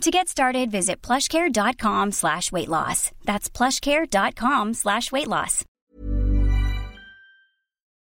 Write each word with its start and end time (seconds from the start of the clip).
To 0.00 0.10
get 0.10 0.28
started, 0.28 0.70
visit 0.70 1.00
plushcare.com 1.02 2.12
slash 2.12 2.52
weight 2.52 2.68
loss. 2.68 3.10
That's 3.24 3.48
plushcare.com 3.48 4.74
slash 4.74 5.12
weight 5.12 5.28
loss. 5.28 5.64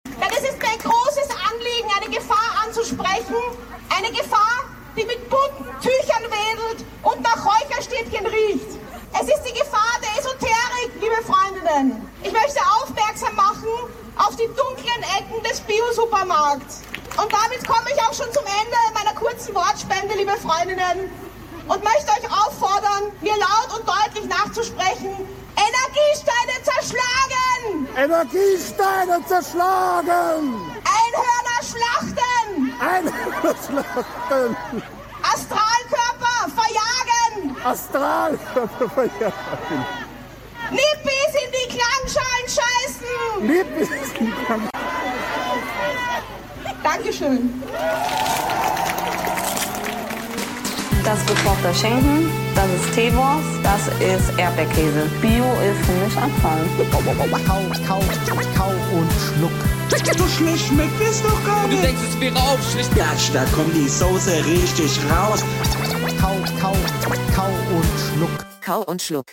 Denn 0.07 0.31
es 0.31 0.45
ist 0.45 0.59
mir 0.59 0.69
ein 0.69 0.79
großes 0.79 1.29
Anliegen, 1.51 1.91
eine 1.97 2.15
Gefahr 2.15 2.65
anzusprechen. 2.67 3.37
Eine 3.95 4.11
Gefahr, 4.17 4.65
die 4.97 5.05
mit 5.05 5.29
bunten 5.29 5.65
Tüchern 5.83 6.25
wedelt 6.25 6.85
und 7.03 7.21
nach 7.23 7.45
Räucherstäbchen 7.45 8.27
riecht. 8.27 8.79
Es 9.13 9.29
ist 9.29 9.43
die 9.43 9.59
Gefahr 9.59 9.99
der 10.01 10.21
Esoterik, 10.21 10.93
liebe 11.01 11.23
Freundinnen. 11.27 12.09
Ich 12.23 12.33
möchte 12.33 12.61
aufmerksam 12.81 13.35
machen 13.35 13.69
auf 14.17 14.37
die 14.37 14.47
dunklen 14.47 15.03
Ecken 15.19 15.43
des 15.43 15.61
Bio-Supermarkts. 15.63 16.83
Und 17.21 17.33
damit 17.33 17.67
komme 17.67 17.91
ich 17.93 18.01
auch 18.03 18.15
schon 18.15 18.33
zum 18.33 18.45
Ende 18.45 18.77
meiner 18.95 19.15
kurzen 19.15 19.55
Wortspende, 19.55 20.15
liebe 20.17 20.37
Freundinnen, 20.37 21.11
und 21.69 21.85
möchte 21.85 22.11
euch 22.13 22.31
auffordern, 22.31 23.13
mir 23.21 23.37
laut 23.37 23.79
und 23.79 23.89
deutlich 23.89 24.27
nachzusprechen, 24.29 25.15
Energiesteine 25.57 26.63
zerschlagen! 26.63 27.89
Energiesteine 27.97 29.25
zerschlagen! 29.27 30.55
Einhörner 30.85 31.61
schlachten! 31.63 32.73
Einhörner 32.81 33.55
schlachten! 33.67 34.57
Astralkörper 35.23 36.51
verjagen! 36.57 37.57
Astralkörper 37.65 38.89
verjagen! 38.89 39.87
Nippis 40.71 41.33
in 41.35 41.51
die 41.53 41.69
Klangschalen 41.77 42.47
scheißen! 42.47 43.47
Nippis 43.47 43.91
in 43.91 44.27
die 44.27 44.33
Klangschalen! 44.45 44.71
Dankeschön. 46.83 47.63
Das 51.05 51.19
ist 51.19 51.27
gekochter 51.29 51.73
Schinken, 51.73 52.31
das 52.55 52.67
ist 52.67 52.95
Teewurst, 52.95 53.49
das 53.63 53.89
ist 54.01 54.39
Erdbeerkäse. 54.39 55.09
Bio 55.23 55.45
ist 55.63 55.87
für 55.87 55.93
mich 56.05 56.17
Abfall. 56.17 56.61
Kau, 56.91 56.99
kau, 56.99 57.61
kau 58.55 58.71
und 58.93 59.11
schluck. 59.13 59.53
So 60.19 60.27
schlecht 60.29 60.67
schmeckt 60.67 61.01
es 61.01 61.23
doch 61.23 61.45
gar 61.47 61.65
Du 61.65 61.71
nicht. 61.71 61.85
denkst, 61.85 62.01
es 62.11 62.21
wäre 62.21 62.37
aufschlicht. 62.37 62.95
Gatsch, 62.95 63.31
da 63.33 63.45
kommt 63.47 63.75
die 63.75 63.89
Soße 63.89 64.45
richtig 64.45 64.99
raus. 65.11 65.43
Kau, 66.21 66.37
kau, 66.61 66.77
kau 67.35 67.49
und 67.75 67.87
schluck. 68.15 68.31
Kau 68.65 68.83
und 68.83 69.01
Schluck. 69.03 69.27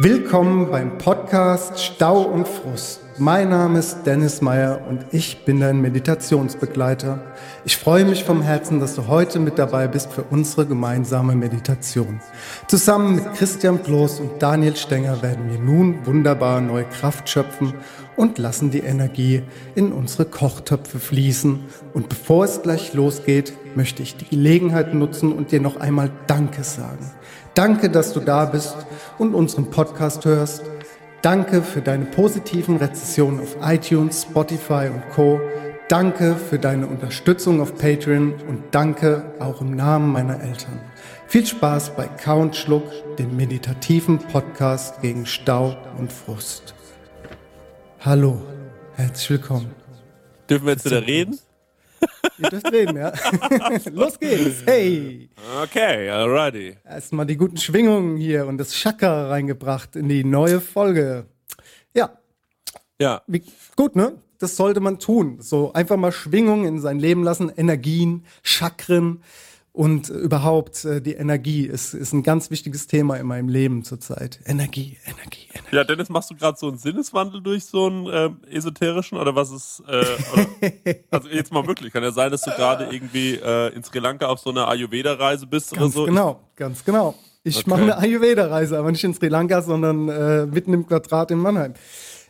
Willkommen 0.00 0.70
beim 0.70 0.96
Podcast 0.96 1.78
Stau 1.82 2.22
und 2.22 2.48
Frust. 2.48 3.00
Mein 3.20 3.48
Name 3.48 3.80
ist 3.80 4.04
Dennis 4.04 4.40
Meyer 4.42 4.80
und 4.88 5.06
ich 5.10 5.44
bin 5.44 5.58
dein 5.58 5.80
Meditationsbegleiter. 5.80 7.20
Ich 7.64 7.76
freue 7.76 8.04
mich 8.04 8.22
vom 8.22 8.42
Herzen, 8.42 8.78
dass 8.78 8.94
du 8.94 9.08
heute 9.08 9.40
mit 9.40 9.58
dabei 9.58 9.88
bist 9.88 10.12
für 10.12 10.22
unsere 10.22 10.66
gemeinsame 10.66 11.34
Meditation. 11.34 12.20
Zusammen 12.68 13.16
mit 13.16 13.34
Christian 13.34 13.78
Bloß 13.78 14.20
und 14.20 14.40
Daniel 14.40 14.76
Stenger 14.76 15.20
werden 15.20 15.50
wir 15.50 15.58
nun 15.58 16.06
wunderbar 16.06 16.60
neue 16.60 16.84
Kraft 16.84 17.28
schöpfen 17.28 17.74
und 18.14 18.38
lassen 18.38 18.70
die 18.70 18.80
Energie 18.80 19.42
in 19.74 19.90
unsere 19.90 20.24
Kochtöpfe 20.24 21.00
fließen. 21.00 21.64
Und 21.94 22.08
bevor 22.08 22.44
es 22.44 22.62
gleich 22.62 22.94
losgeht, 22.94 23.52
möchte 23.74 24.00
ich 24.00 24.16
die 24.16 24.28
Gelegenheit 24.28 24.94
nutzen 24.94 25.32
und 25.32 25.50
dir 25.50 25.60
noch 25.60 25.78
einmal 25.78 26.10
Danke 26.28 26.62
sagen. 26.62 27.10
Danke, 27.54 27.90
dass 27.90 28.12
du 28.12 28.20
da 28.20 28.44
bist 28.44 28.76
und 29.18 29.34
unseren 29.34 29.70
Podcast 29.70 30.24
hörst. 30.24 30.62
Danke 31.22 31.62
für 31.62 31.82
deine 31.82 32.04
positiven 32.04 32.76
Rezensionen 32.76 33.40
auf 33.40 33.56
iTunes, 33.60 34.22
Spotify 34.22 34.88
und 34.92 35.02
Co. 35.10 35.40
Danke 35.88 36.36
für 36.36 36.60
deine 36.60 36.86
Unterstützung 36.86 37.60
auf 37.60 37.76
Patreon 37.76 38.34
und 38.48 38.62
danke 38.70 39.32
auch 39.40 39.60
im 39.60 39.74
Namen 39.74 40.12
meiner 40.12 40.40
Eltern. 40.40 40.80
Viel 41.26 41.44
Spaß 41.44 41.96
bei 41.96 42.06
Count 42.06 42.54
Schluck, 42.54 42.84
dem 43.16 43.36
meditativen 43.36 44.18
Podcast 44.18 45.02
gegen 45.02 45.26
Stau 45.26 45.76
und 45.98 46.12
Frust. 46.12 46.74
Hallo, 48.00 48.40
herzlich 48.94 49.30
willkommen. 49.30 49.74
Dürfen 50.48 50.66
wir 50.66 50.74
jetzt 50.74 50.84
wieder 50.84 51.04
reden? 51.04 51.38
Ihr 52.38 52.50
dürft 52.50 52.72
reden, 52.72 52.96
ja? 52.96 53.12
Los 53.92 54.18
geht's. 54.18 54.62
Hey! 54.64 55.28
Okay, 55.62 56.08
alrighty. 56.08 56.76
Erstmal 56.84 57.26
die 57.26 57.36
guten 57.36 57.56
Schwingungen 57.56 58.16
hier 58.16 58.46
und 58.46 58.58
das 58.58 58.72
Chakra 58.74 59.28
reingebracht 59.28 59.96
in 59.96 60.08
die 60.08 60.24
neue 60.24 60.60
Folge. 60.60 61.26
Ja, 61.94 62.10
Ja, 63.00 63.22
wie, 63.26 63.42
gut, 63.76 63.96
ne? 63.96 64.18
Das 64.38 64.56
sollte 64.56 64.78
man 64.80 65.00
tun. 65.00 65.38
So 65.40 65.72
einfach 65.72 65.96
mal 65.96 66.12
Schwingungen 66.12 66.64
in 66.64 66.80
sein 66.80 67.00
Leben 67.00 67.24
lassen, 67.24 67.50
Energien, 67.56 68.24
Chakren 68.44 69.22
und 69.78 70.08
überhaupt 70.08 70.84
äh, 70.84 71.00
die 71.00 71.12
Energie 71.12 71.64
ist, 71.64 71.94
ist 71.94 72.12
ein 72.12 72.24
ganz 72.24 72.50
wichtiges 72.50 72.88
Thema 72.88 73.14
in 73.14 73.28
meinem 73.28 73.48
Leben 73.48 73.84
zurzeit. 73.84 74.40
Energie, 74.44 74.98
Energie, 75.06 75.46
Energie. 75.54 75.76
ja 75.76 75.84
Dennis, 75.84 76.08
machst 76.08 76.32
du 76.32 76.34
gerade 76.34 76.58
so 76.58 76.66
einen 76.66 76.78
Sinneswandel 76.78 77.40
durch 77.40 77.64
so 77.64 77.86
einen 77.86 78.08
ähm, 78.12 78.36
esoterischen 78.50 79.16
oder 79.18 79.36
was 79.36 79.52
ist, 79.52 79.80
äh, 79.86 80.04
oder, 80.32 80.46
also 81.12 81.28
jetzt 81.28 81.52
mal 81.52 81.64
wirklich, 81.68 81.92
kann 81.92 82.02
ja 82.02 82.10
sein, 82.10 82.32
dass 82.32 82.42
du 82.42 82.50
gerade 82.50 82.88
irgendwie 82.90 83.34
äh, 83.36 83.72
in 83.72 83.84
Sri 83.84 84.00
Lanka 84.00 84.26
auf 84.26 84.40
so 84.40 84.50
einer 84.50 84.66
Ayurveda-Reise 84.66 85.46
bist 85.46 85.70
oder 85.70 85.82
Ganz 85.82 85.94
so. 85.94 86.06
genau, 86.06 86.40
ganz 86.56 86.84
genau. 86.84 87.14
Ich 87.44 87.58
Okay. 87.58 87.70
mache 87.70 87.82
eine 87.82 87.98
Ayurveda-Reise, 87.98 88.76
aber 88.80 88.90
nicht 88.90 89.04
in 89.04 89.14
Sri 89.14 89.28
Lanka, 89.28 89.62
sondern 89.62 90.08
äh, 90.08 90.46
mitten 90.46 90.74
im 90.74 90.88
Quadrat 90.88 91.30
in 91.30 91.38
Mannheim. 91.38 91.74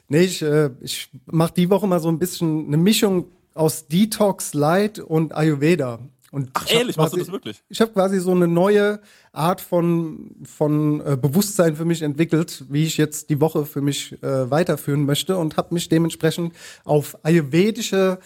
Nee, 0.09 0.21
ich, 0.25 0.43
äh, 0.43 0.69
ich 0.83 1.09
mache 1.25 1.55
die 1.55 1.71
Woche 1.71 1.87
mal 1.87 2.01
so 2.01 2.11
ein 2.11 2.19
bisschen 2.19 2.67
eine 2.67 2.77
Mischung 2.77 3.25
aus 3.55 3.89
Detox 3.89 4.53
Light 4.53 4.99
und 4.99 5.35
Ayurveda. 5.35 5.99
Und 6.31 6.51
Ach 6.55 6.71
ehrlich, 6.71 6.97
machst 6.97 7.13
du 7.13 7.17
quasi- 7.17 7.27
das 7.27 7.33
wirklich? 7.33 7.63
Ich 7.69 7.81
habe 7.81 7.93
quasi 7.93 8.21
so 8.21 8.33
eine 8.33 8.47
neue 8.49 9.01
Art 9.33 9.61
von, 9.61 10.31
von 10.45 11.01
äh, 11.01 11.17
Bewusstsein 11.17 11.75
für 11.77 11.85
mich 11.87 12.03
entwickelt, 12.03 12.65
wie 12.69 12.85
ich 12.85 12.97
jetzt 12.99 13.31
die 13.31 13.41
Woche 13.41 13.65
für 13.65 13.81
mich 13.81 14.23
äh, 14.23 14.51
weiterführen 14.51 15.07
möchte 15.07 15.37
und 15.39 15.57
habe 15.57 15.73
mich 15.75 15.89
dementsprechend 15.89 16.53
auf 16.85 17.17
ayurvedische 17.25 18.19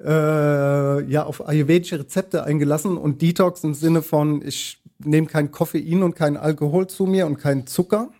äh, 0.00 1.02
ja 1.10 1.24
auf 1.24 1.46
ayurvedische 1.48 1.98
Rezepte 1.98 2.44
eingelassen 2.44 2.96
und 2.96 3.20
Detox 3.22 3.64
im 3.64 3.74
Sinne 3.74 4.02
von 4.02 4.42
ich 4.46 4.80
nehme 5.00 5.26
kein 5.26 5.50
Koffein 5.50 6.02
und 6.02 6.14
kein 6.14 6.36
Alkohol 6.36 6.86
zu 6.86 7.06
mir 7.06 7.26
und 7.26 7.38
keinen 7.38 7.66
Zucker 7.66 8.10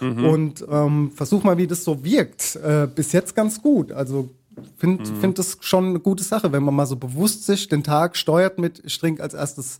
und 0.00 0.64
ähm, 0.68 1.12
versuch 1.14 1.44
mal, 1.44 1.56
wie 1.56 1.68
das 1.68 1.84
so 1.84 2.02
wirkt. 2.04 2.56
Äh, 2.56 2.88
bis 2.92 3.12
jetzt 3.12 3.36
ganz 3.36 3.62
gut. 3.62 3.92
Also 3.92 4.28
finde 4.76 5.04
find 5.20 5.38
das 5.38 5.58
schon 5.60 5.86
eine 5.86 6.00
gute 6.00 6.24
Sache, 6.24 6.52
wenn 6.52 6.62
man 6.62 6.74
mal 6.74 6.86
so 6.86 6.96
bewusst 6.96 7.44
sich 7.46 7.68
den 7.68 7.82
Tag 7.82 8.16
steuert 8.16 8.58
mit, 8.58 8.82
ich 8.84 8.98
trinke 8.98 9.22
als 9.22 9.34
erstes 9.34 9.78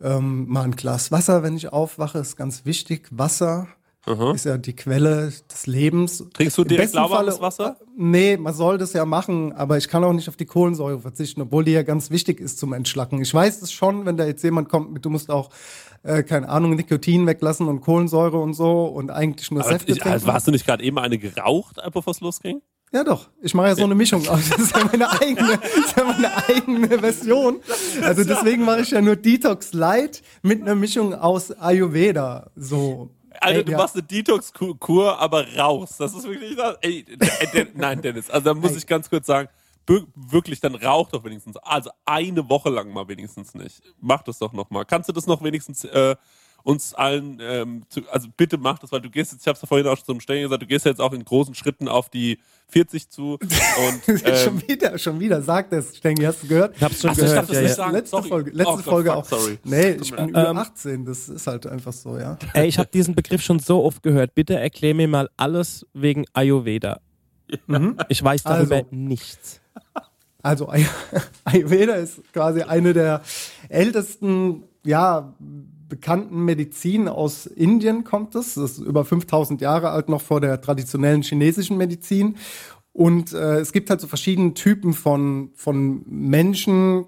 ähm, 0.00 0.46
mal 0.48 0.62
ein 0.62 0.76
Glas 0.76 1.12
Wasser, 1.12 1.42
wenn 1.42 1.56
ich 1.56 1.72
aufwache, 1.72 2.18
ist 2.18 2.36
ganz 2.36 2.64
wichtig. 2.64 3.08
Wasser 3.10 3.68
ist 4.34 4.44
ja 4.44 4.58
die 4.58 4.76
Quelle 4.76 5.32
des 5.50 5.66
Lebens. 5.66 6.24
Trinkst 6.34 6.58
du 6.58 6.64
direkt 6.64 6.92
lauwarmes 6.92 7.40
Wasser? 7.40 7.78
Nee, 7.96 8.36
man 8.36 8.52
soll 8.52 8.76
das 8.76 8.92
ja 8.92 9.06
machen, 9.06 9.52
aber 9.52 9.78
ich 9.78 9.88
kann 9.88 10.04
auch 10.04 10.12
nicht 10.12 10.28
auf 10.28 10.36
die 10.36 10.44
Kohlensäure 10.44 11.00
verzichten, 11.00 11.40
obwohl 11.40 11.64
die 11.64 11.72
ja 11.72 11.82
ganz 11.82 12.10
wichtig 12.10 12.38
ist 12.40 12.58
zum 12.58 12.74
Entschlacken. 12.74 13.22
Ich 13.22 13.32
weiß 13.32 13.62
es 13.62 13.72
schon, 13.72 14.04
wenn 14.04 14.18
da 14.18 14.26
jetzt 14.26 14.44
jemand 14.44 14.68
kommt 14.68 14.92
mit, 14.92 15.04
du 15.06 15.10
musst 15.10 15.30
auch, 15.30 15.48
äh, 16.02 16.22
keine 16.22 16.50
Ahnung, 16.50 16.74
Nikotin 16.76 17.26
weglassen 17.26 17.66
und 17.66 17.80
Kohlensäure 17.80 18.38
und 18.38 18.52
so 18.52 18.84
und 18.84 19.10
eigentlich 19.10 19.50
nur 19.50 19.62
Aber 19.62 19.70
Säfte 19.70 19.92
ich, 19.92 20.04
also, 20.04 20.30
hast 20.30 20.46
du 20.46 20.50
nicht 20.50 20.66
gerade 20.66 20.84
eben 20.84 20.98
eine 20.98 21.16
geraucht, 21.16 21.80
bevor 21.92 22.10
es 22.10 22.20
losging? 22.20 22.60
Ja, 22.94 23.02
doch. 23.02 23.28
Ich 23.42 23.52
mache 23.54 23.66
ja 23.66 23.74
so 23.74 23.82
eine 23.82 23.96
Mischung 23.96 24.26
aus. 24.28 24.48
Das 24.50 24.58
ist 24.60 24.76
ja 24.76 24.84
meine 24.84 25.10
eigene, 25.20 25.58
das 25.58 25.74
ist 25.74 25.96
ja 25.96 26.04
meine 26.04 26.48
eigene 26.48 26.98
Version. 27.00 27.60
Also 28.02 28.22
deswegen 28.22 28.64
mache 28.64 28.82
ich 28.82 28.90
ja 28.92 29.00
nur 29.00 29.16
Detox 29.16 29.72
Light 29.72 30.22
mit 30.42 30.62
einer 30.62 30.76
Mischung 30.76 31.12
aus 31.12 31.50
Ayurveda. 31.50 32.50
So. 32.54 33.10
Also 33.40 33.58
Ey, 33.58 33.64
du 33.64 33.72
ja. 33.72 33.78
machst 33.78 33.96
eine 33.96 34.04
Detox-Kur, 34.04 35.18
aber 35.18 35.44
raus. 35.56 35.96
Das 35.98 36.14
ist 36.14 36.22
wirklich 36.22 36.54
das. 36.54 36.76
Ey, 36.82 37.04
äh, 37.18 37.46
Den- 37.52 37.68
nein, 37.74 38.00
Dennis. 38.00 38.30
Also 38.30 38.44
da 38.44 38.54
muss 38.54 38.70
Ey. 38.70 38.76
ich 38.78 38.86
ganz 38.86 39.10
kurz 39.10 39.26
sagen, 39.26 39.48
wirklich, 40.14 40.60
dann 40.60 40.76
rauch 40.76 41.08
doch 41.10 41.24
wenigstens. 41.24 41.56
Also 41.56 41.90
eine 42.04 42.48
Woche 42.48 42.70
lang 42.70 42.92
mal 42.92 43.08
wenigstens 43.08 43.54
nicht. 43.54 43.82
Mach 44.00 44.22
das 44.22 44.38
doch 44.38 44.52
noch 44.52 44.70
mal. 44.70 44.84
Kannst 44.84 45.08
du 45.08 45.12
das 45.12 45.26
noch 45.26 45.42
wenigstens 45.42 45.82
äh, 45.84 46.14
uns 46.64 46.94
allen, 46.94 47.38
ähm, 47.42 47.82
zu, 47.90 48.00
also 48.10 48.26
bitte 48.36 48.56
mach 48.58 48.78
das, 48.78 48.90
weil 48.90 49.00
du 49.02 49.10
gehst 49.10 49.32
jetzt, 49.32 49.42
ich 49.42 49.46
habe 49.46 49.54
es 49.56 49.62
ja 49.62 49.68
vorhin 49.68 49.86
auch 49.86 49.96
schon 49.96 50.06
zum 50.06 50.20
Stellen 50.20 50.42
gesagt, 50.42 50.62
du 50.62 50.66
gehst 50.66 50.84
jetzt 50.86 51.00
auch 51.00 51.12
in 51.12 51.24
großen 51.24 51.54
Schritten 51.54 51.88
auf 51.88 52.08
die 52.08 52.38
40 52.68 53.10
zu. 53.10 53.38
Und, 54.08 54.08
ähm, 54.24 54.36
schon 54.36 54.66
wieder, 54.66 54.98
schon 54.98 55.20
wieder, 55.20 55.42
sagt 55.42 55.72
es, 55.74 55.96
Stengi, 55.98 56.24
hast 56.24 56.42
du 56.42 56.48
gehört? 56.48 56.74
Ich 56.76 56.82
hab's 56.82 57.00
schon 57.02 57.10
Ach 57.10 57.14
so, 57.14 57.22
ich 57.22 57.28
gehört. 57.28 57.38
darf 57.42 57.46
das 57.48 57.56
ja, 57.56 57.62
nicht 57.62 57.70
ja. 57.70 57.76
sagen. 57.76 57.92
Letzte 57.92 58.10
sorry. 58.16 58.28
Folge, 58.28 58.50
letzte 58.52 58.72
Oh 58.72 58.76
Folge 58.78 59.10
fuck, 59.10 59.18
auch. 59.18 59.24
Sorry. 59.26 59.58
Nee, 59.62 59.90
ich 60.00 60.10
bin 60.16 60.28
über 60.30 60.48
Ähm, 60.48 60.56
18, 60.56 61.04
das 61.04 61.28
ist 61.28 61.46
halt 61.46 61.66
einfach 61.66 61.92
so, 61.92 62.18
ja. 62.18 62.38
Ey, 62.54 62.66
ich 62.66 62.78
habe 62.78 62.88
diesen 62.92 63.14
Begriff 63.14 63.42
schon 63.42 63.58
so 63.58 63.84
oft 63.84 64.02
gehört. 64.02 64.34
Bitte 64.34 64.58
erklär 64.58 64.94
mir 64.94 65.06
mal 65.06 65.28
alles 65.36 65.86
wegen 65.92 66.24
Ayurveda. 66.32 67.00
Ich 68.08 68.24
weiß 68.24 68.42
darüber 68.42 68.76
Also. 68.76 68.88
nichts. 68.90 69.60
Also 70.42 70.68
Ay- 70.70 70.86
Ayurveda 71.44 71.94
ist 71.96 72.20
quasi 72.32 72.62
eine 72.62 72.92
der 72.94 73.22
ältesten, 73.68 74.64
ja, 74.84 75.34
bekannten 75.94 76.44
Medizin 76.44 77.06
aus 77.06 77.46
Indien 77.46 78.02
kommt 78.02 78.34
es. 78.34 78.54
Das 78.54 78.72
ist 78.72 78.78
über 78.78 79.04
5000 79.04 79.60
Jahre 79.60 79.90
alt, 79.90 80.08
noch 80.08 80.20
vor 80.20 80.40
der 80.40 80.60
traditionellen 80.60 81.22
chinesischen 81.22 81.76
Medizin. 81.76 82.34
Und 82.92 83.32
äh, 83.32 83.60
es 83.60 83.72
gibt 83.72 83.90
halt 83.90 84.00
so 84.00 84.08
verschiedene 84.08 84.54
Typen 84.54 84.92
von, 84.92 85.50
von 85.54 86.02
Menschen. 86.08 87.06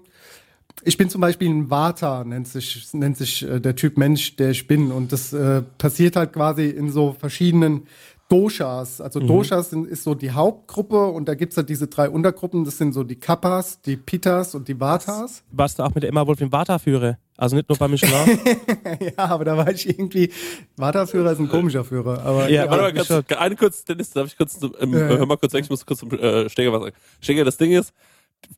Ich 0.85 0.95
bin 0.95 1.09
zum 1.09 1.19
Beispiel 1.19 1.49
ein 1.49 1.69
Vata, 1.69 2.23
nennt 2.23 2.47
sich, 2.47 2.87
nennt 2.93 3.17
sich 3.17 3.43
äh, 3.43 3.59
der 3.59 3.75
Typ 3.75 3.97
Mensch, 3.97 4.37
der 4.37 4.51
ich 4.51 4.67
bin. 4.67 4.93
Und 4.93 5.11
das 5.11 5.33
äh, 5.33 5.63
passiert 5.77 6.15
halt 6.15 6.31
quasi 6.31 6.69
in 6.69 6.89
so 6.89 7.11
verschiedenen 7.11 7.87
Doshas. 8.29 9.01
Also 9.01 9.19
Doshas 9.19 9.69
sind, 9.71 9.85
ist 9.85 10.03
so 10.03 10.15
die 10.15 10.31
Hauptgruppe 10.31 11.07
und 11.07 11.27
da 11.27 11.35
gibt's 11.35 11.57
halt 11.57 11.67
diese 11.67 11.87
drei 11.87 12.09
Untergruppen. 12.09 12.63
Das 12.63 12.77
sind 12.77 12.93
so 12.93 13.03
die 13.03 13.17
Kappas, 13.17 13.81
die 13.81 13.97
Pitas 13.97 14.55
und 14.55 14.69
die 14.69 14.79
Vatas. 14.79 15.43
Warst 15.51 15.77
du 15.77 15.83
auch 15.83 15.93
mit 15.93 16.03
der 16.03 16.09
Emma 16.09 16.25
Wolf 16.25 16.39
im 16.39 16.53
Vata-Führer? 16.53 17.17
Also 17.37 17.55
nicht 17.55 17.69
nur 17.69 17.77
bei 17.77 17.87
Michelin? 17.87 18.39
ja, 18.99 19.25
aber 19.25 19.45
da 19.45 19.55
war 19.55 19.69
ich 19.69 19.87
irgendwie, 19.87 20.31
Vata-Führer 20.75 21.33
ist 21.33 21.39
ein 21.39 21.49
komischer 21.49 21.85
Führer. 21.85 22.23
Aber 22.25 22.49
Ja, 22.49 22.69
Warte 22.69 22.81
mal, 22.81 22.93
ganz, 22.93 23.11
eine 23.37 23.55
kurz, 23.55 23.85
Dennis, 23.85 24.09
darf 24.09 24.27
ich 24.27 24.35
kurz, 24.35 24.59
zum, 24.59 24.73
ähm, 24.79 24.93
Ja, 24.93 24.99
hör 24.99 25.25
mal 25.25 25.37
kurz 25.37 25.53
weg, 25.53 25.63
ich 25.63 25.69
muss 25.69 25.85
kurz 25.85 25.99
zum 25.99 26.11
äh, 26.11 26.49
Steger 26.49 26.73
was 26.73 26.81
sagen. 26.81 26.95
Steger, 27.21 27.45
das 27.45 27.57
Ding 27.57 27.71
ist, 27.71 27.93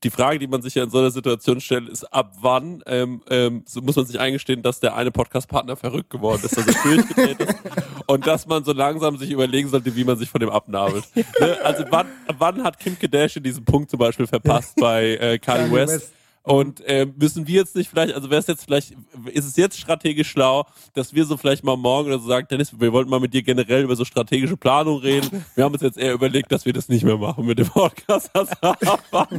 die 0.04 0.10
Frage, 0.10 0.40
die 0.40 0.48
man 0.48 0.62
sich 0.62 0.76
ja 0.76 0.84
in 0.84 0.90
so 0.90 1.00
einer 1.00 1.12
Situation 1.12 1.60
stellt, 1.60 1.90
ist, 1.90 2.04
ab 2.06 2.34
wann 2.42 2.84
ähm, 2.86 3.22
ähm, 3.30 3.64
so 3.66 3.81
muss 3.81 3.96
man 3.96 4.06
sich 4.06 4.20
eingestehen, 4.20 4.62
dass 4.62 4.80
der 4.80 4.96
eine 4.96 5.12
Podcast-Partner 5.12 5.75
verrückt 5.75 6.10
geworden 6.10 6.42
ist, 6.44 6.58
dass 6.58 6.68
er 6.68 6.74
durchgedreht 6.84 7.40
ist 7.40 7.56
und 8.08 8.28
dass 8.28 8.48
man 8.48 8.64
so 8.64 8.72
langsam 8.72 9.18
sich 9.18 9.32
überlegen 9.32 9.68
sollte, 9.68 9.96
wie 9.96 10.04
man 10.04 10.18
sich 10.18 10.30
von 10.30 10.40
dem 10.40 10.50
abnabelt. 10.50 11.04
ne? 11.16 11.58
Also 11.64 11.84
wann, 11.90 12.08
wann 12.38 12.64
hat 12.64 12.80
Kim 12.80 12.98
Kardashian 12.98 13.44
diesen 13.44 13.66
Punkt 13.66 13.90
zum 13.90 14.00
Beispiel 14.00 14.28
verpasst 14.28 14.75
bei 14.80 15.16
äh, 15.16 15.40
Kanye 15.40 15.64
Kanye 15.64 15.75
West? 15.75 15.94
West. 15.94 16.14
Und 16.44 16.81
äh, 16.81 17.06
müssen 17.06 17.47
wir 17.47 17.56
jetzt 17.56 17.75
nicht 17.75 17.89
vielleicht, 17.89 18.13
also 18.15 18.30
wäre 18.30 18.39
es 18.39 18.47
jetzt 18.47 18.63
vielleicht, 18.63 18.95
ist 19.33 19.45
es 19.45 19.56
jetzt 19.57 19.77
strategisch 19.77 20.30
schlau, 20.30 20.65
dass 20.94 21.13
wir 21.13 21.25
so 21.25 21.38
vielleicht 21.38 21.63
mal 21.63 21.75
morgen 21.75 22.07
oder 22.07 22.19
so 22.19 22.27
sagen, 22.27 22.47
Dennis, 22.50 22.80
wir 22.80 22.94
wollten 22.94 23.09
mal 23.09 23.19
mit 23.19 23.33
dir 23.33 23.44
generell 23.44 23.83
über 23.83 23.95
so 23.95 24.06
strategische 24.06 24.56
Planung 24.56 25.00
reden. 25.00 25.45
Wir 25.56 25.65
haben 25.65 25.74
uns 25.74 25.81
jetzt 25.81 25.97
eher 25.97 26.13
überlegt, 26.13 26.51
dass 26.51 26.65
wir 26.65 26.74
das 26.74 26.88
nicht 26.88 27.03
mehr 27.03 27.18
machen 27.18 27.45
mit 27.45 27.59
dem 27.59 27.68
Podcast. 27.68 28.30
Also, 28.33 28.51
ab, 28.62 28.80
ab, 29.12 29.30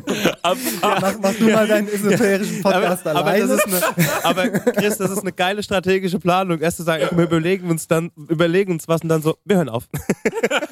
ab, 0.43 0.59
mach, 0.83 1.19
mach 1.21 1.35
du 1.35 1.45
mal 1.51 1.67
deinen 1.67 1.89
esoterischen 1.89 2.63
Podcast 2.63 3.07
aber, 3.07 3.21
alleine. 3.21 3.47
das 3.47 3.65
ist 3.65 3.97
eine, 3.97 4.25
aber 4.25 4.49
Chris, 4.51 4.99
das 4.99 5.11
ist 5.11 5.21
eine 5.21 5.33
geile 5.33 5.63
strategische 5.63 6.19
Planung. 6.19 6.61
Erst 6.61 6.77
zu 6.77 6.83
sagen, 6.83 7.17
wir 7.17 7.25
überlegen 7.25 7.71
uns 7.71 7.89
dann, 7.89 8.11
überlegen 8.29 8.73
uns 8.73 8.89
was 8.89 9.03
und 9.03 9.09
dann 9.09 9.23
so, 9.23 9.39
wir 9.45 9.57
hören 9.57 9.69
auf. 9.69 9.89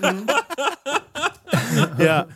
ja, 1.98 2.26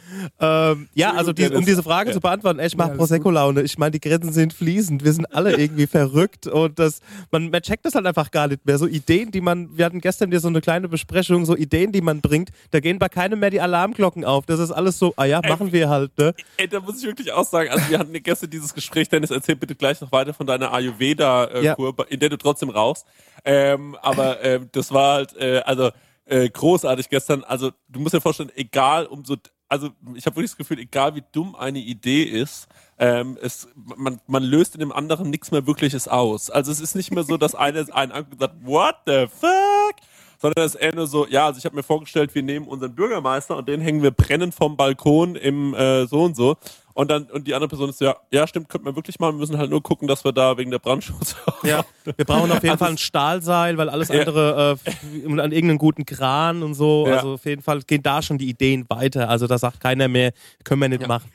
ähm, 0.41 0.89
ja, 0.95 1.13
also 1.13 1.33
die, 1.33 1.49
um 1.49 1.65
diese 1.65 1.83
Frage 1.83 2.13
zu 2.13 2.21
beantworten, 2.21 2.59
ey, 2.59 2.67
ich 2.67 2.77
mache 2.77 2.91
Ja, 2.91 2.97
Prosecco-Laune. 2.97 3.63
Ich 3.63 3.79
meine, 3.79 3.93
die 3.93 4.01
Grenzen 4.01 4.33
sind 4.33 4.53
fließend. 4.53 5.05
Wir 5.05 5.13
sind 5.13 5.27
alle 5.35 5.57
irgendwie 5.57 5.87
verrückt 5.87 6.47
und 6.47 6.79
das, 6.79 7.01
man, 7.31 7.51
man 7.51 7.63
checkt 7.63 7.85
das 7.85 7.95
halt 7.95 8.07
einfach 8.07 8.31
gar 8.31 8.49
nicht 8.49 8.65
mehr. 8.65 8.79
So 8.79 8.87
Ideen, 8.87 9.31
die 9.31 9.41
man, 9.41 9.77
wir 9.77 9.85
hatten 9.85 10.01
gestern 10.01 10.31
hier 10.31 10.41
so 10.41 10.49
eine 10.49 10.61
kleine 10.61 10.89
Besprechung, 10.89 11.45
so 11.45 11.57
Ideen, 11.57 11.93
die 11.93 12.01
man 12.01 12.21
bringt, 12.21 12.51
da 12.71 12.81
gehen 12.81 12.99
bei 12.99 13.09
keinem 13.09 13.41
mehr 13.41 13.51
die 13.51 13.61
Alarmglocken 13.61 14.25
auf. 14.25 14.47
Das 14.47 14.61
ist 14.61 14.71
alles 14.71 14.99
so, 14.99 15.13
ah 15.17 15.25
ja, 15.25 15.41
machen 15.47 15.73
wir 15.73 15.89
halt, 15.89 16.17
ne? 16.19 16.35
Ey, 16.57 16.69
da 16.69 16.81
muss 16.81 16.99
ich 16.99 17.07
wirklich 17.07 17.33
auch 17.33 17.47
sagen, 17.47 17.71
also 17.71 17.89
wir 17.91 17.99
hatten 17.99 18.13
gestern 18.23 18.51
dieses 18.51 18.75
Gespräch, 18.75 19.09
Dennis, 19.09 19.31
erzähl 19.31 19.57
bitte 19.57 19.75
gleich 19.75 20.01
noch 20.01 20.13
weiter 20.13 20.35
von 20.35 20.47
deiner 20.47 20.73
Ayurveda-Kur, 20.73 21.95
in 22.09 22.21
der 22.21 22.29
du 22.29 22.37
trotzdem 22.37 22.71
rauchst. 22.71 23.07
Ähm, 23.45 23.97
aber 24.01 24.43
ähm, 24.45 24.69
das 24.73 24.93
war 24.93 25.15
halt, 25.15 25.37
äh, 25.37 25.61
also 25.65 25.91
äh, 26.27 26.49
großartig 26.49 27.09
gestern. 27.09 27.45
Also 27.45 27.73
du 27.89 28.01
musst 28.01 28.15
dir 28.15 28.21
vorstellen, 28.21 28.53
egal 28.55 29.07
um 29.07 29.25
so, 29.25 29.37
also 29.69 29.91
ich 30.15 30.27
habe 30.27 30.37
wirklich 30.37 30.51
das 30.51 30.57
Gefühl, 30.57 30.79
egal 30.79 31.15
wie 31.15 31.25
dumm 31.33 31.55
eine 31.55 31.79
Idee 31.79 32.23
ist, 32.25 32.69
ähm, 32.99 33.39
es, 33.41 33.69
man, 33.75 34.21
man 34.27 34.43
löst 34.43 34.75
in 34.75 34.81
dem 34.81 34.93
anderen 34.93 35.31
nichts 35.31 35.51
mehr 35.51 35.67
Wirkliches 35.67 36.09
aus. 36.09 36.51
Also 36.51 36.71
es 36.71 36.81
ist 36.81 36.95
nicht 36.95 37.11
mehr 37.11 37.25
so, 37.25 37.37
dass 37.37 37.55
einer 37.55 37.85
einen 37.95 38.13
anguckt 38.13 38.35
und 38.35 38.41
sagt, 38.41 38.67
what 38.67 38.97
the 39.07 39.27
fuck? 39.27 39.97
sondern 40.43 40.73
eher 40.81 40.95
nur 40.95 41.07
so, 41.07 41.27
ja, 41.29 41.47
also 41.47 41.59
ich 41.59 41.65
habe 41.65 41.77
mir 41.77 41.85
vorgestellt, 41.85 42.35
wir 42.35 42.43
nehmen 42.43 42.67
unseren 42.67 42.95
Bürgermeister 42.95 43.57
und 43.57 43.69
den 43.69 43.81
hängen 43.81 44.03
wir 44.03 44.11
brennend 44.11 44.55
vom 44.55 44.77
Balkon 44.77 45.37
im 45.37 45.73
äh, 45.73 46.07
so 46.07 46.25
und 46.25 46.35
so. 46.35 46.57
Und 46.95 47.11
dann, 47.11 47.25
und 47.25 47.47
die 47.47 47.55
andere 47.55 47.69
Person 47.69 47.89
ist 47.91 47.99
so, 47.99 48.05
ja, 48.05 48.17
ja, 48.31 48.47
stimmt, 48.47 48.69
könnten 48.69 48.87
wir 48.87 48.95
wirklich 48.97 49.19
machen. 49.19 49.37
Wir 49.37 49.41
müssen 49.41 49.59
halt 49.59 49.71
nur 49.71 49.83
gucken, 49.83 50.09
dass 50.09 50.25
wir 50.25 50.33
da 50.33 50.57
wegen 50.59 50.71
der 50.71 50.79
Brandschutz. 50.79 51.37
Ja, 51.65 51.85
wir 52.17 52.25
brauchen 52.25 52.51
auf 52.51 52.63
jeden 52.63 52.71
Also 52.73 52.85
Fall 52.85 52.91
ein 52.95 52.99
Stahlseil, 52.99 53.79
weil 53.79 53.89
alles 53.89 54.09
Ja. 54.09 54.19
andere 54.21 54.79
äh, 54.85 55.27
an 55.41 55.53
irgendeinen 55.53 55.79
guten 55.79 56.05
Kran 56.05 56.63
und 56.65 56.75
so. 56.75 57.07
Ja. 57.07 57.17
Also 57.17 57.35
auf 57.35 57.45
jeden 57.45 57.63
Fall 57.63 57.83
gehen 57.83 58.03
da 58.03 58.21
schon 58.21 58.37
die 58.37 58.49
Ideen 58.49 58.85
weiter. 58.89 59.29
Also 59.29 59.47
da 59.47 59.59
sagt 59.59 59.79
keiner 59.81 60.09
mehr, 60.09 60.33
können 60.65 60.81
wir 60.81 60.89
nicht 60.89 61.07
machen. 61.07 61.31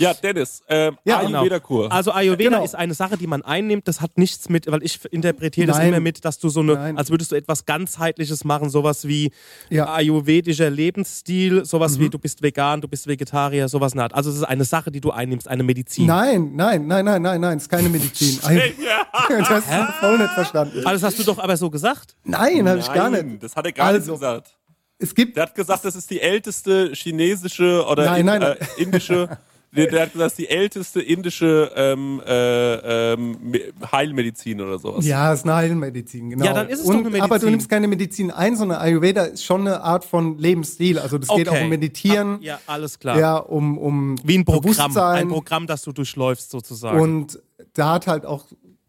Ja, 0.00 0.14
Dennis, 0.14 0.62
ähm, 0.68 0.96
Ja, 1.04 1.20
genau. 1.20 1.38
Ayurveda-Kur. 1.40 1.92
Also 1.92 2.10
Ayurveda 2.12 2.50
Genau. 2.50 2.64
ist 2.64 2.74
eine 2.74 2.94
Sache, 2.94 3.16
die 3.18 3.26
man 3.26 3.42
einnimmt. 3.42 3.86
Das 3.86 4.00
hat 4.00 4.16
nichts 4.16 4.48
mit, 4.48 4.66
weil 4.70 4.82
ich 4.82 4.98
interpretiere 5.12 5.66
das 5.66 5.78
immer 5.78 6.00
mit, 6.00 6.24
dass 6.24 6.38
du 6.38 6.48
so 6.48 6.60
eine, 6.60 6.74
Nein. 6.74 6.98
als 6.98 7.10
würdest 7.10 7.32
du 7.32 7.36
etwas 7.36 7.66
ganzheitliches 7.66 8.44
machen, 8.44 8.70
sowas 8.70 9.06
wie 9.06 9.30
Ja. 9.68 9.84
Mhm. 9.84 9.90
ayurvedischer 9.92 10.70
Lebensstil, 10.70 11.64
sowas 11.64 11.98
wie 11.98 12.08
du 12.08 12.18
bist 12.18 12.42
vegan, 12.42 12.80
du 12.80 12.88
bist 12.88 13.06
Vegetarier, 13.06 13.68
sowas 13.68 13.94
Art. 13.96 14.14
Also 14.14 14.30
es 14.30 14.36
ist 14.36 14.44
eine 14.44 14.64
Sache, 14.64 14.90
die 14.90 15.00
du 15.00 15.10
einnimmst, 15.10 15.46
eine 15.48 15.62
Medizin. 15.62 16.06
Nein, 16.06 16.52
nein, 16.54 16.86
nein, 16.86 17.04
nein, 17.04 17.20
nein, 17.22 17.40
nein, 17.40 17.58
ist 17.58 17.68
keine 17.68 17.88
Medizin. 17.88 18.38
Das 19.28 19.48
hast 19.50 19.68
du 19.68 19.92
voll 20.00 20.18
nicht 20.18 20.30
verstanden. 20.32 20.78
Also 20.86 20.92
das 20.92 21.02
hast 21.02 21.18
du 21.18 21.24
doch 21.24 21.38
aber 21.38 21.56
so 21.56 21.68
gesagt. 21.70 22.16
Nein, 22.24 22.68
habe 22.68 22.78
ich 22.80 22.92
gar 22.92 23.10
nicht. 23.10 23.42
Das 23.42 23.54
hat 23.54 23.66
er 23.66 23.72
gar 23.72 23.86
Also, 23.88 24.12
nicht 24.12 24.20
gesagt. 24.20 24.56
Es 24.98 25.14
gibt 25.14 25.36
Der 25.36 25.44
hat 25.44 25.54
gesagt, 25.54 25.84
das 25.84 25.94
ist 25.96 26.10
die 26.10 26.20
älteste 26.20 26.92
chinesische 26.94 27.84
oder 27.86 28.04
Nein, 28.06 28.20
in, 28.20 28.26
nein, 28.26 28.40
nein. 28.40 28.56
Äh, 28.78 28.82
indische. 28.82 29.28
Der, 29.72 29.86
der 29.86 30.02
hat 30.02 30.12
gesagt, 30.12 30.26
das 30.26 30.32
ist 30.32 30.38
die 30.38 30.48
älteste 30.48 31.00
indische 31.00 31.70
ähm, 31.76 32.20
äh, 32.26 33.12
ähm, 33.12 33.36
Me- 33.40 33.60
Heilmedizin 33.92 34.60
oder 34.60 34.78
sowas. 34.80 35.06
Ja, 35.06 35.32
ist 35.32 35.44
eine 35.44 35.54
Heilmedizin, 35.54 36.30
genau. 36.30 36.44
Ja, 36.44 36.52
dann 36.54 36.68
ist 36.68 36.80
es 36.80 36.86
und, 36.86 36.94
doch 36.94 37.00
eine 37.00 37.10
Medizin. 37.10 37.22
Aber 37.22 37.38
du 37.38 37.50
nimmst 37.50 37.68
keine 37.68 37.86
Medizin 37.86 38.30
ein, 38.32 38.56
sondern 38.56 38.80
Ayurveda 38.80 39.22
ist 39.26 39.44
schon 39.44 39.60
eine 39.60 39.80
Art 39.82 40.04
von 40.04 40.38
Lebensstil. 40.38 40.98
Also 40.98 41.18
das 41.18 41.28
geht 41.28 41.48
auch 41.48 41.52
Okay. 41.52 41.62
um 41.62 41.68
Meditieren, 41.70 42.38
Ja, 42.42 42.58
alles 42.66 42.98
klar. 42.98 43.16
ja, 43.18 43.36
um, 43.36 43.78
um 43.78 44.16
Wie 44.24 44.38
ein 44.38 44.44
Programm, 44.44 44.62
Bewusstsein. 44.62 45.18
ein 45.18 45.28
Programm, 45.28 45.66
das 45.68 45.82
du 45.82 45.92
durchläufst 45.92 46.50
sozusagen. 46.50 46.98
Und 47.00 47.40
da 47.74 47.92
hat 47.94 48.08
halt 48.08 48.26
auch 48.26 48.46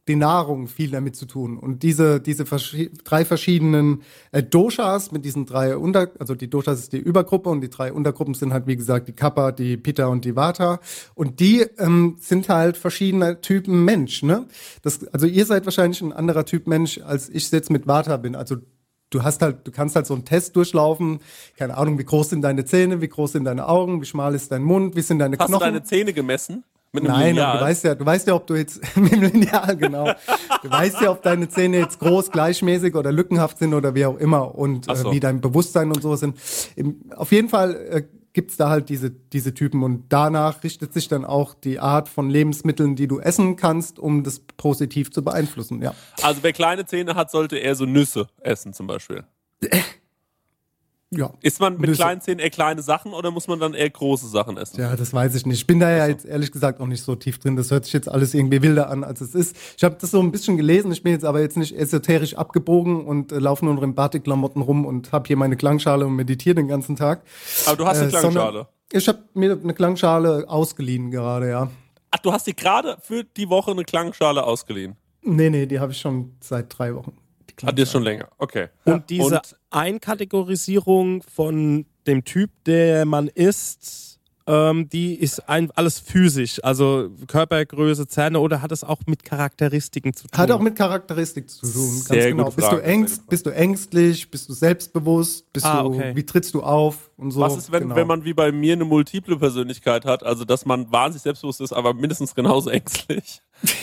die 0.08 0.16
Nahrung 0.16 0.68
viel 0.68 0.90
damit 0.90 1.16
zu 1.16 1.26
tun. 1.26 1.58
Und 1.58 1.84
diese, 1.84 2.20
diese 2.20 2.46
verschi 2.46 2.92
drei 3.04 3.24
verschiedenen 3.24 4.02
äh, 4.32 4.42
Doshas 4.42 5.12
mit 5.12 5.26
diesen 5.26 5.46
drei 5.46 5.78
Unter, 5.78 6.10
also 6.20 6.34
die 6.34 6.50
Doshas 6.50 6.80
ist 6.80 6.94
die 6.94 6.98
Übergruppe 6.98 7.50
und 7.50 7.62
die 7.62 7.70
drei 7.70 7.94
Untergruppen 7.94 8.34
sind 8.34 8.52
halt, 8.52 8.66
wie 8.66 8.76
gesagt, 8.76 9.08
die 9.08 9.14
Kappa, 9.14 9.52
die 9.52 9.78
Pitta 9.78 10.08
und 10.08 10.26
die 10.26 10.36
Vata. 10.36 10.80
Und 11.14 11.40
die 11.40 11.62
ähm, 11.78 12.18
sind 12.20 12.50
halt 12.50 12.78
verschiedene 12.78 13.42
Typen 13.42 13.86
Mensch, 13.86 14.24
ne? 14.24 14.48
Das, 14.82 15.08
also 15.10 15.28
ihr 15.28 15.46
seid 15.46 15.66
wahrscheinlich 15.66 16.02
ein 16.02 16.14
anderer 16.14 16.46
Typ 16.46 16.66
Mensch, 16.68 17.00
als 17.00 17.30
ich 17.30 17.52
jetzt 17.52 17.70
mit 17.70 17.86
Vata 17.86 18.18
bin. 18.18 18.36
Also 18.36 18.58
du 19.12 19.24
hast 19.24 19.44
halt, 19.44 19.68
du 19.68 19.72
kannst 19.72 19.96
halt 19.96 20.08
so 20.08 20.16
einen 20.16 20.26
Test 20.26 20.56
durchlaufen. 20.56 21.20
Keine 21.58 21.78
Ahnung, 21.78 22.00
wie 22.00 22.06
groß 22.06 22.32
sind 22.32 22.42
deine 22.42 22.66
Zähne, 22.66 23.02
wie 23.02 23.08
groß 23.08 23.34
sind 23.34 23.46
deine 23.46 23.68
Augen, 23.68 24.02
wie 24.02 24.06
schmal 24.06 24.34
ist 24.34 24.52
dein 24.52 24.64
Mund, 24.64 24.96
wie 24.96 25.02
sind 25.02 25.20
deine 25.20 25.38
Hast 25.38 25.48
Knochen. 25.48 25.60
du 25.60 25.66
deine 25.74 25.84
Zähne 25.84 26.14
gemessen? 26.14 26.64
Mit 26.94 27.06
einem 27.06 27.14
Nein, 27.14 27.28
Lineal? 27.36 27.58
du 27.58 27.64
weißt 27.64 27.84
ja, 27.86 27.96
du 27.96 28.06
weißt 28.06 28.28
ja, 28.28 28.36
ob 28.36 28.48
du 28.48 28.56
jetzt 28.56 28.82
mit 28.98 29.12
dem 29.14 29.22
Lineal, 29.22 29.78
genau. 29.78 30.12
Du 30.62 30.70
weißt 30.70 31.00
ja, 31.02 31.12
ob 31.12 31.22
deine 31.22 31.48
Zähne 31.48 31.78
jetzt 31.78 32.00
groß, 32.00 32.32
gleichmäßig 32.32 32.96
oder 32.96 33.12
lückenhaft 33.14 33.60
sind 33.60 33.74
oder 33.74 33.96
wie 33.96 34.06
auch 34.06 34.18
immer 34.18 34.56
und 34.56 34.90
Ach 34.90 34.98
so. 34.98 35.10
äh, 35.10 35.14
wie 35.14 35.20
dein 35.22 35.40
Bewusstsein 35.40 35.88
und 35.88 36.02
so 36.02 36.16
sind. 36.18 36.38
Im, 36.76 37.00
auf 37.16 37.32
jeden 37.32 37.48
Fall 37.48 37.76
äh, 37.76 38.04
gibt's 38.34 38.58
da 38.58 38.70
halt 38.70 38.90
diese, 38.90 39.10
diese 39.10 39.54
Typen 39.54 39.84
und 39.84 40.06
danach 40.10 40.64
richtet 40.64 40.94
sich 40.94 41.08
dann 41.08 41.24
auch 41.24 41.54
die 41.54 41.80
Art 41.80 42.10
von 42.10 42.30
Lebensmitteln, 42.30 42.96
die 42.98 43.08
du 43.08 43.20
essen 43.20 43.56
kannst, 43.56 43.98
um 43.98 44.24
das 44.24 44.40
positiv 44.58 45.12
zu 45.12 45.24
beeinflussen, 45.24 45.82
ja. 45.82 45.94
Also 46.22 46.44
wer 46.44 46.54
kleine 46.54 46.86
Zähne 46.86 47.16
hat, 47.16 47.32
sollte 47.32 47.58
eher 47.58 47.76
so 47.76 47.86
Nüsse 47.86 48.28
essen 48.42 48.74
zum 48.74 48.88
Beispiel. 48.88 49.24
Ja. 51.14 51.34
Isst 51.42 51.60
man 51.60 51.78
mit 51.78 51.94
kleinen 51.94 52.22
Zähnen 52.22 52.40
eher 52.40 52.50
kleine 52.50 52.82
Sachen 52.82 53.14
oder 53.14 53.32
muss 53.32 53.50
man 53.50 53.60
dann 53.60 53.74
eher 53.74 53.90
große 53.90 54.28
Sachen 54.28 54.56
essen? 54.56 54.80
Ja, 54.80 54.96
das 54.96 55.14
weiß 55.14 55.36
ich 55.36 55.46
nicht. 55.46 55.58
Ich 55.58 55.68
bin 55.68 55.82
da 55.82 55.92
ja 55.92 56.08
jetzt 56.08 56.26
ehrlich 56.26 56.54
gesagt 56.54 56.80
auch 56.80 56.88
nicht 56.88 57.04
so 57.04 57.16
tief 57.16 57.38
drin. 57.38 57.58
Das 57.58 57.70
hört 57.70 57.84
sich 57.84 57.94
jetzt 57.94 58.08
alles 58.08 58.34
irgendwie 58.34 58.62
wilder 58.62 58.90
an, 58.90 59.04
als 59.04 59.20
es 59.20 59.36
ist. 59.36 59.58
Ich 59.76 59.84
habe 59.84 59.98
das 60.00 60.12
so 60.12 60.22
ein 60.22 60.32
bisschen 60.32 60.56
gelesen. 60.56 60.90
Ich 60.94 61.04
bin 61.04 61.12
jetzt 61.12 61.26
aber 61.26 61.42
jetzt 61.42 61.58
nicht 61.58 61.76
esoterisch 61.78 62.36
abgebogen 62.36 63.06
und 63.06 63.34
äh, 63.34 63.40
laufe 63.40 63.66
nur 63.66 63.74
noch 63.74 63.84
in 63.84 63.94
Batikklamotten 63.94 64.62
rum 64.62 64.86
und 64.86 65.12
habe 65.12 65.28
hier 65.28 65.36
meine 65.36 65.58
Klangschale 65.58 66.06
und 66.06 66.16
meditiere 66.16 66.56
den 66.56 66.70
ganzen 66.70 66.96
Tag. 66.96 67.24
Aber 67.66 67.76
du 67.76 67.86
hast 67.86 67.98
eine 68.00 68.08
Äh, 68.08 68.12
Klangschale. 68.12 68.68
Ich 68.94 69.08
habe 69.10 69.20
mir 69.34 69.60
eine 69.62 69.74
Klangschale 69.74 70.46
ausgeliehen 70.48 71.12
gerade, 71.12 71.50
ja. 71.50 71.70
Ach, 72.12 72.20
du 72.20 72.32
hast 72.32 72.48
dir 72.48 72.54
gerade 72.54 72.98
für 73.02 73.26
die 73.26 73.50
Woche 73.50 73.72
eine 73.72 73.84
Klangschale 73.84 74.44
ausgeliehen. 74.44 74.96
Nee, 75.24 75.50
nee, 75.50 75.66
die 75.66 75.80
habe 75.82 75.92
ich 75.92 76.00
schon 76.00 76.36
seit 76.40 76.78
drei 76.78 76.96
Wochen. 76.96 77.14
Hat 77.64 77.78
ihr 77.80 77.86
schon 77.86 78.04
länger, 78.04 78.30
okay. 78.38 78.70
Und 78.86 79.10
diese 79.10 79.36
Und- 79.36 79.56
Einkategorisierung 79.70 81.24
von 81.24 81.86
dem 82.08 82.24
Typ, 82.24 82.52
der 82.66 83.06
man 83.06 83.28
ist, 83.28 84.11
ähm, 84.52 84.90
die 84.90 85.16
ist 85.16 85.48
ein, 85.48 85.72
alles 85.76 85.98
physisch, 86.00 86.62
also 86.62 87.10
Körpergröße, 87.28 88.06
Zähne 88.06 88.38
oder 88.42 88.62
hat 88.62 88.74
es 88.74 88.84
auch 88.84 89.00
mit 89.06 89.24
Charakteristiken 89.24 90.14
zu 90.14 90.28
tun? 90.28 90.38
Hat 90.38 90.52
auch 90.52 90.60
mit 90.60 90.76
Charakteristik 90.76 91.50
zu 91.50 91.62
tun, 91.62 91.90
ganz 91.90 92.08
Sehr 92.08 92.32
genau. 92.32 92.44
gute 92.46 92.58
Bist 92.58 92.68
Frage, 92.68 92.82
du 92.82 92.88
ängst, 92.88 93.30
bist 93.30 93.46
du 93.46 93.50
ängstlich, 93.52 94.30
bist 94.30 94.50
du 94.50 94.54
selbstbewusst, 94.54 95.52
bist 95.54 95.66
Ah, 95.66 95.84
du, 95.84 95.90
okay. 95.90 96.12
wie 96.16 96.26
trittst 96.26 96.54
du 96.54 96.64
auf 96.64 97.12
und 97.16 97.32
so. 97.32 97.40
Was 97.40 97.56
ist, 97.56 97.72
wenn, 97.72 97.84
genau. 97.84 97.96
wenn 97.96 98.08
man 98.08 98.26
wie 98.26 98.34
bei 98.34 98.52
mir 98.52 98.74
eine 98.74 98.84
multiple 98.84 99.38
Persönlichkeit 99.38 100.04
hat, 100.04 100.24
also 100.24 100.44
dass 100.44 100.66
man 100.66 100.92
wahnsinnig 100.92 101.24
selbstbewusst 101.24 101.62
ist, 101.62 101.72
aber 101.72 101.94
mindestens 101.94 102.36
genauso 102.36 102.70
ängstlich? 102.70 103.42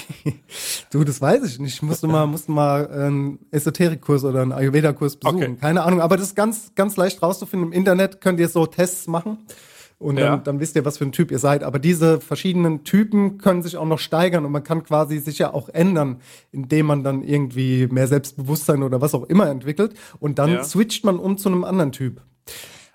Du, 0.90 1.04
das 1.04 1.20
weiß 1.20 1.44
ich 1.44 1.58
nicht. 1.58 1.74
Ich 1.74 1.82
musste 1.82 2.06
mal, 2.08 2.26
musste 2.26 2.50
mal 2.50 2.88
einen 2.90 3.38
Esoterikkurs 3.50 4.24
oder 4.24 4.40
einen 4.42 4.52
Ayurveda-Kurs 4.52 5.16
besuchen. 5.16 5.42
Okay. 5.42 5.56
Keine 5.60 5.82
Ahnung, 5.82 6.00
aber 6.00 6.16
das 6.16 6.28
ist 6.28 6.34
ganz, 6.34 6.72
ganz 6.74 6.96
leicht 6.96 7.22
rauszufinden. 7.22 7.68
Im 7.68 7.72
Internet 7.72 8.20
könnt 8.22 8.40
ihr 8.40 8.48
so 8.48 8.66
Tests 8.66 9.06
machen. 9.06 9.38
Und 9.98 10.14
dann, 10.16 10.24
Ja. 10.24 10.36
dann 10.36 10.60
wisst 10.60 10.76
ihr, 10.76 10.84
was 10.84 10.98
für 10.98 11.04
ein 11.04 11.12
Typ 11.12 11.32
ihr 11.32 11.40
seid. 11.40 11.64
Aber 11.64 11.80
diese 11.80 12.20
verschiedenen 12.20 12.84
Typen 12.84 13.38
können 13.38 13.62
sich 13.62 13.76
auch 13.76 13.84
noch 13.84 13.98
steigern 13.98 14.44
und 14.44 14.52
man 14.52 14.62
kann 14.62 14.84
quasi 14.84 15.18
sich 15.18 15.38
ja 15.38 15.52
auch 15.52 15.68
ändern, 15.68 16.20
indem 16.52 16.86
man 16.86 17.02
dann 17.02 17.22
irgendwie 17.22 17.88
mehr 17.88 18.06
Selbstbewusstsein 18.06 18.84
oder 18.84 19.00
was 19.00 19.12
auch 19.14 19.24
immer 19.24 19.48
entwickelt. 19.48 19.94
Und 20.20 20.38
dann 20.38 20.50
Ja. 20.50 20.62
switcht 20.64 21.04
man 21.04 21.18
um 21.18 21.36
zu 21.36 21.48
einem 21.48 21.64
anderen 21.64 21.90
Typ. 21.90 22.22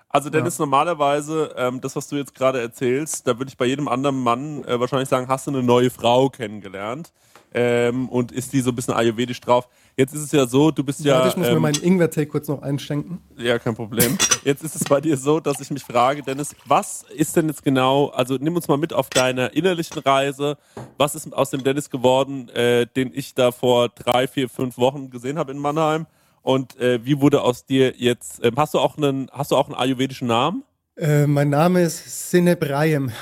Also 0.08 0.30
Dennis, 0.30 0.58
normalerweise, 0.60 1.52
ähm, 1.56 1.80
das, 1.80 1.96
was 1.96 2.06
du 2.08 2.16
jetzt 2.16 2.34
gerade 2.34 2.60
erzählst, 2.60 3.26
da 3.26 3.36
würde 3.38 3.48
ich 3.48 3.56
bei 3.56 3.66
jedem 3.66 3.88
anderen 3.88 4.20
Mann 4.22 4.62
äh, 4.64 4.78
wahrscheinlich 4.78 5.08
sagen, 5.08 5.26
hast 5.28 5.46
du 5.46 5.50
eine 5.50 5.62
neue 5.62 5.90
Frau 5.90 6.30
kennengelernt 6.30 7.12
ähm, 7.52 8.08
und 8.08 8.30
ist 8.32 8.52
die 8.52 8.60
so 8.60 8.70
ein 8.70 8.76
bisschen 8.76 8.94
ayurvedisch 8.94 9.40
drauf. 9.40 9.68
Jetzt 9.96 10.12
ist 10.12 10.22
es 10.22 10.32
ja 10.32 10.44
so, 10.46 10.72
du 10.72 10.82
bist 10.82 11.04
ja... 11.04 11.14
Warte, 11.14 11.28
ich 11.28 11.36
muss 11.36 11.46
mir 11.46 11.52
ähm, 11.54 11.62
meinen 11.62 11.80
Ingwer-Tee 11.80 12.26
kurz 12.26 12.48
noch 12.48 12.62
einschenken. 12.62 13.20
Ja, 13.36 13.60
kein 13.60 13.76
Problem. 13.76 14.18
Jetzt 14.42 14.64
ist 14.64 14.74
es 14.74 14.82
bei 14.84 15.00
dir 15.00 15.16
so, 15.16 15.38
dass 15.38 15.60
ich 15.60 15.70
mich 15.70 15.84
frage, 15.84 16.22
Dennis, 16.22 16.56
was 16.66 17.04
ist 17.14 17.36
denn 17.36 17.46
jetzt 17.46 17.62
genau, 17.62 18.08
also 18.08 18.36
nimm 18.40 18.56
uns 18.56 18.66
mal 18.66 18.76
mit 18.76 18.92
auf 18.92 19.08
deiner 19.08 19.54
innerlichen 19.54 19.98
Reise. 20.00 20.58
Was 20.98 21.14
ist 21.14 21.32
aus 21.32 21.50
dem 21.50 21.62
Dennis 21.62 21.90
geworden, 21.90 22.48
äh, 22.48 22.86
den 22.86 23.12
ich 23.14 23.34
da 23.34 23.52
vor 23.52 23.88
drei, 23.88 24.26
vier, 24.26 24.48
fünf 24.48 24.78
Wochen 24.78 25.10
gesehen 25.10 25.38
habe 25.38 25.52
in 25.52 25.58
Mannheim? 25.58 26.06
Und 26.42 26.76
äh, 26.80 27.04
wie 27.04 27.20
wurde 27.20 27.42
aus 27.42 27.64
dir 27.64 27.94
jetzt, 27.96 28.44
ähm, 28.44 28.54
hast 28.56 28.74
du 28.74 28.80
auch 28.80 28.96
einen, 28.98 29.30
hast 29.30 29.52
du 29.52 29.56
auch 29.56 29.66
einen 29.66 29.76
ayurvedischen 29.76 30.26
Namen? 30.26 30.64
Äh, 30.96 31.28
mein 31.28 31.50
Name 31.50 31.82
ist 31.82 32.30
Sinebrayem. 32.30 33.12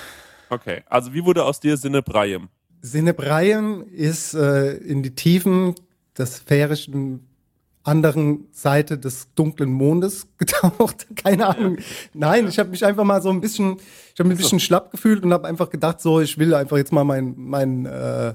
Okay, 0.49 0.83
also 0.89 1.13
wie 1.13 1.25
wurde 1.25 1.45
aus 1.45 1.61
dir 1.61 1.77
Sinne 1.77 2.03
Brayem? 2.03 2.49
Sinebrayem 2.81 3.85
ist 3.91 4.33
äh, 4.35 4.73
in 4.79 5.03
die 5.03 5.15
Tiefen 5.15 5.75
des 6.17 6.37
sphärischen 6.37 7.27
anderen 7.85 8.47
Seite 8.53 8.99
des 8.99 9.29
dunklen 9.35 9.73
Mondes 9.73 10.27
getaucht. 10.39 11.07
Keine 11.17 11.47
Ahnung. 11.47 11.79
Nein, 12.15 12.47
ich 12.49 12.59
habe 12.59 12.71
mich 12.71 12.85
einfach 12.85 13.05
mal 13.05 13.21
so 13.21 13.31
ein 13.31 13.41
bisschen, 13.41 13.77
ich 14.15 14.21
habe 14.21 14.29
mich 14.29 14.39
ein 14.39 14.43
bisschen 14.43 14.61
schlapp 14.61 14.91
gefühlt 14.91 15.25
und 15.25 15.33
habe 15.33 15.49
einfach 15.49 15.71
gedacht, 15.71 16.01
so, 16.01 16.21
ich 16.21 16.39
will 16.39 16.55
einfach 16.55 16.77
jetzt 16.77 16.93
mal 16.93 17.05
mein, 17.05 17.35
mein 17.37 17.87
äh, 17.87 18.35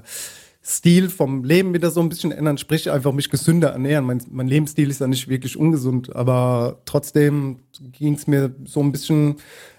Stil 0.62 1.08
vom 1.08 1.44
Leben 1.44 1.72
wieder 1.72 1.90
so 1.90 2.00
ein 2.00 2.10
bisschen 2.10 2.30
ändern, 2.30 2.58
sprich 2.58 2.90
einfach 2.90 3.12
mich 3.12 3.30
gesünder 3.30 3.70
ernähren. 3.70 4.04
Mein, 4.04 4.22
mein 4.30 4.48
Lebensstil 4.48 4.90
ist 4.90 5.00
ja 5.00 5.06
nicht 5.06 5.28
wirklich 5.28 5.56
ungesund, 5.56 6.14
aber 6.14 6.82
trotzdem 6.84 7.60
ging 7.92 8.14
es 8.14 8.26
mir 8.26 8.54
so 8.66 8.80
ein 8.80 8.92
bisschen 8.92 9.36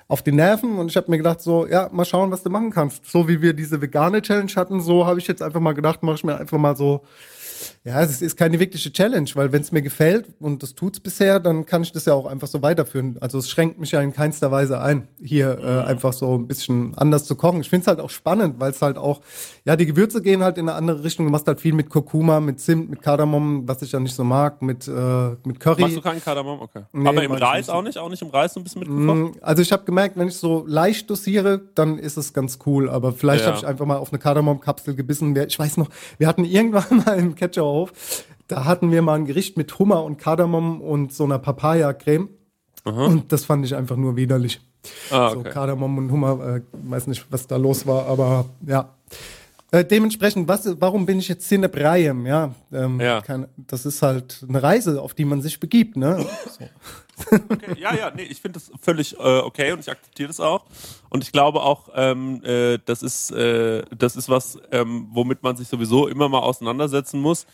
auf 0.08 0.24
die 0.24 0.32
Nerven 0.32 0.80
und 0.80 0.90
ich 0.90 0.98
habe 0.98 1.12
mir 1.12 1.18
gedacht 1.18 1.42
so, 1.42 1.68
ja, 1.68 1.90
mal 1.92 2.06
schauen, 2.06 2.32
was 2.32 2.42
du 2.42 2.50
machen 2.50 2.72
kannst. 2.72 3.06
So 3.06 3.28
wie 3.28 3.44
wir 3.44 3.54
diese 3.54 3.80
vegane 3.80 4.24
Challenge 4.24 4.52
hatten, 4.56 4.82
so 4.82 5.06
habe 5.06 5.20
ich 5.20 5.28
jetzt 5.28 5.44
einfach 5.44 5.60
mal 5.60 5.74
gedacht, 5.74 6.02
mache 6.02 6.16
ich 6.16 6.24
mir 6.24 6.38
einfach 6.38 6.58
mal 6.58 6.76
so 6.76 7.04
ja, 7.84 8.02
es 8.02 8.22
ist 8.22 8.38
keine 8.38 8.60
wirkliche 8.60 8.92
Challenge, 8.92 9.30
weil 9.36 9.52
wenn 9.52 9.62
es 9.62 9.72
mir 9.72 9.82
gefällt 9.82 10.28
und 10.40 10.64
das 10.64 10.76
tut's 10.76 11.00
bisher, 11.00 11.40
dann 11.40 11.66
kann 11.66 11.82
ich 11.84 11.92
das 11.92 12.06
ja 12.06 12.14
auch 12.14 12.26
einfach 12.26 12.48
so 12.48 12.62
weiterführen. 12.62 13.18
Also 13.22 13.38
es 13.38 13.50
schränkt 13.50 13.80
mich 13.80 13.92
ja 13.92 14.02
in 14.02 14.14
keinster 14.14 14.52
Weise 14.52 14.80
ein, 14.82 15.08
hier 15.22 15.58
äh, 15.60 15.88
einfach 15.88 16.14
so 16.14 16.36
ein 16.38 16.48
bisschen 16.48 16.94
anders 16.98 17.26
zu 17.26 17.36
kochen. 17.36 17.62
Ich 17.62 17.70
finde 17.70 17.82
es 17.84 17.88
halt 17.88 18.00
auch 18.00 18.10
spannend, 18.10 18.60
weil 18.60 18.72
es 18.72 18.82
halt 18.82 18.98
auch, 18.98 19.22
ja, 19.66 19.76
die 19.76 19.86
Gewürze 19.86 20.22
gehen 20.22 20.44
halt 20.44 20.58
in 20.58 20.68
eine 20.70 20.78
andere 20.78 21.04
Richtung. 21.04 21.26
Du 21.26 21.32
machst 21.32 21.48
halt 21.48 21.60
viel 21.60 21.74
mit 21.74 21.90
Kurkuma, 21.90 22.40
mit 22.40 22.60
Zimt, 22.60 22.90
mit 22.90 23.02
Kardamom, 23.02 23.68
was 23.68 23.82
ich 23.82 23.92
ja 23.92 24.00
nicht 24.00 24.16
so 24.16 24.24
mag, 24.24 24.62
mit, 24.62 24.88
äh, 24.88 24.92
mit 25.46 25.60
Curry. 25.60 25.82
Machst 25.82 25.98
du 25.98 26.02
keinen 26.02 26.22
Kardamom? 26.24 26.62
Okay. 26.62 26.84
Nee, 26.92 27.08
Aber 27.10 27.24
im 27.24 27.32
Reis 27.32 27.68
nicht. 27.68 27.70
auch 27.76 27.82
nicht? 27.82 27.98
Auch 27.98 28.10
nicht 28.10 28.22
im 28.22 28.30
Reis 28.30 28.54
so 28.54 28.60
ein 28.60 28.64
bisschen 28.64 28.80
mitgekocht? 28.82 29.36
Mm, 29.36 29.40
Also 29.44 29.62
ich 29.62 29.72
habe 29.72 29.84
gemerkt, 29.86 30.18
wenn 30.18 30.28
ich 30.28 30.36
so 30.36 30.64
leicht 30.68 31.10
dosiere, 31.10 31.62
dann 31.76 31.98
ist 31.98 32.18
es 32.18 32.34
ganz 32.34 32.60
cool. 32.66 32.90
Aber 32.90 33.12
vielleicht 33.14 33.42
Ja. 33.44 33.48
habe 33.52 33.58
ich 33.58 33.66
einfach 33.68 33.86
mal 33.86 33.98
auf 33.98 34.12
eine 34.12 34.20
Kardamomkapsel 34.20 34.96
gebissen. 34.96 35.36
Ich 35.36 35.58
weiß 35.60 35.78
noch, 35.78 35.90
wir 36.18 36.28
hatten 36.28 36.46
irgendwann 36.46 36.98
mal 37.06 37.18
im 37.20 37.36
Ketcherhof, 37.50 38.24
da 38.48 38.66
hatten 38.66 38.92
wir 38.92 39.02
mal 39.02 39.16
ein 39.16 39.26
Gericht 39.26 39.58
mit 39.58 39.78
Hummer 39.80 40.04
und 40.04 40.18
Kardamom 40.18 40.82
und 40.82 41.14
so 41.14 41.24
einer 41.24 41.40
Papaya-Creme. 41.40 42.30
Und 42.86 43.32
das 43.32 43.46
fand 43.46 43.66
ich 43.66 43.76
einfach 43.76 43.98
nur 43.98 44.16
widerlich. 44.16 44.62
Ah, 45.12 45.30
So 45.32 45.40
okay. 45.40 45.50
Kardamom 45.50 45.98
und 45.98 46.12
Hummer, 46.12 46.56
äh, 46.56 46.62
weiß 46.72 47.08
nicht, 47.08 47.26
was 47.30 47.46
da 47.48 47.58
los 47.58 47.86
war, 47.86 48.06
aber 48.08 48.46
ja. 48.66 48.96
Äh, 49.72 49.86
dementsprechend, 49.86 50.48
was, 50.48 50.82
warum 50.82 51.06
bin 51.06 51.20
ich 51.20 51.28
jetzt 51.28 51.48
Cinebrayem? 51.48 52.26
Ja, 52.26 52.56
ähm, 52.74 53.00
Ja. 53.00 53.22
Keine, 53.22 53.50
das 53.56 53.86
ist 53.86 54.02
halt 54.02 54.44
eine 54.48 54.64
Reise, 54.64 55.02
auf 55.02 55.14
die 55.14 55.26
man 55.26 55.42
sich 55.42 55.60
begibt, 55.60 55.96
ne? 55.96 56.26
Okay, 56.48 56.70
ja, 57.78 57.94
ja, 57.94 58.12
nee, 58.16 58.24
ich 58.24 58.42
finde 58.42 58.60
das 58.60 58.72
völlig 58.82 59.14
äh, 59.20 59.40
okay 59.40 59.72
und 59.74 59.80
ich 59.80 59.90
akzeptiere 59.90 60.28
das 60.28 60.40
auch. 60.40 60.66
Und 61.10 61.24
ich 61.24 61.32
glaube 61.32 61.62
auch, 61.62 61.90
ähm, 61.94 62.42
äh, 62.44 62.80
das 62.86 63.04
ist, 63.04 63.32
äh, 63.32 63.84
das 63.96 64.16
ist 64.16 64.30
was, 64.30 64.58
ähm, 64.72 65.08
womit 65.12 65.44
man 65.44 65.56
sich 65.58 65.68
sowieso 65.68 66.08
immer 66.08 66.30
mal 66.30 66.40
auseinandersetzen 66.40 67.20
muss. 67.22 67.46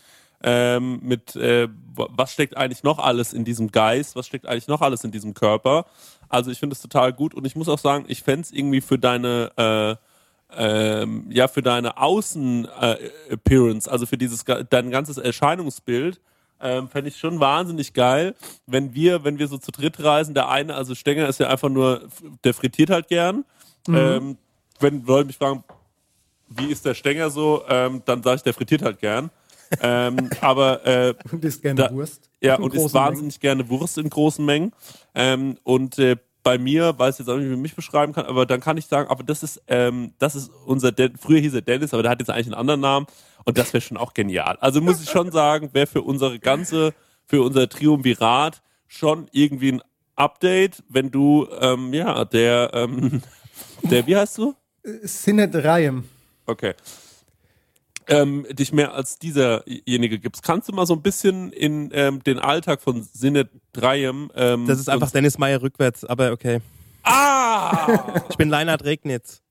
Ähm, 0.42 1.00
mit 1.02 1.34
äh, 1.34 1.66
was 1.94 2.32
steckt 2.32 2.56
eigentlich 2.56 2.82
noch 2.82 2.98
alles 2.98 3.32
in 3.32 3.44
diesem 3.44 3.72
Geist, 3.72 4.16
was 4.16 4.26
steckt 4.26 4.46
eigentlich 4.46 4.68
noch 4.68 4.82
alles 4.82 5.02
in 5.02 5.10
diesem 5.10 5.34
Körper. 5.34 5.86
Also 6.28 6.50
ich 6.50 6.58
finde 6.58 6.74
es 6.74 6.82
total 6.82 7.12
gut 7.12 7.34
und 7.34 7.44
ich 7.46 7.56
muss 7.56 7.68
auch 7.68 7.78
sagen, 7.78 8.04
ich 8.08 8.22
fände 8.22 8.42
es 8.42 8.52
irgendwie 8.52 8.80
für 8.82 8.98
deine 8.98 9.50
äh, 9.56 10.05
ähm, 10.56 11.26
ja 11.30 11.48
für 11.48 11.62
deine 11.62 11.98
Außen-Appearance, 11.98 13.90
also 13.90 14.06
für 14.06 14.16
dieses 14.18 14.44
dein 14.70 14.90
ganzes 14.90 15.18
Erscheinungsbild, 15.18 16.20
ähm, 16.60 16.88
fände 16.88 17.08
ich 17.10 17.18
schon 17.18 17.38
wahnsinnig 17.40 17.92
geil, 17.92 18.34
wenn 18.66 18.94
wir, 18.94 19.24
wenn 19.24 19.38
wir 19.38 19.46
so 19.48 19.58
zu 19.58 19.70
dritt 19.70 20.02
reisen, 20.02 20.32
der 20.34 20.48
eine, 20.48 20.74
also 20.74 20.94
Stenger 20.94 21.28
ist 21.28 21.38
ja 21.38 21.48
einfach 21.48 21.68
nur, 21.68 22.08
der 22.44 22.54
frittiert 22.54 22.88
halt 22.90 23.08
gern. 23.08 23.44
Ähm, 23.88 24.38
wenn 24.80 25.04
Leute 25.04 25.26
mich 25.26 25.36
fragen, 25.36 25.62
wie 26.48 26.66
ist 26.72 26.84
der 26.86 26.94
Stenger 26.94 27.30
so, 27.30 27.62
ähm, 27.68 28.02
dann 28.06 28.22
sage 28.22 28.36
ich, 28.36 28.42
der 28.42 28.54
frittiert 28.54 28.82
halt 28.82 28.98
gern. 29.00 29.30
ähm, 29.80 30.30
aber 30.40 30.84
äh, 30.86 31.14
Und 31.30 31.44
isst 31.44 31.60
gerne 31.62 31.82
Da- 31.82 31.90
Wurst. 31.92 32.30
ja, 32.40 32.56
und 32.56 32.72
isst 32.74 32.94
wahnsinnig 32.94 33.38
gerne 33.40 33.68
Wurst 33.68 33.98
in 33.98 34.08
großen 34.08 34.44
Mengen. 34.44 34.72
Ähm, 35.14 35.58
und 35.62 35.98
äh, 35.98 36.16
bei 36.46 36.58
mir, 36.58 36.96
weiß 36.96 37.18
jetzt 37.18 37.28
auch 37.28 37.38
nicht, 37.38 37.48
wie 37.48 37.54
ich 37.54 37.58
mich 37.58 37.74
beschreiben 37.74 38.12
kann, 38.12 38.24
aber 38.24 38.46
dann 38.46 38.60
kann 38.60 38.76
ich 38.76 38.86
sagen, 38.86 39.10
aber 39.10 39.24
das 39.24 39.42
ist, 39.42 39.60
ähm, 39.66 40.12
das 40.20 40.36
ist 40.36 40.48
unser, 40.64 40.92
Den 40.92 41.16
früher 41.16 41.40
hieß 41.40 41.54
er 41.54 41.60
Dennis, 41.60 41.92
aber 41.92 42.04
der 42.04 42.12
hat 42.12 42.20
jetzt 42.20 42.30
eigentlich 42.30 42.46
einen 42.46 42.54
anderen 42.54 42.80
Namen 42.80 43.06
und 43.44 43.58
das 43.58 43.72
wäre 43.72 43.80
schon 43.80 43.96
auch 43.96 44.14
genial. 44.14 44.56
Also 44.60 44.80
muss 44.80 45.02
ich 45.02 45.10
schon 45.10 45.32
sagen, 45.32 45.70
wäre 45.72 45.88
für 45.88 46.02
unsere 46.02 46.38
ganze, 46.38 46.94
für 47.26 47.42
unser 47.42 47.68
Triumvirat 47.68 48.62
schon 48.86 49.26
irgendwie 49.32 49.72
ein 49.72 49.82
Update, 50.14 50.84
wenn 50.88 51.10
du, 51.10 51.48
ähm, 51.60 51.92
ja, 51.92 52.24
der, 52.24 52.70
ähm, 52.74 53.22
der, 53.82 54.06
wie 54.06 54.16
heißt 54.16 54.38
du? 54.38 54.54
Sinebrayem. 55.02 56.04
Okay. 56.46 56.74
Ähm, 58.08 58.46
dich 58.50 58.72
mehr 58.72 58.94
als 58.94 59.18
dieserjenige 59.18 60.18
gibst. 60.20 60.42
Kannst 60.44 60.68
du 60.68 60.72
mal 60.72 60.86
so 60.86 60.94
ein 60.94 61.02
bisschen 61.02 61.52
in 61.52 61.90
ähm, 61.92 62.22
den 62.22 62.38
Alltag 62.38 62.80
von 62.80 63.02
Sinne 63.02 63.48
Dreiem. 63.72 64.30
Ähm, 64.36 64.66
Das 64.66 64.78
ist 64.78 64.88
einfach 64.88 65.10
Dennis 65.10 65.38
Meyer 65.38 65.60
rückwärts, 65.60 66.04
aber 66.04 66.30
okay. 66.32 66.60
Ah! 67.02 68.22
Ich 68.30 68.36
bin 68.36 68.48
Leinhard 68.48 68.84
Regnitz. 68.84 69.42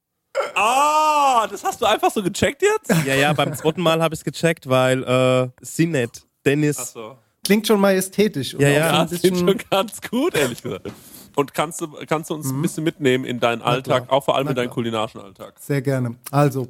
ah! 0.55 1.47
Das 1.49 1.63
hast 1.63 1.81
du 1.81 1.85
einfach 1.85 2.11
so 2.11 2.23
gecheckt 2.23 2.61
jetzt? 2.61 3.05
Ja, 3.05 3.13
ja, 3.15 3.33
beim 3.33 3.53
zweiten 3.55 3.81
Mal 3.81 4.01
habe 4.01 4.13
ich 4.15 4.21
es 4.21 4.23
gecheckt, 4.23 4.67
weil 4.69 5.03
äh, 5.03 5.49
Sinnet, 5.61 6.25
Dennis. 6.45 6.79
Achso. 6.79 7.17
Klingt 7.43 7.67
schon 7.67 7.79
majestätisch. 7.79 8.53
Ja, 8.57 8.69
ja. 8.69 8.73
so 8.73 8.79
Ja, 8.79 9.05
das 9.05 9.19
klingt 9.19 9.33
bisschen, 9.35 9.47
schon 9.47 9.69
ganz 9.69 10.01
gut, 10.01 10.35
ehrlich 10.35 10.61
gesagt. 10.63 10.87
Und 11.35 11.53
kannst 11.53 11.81
du, 11.81 11.87
kannst 12.07 12.29
du 12.29 12.33
uns 12.35 12.49
ein 12.49 12.61
bisschen 12.61 12.83
mitnehmen 12.85 13.25
in 13.25 13.39
deinen 13.39 13.61
Alltag, 13.61 14.05
auch 14.09 14.23
vor 14.23 14.35
allem 14.37 14.47
in 14.47 14.55
deinen 14.55 14.69
kulinarischen 14.69 15.19
Alltag? 15.21 15.55
Sehr 15.59 15.81
gerne. 15.81 16.15
Also, 16.31 16.69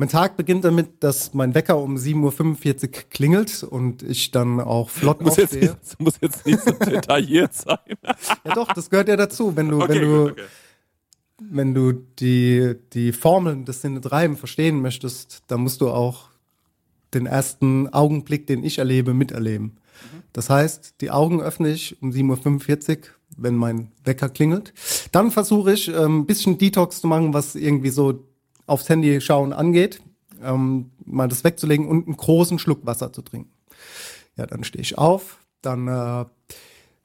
mein 0.00 0.08
Tag 0.08 0.38
beginnt 0.38 0.64
damit, 0.64 1.04
dass 1.04 1.34
mein 1.34 1.54
Wecker 1.54 1.76
um 1.76 1.96
7.45 1.96 2.84
Uhr 2.84 2.90
klingelt 3.10 3.62
und 3.62 4.02
ich 4.02 4.30
dann 4.30 4.58
auch 4.58 4.88
flott 4.88 5.20
Muss 5.20 5.36
jetzt, 5.36 5.52
aufstehe. 5.52 5.76
nicht, 5.78 6.00
muss 6.00 6.14
jetzt 6.22 6.46
nicht 6.46 6.58
so 6.62 6.70
detailliert 6.70 7.52
sein. 7.52 7.76
Ja 8.44 8.54
doch, 8.54 8.72
das 8.72 8.88
gehört 8.88 9.08
ja 9.08 9.16
dazu. 9.16 9.54
Wenn 9.56 9.68
du, 9.68 9.82
Okay, 9.82 9.88
wenn 9.90 10.00
du, 10.00 10.22
gut, 10.22 10.32
okay. 10.32 10.42
wenn 11.38 11.74
du 11.74 11.92
die, 11.92 12.76
die 12.94 13.12
Formeln 13.12 13.66
des 13.66 13.82
Sinne 13.82 14.00
Treiben 14.00 14.38
verstehen 14.38 14.80
möchtest, 14.80 15.42
dann 15.48 15.60
musst 15.60 15.82
du 15.82 15.90
auch 15.90 16.30
den 17.12 17.26
ersten 17.26 17.92
Augenblick, 17.92 18.46
den 18.46 18.64
ich 18.64 18.78
erlebe, 18.78 19.12
miterleben. 19.12 19.76
Das 20.32 20.48
heißt, 20.48 20.94
die 21.02 21.10
Augen 21.10 21.42
öffne 21.42 21.68
ich 21.68 22.00
um 22.00 22.10
7.45 22.10 22.88
Uhr, 22.88 23.04
wenn 23.36 23.54
mein 23.54 23.92
Wecker 24.04 24.30
klingelt. 24.30 24.72
Dann 25.12 25.30
versuche 25.30 25.74
ich, 25.74 25.88
ähm, 25.88 26.20
ein 26.20 26.26
bisschen 26.26 26.56
Detox 26.56 27.02
zu 27.02 27.06
machen, 27.06 27.34
was 27.34 27.54
irgendwie 27.54 27.90
so 27.90 28.29
aufs 28.70 28.88
Handy 28.88 29.20
schauen 29.20 29.52
angeht. 29.52 30.00
Ähm, 30.42 30.90
mal 31.04 31.28
das 31.28 31.44
wegzulegen 31.44 31.86
und 31.86 32.06
einen 32.06 32.16
großen 32.16 32.58
Schluck 32.58 32.86
Wasser 32.86 33.12
zu 33.12 33.22
trinken. 33.22 33.50
Ja, 34.36 34.46
dann 34.46 34.64
stehe 34.64 34.80
ich 34.80 34.96
auf, 34.96 35.38
dann 35.60 35.88
äh, 35.88 36.24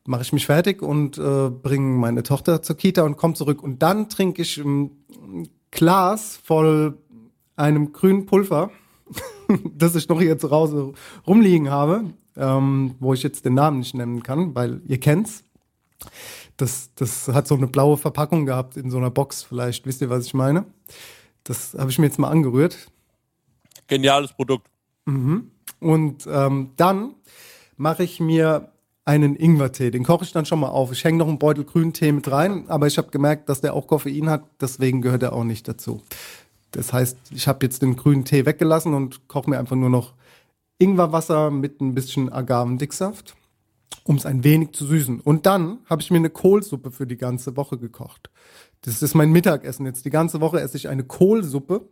mache 0.05 0.21
ich 0.21 0.31
mich 0.31 0.45
fertig 0.45 0.81
und 0.81 1.17
äh, 1.17 1.49
bringe 1.49 1.97
meine 1.97 2.23
Tochter 2.23 2.61
zur 2.61 2.77
Kita 2.77 3.01
und 3.01 3.17
komme 3.17 3.33
zurück. 3.33 3.61
Und 3.61 3.81
dann 3.81 4.07
trinke 4.09 4.41
ich 4.41 4.57
ein 4.57 4.91
Glas 5.71 6.39
voll 6.41 6.97
einem 7.57 7.91
grünen 7.91 8.25
Pulver, 8.25 8.71
das 9.75 9.95
ich 9.95 10.07
noch 10.07 10.21
hier 10.21 10.37
zu 10.37 10.51
Hause 10.51 10.93
rumliegen 11.27 11.69
habe, 11.69 12.05
ähm, 12.37 12.95
wo 12.99 13.13
ich 13.13 13.23
jetzt 13.23 13.43
den 13.43 13.55
Namen 13.55 13.79
nicht 13.79 13.95
nennen 13.95 14.23
kann, 14.23 14.55
weil 14.55 14.81
ihr 14.85 14.99
kennt's. 14.99 15.43
Das, 16.57 16.91
das 16.95 17.27
hat 17.27 17.47
so 17.47 17.55
eine 17.55 17.67
blaue 17.67 17.97
Verpackung 17.97 18.45
gehabt 18.45 18.77
in 18.77 18.89
so 18.89 18.97
einer 18.97 19.11
Box. 19.11 19.43
Vielleicht 19.43 19.85
wisst 19.85 20.01
ihr, 20.01 20.09
was 20.09 20.25
ich 20.25 20.33
meine. 20.33 20.65
Das 21.45 21.75
habe 21.77 21.89
ich 21.89 21.99
mir 21.99 22.07
jetzt 22.07 22.19
mal 22.19 22.29
angerührt. 22.29 22.91
Geniales 23.87 24.33
Produkt. 24.33 24.67
Mhm. 25.05 25.51
Und 25.79 26.27
ähm, 26.27 26.71
dann 26.75 27.15
mache 27.77 28.03
ich 28.03 28.19
mir 28.19 28.71
einen 29.05 29.35
Ingwertee. 29.35 29.91
Den 29.91 30.03
koche 30.03 30.25
ich 30.25 30.31
dann 30.31 30.45
schon 30.45 30.59
mal 30.59 30.69
auf. 30.69 30.91
Ich 30.91 31.03
hänge 31.03 31.19
noch 31.19 31.27
einen 31.27 31.37
Beutel 31.37 31.63
grünen 31.63 31.93
Tee 31.93 32.11
mit 32.11 32.29
rein, 32.29 32.67
aber 32.67 32.87
ich 32.87 32.97
habe 32.97 33.11
gemerkt, 33.11 33.47
dass 33.47 33.61
der 33.61 33.75
auch 33.75 33.85
Koffein 33.87 34.29
hat. 34.29 34.43
Deswegen 34.59 35.01
gehört 35.01 35.23
er 35.23 35.33
auch 35.33 35.43
nicht 35.43 35.67
dazu. 35.67 36.01
Das 36.71 36.91
heißt, 36.91 37.17
ich 37.31 37.47
habe 37.47 37.63
jetzt 37.65 37.83
den 37.83 37.95
grünen 37.95 38.25
Tee 38.25 38.45
weggelassen 38.45 38.95
und 38.95 39.27
koche 39.27 39.49
mir 39.49 39.59
einfach 39.59 39.75
nur 39.75 39.91
noch 39.91 40.13
Ingwerwasser 40.79 41.51
mit 41.51 41.79
ein 41.79 41.93
bisschen 41.93 42.33
Agavendicksaft 42.33 43.35
um 44.07 44.17
es 44.17 44.25
ein 44.25 44.43
wenig 44.43 44.73
zu 44.73 44.85
süßen. 44.85 45.19
Und 45.19 45.45
dann 45.45 45.79
habe 45.89 46.01
ich 46.01 46.11
mir 46.11 46.17
eine 46.17 46.29
Kohlsuppe 46.29 46.91
für 46.91 47.07
die 47.07 47.17
ganze 47.17 47.57
Woche 47.57 47.77
gekocht. 47.77 48.29
Das 48.85 49.01
ist 49.01 49.15
mein 49.15 49.31
Mittagessen 49.31 49.85
jetzt. 49.85 50.05
Die 50.05 50.11
ganze 50.11 50.41
Woche 50.41 50.59
esse 50.59 50.77
ich 50.77 50.87
eine 50.87 51.03
Kohlsuppe. 51.03 51.89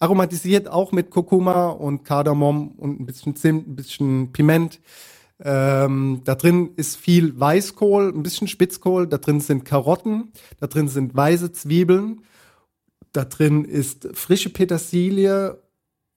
Aromatisiert 0.00 0.68
auch 0.68 0.90
mit 0.90 1.10
Kurkuma 1.10 1.68
und 1.68 2.04
Kardamom 2.04 2.72
und 2.72 3.00
ein 3.00 3.06
bisschen 3.06 3.36
Zimt, 3.36 3.68
ein 3.68 3.76
bisschen 3.76 4.32
Piment. 4.32 4.80
Ähm, 5.40 6.22
da 6.24 6.34
drin 6.34 6.72
ist 6.76 6.96
viel 6.96 7.38
Weißkohl, 7.38 8.12
ein 8.12 8.24
bisschen 8.24 8.48
Spitzkohl. 8.48 9.06
Da 9.06 9.18
drin 9.18 9.40
sind 9.40 9.64
Karotten. 9.64 10.32
Da 10.58 10.66
drin 10.66 10.88
sind 10.88 11.14
weiße 11.14 11.52
Zwiebeln. 11.52 12.22
Da 13.12 13.24
drin 13.24 13.64
ist 13.64 14.08
frische 14.14 14.50
Petersilie 14.50 15.62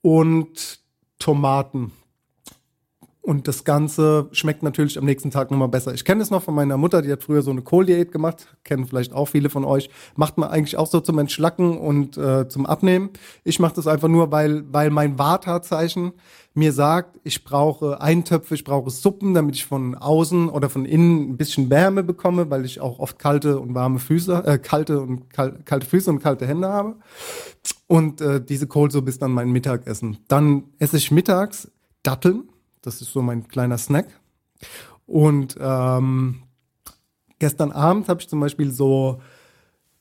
und 0.02 0.80
Tomaten. 1.20 1.92
Und 3.26 3.48
das 3.48 3.64
Ganze 3.64 4.28
schmeckt 4.34 4.62
natürlich 4.62 5.00
am 5.00 5.06
nächsten 5.06 5.32
Tag 5.32 5.50
nochmal 5.50 5.68
besser. 5.68 5.96
Ich 5.96 6.06
kenne 6.06 6.22
es 6.22 6.30
noch 6.30 6.44
von 6.44 6.54
meiner 6.54 6.78
Mutter, 6.78 7.02
die 7.02 7.12
hat 7.12 7.24
früher 7.24 7.42
so 7.42 7.50
eine 7.50 7.64
Kohldiät 7.64 8.12
gemacht, 8.12 8.56
kennen 8.64 8.86
vielleicht 8.86 9.14
auch 9.14 9.26
viele 9.26 9.50
von 9.50 9.66
euch. 9.66 9.90
Macht 10.16 10.38
man 10.38 10.50
eigentlich 10.50 10.78
auch 10.78 10.86
so 10.86 11.00
zum 11.00 11.18
Entschlacken 11.18 11.80
und 11.80 12.20
äh, 12.20 12.48
zum 12.48 12.68
Abnehmen. 12.68 13.10
Ich 13.44 13.60
mache 13.60 13.74
das 13.74 13.88
einfach 13.88 14.10
nur, 14.10 14.32
weil, 14.32 14.72
weil 14.72 14.92
mein 14.92 15.18
Vata-Zeichen 15.18 16.12
mir 16.54 16.72
sagt, 16.72 17.20
ich 17.24 17.44
brauche 17.44 18.00
Eintöpfe, 18.00 18.54
ich 18.54 18.64
brauche 18.64 18.92
Suppen, 18.92 19.34
damit 19.34 19.56
ich 19.56 19.66
von 19.66 19.96
außen 19.96 20.48
oder 20.48 20.70
von 20.70 20.86
innen 20.86 21.32
ein 21.32 21.38
bisschen 21.38 21.72
Wärme 21.72 22.04
bekomme, 22.04 22.52
weil 22.52 22.64
ich 22.64 22.80
auch 22.80 23.00
oft 23.00 23.18
kalte 23.18 23.60
und 23.60 23.74
warme 23.74 23.98
Füße, 23.98 24.44
äh, 24.46 24.60
kalte 24.60 25.02
und 25.02 25.32
kal 25.34 25.58
kalte 25.66 25.88
Füße 25.88 26.12
und 26.12 26.20
kalte 26.20 26.46
Hände 26.46 26.68
habe. 26.68 26.98
Und 27.88 28.22
äh, 28.22 28.40
diese 28.40 28.68
Kohlsuppe 28.68 29.10
ist 29.10 29.24
dann 29.24 29.32
mein 29.32 29.50
Mittagessen. 29.50 30.20
Dann 30.28 30.66
esse 30.78 30.98
ich 30.98 31.10
mittags 31.10 31.72
Datteln 32.04 32.50
das 32.86 33.02
ist 33.02 33.12
so 33.12 33.22
mein 33.22 33.48
kleiner 33.48 33.78
Snack. 33.78 34.08
Und 35.06 35.56
ähm, 35.60 36.44
gestern 37.40 37.72
Abend 37.72 38.10
habe 38.10 38.22
ich 38.22 38.30
zum 38.30 38.40
Beispiel 38.40 38.72
so 38.72 39.22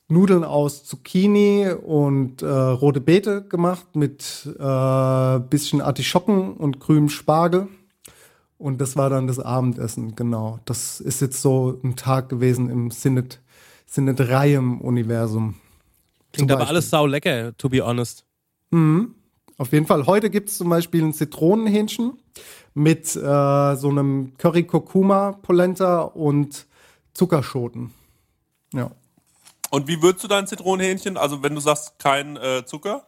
Nudeln 0.08 0.44
aus 0.44 0.84
Zucchini 0.84 1.70
und 1.70 2.42
äh, 2.42 2.46
rote 2.46 3.00
Beete 3.00 3.42
gemacht 3.42 3.96
mit 3.96 4.46
äh, 4.58 5.38
bisschen 5.40 5.80
Artischocken 5.80 6.54
und 6.54 6.80
grünem 6.80 7.08
Spargel. 7.08 7.68
Und 8.58 8.80
das 8.80 8.96
war 8.96 9.10
dann 9.10 9.26
das 9.26 9.40
Abendessen, 9.40 10.14
genau. 10.14 10.60
Das 10.64 11.00
ist 11.00 11.20
jetzt 11.20 11.42
so 11.42 11.80
ein 11.82 11.96
Tag 11.96 12.28
gewesen 12.28 12.70
im 12.70 12.90
Sinnet, 12.90 13.40
Sinnet 13.86 14.20
Reiem-Universum. 14.20 15.56
Klingt 16.32 16.52
aber 16.52 16.68
alles 16.68 16.90
sau 16.90 17.06
lecker, 17.06 17.56
to 17.56 17.68
be 17.68 17.84
honest. 17.84 18.24
Mhm. 18.70 19.14
Auf 19.56 19.72
jeden 19.72 19.86
Fall. 19.86 20.06
Heute 20.06 20.30
gibt 20.30 20.50
es 20.50 20.58
zum 20.58 20.68
Beispiel 20.68 21.04
ein 21.04 21.12
Zitronenhähnchen 21.12 22.18
mit 22.74 23.14
äh, 23.14 23.76
so 23.76 23.88
einem 23.88 24.32
Curry 24.36 24.64
Kurkuma 24.64 25.32
Polenta 25.32 26.02
und 26.02 26.66
Zuckerschoten. 27.12 27.92
Ja. 28.72 28.90
Und 29.70 29.86
wie 29.86 30.02
würzt 30.02 30.24
du 30.24 30.28
dein 30.28 30.46
Zitronenhähnchen? 30.46 31.16
Also 31.16 31.42
wenn 31.42 31.54
du 31.54 31.60
sagst 31.60 31.98
kein 31.98 32.36
äh, 32.36 32.64
Zucker? 32.66 33.06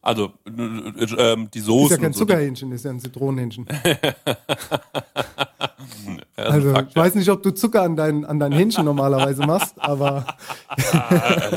Also 0.00 0.32
äh, 0.46 1.04
äh, 1.04 1.48
die 1.54 1.60
Soße. 1.60 1.94
Ist 1.94 2.00
ja 2.00 2.02
kein 2.02 2.12
so. 2.12 2.20
Zuckerhähnchen, 2.20 2.72
ist 2.72 2.84
ja 2.84 2.90
ein 2.90 2.98
Zitronenhähnchen. 2.98 3.68
also 6.36 6.74
ich 6.88 6.96
weiß 6.96 7.14
nicht, 7.14 7.28
ob 7.28 7.44
du 7.44 7.52
Zucker 7.52 7.82
an 7.82 7.94
dein, 7.94 8.24
an 8.24 8.40
dein 8.40 8.50
Hähnchen 8.50 8.84
normalerweise 8.84 9.46
machst, 9.46 9.74
aber 9.78 10.26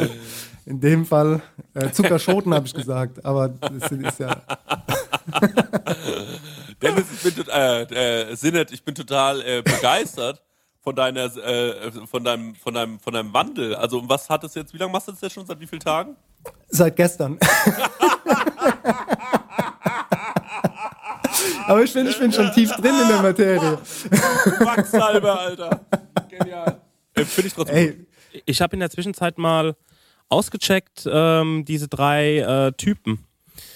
in 0.66 0.80
dem 0.80 1.06
Fall 1.06 1.42
äh, 1.74 1.92
Zuckerschoten 1.92 2.54
habe 2.54 2.66
ich 2.66 2.74
gesagt, 2.74 3.24
aber 3.24 3.50
das 3.50 3.92
ist 3.92 4.20
ja. 4.20 4.36
Dennis, 6.82 7.06
ich 7.14 7.36
bin, 7.36 7.46
äh, 7.48 7.84
äh, 7.84 8.36
Sinnet, 8.36 8.72
ich 8.72 8.84
bin 8.84 8.96
total 8.96 9.42
äh, 9.42 9.62
begeistert 9.62 10.42
von 10.82 10.96
deiner, 10.96 11.26
äh, 11.38 11.92
von 12.06 12.24
deinem, 12.24 12.56
von 12.56 12.74
deinem, 12.74 13.00
von 13.00 13.14
deinem 13.14 13.34
Wandel. 13.34 13.76
Also 13.76 14.08
was 14.08 14.30
hat 14.30 14.44
es 14.44 14.56
jetzt? 14.56 14.74
Wie 14.74 14.78
lange 14.78 14.92
machst 14.92 15.08
du 15.08 15.12
das 15.12 15.22
jetzt 15.22 15.34
schon? 15.34 15.46
Seit 15.46 15.60
wie 15.60 15.68
vielen 15.68 15.82
Tagen? 15.82 16.16
Seit 16.68 16.96
gestern. 16.96 17.38
Aber 21.68 21.84
ich 21.84 21.92
finde, 21.92 22.12
ich 22.12 22.20
bin 22.20 22.32
schon 22.32 22.52
tief 22.52 22.72
drin 22.74 22.94
in 23.02 23.08
der 23.08 23.22
Materie. 23.22 23.80
Quacksalbe, 24.58 25.32
Alter. 25.32 25.82
Genial. 26.30 26.80
Äh, 27.14 27.26
finde 27.26 27.48
ich 27.48 27.54
trotzdem. 27.54 27.76
Ey, 27.76 28.08
ich 28.46 28.62
habe 28.62 28.76
in 28.76 28.80
der 28.80 28.90
Zwischenzeit 28.90 29.38
mal 29.38 29.76
ausgecheckt 30.30 31.08
ähm, 31.10 31.66
diese 31.66 31.88
drei 31.88 32.40
äh, 32.40 32.72
Typen. 32.74 33.26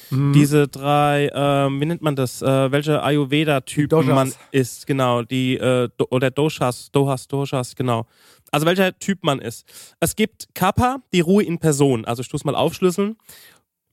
Mhm. 0.10 0.34
Diese 0.34 0.68
drei, 0.68 1.30
ähm, 1.34 1.80
wie 1.80 1.86
nennt 1.86 2.02
man 2.02 2.16
das? 2.16 2.42
Äh, 2.42 2.72
welche 2.72 3.02
Ayurveda-Typen 3.04 4.08
man 4.08 4.34
ist, 4.52 4.88
genau, 4.88 5.22
die 5.22 5.56
äh, 5.58 5.90
oder 6.10 6.32
Doshas, 6.32 6.92
Dohas, 6.92 7.28
Doshas, 7.28 7.76
genau. 7.76 8.06
Also 8.52 8.66
welcher 8.66 8.98
Typ 8.98 9.24
man 9.24 9.40
ist. 9.40 9.94
Es 10.00 10.16
gibt 10.16 10.48
Kappa, 10.56 10.98
die 11.14 11.22
Ruhe 11.22 11.44
in 11.44 11.60
Person. 11.60 12.06
Also 12.06 12.22
ich 12.22 12.28
tue 12.30 12.38
es 12.38 12.46
mal 12.46 12.56
aufschlüsseln. 12.56 13.18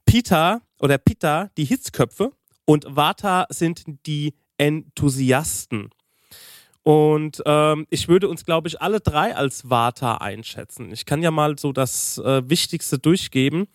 Pita 0.07 0.63
oder 0.81 0.99
Pitta, 0.99 1.51
die 1.57 1.65
Hitzköpfe. 1.65 2.31
Und 2.65 2.87
Vata 2.89 3.47
sind 3.51 3.85
die 4.07 4.35
Enthusiasten. 4.59 5.91
Und 6.87 7.43
ähm, 7.47 7.89
ich 7.91 8.07
würde 8.07 8.29
uns, 8.29 8.45
glaube 8.45 8.69
ich, 8.69 8.81
alle 8.81 9.01
drei 9.01 9.35
als 9.35 9.69
Vata 9.69 10.19
einschätzen. 10.19 10.93
Ich 10.93 11.05
kann 11.05 11.21
ja 11.21 11.33
mal 11.33 11.59
so 11.59 11.73
das 11.73 12.19
äh, 12.19 12.49
Wichtigste 12.49 12.97
durchgeben. 13.01 13.67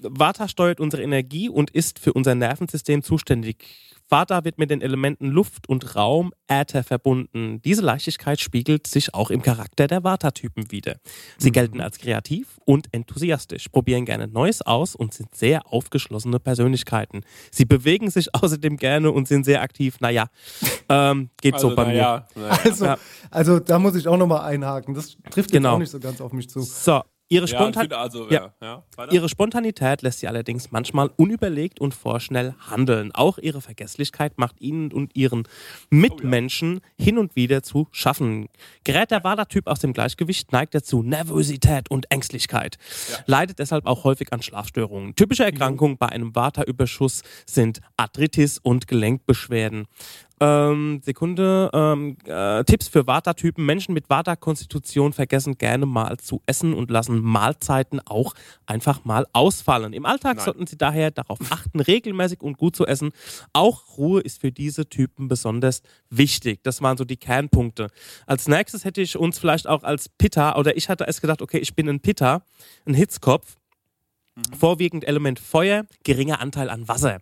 Vata 0.00 0.48
steuert 0.48 0.80
unsere 0.80 1.04
Energie 1.04 1.48
und 1.48 1.70
ist 1.70 2.00
für 2.00 2.12
unser 2.12 2.34
Nervensystem 2.34 3.04
zuständig. 3.04 3.92
Vata 4.12 4.44
wird 4.44 4.58
mit 4.58 4.70
den 4.70 4.82
Elementen 4.82 5.28
Luft 5.28 5.70
und 5.70 5.96
Raum, 5.96 6.32
Äther 6.46 6.84
verbunden. 6.84 7.62
Diese 7.62 7.80
Leichtigkeit 7.80 8.40
spiegelt 8.40 8.86
sich 8.86 9.14
auch 9.14 9.30
im 9.30 9.40
Charakter 9.40 9.86
der 9.86 10.04
Vata-Typen 10.04 10.70
wider. 10.70 10.96
Sie 11.38 11.48
mhm. 11.48 11.52
gelten 11.54 11.80
als 11.80 11.98
kreativ 11.98 12.60
und 12.66 12.88
enthusiastisch, 12.92 13.70
probieren 13.70 14.04
gerne 14.04 14.28
Neues 14.28 14.60
aus 14.60 14.94
und 14.94 15.14
sind 15.14 15.34
sehr 15.34 15.72
aufgeschlossene 15.72 16.38
Persönlichkeiten. 16.40 17.22
Sie 17.50 17.64
bewegen 17.64 18.10
sich 18.10 18.34
außerdem 18.40 18.76
gerne 18.76 19.10
und 19.10 19.26
sind 19.28 19.44
sehr 19.44 19.62
aktiv. 19.62 19.96
Naja, 20.00 20.26
ähm, 20.90 21.30
geht 21.40 21.54
also, 21.54 21.70
so 21.70 21.74
bei 21.74 21.86
mir. 21.86 22.26
Naja. 22.34 22.58
Also, 22.64 22.94
also 23.30 23.58
da 23.60 23.78
muss 23.78 23.96
ich 23.96 24.06
auch 24.08 24.18
nochmal 24.18 24.42
einhaken. 24.42 24.92
Das 24.94 25.16
trifft 25.30 25.52
genau. 25.52 25.70
jetzt 25.70 25.74
auch 25.74 25.78
nicht 25.78 25.90
so 25.90 26.00
ganz 26.00 26.20
auf 26.20 26.32
mich 26.32 26.50
zu. 26.50 26.60
So, 26.60 27.00
Ihre, 27.32 27.48
Spontan 27.48 27.88
ja, 27.90 27.96
also, 27.96 28.28
ja. 28.28 28.52
Ja, 28.60 28.82
ihre, 29.10 29.26
Spontanität 29.26 30.02
lässt 30.02 30.20
sie 30.20 30.28
allerdings 30.28 30.70
manchmal 30.70 31.10
unüberlegt 31.16 31.80
und 31.80 31.94
vorschnell 31.94 32.54
handeln. 32.68 33.10
Auch 33.12 33.38
ihre 33.38 33.62
Vergesslichkeit 33.62 34.36
macht 34.36 34.60
ihnen 34.60 34.92
und 34.92 35.16
ihren 35.16 35.44
Mitmenschen 35.88 36.82
oh, 36.82 37.02
hin 37.02 37.16
und 37.16 37.34
wieder 37.34 37.62
zu 37.62 37.88
schaffen. 37.90 38.50
Gerät 38.84 39.10
der 39.10 39.24
Wader-Typ 39.24 39.66
aus 39.66 39.80
dem 39.80 39.94
Gleichgewicht, 39.94 40.52
neigt 40.52 40.74
er 40.74 40.82
zu 40.82 41.02
Nervosität 41.02 41.90
und 41.90 42.10
Ängstlichkeit. 42.10 42.76
Leidet 43.24 43.58
deshalb 43.58 43.86
auch 43.86 44.04
häufig 44.04 44.30
an 44.34 44.42
Schlafstörungen. 44.42 45.14
Typische 45.14 45.44
Erkrankungen 45.44 45.94
mhm. 45.94 45.98
bei 45.98 46.08
einem 46.10 46.34
Vata-Überschuss 46.34 47.22
sind 47.46 47.80
Arthritis 47.96 48.58
und 48.58 48.88
Gelenkbeschwerden. 48.88 49.86
Ähm, 50.42 51.00
Sekunde. 51.04 51.70
Ähm, 51.72 52.16
äh, 52.26 52.64
Tipps 52.64 52.88
für 52.88 53.06
Vata-Typen. 53.06 53.64
Menschen 53.64 53.94
mit 53.94 54.10
Vata-Konstitution 54.10 55.12
vergessen 55.12 55.56
gerne 55.58 55.86
mal 55.86 56.16
zu 56.16 56.42
essen 56.46 56.74
und 56.74 56.90
lassen 56.90 57.20
Mahlzeiten 57.22 58.00
auch 58.04 58.34
einfach 58.66 59.04
mal 59.04 59.26
ausfallen. 59.32 59.92
Im 59.92 60.04
Alltag 60.06 60.36
Nein. 60.36 60.44
sollten 60.44 60.66
sie 60.66 60.76
daher 60.76 61.10
darauf 61.10 61.38
achten, 61.50 61.80
regelmäßig 61.80 62.40
und 62.40 62.58
gut 62.58 62.74
zu 62.74 62.86
essen. 62.86 63.10
Auch 63.52 63.96
Ruhe 63.98 64.20
ist 64.20 64.40
für 64.40 64.52
diese 64.52 64.88
Typen 64.88 65.28
besonders 65.28 65.82
wichtig. 66.10 66.62
Das 66.62 66.82
waren 66.82 66.96
so 66.96 67.04
die 67.04 67.16
Kernpunkte. 67.16 67.88
Als 68.26 68.48
nächstes 68.48 68.84
hätte 68.84 69.00
ich 69.00 69.16
uns 69.16 69.38
vielleicht 69.38 69.66
auch 69.66 69.82
als 69.82 70.08
Pitta, 70.08 70.56
oder 70.56 70.76
ich 70.76 70.88
hatte 70.88 71.06
es 71.06 71.20
gedacht, 71.20 71.42
okay, 71.42 71.58
ich 71.58 71.74
bin 71.74 71.88
ein 71.88 72.00
Pitta, 72.00 72.44
ein 72.86 72.94
Hitzkopf. 72.94 73.58
Vorwiegend 74.58 75.06
Element 75.06 75.38
Feuer, 75.38 75.84
geringer 76.04 76.40
Anteil 76.40 76.70
an 76.70 76.88
Wasser. 76.88 77.18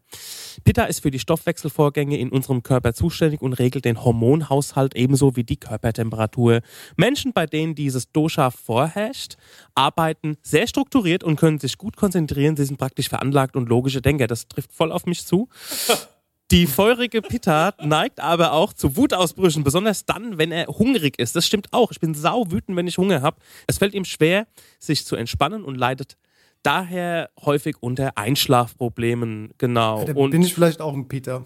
Pitta 0.63 0.85
ist 0.85 1.01
für 1.01 1.11
die 1.11 1.19
Stoffwechselvorgänge 1.19 2.17
in 2.17 2.31
unserem 2.31 2.63
Körper 2.63 2.95
zuständig 2.95 3.43
und 3.43 3.55
regelt 3.55 3.85
den 3.85 4.05
Hormonhaushalt 4.05 4.95
ebenso 4.95 5.35
wie 5.35 5.43
die 5.43 5.57
Körpertemperatur. 5.57 6.61
Menschen, 6.97 7.33
bei 7.33 7.47
denen 7.47 7.75
dieses 7.75 8.13
Dosha 8.13 8.53
vorherrscht, 8.53 9.35
arbeiten 9.75 10.37
sehr 10.43 10.69
strukturiert 10.69 11.25
und 11.25 11.35
können 11.35 11.59
sich 11.59 11.79
gut 11.79 11.97
konzentrieren. 11.97 12.57
Sie 12.57 12.65
sind 12.65 12.79
praktisch 12.79 13.09
veranlagt 13.09 13.57
und 13.57 13.69
logische 13.69 14.03
Denker. 14.03 14.29
Das 14.29 14.47
trifft 14.47 14.73
voll 14.73 14.93
auf 14.93 15.07
mich 15.07 15.27
zu. 15.27 15.49
Die 16.53 16.67
feurige 16.67 17.23
Pitta 17.23 17.75
neigt 17.81 18.19
aber 18.19 18.53
auch 18.53 18.73
zu 18.73 18.97
Wutausbrüchen, 18.97 19.63
besonders 19.63 20.05
dann, 20.05 20.37
wenn 20.37 20.51
er 20.51 20.67
hungrig 20.67 21.17
ist. 21.19 21.37
Das 21.37 21.47
stimmt 21.47 21.69
auch. 21.73 21.93
Ich 21.93 22.01
bin 22.01 22.13
sau 22.15 22.51
wütend, 22.51 22.77
wenn 22.77 22.89
ich 22.89 22.99
Hunger 22.99 23.23
habe. 23.23 23.37
Es 23.69 23.79
fällt 23.79 23.95
ihm 23.95 24.05
schwer, 24.05 24.49
sich 24.81 25.05
zu 25.05 25.15
entspannen 25.15 25.63
und 25.63 25.77
leidet 25.77 26.17
daher 26.63 27.31
häufig 27.45 27.77
unter 27.81 28.17
Einschlafproblemen. 28.17 29.53
Genau. 29.59 30.05
Da 30.05 30.15
und 30.15 30.31
bin 30.31 30.43
ich 30.43 30.55
vielleicht 30.55 30.81
auch 30.81 30.95
ein 30.95 31.09
Peter. 31.09 31.45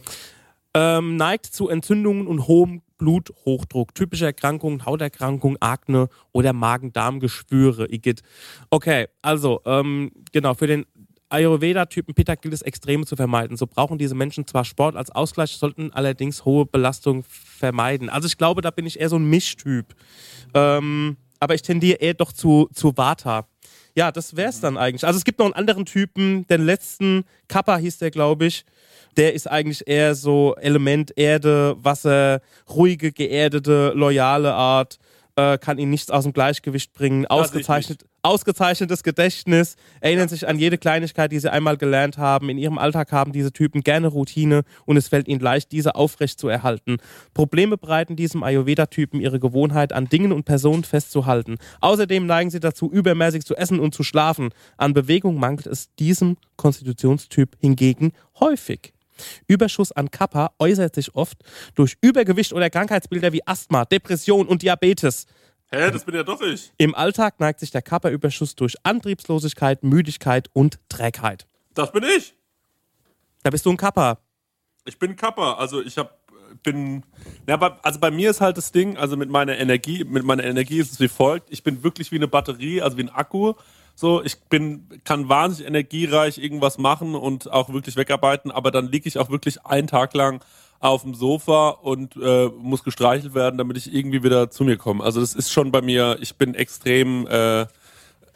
ähm, 0.75 1.17
neigt 1.17 1.47
zu 1.47 1.69
Entzündungen 1.69 2.27
und 2.27 2.49
hohem 2.49 2.83
Bluthochdruck, 2.99 3.95
typische 3.95 4.27
Erkrankungen, 4.27 4.87
Hauterkrankungen, 4.87 5.61
Akne 5.61 6.09
oder 6.33 6.53
Magen-Darm-Geschwüre, 6.53 7.91
Igitt. 7.91 8.23
Okay, 8.71 9.09
also 9.23 9.61
ähm, 9.67 10.11
genau, 10.33 10.55
für 10.55 10.67
den 10.67 10.87
Ayurveda-Typen 11.29 12.15
Pitta 12.15 12.37
gilt 12.37 12.55
es 12.55 12.63
Extreme 12.63 13.05
zu 13.07 13.17
vermeiden. 13.17 13.57
So 13.57 13.67
brauchen 13.67 13.99
diese 13.99 14.15
Menschen 14.15 14.47
zwar 14.47 14.65
Sport 14.65 14.97
als 14.97 15.11
Ausgleich, 15.11 15.53
sollten 15.53 15.93
allerdings 15.93 16.45
hohe 16.45 16.65
Belastung 16.65 17.25
vermeiden. 17.25 18.09
Also 18.09 18.27
ich 18.27 18.39
glaube, 18.39 18.63
da 18.63 18.71
bin 18.71 18.87
ich 18.87 19.01
eher 19.01 19.09
so 19.09 19.17
ein 19.17 19.29
Mischtyp. 19.29 19.95
Ähm, 20.55 21.17
aber 21.41 21.55
ich 21.55 21.63
tendiere 21.63 21.99
eher 21.99 22.15
doch 22.15 22.33
zu, 22.33 22.69
zu 22.73 22.97
Vata. 22.97 23.47
Ja, 23.95 24.11
das 24.11 24.37
wäre 24.37 24.49
es 24.49 24.61
dann 24.61 24.77
eigentlich. 24.77 25.05
Also 25.05 25.19
es 25.19 25.25
gibt 25.25 25.39
noch 25.39 25.47
einen 25.47 25.55
anderen 25.55 25.87
Typen, 25.87 26.47
den 26.49 26.65
letzten, 26.65 27.25
Kappa 27.49 27.77
hieß 27.77 27.99
der, 27.99 28.11
glaube 28.11 28.47
ich. 28.47 28.65
Der 29.17 29.35
ist 29.35 29.49
eigentlich 29.49 29.87
eher 29.87 30.17
so 30.17 30.57
Element 30.57 31.13
Erde, 31.17 31.77
Wasser, 31.79 32.41
ruhige, 32.69 33.13
geerdete, 33.13 33.93
loyale 33.95 34.53
Art. 34.53 34.99
Äh, 35.37 35.59
kann 35.59 35.79
ihn 35.79 35.91
nichts 35.91 36.13
aus 36.13 36.23
dem 36.23 36.33
Gleichgewicht 36.33 36.93
bringen. 36.93 37.27
Ausgezeichnet, 37.27 38.07
ausgezeichnetes 38.23 39.03
Gedächtnis, 39.03 39.75
erinnern 40.01 40.29
sich 40.29 40.47
an 40.47 40.61
jede 40.61 40.79
Kleinigkeit, 40.79 41.33
die 41.33 41.41
sie 41.41 41.51
einmal 41.51 41.77
gelernt 41.77 42.19
haben. 42.19 42.49
In 42.51 42.57
ihrem 42.57 42.79
Alltag 42.79 43.11
haben 43.11 43.33
diese 43.33 43.53
Typen 43.53 43.83
gerne 43.83 44.07
Routine 44.07 44.63
und 44.87 44.97
es 44.97 45.09
fällt 45.09 45.27
ihnen 45.27 45.41
leicht, 45.41 45.73
diese 45.73 45.97
aufrecht 45.97 46.39
zu 46.39 46.47
erhalten. 46.47 46.99
Probleme 47.35 47.77
bereiten 47.77 48.15
diesem 48.15 48.45
Ayurveda-Typen 48.45 49.21
ihre 49.21 49.41
Gewohnheit, 49.41 49.93
an 49.93 50.09
Dingen 50.09 50.31
und 50.31 50.45
Personen 50.45 50.85
festzuhalten. 50.85 51.57
Außerdem 51.81 52.27
neigen 52.27 52.51
sie 52.51 52.61
dazu, 52.61 52.89
übermäßig 52.89 53.45
zu 53.45 53.57
essen 53.57 53.81
und 53.81 53.93
zu 53.93 54.05
schlafen. 54.05 54.51
An 54.77 54.95
Bewegung 54.95 55.41
mangelt 55.41 55.67
es 55.67 55.93
diesem 55.97 56.37
Konstitutionstyp 56.57 57.57
hingegen 57.61 58.13
häufig. 58.39 58.94
Überschuss 59.47 59.93
an 59.93 60.11
Kappa 60.11 60.55
äußert 60.59 60.95
sich 60.95 61.15
oft 61.15 61.39
durch 61.75 61.97
Übergewicht 62.01 62.53
oder 62.53 62.71
Krankheitsbilder 62.71 63.33
wie 63.33 63.47
Asthma, 63.47 63.85
Depression 63.85 64.47
und 64.47 64.63
Diabetes. 64.63 65.27
Hä, 65.71 65.91
das 65.91 66.05
bin 66.05 66.15
ja 66.15 66.23
doch 66.23 66.41
ich. 66.41 66.73
Im 66.79 66.95
Alltag 66.95 67.41
neigt 67.41 67.61
sich 67.61 67.71
der 67.71 67.83
Kappa-Überschuss 67.83 68.55
durch 68.55 68.77
Antriebslosigkeit, 68.85 69.83
Müdigkeit 69.83 70.49
und 70.53 70.79
Trägheit. 70.89 71.47
Das 71.75 71.91
bin 71.91 72.05
ich. 72.05 72.35
Da 73.43 73.51
bist 73.51 73.67
du 73.67 73.71
ein 73.71 73.77
Kappa. 73.77 74.19
Ich 74.85 74.99
bin 74.99 75.17
Kappa. 75.17 75.55
Also 75.55 75.83
ich 75.83 75.99
hab, 75.99 76.19
bin. 76.63 77.03
Ja, 77.49 77.55
aber 77.55 77.79
also 77.83 77.99
bei 77.99 78.11
mir 78.11 78.31
ist 78.31 78.41
halt 78.41 78.57
das 78.57 78.73
Ding, 78.73 78.97
also 78.97 79.17
mit 79.17 79.31
meiner 79.31 79.59
Energie, 79.59 80.05
mit 80.05 80.25
meiner 80.25 80.45
Energie 80.45 80.79
ist 80.79 80.93
es 80.93 81.01
wie 81.01 81.09
folgt. 81.09 81.51
Ich 81.51 81.63
bin 81.63 81.83
wirklich 81.83 82.13
wie 82.13 82.17
eine 82.17 82.29
Batterie, 82.29 82.81
also 82.81 82.97
wie 82.97 83.03
ein 83.03 83.11
Akku. 83.11 83.55
So, 83.95 84.23
ich 84.23 84.41
bin, 84.43 84.89
kann 85.05 85.29
wahnsinnig 85.29 85.69
energiereich 85.69 86.39
irgendwas 86.39 86.79
machen 86.79 87.15
und 87.15 87.51
auch 87.51 87.73
wirklich 87.73 87.97
wegarbeiten, 87.97 88.51
aber 88.51 88.71
dann 88.71 88.91
liege 88.91 89.09
ich 89.09 89.19
auch 89.19 89.31
wirklich 89.31 89.65
einen 89.65 89.87
Tag 89.87 90.15
lang 90.15 90.45
auf 90.81 91.03
dem 91.03 91.15
Sofa 91.15 91.71
und 91.71 92.17
äh, 92.17 92.49
muss 92.59 92.83
gestreichelt 92.83 93.35
werden, 93.35 93.57
damit 93.57 93.77
ich 93.77 93.95
irgendwie 93.95 94.23
wieder 94.23 94.51
zu 94.51 94.65
mir 94.65 94.77
komme. 94.77 95.03
Also 95.03 95.21
das 95.21 95.35
ist 95.35 95.53
schon 95.53 95.71
bei 95.71 95.81
mir, 95.81 96.19
ich 96.21 96.37
bin 96.37 96.55
extrem, 96.55 97.27
äh, 97.29 97.67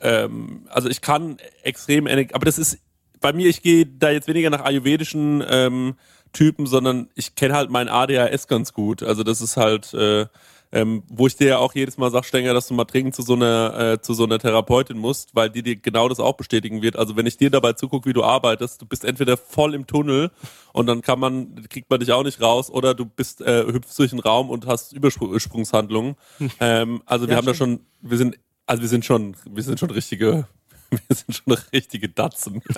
ähm, 0.01 0.67
also 0.69 0.89
ich 0.89 1.01
kann 1.01 1.39
extrem 1.63 2.07
aber 2.07 2.45
das 2.47 2.59
ist 2.59 2.79
bei 3.21 3.33
mir, 3.33 3.49
ich 3.49 3.63
gehe 3.63 3.85
da 3.85 4.11
jetzt 4.11 4.29
weniger 4.29 4.51
nach 4.51 4.65
ayurvedischen 4.65 5.45
ähm, 5.49 5.97
Typen, 6.33 6.67
sondern 6.67 7.09
ich 7.15 7.35
kenne 7.35 7.55
halt 7.55 7.71
mein 7.71 7.89
ADHS 7.89 8.47
ganz 8.47 8.73
gut. 8.73 9.03
Also 9.03 9.25
das 9.25 9.41
ist 9.41 9.57
halt, 9.57 9.93
äh, 9.95 10.27
ähm, 10.73 11.03
wo 11.09 11.27
ich 11.27 11.37
dir 11.37 11.49
ja 11.49 11.59
auch 11.59 11.75
jedes 11.75 11.97
Mal 11.97 12.11
sag, 12.11 12.25
Stenger, 12.25 12.55
dass 12.55 12.69
du 12.69 12.75
mal 12.75 12.85
dringend 12.85 13.15
zu 13.15 13.23
so 13.23 13.35
einer 13.35 13.79
äh, 13.95 14.01
zu 14.03 14.15
so 14.15 14.25
einer 14.25 14.39
Therapeutin 14.39 14.99
musst, 14.99 15.35
weil 15.35 15.49
die 15.51 15.63
dir 15.63 15.77
genau 15.77 16.09
das 16.09 16.21
auch 16.21 16.35
bestätigen 16.37 16.83
wird. 16.83 16.97
Also 16.97 17.17
wenn 17.17 17.27
ich 17.27 17.37
dir 17.37 17.51
dabei 17.51 17.73
zugucke, 17.73 18.09
wie 18.09 18.13
du 18.13 18.23
arbeitest, 18.25 18.83
du 18.83 18.87
bist 18.87 19.05
entweder 19.05 19.37
voll 19.37 19.75
im 19.75 19.87
Tunnel 19.87 20.31
und 20.73 20.87
dann 20.87 21.01
kann 21.03 21.19
man 21.19 21.67
kriegt 21.69 21.89
man 21.91 22.01
dich 22.01 22.13
auch 22.13 22.23
nicht 22.25 22.41
raus, 22.41 22.71
oder 22.71 22.95
du 22.95 23.07
bist 23.07 23.41
äh, 23.41 23.65
hüpfst 23.67 23.99
durch 23.99 24.11
den 24.11 24.21
Raum 24.21 24.51
und 24.51 24.67
hast 24.67 24.93
Übersprungshandlungen. 24.93 26.17
ähm, 26.61 27.03
also 27.07 27.27
wir 27.27 27.33
Ja, 27.33 27.37
haben 27.39 27.47
da 27.47 27.55
stimmt. 27.55 27.81
schon, 27.81 27.87
wir 28.11 28.19
sind 28.19 28.39
also 28.67 28.83
wir 28.83 28.89
sind 28.91 29.05
schon, 29.07 29.35
wir 29.51 29.63
sind 29.63 29.81
schon 29.81 29.91
richtige, 29.91 30.47
wir 31.09 31.17
sind 31.17 31.35
schon 31.35 31.57
richtige 31.73 32.09
Datzen. 32.09 32.63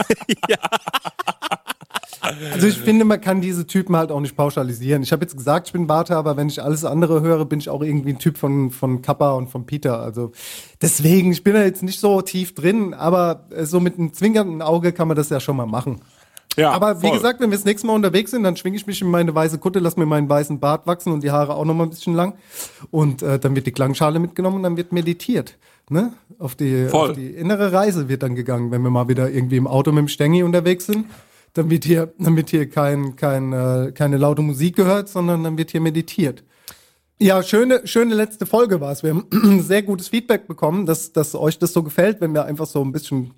Also 2.52 2.66
ich 2.66 2.76
finde, 2.76 3.04
man 3.04 3.20
kann 3.20 3.40
diese 3.40 3.66
Typen 3.66 3.96
halt 3.96 4.12
auch 4.12 4.20
nicht 4.20 4.36
pauschalisieren. 4.36 5.02
Ich 5.02 5.10
habe 5.10 5.22
jetzt 5.22 5.36
gesagt, 5.36 5.68
ich 5.68 5.72
bin 5.72 5.88
Vata, 5.88 6.18
aber 6.18 6.36
wenn 6.36 6.48
ich 6.48 6.62
alles 6.62 6.84
andere 6.84 7.22
höre, 7.22 7.44
bin 7.46 7.60
ich 7.60 7.68
auch 7.70 7.82
irgendwie 7.82 8.10
ein 8.10 8.18
Typ 8.18 8.36
von, 8.36 8.70
von 8.70 9.00
Kappa 9.00 9.32
und 9.32 9.48
von 9.48 9.64
Peter. 9.64 10.00
Also 10.00 10.32
deswegen, 10.82 11.32
ich 11.32 11.42
bin 11.42 11.54
da 11.54 11.64
jetzt 11.64 11.82
nicht 11.82 11.98
so 11.98 12.20
tief 12.20 12.54
drin, 12.54 12.92
aber 12.92 13.46
äh, 13.50 13.64
so 13.64 13.80
mit 13.80 13.98
einem 13.98 14.12
zwinkernden 14.12 14.60
Auge 14.60 14.92
kann 14.92 15.08
man 15.08 15.16
das 15.16 15.30
ja 15.30 15.40
schon 15.40 15.56
mal 15.56 15.66
machen. 15.66 16.02
Ja, 16.56 16.72
Aber 16.72 17.00
wie 17.00 17.06
voll. 17.06 17.16
gesagt, 17.16 17.40
wenn 17.40 17.50
wir 17.50 17.56
das 17.56 17.64
nächste 17.64 17.86
Mal 17.86 17.94
unterwegs 17.94 18.32
sind, 18.32 18.42
dann 18.42 18.56
schwinge 18.56 18.76
ich 18.76 18.86
mich 18.86 19.00
in 19.00 19.08
meine 19.08 19.34
weiße 19.34 19.58
Kutte, 19.58 19.78
lass 19.78 19.96
mir 19.96 20.06
meinen 20.06 20.28
weißen 20.28 20.58
Bart 20.58 20.86
wachsen 20.86 21.12
und 21.12 21.22
die 21.22 21.30
Haare 21.30 21.54
auch 21.54 21.64
noch 21.64 21.74
mal 21.74 21.84
ein 21.84 21.90
bisschen 21.90 22.14
lang. 22.14 22.34
Und 22.90 23.22
äh, 23.22 23.38
dann 23.38 23.54
wird 23.54 23.66
die 23.66 23.72
Klangschale 23.72 24.18
mitgenommen 24.18 24.56
und 24.56 24.62
dann 24.64 24.76
wird 24.76 24.92
meditiert. 24.92 25.56
Ne? 25.90 26.12
Auf, 26.38 26.54
die, 26.54 26.86
auf 26.90 27.12
die 27.12 27.30
innere 27.30 27.72
Reise 27.72 28.08
wird 28.08 28.22
dann 28.22 28.36
gegangen, 28.36 28.70
wenn 28.70 28.82
wir 28.82 28.90
mal 28.90 29.08
wieder 29.08 29.28
irgendwie 29.28 29.56
im 29.56 29.66
Auto 29.66 29.90
mit 29.90 30.02
dem 30.02 30.08
Stengi 30.08 30.44
unterwegs 30.44 30.86
sind. 30.86 31.06
Dann 31.52 31.68
wird 31.68 31.84
hier, 31.84 32.14
wird 32.16 32.50
hier 32.50 32.70
kein, 32.70 33.16
kein, 33.16 33.52
äh, 33.52 33.90
keine 33.92 34.16
laute 34.16 34.40
Musik 34.40 34.76
gehört, 34.76 35.08
sondern 35.08 35.42
dann 35.42 35.58
wird 35.58 35.72
hier 35.72 35.80
meditiert. 35.80 36.44
Ja, 37.18 37.42
schöne, 37.42 37.86
schöne 37.88 38.14
letzte 38.14 38.46
Folge 38.46 38.80
war 38.80 38.92
es. 38.92 39.02
Wir 39.02 39.10
haben 39.10 39.60
sehr 39.62 39.82
gutes 39.82 40.08
Feedback 40.08 40.46
bekommen, 40.46 40.86
dass, 40.86 41.12
dass 41.12 41.34
euch 41.34 41.58
das 41.58 41.72
so 41.72 41.82
gefällt, 41.82 42.20
wenn 42.20 42.34
wir 42.34 42.44
einfach 42.44 42.66
so 42.66 42.82
ein 42.82 42.92
bisschen, 42.92 43.34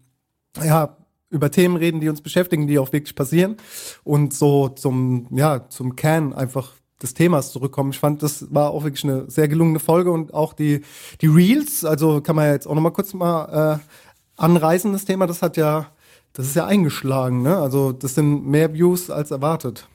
ja, 0.63 0.99
über 1.31 1.51
Themen 1.51 1.77
reden, 1.77 2.01
die 2.01 2.11
uns 2.11 2.21
beschäftigen, 2.21 2.67
die 2.67 2.79
auch 2.79 2.93
wirklich 2.93 3.15
passieren 3.15 3.57
und 4.05 4.35
so 4.35 4.69
zum, 4.69 5.27
ja, 5.31 5.71
zum 5.71 5.97
Kern 5.97 6.35
einfach 6.35 6.75
des 7.03 7.15
Themas 7.15 7.53
zurückkommen. 7.53 7.91
Ich 7.91 7.99
fand, 7.99 8.23
das 8.23 8.47
war 8.53 8.71
auch 8.71 8.85
wirklich 8.85 9.05
eine 9.05 9.31
sehr 9.31 9.49
gelungene 9.49 9.79
Folge 9.81 10.11
und 10.13 10.33
auch 10.35 10.53
die, 10.53 10.83
die 11.21 11.27
Reels, 11.27 11.85
also 11.85 12.21
kann 12.21 12.37
man 12.37 12.47
ja 12.47 12.53
jetzt 12.53 12.67
auch 12.67 12.75
noch 12.75 12.83
mal 12.83 12.91
kurz 12.91 13.13
mal 13.15 13.81
äh, 13.81 14.41
anreißen, 14.43 14.93
das 14.93 15.05
Thema, 15.05 15.27
das 15.27 15.43
hat 15.43 15.57
ja, 15.57 15.87
das 16.33 16.47
ist 16.47 16.57
ja 16.57 16.67
eingeschlagen, 16.67 17.43
ne? 17.43 17.57
Also 17.59 17.93
das 17.93 18.15
sind 18.15 18.47
mehr 18.47 18.73
Views 18.73 19.11
als 19.11 19.31
erwartet. 19.31 19.89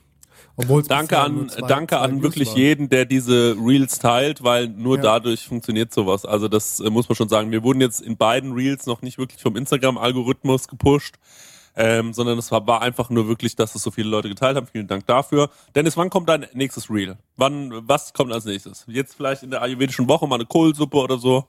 Obwohl 0.59 0.81
es 0.81 0.87
Danke 0.87 1.19
an, 1.19 1.49
zwei- 1.49 1.67
danke 1.67 1.95
zwei 1.95 2.01
an 2.01 2.23
wirklich 2.23 2.49
waren. 2.49 2.57
jeden, 2.57 2.89
der 2.89 3.05
diese 3.05 3.55
Reels 3.63 3.99
teilt, 3.99 4.43
weil 4.43 4.67
nur 4.67 4.95
Ja. 4.97 5.03
dadurch 5.03 5.47
funktioniert 5.47 5.93
sowas. 5.93 6.25
Also 6.25 6.47
das 6.47 6.79
äh, 6.79 6.89
muss 6.89 7.07
man 7.07 7.15
schon 7.15 7.29
sagen. 7.29 7.51
Wir 7.51 7.61
wurden 7.63 7.79
jetzt 7.79 8.01
in 8.01 8.17
beiden 8.17 8.53
Reels 8.53 8.87
noch 8.87 9.03
nicht 9.03 9.19
wirklich 9.19 9.39
vom 9.41 9.55
Instagram-Algorithmus 9.55 10.67
gepusht, 10.67 11.15
ähm, 11.77 12.11
sondern 12.11 12.39
es 12.39 12.51
war, 12.51 12.65
war 12.65 12.81
einfach 12.81 13.09
nur 13.11 13.27
wirklich, 13.27 13.55
dass 13.55 13.75
es 13.75 13.83
so 13.83 13.91
viele 13.91 14.09
Leute 14.09 14.27
geteilt 14.27 14.57
haben. 14.57 14.65
Vielen 14.65 14.87
Dank 14.87 15.05
dafür. 15.05 15.49
Dennis, 15.75 15.95
wann 15.95 16.09
kommt 16.09 16.27
dein 16.27 16.47
nächstes 16.53 16.89
Reel? 16.89 17.17
Wann, 17.37 17.71
was 17.87 18.13
kommt 18.13 18.33
als 18.33 18.45
nächstes? 18.45 18.83
Jetzt 18.87 19.13
vielleicht 19.15 19.43
in 19.43 19.51
der 19.51 19.61
ayurvedischen 19.61 20.07
Woche 20.09 20.27
mal 20.27 20.35
eine 20.35 20.45
Kohlsuppe 20.45 20.97
oder 20.97 21.17
so? 21.19 21.45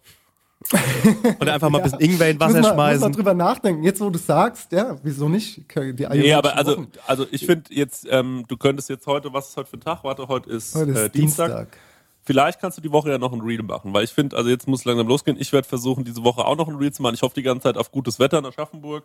Oder 1.41 1.55
einfach 1.55 1.71
mal 1.71 1.79
ein 1.79 1.85
bisschen 1.85 2.01
Ingwer 2.01 2.31
in 2.31 2.37
Muss 2.37 2.47
Wasser 2.49 2.53
man, 2.53 2.63
muss 2.63 2.77
man 2.77 2.91
schmeißen. 2.91 3.13
drüber 3.13 3.33
nachdenken. 3.33 3.85
Jetzt, 3.85 4.01
wo 4.01 4.11
du 4.11 4.19
sagst, 4.19 4.73
ja, 4.73 4.97
wieso 5.05 5.29
nicht? 5.29 5.63
Die 5.73 6.07
Nee, 6.11 6.33
aber 6.33 6.57
also, 6.57 6.73
Wochen. 6.79 6.89
also 7.07 7.27
ich 7.31 7.47
finde 7.47 7.73
jetzt, 7.73 8.09
ähm, 8.11 8.45
du 8.49 8.57
könntest 8.57 8.89
jetzt 8.89 9.07
heute, 9.07 9.33
was 9.33 9.51
ist 9.51 9.57
heute 9.57 9.71
für 9.71 9.77
ein 9.77 9.83
Tag? 9.83 10.03
Warte, 10.03 10.27
heute 10.27 10.51
ist, 10.51 10.75
Heute 10.75 10.91
ist 10.91 10.99
äh, 10.99 11.11
Dienstag. 11.11 11.47
Dienstag. 11.47 11.79
Vielleicht 12.25 12.61
kannst 12.61 12.77
du 12.77 12.83
die 12.83 12.91
Woche 12.91 13.09
ja 13.09 13.19
noch 13.19 13.33
ein 13.33 13.41
Reel 13.41 13.63
machen, 13.63 13.95
weil 13.95 14.03
ich 14.03 14.11
finde, 14.11 14.37
also 14.37 14.51
jetzt 14.51 14.67
muss 14.67 14.81
es 14.81 14.85
langsam 14.85 15.07
losgehen. 15.07 15.37
Ich 15.41 15.53
werde 15.53 15.69
versuchen, 15.69 16.05
diese 16.05 16.25
Woche 16.25 16.45
auch 16.45 16.57
noch 16.57 16.67
ein 16.69 16.75
Reel 16.75 16.93
zu 16.93 17.03
machen. 17.03 17.15
Ich 17.15 17.23
hoffe 17.23 17.35
die 17.37 17.43
ganze 17.45 17.63
Zeit 17.63 17.77
auf 17.79 17.93
gutes 17.93 18.19
Wetter 18.19 18.39
in 18.41 18.45
Aschaffenburg. 18.45 19.05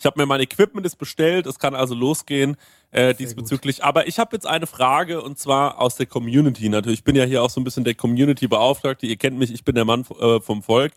Ich 0.00 0.06
habe 0.06 0.18
mir 0.18 0.24
mein 0.24 0.40
Equipment 0.40 0.86
ist 0.86 0.96
bestellt, 0.96 1.46
es 1.46 1.58
kann 1.58 1.74
also 1.74 1.94
losgehen 1.94 2.56
äh, 2.90 3.14
diesbezüglich. 3.14 3.84
Aber 3.84 4.08
ich 4.08 4.18
habe 4.18 4.34
jetzt 4.34 4.46
eine 4.46 4.66
Frage 4.66 5.20
und 5.20 5.38
zwar 5.38 5.78
aus 5.78 5.96
der 5.96 6.06
Community 6.06 6.70
natürlich. 6.70 7.00
Ich 7.00 7.04
bin 7.04 7.16
ja 7.16 7.24
hier 7.24 7.42
auch 7.42 7.50
so 7.50 7.60
ein 7.60 7.64
bisschen 7.64 7.84
der 7.84 7.94
Community-Beauftragte. 7.94 9.06
Ihr 9.06 9.16
kennt 9.16 9.38
mich, 9.38 9.52
ich 9.52 9.62
bin 9.62 9.74
der 9.74 9.84
Mann 9.84 10.06
äh, 10.18 10.40
vom 10.40 10.62
Volk. 10.62 10.92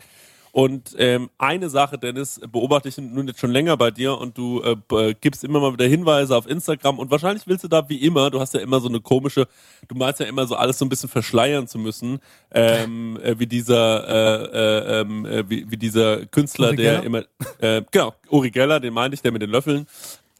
Und 0.54 0.96
ähm, 1.00 1.32
eine 1.40 1.68
Sache, 1.68 1.98
Dennis, 1.98 2.40
beobachte 2.52 2.88
ich 2.88 3.00
nun 3.00 3.28
jetzt 3.28 3.40
schon 3.40 3.50
länger 3.50 3.76
bei 3.76 3.90
dir 3.90 4.16
und 4.20 4.38
du 4.38 4.62
äh, 4.62 5.16
gibst 5.20 5.44
immer 5.44 5.60
mal 5.60 5.74
wieder 5.74 5.88
Hinweise 5.88 6.38
auf 6.38 6.48
Instagram 6.48 7.00
und 7.00 7.10
wahrscheinlich 7.10 7.48
willst 7.48 7.64
du 7.64 7.68
da 7.68 7.90
wie 7.90 7.98
immer, 7.98 8.30
du 8.30 8.40
hast 8.40 8.54
ja 8.54 8.60
immer 8.60 8.80
so 8.80 8.88
eine 8.88 9.02
komische, 9.02 9.48
du 9.88 9.96
meinst 9.96 10.20
ja 10.20 10.28
immer 10.28 10.46
so 10.46 10.56
alles 10.56 10.78
so 10.78 10.86
ein 10.86 10.90
bisschen 10.90 11.10
verschleiern 11.10 11.68
zu 11.68 11.80
müssen, 11.80 12.20
ähm, 12.52 13.20
äh, 13.24 13.40
wie 13.40 13.48
dieser, 13.48 14.08
äh, 14.08 14.44
äh, 14.44 15.02
ähm, 15.02 15.26
äh, 15.26 15.50
wie, 15.50 15.72
wie 15.72 15.78
dieser 15.78 16.28
Künstler, 16.28 16.74
der 16.74 17.02
immer, 17.02 17.24
äh, 17.58 17.82
genau, 17.90 18.14
Uri 18.30 18.52
Geller, 18.52 18.80
den 18.80 18.94
meinte 18.94 19.16
ich, 19.16 19.24
der 19.24 19.32
mit 19.32 19.42
den 19.42 19.50
Löffeln. 19.50 19.88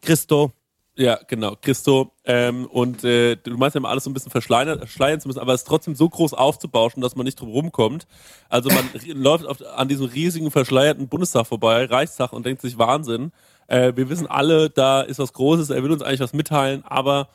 Christo. 0.04 0.52
Ja, 0.96 1.20
genau, 1.28 1.56
Christo. 1.60 2.12
Ähm, 2.24 2.68
und 2.68 3.04
äh, 3.04 3.36
du 3.36 3.58
meinst 3.58 3.74
ja 3.74 3.80
immer 3.80 3.90
alles 3.90 4.04
so 4.04 4.12
ein 4.12 4.14
bisschen 4.14 4.30
verschleiern, 4.30 4.80
zu 4.88 5.28
müssen, 5.28 5.40
aber 5.40 5.54
es 5.54 5.62
ist 5.62 5.68
trotzdem 5.68 5.96
so 5.96 6.08
groß 6.08 6.34
aufzubauschen, 6.36 7.02
dass 7.02 7.16
man 7.16 7.26
nicht 7.26 7.40
drum 7.40 7.50
rumkommt. 7.50 8.06
Also 8.48 8.70
man 8.70 8.88
läuft 9.08 9.46
auf, 9.48 9.58
an 9.76 9.88
diesem 9.88 10.06
riesigen 10.06 10.52
verschleierten 10.52 11.08
Bundestag 11.08 11.48
vorbei, 11.48 11.86
Reichstag, 11.86 12.32
und 12.32 12.46
denkt 12.46 12.62
sich 12.62 12.78
Wahnsinn. 12.78 13.32
Äh, 13.68 13.94
wir 13.96 14.08
wissen 14.10 14.28
alle, 14.28 14.70
da 14.70 15.02
ist 15.02 15.18
was 15.18 15.34
Großes, 15.34 15.72
er 15.72 15.84
will 15.84 15.92
uns 15.92 16.04
eigentlich 16.04 16.20
was 16.20 16.34
mitteilen, 16.34 16.84
aber 16.86 17.30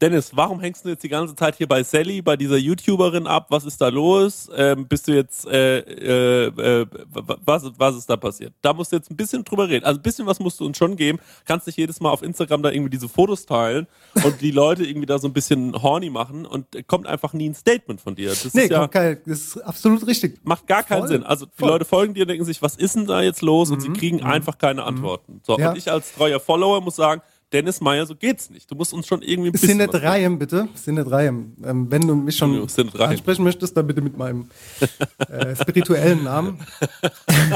Dennis, 0.00 0.34
warum 0.34 0.60
hängst 0.60 0.84
du 0.84 0.88
jetzt 0.88 1.02
die 1.04 1.10
ganze 1.10 1.34
Zeit 1.34 1.56
hier 1.56 1.68
bei 1.68 1.82
Sally, 1.82 2.22
bei 2.22 2.34
dieser 2.36 2.56
YouTuberin 2.56 3.26
ab? 3.26 3.46
Was 3.50 3.64
ist 3.64 3.80
da 3.82 3.88
los? 3.88 4.48
Ähm, 4.56 4.86
bist 4.88 5.06
du 5.06 5.12
jetzt, 5.12 5.46
äh, 5.46 5.80
äh, 5.80 6.46
äh, 6.46 6.86
was, 7.44 7.70
was 7.76 7.96
ist 7.96 8.08
da 8.08 8.16
passiert? 8.16 8.54
Da 8.62 8.72
musst 8.72 8.92
du 8.92 8.96
jetzt 8.96 9.10
ein 9.10 9.16
bisschen 9.16 9.44
drüber 9.44 9.68
reden. 9.68 9.84
Also 9.84 10.00
ein 10.00 10.02
bisschen 10.02 10.26
was 10.26 10.40
musst 10.40 10.58
du 10.58 10.64
uns 10.64 10.78
schon 10.78 10.96
geben. 10.96 11.18
Kannst 11.44 11.66
nicht 11.66 11.76
jedes 11.76 12.00
Mal 12.00 12.10
auf 12.10 12.22
Instagram 12.22 12.62
da 12.62 12.70
irgendwie 12.70 12.88
diese 12.90 13.10
Fotos 13.10 13.44
teilen 13.44 13.86
und 14.24 14.40
die 14.40 14.52
Leute 14.52 14.84
irgendwie 14.84 15.06
da 15.06 15.18
so 15.18 15.28
ein 15.28 15.34
bisschen 15.34 15.80
horny 15.82 16.08
machen 16.08 16.46
und 16.46 16.66
kommt 16.86 17.06
einfach 17.06 17.34
nie 17.34 17.50
ein 17.50 17.54
Statement 17.54 18.00
von 18.00 18.14
dir. 18.14 18.30
Das 18.30 18.54
Nee, 18.54 18.62
ist 18.62 18.70
ja, 18.70 18.78
kommt 18.80 18.92
kein, 18.92 19.18
das 19.26 19.38
ist 19.40 19.58
absolut 19.58 20.06
richtig. 20.06 20.40
macht 20.44 20.66
gar 20.66 20.82
keinen 20.82 21.00
Voll. 21.00 21.08
Sinn. 21.08 21.24
Also 21.24 21.44
die 21.44 21.52
Voll. 21.58 21.68
Leute 21.68 21.84
folgen 21.84 22.14
dir 22.14 22.22
und 22.22 22.28
denken 22.28 22.46
sich, 22.46 22.62
was 22.62 22.74
ist 22.76 22.96
denn 22.96 23.04
da 23.06 23.20
jetzt 23.20 23.42
los? 23.42 23.70
Und 23.70 23.80
sie 23.80 23.90
kriegen 23.92 24.22
einfach 24.22 24.56
keine 24.56 24.84
Antworten. 24.84 25.42
So, 25.46 25.58
Ja. 25.58 25.70
und 25.72 25.76
ich 25.76 25.90
als 25.92 26.14
treuer 26.14 26.40
Follower 26.40 26.80
muss 26.80 26.96
sagen, 26.96 27.20
Dennis 27.52 27.80
Meyer, 27.80 28.06
so 28.06 28.14
geht's 28.14 28.48
nicht. 28.48 28.70
Du 28.70 28.76
musst 28.76 28.92
uns 28.92 29.06
schon 29.06 29.22
irgendwie 29.22 29.48
ein 29.48 29.52
bisschen 29.52 29.78
geben. 29.78 29.90
Reihen, 29.90 30.38
bitte. 30.38 30.68
Nicht 30.86 31.10
Reihen. 31.10 31.56
Ähm, 31.64 31.90
wenn 31.90 32.02
du 32.02 32.14
mich 32.14 32.36
schon 32.36 32.54
Reihen. 32.54 33.10
ansprechen 33.10 33.42
möchtest, 33.42 33.76
dann 33.76 33.86
bitte 33.86 34.02
mit 34.02 34.16
meinem 34.16 34.48
äh, 35.28 35.56
spirituellen 35.56 36.22
Namen. 36.22 36.58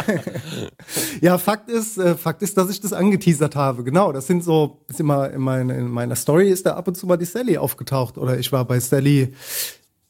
ja, 1.21 1.39
Fakt 1.39 1.71
ist, 1.71 1.97
äh, 1.99 2.17
Fakt 2.17 2.43
ist, 2.43 2.57
dass 2.57 2.71
ich 2.71 2.81
das 2.81 2.93
angeteasert 2.93 3.55
habe. 3.55 3.85
Genau, 3.85 4.11
das 4.11 4.27
sind 4.27 4.43
so, 4.43 4.81
ist 4.89 4.99
immer 4.99 5.31
in, 5.31 5.41
meine, 5.41 5.77
in 5.77 5.89
meiner 5.89 6.17
Story 6.17 6.51
ist 6.51 6.67
da 6.67 6.75
ab 6.75 6.89
und 6.89 6.97
zu 6.97 7.07
mal 7.07 7.17
die 7.17 7.25
Sally 7.25 7.57
aufgetaucht. 7.57 8.19
Oder 8.19 8.39
ich 8.39 8.51
war 8.51 8.65
bei 8.65 8.81
Sally 8.81 9.33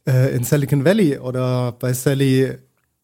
äh, 0.06 0.34
in 0.34 0.44
Silicon 0.44 0.84
Valley 0.84 1.18
oder 1.18 1.72
bei 1.72 1.92
Sally 1.92 2.56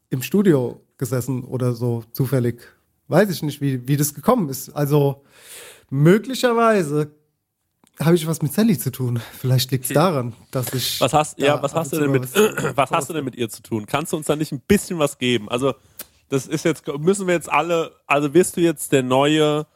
im 0.08 0.22
Studio 0.22 0.80
gesessen 0.96 1.44
oder 1.44 1.74
so 1.74 2.04
zufällig. 2.12 2.62
Weiß 3.08 3.28
ich 3.28 3.42
nicht, 3.42 3.60
wie, 3.60 3.86
wie 3.86 3.96
das 3.96 4.14
gekommen 4.14 4.48
ist. 4.48 4.70
Also 4.70 5.24
möglicherweise 5.90 7.12
habe 8.00 8.14
ich 8.14 8.26
was 8.26 8.40
mit 8.40 8.52
Sally 8.52 8.78
zu 8.78 8.90
tun. 8.90 9.20
Vielleicht 9.38 9.70
liegt 9.70 9.84
es 9.84 9.92
daran, 9.92 10.32
dass 10.50 10.72
ich. 10.72 11.00
Was 11.00 11.12
hast, 11.12 11.40
da 11.40 11.46
ja, 11.46 11.62
was 11.62 11.74
hast 11.74 11.92
du 11.92 12.00
denn 12.00 12.10
mit, 12.10 12.34
mal 12.34 12.72
was 12.76 12.90
hast 12.90 13.10
du 13.10 13.12
denn 13.12 13.24
mit 13.24 13.36
ihr 13.36 13.48
zu 13.50 13.62
tun? 13.62 13.84
Kannst 13.86 14.12
du 14.12 14.16
uns 14.16 14.26
da 14.26 14.36
nicht 14.36 14.52
ein 14.52 14.60
bisschen 14.60 14.98
was 14.98 15.18
geben? 15.18 15.50
Also, 15.50 15.74
das 16.30 16.46
ist 16.46 16.64
jetzt, 16.64 16.86
müssen 16.86 17.26
wir 17.26 17.34
jetzt 17.34 17.50
alle, 17.50 17.92
also 18.06 18.32
wirst 18.32 18.56
du 18.56 18.60
jetzt 18.60 18.92
der 18.92 19.02
neue, 19.02 19.66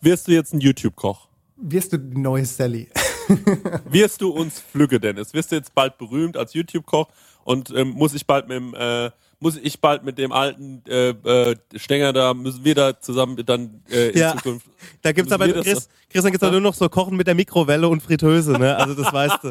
wirst 0.00 0.28
du 0.28 0.32
jetzt 0.32 0.52
ein 0.54 0.60
YouTube-Koch? 0.60 1.28
Wirst 1.56 1.92
du 1.92 1.98
die 1.98 2.18
neue 2.18 2.44
Sally? 2.44 2.88
Wirst 3.88 4.20
du 4.20 4.30
uns 4.30 4.60
Flügge, 4.60 5.00
Dennis? 5.00 5.32
Wirst 5.32 5.52
du 5.52 5.56
jetzt 5.56 5.74
bald 5.74 5.96
berühmt 5.96 6.36
als 6.36 6.54
YouTube-Koch 6.54 7.08
und 7.44 7.70
ähm, 7.74 7.90
muss 7.90 8.14
ich 8.14 8.26
bald 8.26 8.48
mit 8.48 8.56
dem, 8.56 8.74
äh, 8.74 9.10
muss 9.42 9.56
ich 9.56 9.80
bald 9.80 10.04
mit 10.04 10.18
dem 10.18 10.30
alten 10.30 10.82
äh, 10.88 11.10
äh, 11.10 11.56
Stenger 11.74 12.12
da, 12.12 12.32
müssen 12.32 12.64
wir 12.64 12.74
da 12.76 13.00
zusammen 13.00 13.36
dann 13.44 13.82
äh, 13.90 14.10
in 14.10 14.18
Ja. 14.18 14.36
Zukunft. 14.36 14.66
Da 15.02 15.10
gibt's 15.12 15.30
müssen 15.30 15.42
aber, 15.42 15.62
Chris, 15.62 15.88
Chris, 16.08 16.22
dann 16.22 16.30
gibt's 16.32 16.46
da 16.46 16.50
nur 16.50 16.60
noch 16.60 16.74
so 16.74 16.88
Kochen 16.88 17.16
mit 17.16 17.26
der 17.26 17.34
Mikrowelle 17.34 17.88
und 17.88 18.02
Fritteuse, 18.02 18.52
ne? 18.52 18.76
Also 18.76 18.94
das 18.94 19.12
weißt 19.12 19.38
du. 19.42 19.50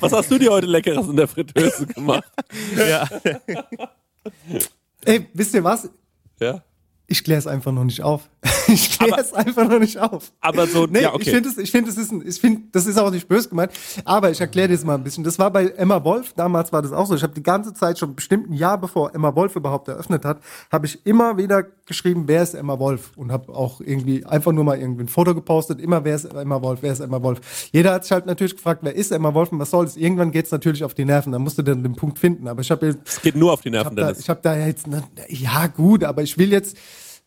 Was 0.00 0.12
hast 0.12 0.30
du 0.30 0.38
dir 0.38 0.50
heute 0.50 0.66
Leckeres 0.66 1.08
in 1.08 1.16
der 1.16 1.28
Fritteuse 1.28 1.86
gemacht? 1.86 2.24
Ja. 2.76 3.08
Ey, 5.04 5.28
wisst 5.32 5.54
ihr 5.54 5.64
was? 5.64 5.88
Ja. 6.40 6.62
Ich 7.12 7.24
kläre 7.24 7.38
es 7.38 7.46
einfach 7.46 7.72
noch 7.72 7.84
nicht 7.84 8.02
auf. 8.02 8.28
Ich 8.68 8.98
kläre 8.98 9.20
es 9.20 9.34
einfach 9.34 9.68
noch 9.68 9.80
nicht 9.80 9.98
auf. 9.98 10.32
Aber 10.40 10.66
so, 10.66 10.86
Nee, 10.86 11.02
ja, 11.02 11.12
okay. 11.12 11.24
ich 11.24 11.30
finde, 11.30 11.48
es- 11.50 11.58
ich 11.58 11.70
finde, 11.70 11.90
es 11.90 11.98
ist, 11.98 12.10
ein- 12.10 12.22
ich 12.26 12.40
finde, 12.40 12.62
das 12.72 12.86
ist 12.86 12.96
auch 12.98 13.10
nicht 13.10 13.28
böse 13.28 13.48
gemeint. 13.50 13.72
Aber 14.04 14.30
ich 14.30 14.40
erkläre 14.40 14.68
dir 14.68 14.74
das 14.76 14.84
mal 14.84 14.94
ein 14.94 15.04
bisschen. 15.04 15.24
Das 15.24 15.38
war 15.38 15.50
bei 15.50 15.66
Emma 15.66 16.02
Wolf. 16.04 16.32
Damals 16.34 16.72
war 16.72 16.80
das 16.80 16.90
auch 16.92 17.04
so. 17.06 17.14
Ich 17.14 17.22
habe 17.22 17.34
die 17.34 17.42
ganze 17.42 17.74
Zeit 17.74 17.98
schon 17.98 18.14
bestimmt 18.14 18.48
ein 18.48 18.54
Jahr 18.54 18.78
bevor 18.78 19.14
Emma 19.14 19.34
Wolf 19.34 19.56
überhaupt 19.56 19.88
eröffnet 19.88 20.24
hat, 20.24 20.40
habe 20.70 20.86
ich 20.86 21.04
immer 21.04 21.36
wieder 21.36 21.64
geschrieben, 21.84 22.24
wer 22.28 22.42
ist 22.42 22.54
Emma 22.54 22.78
Wolf 22.78 23.10
und 23.16 23.30
habe 23.30 23.52
auch 23.54 23.80
irgendwie 23.82 24.24
einfach 24.24 24.52
nur 24.52 24.64
mal 24.64 24.78
irgendwie 24.78 25.04
ein 25.04 25.08
Foto 25.08 25.34
gepostet. 25.34 25.78
Immer, 25.80 26.04
wer 26.04 26.14
ist 26.16 26.24
Emma 26.24 26.62
Wolf? 26.62 26.78
Wer 26.82 26.92
ist 26.92 27.00
Emma 27.00 27.22
Wolf? 27.22 27.40
Jeder 27.72 27.92
hat 27.92 28.04
sich 28.04 28.12
halt 28.12 28.24
natürlich 28.24 28.56
gefragt, 28.56 28.80
wer 28.84 28.94
ist 28.94 29.10
Emma 29.12 29.34
Wolf 29.34 29.52
und 29.52 29.58
was 29.58 29.70
soll 29.70 29.84
das? 29.84 29.96
Irgendwann 29.98 30.30
geht 30.30 30.46
es 30.46 30.52
natürlich 30.52 30.82
auf 30.84 30.94
die 30.94 31.04
Nerven. 31.04 31.32
Da 31.32 31.38
musst 31.38 31.58
du 31.58 31.62
dann 31.62 31.82
den 31.82 31.94
Punkt 31.96 32.18
finden. 32.18 32.48
Aber 32.48 32.62
ich 32.62 32.70
habe 32.70 32.86
jetzt 32.86 32.98
es 33.04 33.20
geht 33.20 33.36
nur 33.36 33.52
auf 33.52 33.60
die 33.60 33.68
ich 33.68 33.72
Nerven, 33.72 33.86
habe 33.98 34.14
da, 34.14 34.18
ich 34.18 34.28
hab 34.30 34.40
da 34.42 34.56
jetzt, 34.56 34.86
ne, 34.86 35.02
ja 35.28 35.66
gut, 35.66 36.04
aber 36.04 36.22
ich 36.22 36.38
will 36.38 36.50
jetzt, 36.52 36.76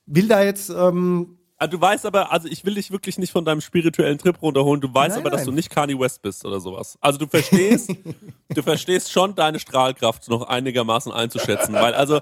will 0.05 0.27
da 0.27 0.43
jetzt, 0.43 0.69
ähm, 0.69 1.37
Ah, 1.57 1.67
Du 1.67 1.79
weißt 1.79 2.05
aber, 2.05 2.33
also 2.33 2.49
ich 2.49 2.65
will 2.65 2.75
dich 2.75 2.91
wirklich 2.91 3.17
nicht 3.17 3.31
von 3.31 3.45
deinem 3.45 3.61
spirituellen 3.61 4.17
Trip 4.17 4.41
runterholen. 4.41 4.81
Du 4.81 4.93
weißt 4.93 5.15
Nein, 5.15 5.19
aber, 5.21 5.29
dass 5.29 5.41
nein. 5.41 5.51
du 5.51 5.51
nicht 5.53 5.69
Kanye 5.69 5.97
West 5.97 6.21
bist 6.21 6.43
oder 6.43 6.59
sowas. 6.59 6.97
Also 6.99 7.17
du 7.17 7.27
verstehst, 7.27 7.89
du 8.53 8.61
verstehst 8.61 9.09
schon 9.09 9.35
deine 9.35 9.57
Strahlkraft 9.59 10.27
noch 10.27 10.41
einigermaßen 10.49 11.13
einzuschätzen, 11.13 11.73
weil 11.73 11.93
also 11.93 12.19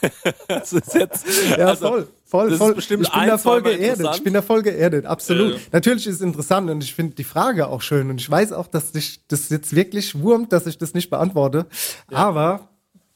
es 0.48 0.74
ist 0.74 0.94
jetzt 0.94 1.24
ja 1.56 1.68
also, 1.68 1.88
voll, 1.88 2.08
voll, 2.26 2.50
das 2.50 2.58
voll. 2.58 2.70
ist 2.70 2.76
bestimmt 2.76 3.06
ich 3.06 3.12
bin 3.12 3.26
da 3.26 3.38
voll 3.38 3.62
geerdet. 3.62 4.08
Ich 4.14 4.22
bin 4.24 4.34
da 4.34 4.42
voll 4.42 4.62
geerdet, 4.62 5.06
absolut. 5.06 5.52
Ja, 5.52 5.56
ja. 5.56 5.62
Natürlich 5.72 6.06
ist 6.06 6.16
es 6.16 6.20
interessant 6.20 6.68
und 6.68 6.84
ich 6.84 6.94
finde 6.94 7.14
die 7.14 7.24
Frage 7.24 7.68
auch 7.68 7.80
schön 7.80 8.10
und 8.10 8.20
ich 8.20 8.28
weiß 8.30 8.52
auch, 8.52 8.66
dass 8.66 8.92
dich 8.92 9.26
das 9.26 9.48
jetzt 9.48 9.74
wirklich 9.74 10.20
wurmt, 10.20 10.52
dass 10.52 10.66
ich 10.66 10.76
das 10.76 10.92
nicht 10.92 11.08
beantworte. 11.08 11.64
Aber 12.12 12.68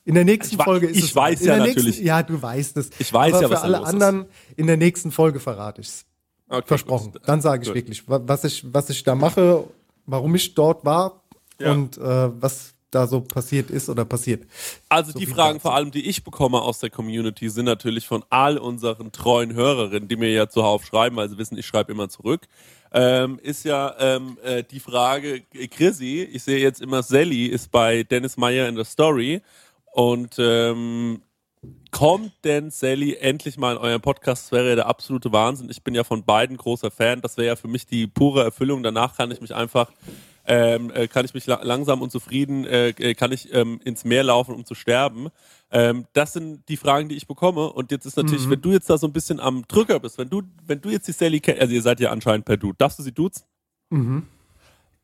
in 0.04 0.14
der 0.14 0.24
nächsten 0.24 0.56
Ich 0.56 0.62
Folge 0.62 0.86
ist 0.86 0.96
ich 0.98 1.04
es 1.04 1.14
weiß 1.16 1.40
in 1.42 1.46
ja 1.48 1.56
natürlich. 1.58 1.84
Nächsten, 1.84 2.06
ja, 2.06 2.22
du 2.22 2.40
weißt 2.40 2.76
es. 2.78 2.90
Ich 2.98 3.12
weiß 3.12 3.34
aber 3.34 3.42
ja, 3.42 3.48
für 3.48 3.54
was 3.54 3.60
da 3.60 3.64
alle 3.66 3.76
los 3.78 3.88
ist. 3.88 3.94
anderen 3.94 4.26
in 4.56 4.66
der 4.66 4.76
nächsten 4.76 5.10
Folge 5.12 5.40
verrate 5.40 5.80
ich's. 5.82 6.06
Okay, 6.48 6.66
Versprochen. 6.66 7.12
gut. 7.12 7.22
Dann 7.26 7.40
sage 7.40 7.62
ich 7.62 7.68
Gut. 7.68 7.76
wirklich, 7.76 8.08
wa- 8.08 8.20
was 8.24 8.42
ich, 8.44 8.64
was 8.72 8.90
ich 8.90 9.02
da 9.04 9.14
mache, 9.14 9.64
warum 10.06 10.34
ich 10.34 10.54
dort 10.54 10.84
war 10.84 11.22
Ja. 11.60 11.70
und 11.72 11.96
äh, 11.98 12.02
was 12.42 12.74
da 12.90 13.06
so 13.06 13.20
passiert 13.20 13.70
ist 13.70 13.88
oder 13.88 14.04
passiert. 14.04 14.48
Also 14.88 15.12
So 15.12 15.20
die 15.20 15.26
Fragen 15.26 15.58
dazu. 15.58 15.68
vor 15.68 15.74
allem, 15.76 15.92
die 15.92 16.08
ich 16.08 16.24
bekomme 16.24 16.60
aus 16.60 16.80
der 16.80 16.90
Community, 16.90 17.48
sind 17.48 17.66
natürlich 17.66 18.04
von 18.08 18.24
all 18.30 18.58
unseren 18.58 19.12
treuen 19.12 19.54
Hörerinnen, 19.54 20.08
die 20.08 20.16
mir 20.16 20.32
ja 20.32 20.48
zuhauf 20.48 20.84
schreiben, 20.84 21.14
weil 21.14 21.28
sie 21.28 21.38
wissen, 21.38 21.56
ich 21.56 21.66
schreibe 21.66 21.92
immer 21.92 22.08
zurück. 22.08 22.48
Ähm, 22.92 23.38
ist 23.40 23.64
ja 23.64 23.94
ähm, 24.00 24.36
äh, 24.42 24.64
die 24.68 24.80
Frage, 24.80 25.42
Chrissy, 25.70 26.22
ich 26.32 26.42
sehe 26.42 26.58
jetzt 26.58 26.80
immer 26.80 27.04
Sally, 27.04 27.46
ist 27.46 27.70
bei 27.70 28.02
Dennis 28.02 28.36
Meyer 28.36 28.66
in 28.68 28.74
der 28.74 28.84
Story 28.84 29.40
und 29.92 30.36
ähm, 30.38 31.22
kommt 31.90 32.32
denn 32.44 32.70
Sally 32.70 33.16
endlich 33.16 33.58
mal 33.58 33.76
in 33.76 33.78
euren 33.78 34.00
Podcast? 34.00 34.44
Das 34.44 34.52
wäre 34.52 34.70
ja 34.70 34.76
der 34.76 34.86
absolute 34.86 35.32
Wahnsinn. 35.32 35.68
Ich 35.70 35.82
bin 35.82 35.94
ja 35.94 36.04
von 36.04 36.24
beiden 36.24 36.56
großer 36.56 36.90
Fan. 36.90 37.20
Das 37.20 37.36
wäre 37.36 37.48
ja 37.48 37.56
für 37.56 37.68
mich 37.68 37.86
die 37.86 38.06
pure 38.06 38.42
Erfüllung. 38.42 38.82
Danach 38.82 39.16
kann 39.16 39.30
ich 39.30 39.40
mich 39.40 39.54
einfach, 39.54 39.90
ähm, 40.46 40.90
äh, 40.94 41.08
kann 41.08 41.24
ich 41.24 41.34
mich 41.34 41.46
la 41.46 41.60
langsam 41.62 42.00
und 42.00 42.10
zufrieden, 42.10 42.64
äh, 42.64 42.90
äh, 42.90 43.14
kann 43.14 43.32
ich 43.32 43.52
ähm, 43.52 43.80
ins 43.84 44.04
Meer 44.04 44.22
laufen, 44.24 44.54
um 44.54 44.64
zu 44.64 44.74
sterben. 44.74 45.28
Ähm, 45.70 46.06
das 46.12 46.32
sind 46.32 46.68
die 46.68 46.76
Fragen, 46.76 47.08
die 47.08 47.16
ich 47.16 47.26
bekomme. 47.26 47.72
Und 47.72 47.90
jetzt 47.90 48.06
ist 48.06 48.16
natürlich, 48.16 48.48
wenn 48.50 48.62
du 48.62 48.72
jetzt 48.72 48.88
da 48.88 48.96
so 48.96 49.06
ein 49.06 49.12
bisschen 49.12 49.40
am 49.40 49.66
Drücker 49.68 50.00
bist, 50.00 50.18
wenn 50.18 50.30
du, 50.30 50.42
wenn 50.66 50.80
du 50.80 50.88
jetzt 50.88 51.08
die 51.08 51.12
Sally 51.12 51.40
kennst, 51.40 51.60
also 51.60 51.74
ihr 51.74 51.82
seid 51.82 52.00
ja 52.00 52.10
anscheinend 52.10 52.46
per 52.46 52.56
Du, 52.56 52.72
darfst 52.72 52.98
du 52.98 53.02
sie 53.02 53.12
duzen? 53.12 53.44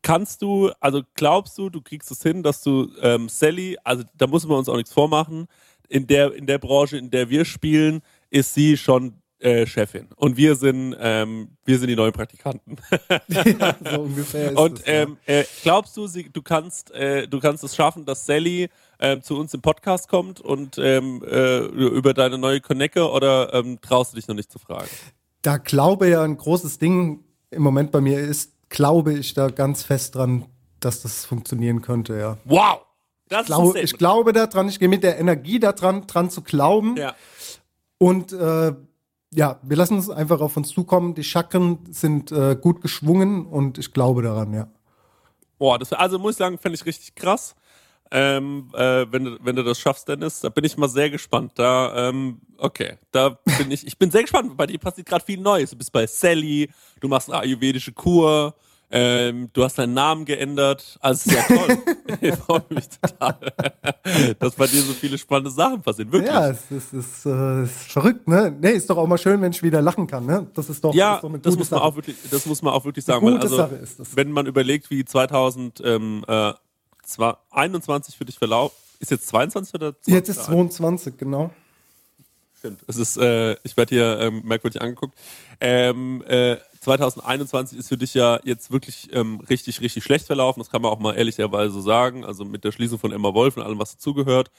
Kannst 0.07 0.41
du, 0.41 0.71
also 0.79 1.01
glaubst 1.15 1.57
du, 1.57 1.69
du 1.69 1.81
kriegst 1.81 2.09
es 2.11 2.23
hin, 2.23 2.41
dass 2.43 2.61
du 2.61 2.89
ähm, 3.01 3.27
Sally, 3.27 3.77
also 3.83 4.03
da 4.15 4.27
muss 4.27 4.47
man 4.47 4.57
uns 4.57 4.69
auch 4.69 4.77
nichts 4.77 4.93
vormachen, 4.93 5.47
in 5.89 6.07
der, 6.07 6.33
in 6.33 6.45
der 6.45 6.59
Branche, 6.59 6.97
in 6.97 7.09
der 7.09 7.29
wir 7.29 7.43
spielen, 7.43 8.01
ist 8.29 8.53
sie 8.53 8.77
schon 8.77 9.21
äh, 9.39 9.65
Chefin. 9.65 10.07
Und 10.15 10.37
wir 10.37 10.55
sind, 10.55 10.95
ähm, 10.99 11.49
wir 11.65 11.77
sind 11.77 11.89
die 11.89 11.95
neuen 11.95 12.13
Praktikanten. 12.13 12.77
So 13.91 14.01
ungefähr 14.01 14.51
ist 14.51 14.57
Und 14.57 14.79
ja. 14.79 14.93
ähm, 14.93 15.17
äh, 15.25 15.43
glaubst 15.63 15.95
du, 15.97 16.07
sie, 16.07 16.29
du 16.29 16.41
kannst, 16.41 16.91
äh, 16.91 17.27
du 17.27 17.39
kannst 17.39 17.63
es 17.63 17.75
schaffen, 17.75 18.05
dass 18.05 18.25
Sally 18.25 18.69
ähm, 18.99 19.21
zu 19.21 19.37
uns 19.37 19.53
im 19.53 19.61
Podcast 19.61 20.07
kommt 20.07 20.39
und 20.39 20.77
ähm, 20.77 21.21
äh, 21.29 21.59
über 21.59 22.13
deine 22.13 22.37
neue 22.37 22.61
Connecke 22.61 23.09
oder 23.09 23.53
ähm, 23.53 23.79
traust 23.81 24.13
du 24.13 24.15
dich 24.15 24.27
noch 24.27 24.35
nicht 24.35 24.51
zu 24.51 24.57
fragen? 24.57 24.89
da 25.47 25.57
glaube 25.57 26.09
ja 26.09 26.23
ein 26.23 26.35
großes 26.35 26.77
Ding 26.77 27.23
im 27.51 27.61
Moment 27.61 27.91
bei 27.91 28.01
mir 28.01 28.19
ist, 28.19 28.56
glaube 28.69 29.13
ich 29.13 29.33
da 29.33 29.49
ganz 29.49 29.83
fest 29.83 30.15
dran, 30.15 30.45
dass 30.79 31.01
das 31.01 31.25
funktionieren 31.25 31.81
könnte, 31.81 32.17
ja. 32.17 32.37
Wow! 32.45 32.81
Das 33.29 33.47
Glau, 33.47 33.69
ist 33.69 33.75
ein 33.75 33.83
ich 33.83 33.97
glaube 33.97 34.31
daran, 34.31 34.69
ich 34.69 34.79
gehe 34.79 34.87
mit 34.87 35.03
der 35.03 35.19
Energie 35.19 35.59
daran, 35.59 36.07
dran 36.07 36.29
zu 36.29 36.41
glauben. 36.41 36.95
Ja. 36.95 37.13
Und 37.97 38.31
äh, 38.31 38.73
ja, 39.33 39.59
wir 39.61 39.77
lassen 39.77 39.97
es 39.97 40.09
einfach 40.09 40.39
auf 40.39 40.55
uns 40.55 40.69
zukommen. 40.69 41.13
Die 41.13 41.23
Chakren 41.23 41.79
sind 41.91 42.31
äh, 42.31 42.55
gut 42.55 42.81
geschwungen 42.81 43.45
und 43.45 43.77
ich 43.77 43.91
glaube 43.91 44.21
daran, 44.21 44.53
ja. 44.53 44.69
Boah, 45.57 45.77
das, 45.77 45.91
also 45.91 46.19
muss 46.19 46.33
ich 46.33 46.37
sagen, 46.37 46.57
fände 46.57 46.75
ich 46.75 46.85
richtig 46.85 47.15
krass. 47.15 47.55
Ähm, 48.11 48.69
äh, 48.73 49.05
wenn, 49.11 49.25
du, 49.25 49.37
wenn 49.41 49.55
du 49.55 49.63
das 49.63 49.79
schaffst, 49.79 50.07
Dennis, 50.07 50.41
da 50.41 50.49
bin 50.49 50.63
ich 50.63 50.77
mal 50.77 50.89
sehr 50.89 51.09
gespannt. 51.09 51.53
Da, 51.55 52.09
ähm, 52.09 52.39
okay, 52.57 52.97
da 53.11 53.37
bin 53.57 53.71
ich, 53.71 53.85
ich 53.85 53.97
bin 53.97 54.11
sehr 54.11 54.21
gespannt. 54.21 54.55
Bei 54.55 54.67
dir 54.67 54.79
passiert 54.79 55.07
gerade 55.07 55.25
viel 55.25 55.39
Neues. 55.39 55.71
Du 55.71 55.77
bist 55.77 55.91
bei 55.91 56.07
Sally, 56.07 56.69
du 56.99 57.07
machst 57.07 57.29
eine 57.29 57.41
ayurvedische 57.41 57.91
Kur, 57.91 58.55
ähm, 58.89 59.49
du 59.51 59.63
hast 59.63 59.77
deinen 59.77 59.93
Namen 59.93 60.23
geändert. 60.23 60.97
Also 61.01 61.31
ja 61.31 61.41
toll. 61.43 61.77
ich 62.21 62.35
freue 62.35 62.63
mich 62.69 62.87
total, 62.87 63.37
dass 64.39 64.55
bei 64.55 64.67
dir 64.67 64.81
so 64.81 64.93
viele 64.93 65.17
spannende 65.17 65.51
Sachen 65.51 65.81
passieren. 65.81 66.11
Wirklich. 66.11 66.31
Ja, 66.31 66.49
es 66.49 66.71
ist, 66.71 66.93
ist, 66.93 67.25
äh, 67.25 67.63
ist 67.63 67.91
verrückt, 67.91 68.27
ne? 68.27 68.55
Nee, 68.57 68.71
ist 68.71 68.89
doch 68.89 68.97
auch 68.97 69.07
mal 69.07 69.17
schön, 69.17 69.41
wenn 69.41 69.51
ich 69.51 69.61
wieder 69.61 69.81
lachen 69.81 70.07
kann, 70.07 70.25
ne? 70.25 70.47
Das 70.53 70.69
ist 70.69 70.81
doch, 70.83 70.93
ja, 70.93 71.15
ist 71.15 71.23
doch 71.23 71.29
eine 71.29 71.39
das 71.39 71.57
muss 71.57 71.69
man 71.69 71.79
Sache. 71.79 71.89
auch 71.89 71.95
wirklich, 71.97 72.15
das 72.31 72.45
muss 72.45 72.61
man 72.61 72.73
auch 72.73 72.85
wirklich 72.85 73.03
sagen. 73.03 73.27
Eine 73.27 73.35
weil 73.35 73.41
gute 73.41 73.51
also, 73.51 73.57
Sache 73.57 73.75
ist 73.75 73.99
das. 73.99 74.15
Wenn 74.15 74.31
man 74.31 74.45
überlegt, 74.45 74.89
wie 74.89 75.03
2021 77.07 78.15
für 78.15 78.25
dich 78.25 78.37
verlaufen, 78.37 78.75
ist 78.99 79.11
jetzt 79.11 79.27
22 79.27 79.73
oder 79.75 79.93
20? 80.01 80.13
Jetzt 80.13 80.29
ist 80.29 80.43
22, 80.45 81.17
genau. 81.17 81.51
Stimmt. 82.57 82.81
Es 82.87 82.97
ist, 82.97 83.17
äh, 83.17 83.55
ich 83.63 83.77
werde 83.77 83.95
hier 83.95 84.19
ähm, 84.19 84.41
merkwürdig 84.43 84.81
angeguckt. 84.81 85.15
Ähm, 85.61 86.23
äh, 86.27 86.57
2021 86.81 87.77
ist 87.77 87.89
für 87.89 87.97
dich 87.97 88.13
ja 88.13 88.39
jetzt 88.43 88.71
wirklich 88.71 89.09
ähm, 89.13 89.39
richtig, 89.41 89.81
richtig 89.81 90.03
schlecht 90.03 90.25
verlaufen. 90.25 90.59
Das 90.59 90.71
kann 90.71 90.81
man 90.81 90.91
auch 90.91 90.99
mal 90.99 91.13
ehrlicherweise 91.13 91.71
so 91.71 91.81
sagen. 91.81 92.25
Also 92.25 92.45
mit 92.45 92.63
der 92.63 92.71
Schließung 92.71 92.97
von 92.97 93.11
Emma 93.11 93.33
Wolf 93.33 93.57
und 93.57 93.63
allem, 93.63 93.77
was 93.77 93.93
dazugehört, 93.93 94.49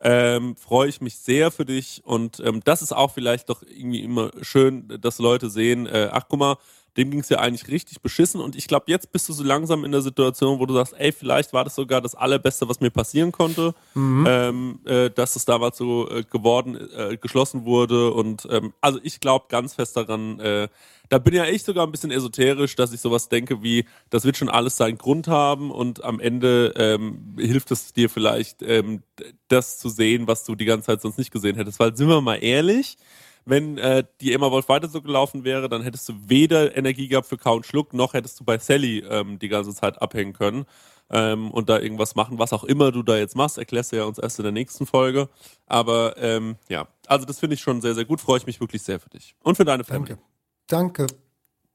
ähm, 0.00 0.56
freue 0.56 0.88
ich 0.88 1.00
mich 1.00 1.16
sehr 1.16 1.50
für 1.50 1.64
dich. 1.64 2.02
Und 2.04 2.40
ähm, 2.40 2.60
das 2.64 2.82
ist 2.82 2.92
auch 2.92 3.12
vielleicht 3.12 3.48
doch 3.48 3.62
irgendwie 3.62 4.02
immer 4.02 4.30
schön, 4.40 4.86
dass 5.00 5.18
Leute 5.18 5.50
sehen, 5.50 5.86
äh, 5.86 6.10
ach 6.12 6.26
guck 6.28 6.38
mal, 6.38 6.56
dem 6.96 7.10
ging 7.10 7.20
es 7.20 7.28
ja 7.28 7.38
eigentlich 7.38 7.68
richtig 7.68 8.02
beschissen. 8.02 8.40
Und 8.40 8.56
ich 8.56 8.68
glaube, 8.68 8.84
jetzt 8.88 9.12
bist 9.12 9.28
du 9.28 9.32
so 9.32 9.42
langsam 9.42 9.84
in 9.84 9.92
der 9.92 10.02
Situation, 10.02 10.58
wo 10.58 10.66
du 10.66 10.74
sagst, 10.74 10.94
ey, 10.98 11.12
vielleicht 11.12 11.52
war 11.52 11.64
das 11.64 11.74
sogar 11.74 12.00
das 12.00 12.14
Allerbeste, 12.14 12.68
was 12.68 12.80
mir 12.80 12.90
passieren 12.90 13.32
konnte, 13.32 13.74
ähm, 14.26 14.80
äh, 14.84 15.10
dass 15.10 15.36
es 15.36 15.44
damals 15.44 15.78
so 15.78 16.08
äh, 16.10 16.22
geworden, 16.24 16.76
äh, 16.96 17.16
geschlossen 17.16 17.64
wurde. 17.64 18.12
Und 18.12 18.46
ähm, 18.50 18.72
also 18.80 18.98
ich 19.02 19.20
glaube 19.20 19.46
ganz 19.48 19.74
fest 19.74 19.96
daran, 19.96 20.38
äh, 20.40 20.68
da 21.08 21.18
bin 21.18 21.34
ja 21.34 21.44
ich 21.44 21.62
sogar 21.62 21.86
ein 21.86 21.92
bisschen 21.92 22.10
esoterisch, 22.10 22.74
dass 22.74 22.92
ich 22.92 23.00
sowas 23.00 23.28
denke 23.28 23.62
wie, 23.62 23.84
das 24.08 24.24
wird 24.24 24.38
schon 24.38 24.48
alles 24.48 24.78
seinen 24.78 24.96
Grund 24.96 25.28
haben 25.28 25.70
und 25.70 26.02
am 26.04 26.20
Ende 26.20 26.72
ähm, 26.76 27.36
hilft 27.38 27.70
es 27.70 27.92
dir 27.92 28.08
vielleicht, 28.08 28.62
ähm, 28.62 29.02
das 29.48 29.78
zu 29.78 29.90
sehen, 29.90 30.26
was 30.26 30.44
du 30.44 30.54
die 30.54 30.64
ganze 30.64 30.86
Zeit 30.86 31.02
sonst 31.02 31.18
nicht 31.18 31.30
gesehen 31.30 31.56
hättest. 31.56 31.78
Weil 31.80 31.94
sind 31.94 32.08
wir 32.08 32.20
mal 32.22 32.36
ehrlich, 32.36 32.96
wenn 33.44 33.78
äh, 33.78 34.04
die 34.20 34.32
Emma 34.32 34.50
Wolf 34.50 34.68
weiter 34.68 34.88
so 34.88 35.02
gelaufen 35.02 35.44
wäre, 35.44 35.68
dann 35.68 35.82
hättest 35.82 36.08
du 36.08 36.14
weder 36.26 36.76
Energie 36.76 37.08
gehabt 37.08 37.26
für 37.26 37.36
Count 37.36 37.66
Schluck, 37.66 37.92
noch 37.92 38.14
hättest 38.14 38.40
du 38.40 38.44
bei 38.44 38.58
Sally 38.58 39.00
ähm, 39.08 39.38
die 39.38 39.48
ganze 39.48 39.74
Zeit 39.74 40.00
abhängen 40.00 40.32
können 40.32 40.64
ähm, 41.10 41.50
und 41.50 41.68
da 41.68 41.78
irgendwas 41.78 42.14
machen, 42.14 42.38
was 42.38 42.52
auch 42.52 42.64
immer 42.64 42.92
du 42.92 43.02
da 43.02 43.16
jetzt 43.16 43.36
machst, 43.36 43.58
erklärst 43.58 43.92
du 43.92 43.96
ja 43.96 44.04
uns 44.04 44.18
erst 44.18 44.38
in 44.38 44.44
der 44.44 44.52
nächsten 44.52 44.86
Folge. 44.86 45.28
Aber 45.66 46.16
ähm, 46.18 46.56
ja, 46.68 46.88
also 47.06 47.24
das 47.26 47.40
finde 47.40 47.54
ich 47.54 47.60
schon 47.60 47.80
sehr, 47.80 47.94
sehr 47.94 48.04
gut, 48.04 48.20
freue 48.20 48.38
ich 48.38 48.46
mich 48.46 48.60
wirklich 48.60 48.82
sehr 48.82 49.00
für 49.00 49.10
dich 49.10 49.34
und 49.42 49.56
für 49.56 49.64
deine 49.64 49.84
Family. 49.84 50.16
Danke. 50.66 51.06
Danke. 51.06 51.06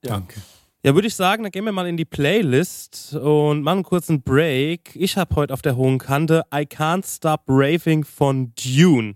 Ja. 0.04 0.12
Danke. 0.12 0.42
Ja, 0.84 0.94
würde 0.94 1.08
ich 1.08 1.16
sagen, 1.16 1.44
dann 1.44 1.52
gehen 1.52 1.66
wir 1.66 1.72
mal 1.72 1.88
in 1.88 1.98
die 1.98 2.06
Playlist 2.06 3.16
und 3.16 3.62
machen 3.62 3.80
einen 3.80 3.84
kurzen 3.84 4.22
Break. 4.22 4.96
Ich 4.96 5.18
habe 5.18 5.36
heute 5.36 5.54
auf 5.54 5.62
der 5.62 5.76
hohen 5.76 5.98
Kante 5.98 6.44
I 6.54 6.60
Can't 6.60 7.06
Stop 7.06 7.42
Raving 7.48 8.06
von 8.06 8.54
Dune. 8.56 9.16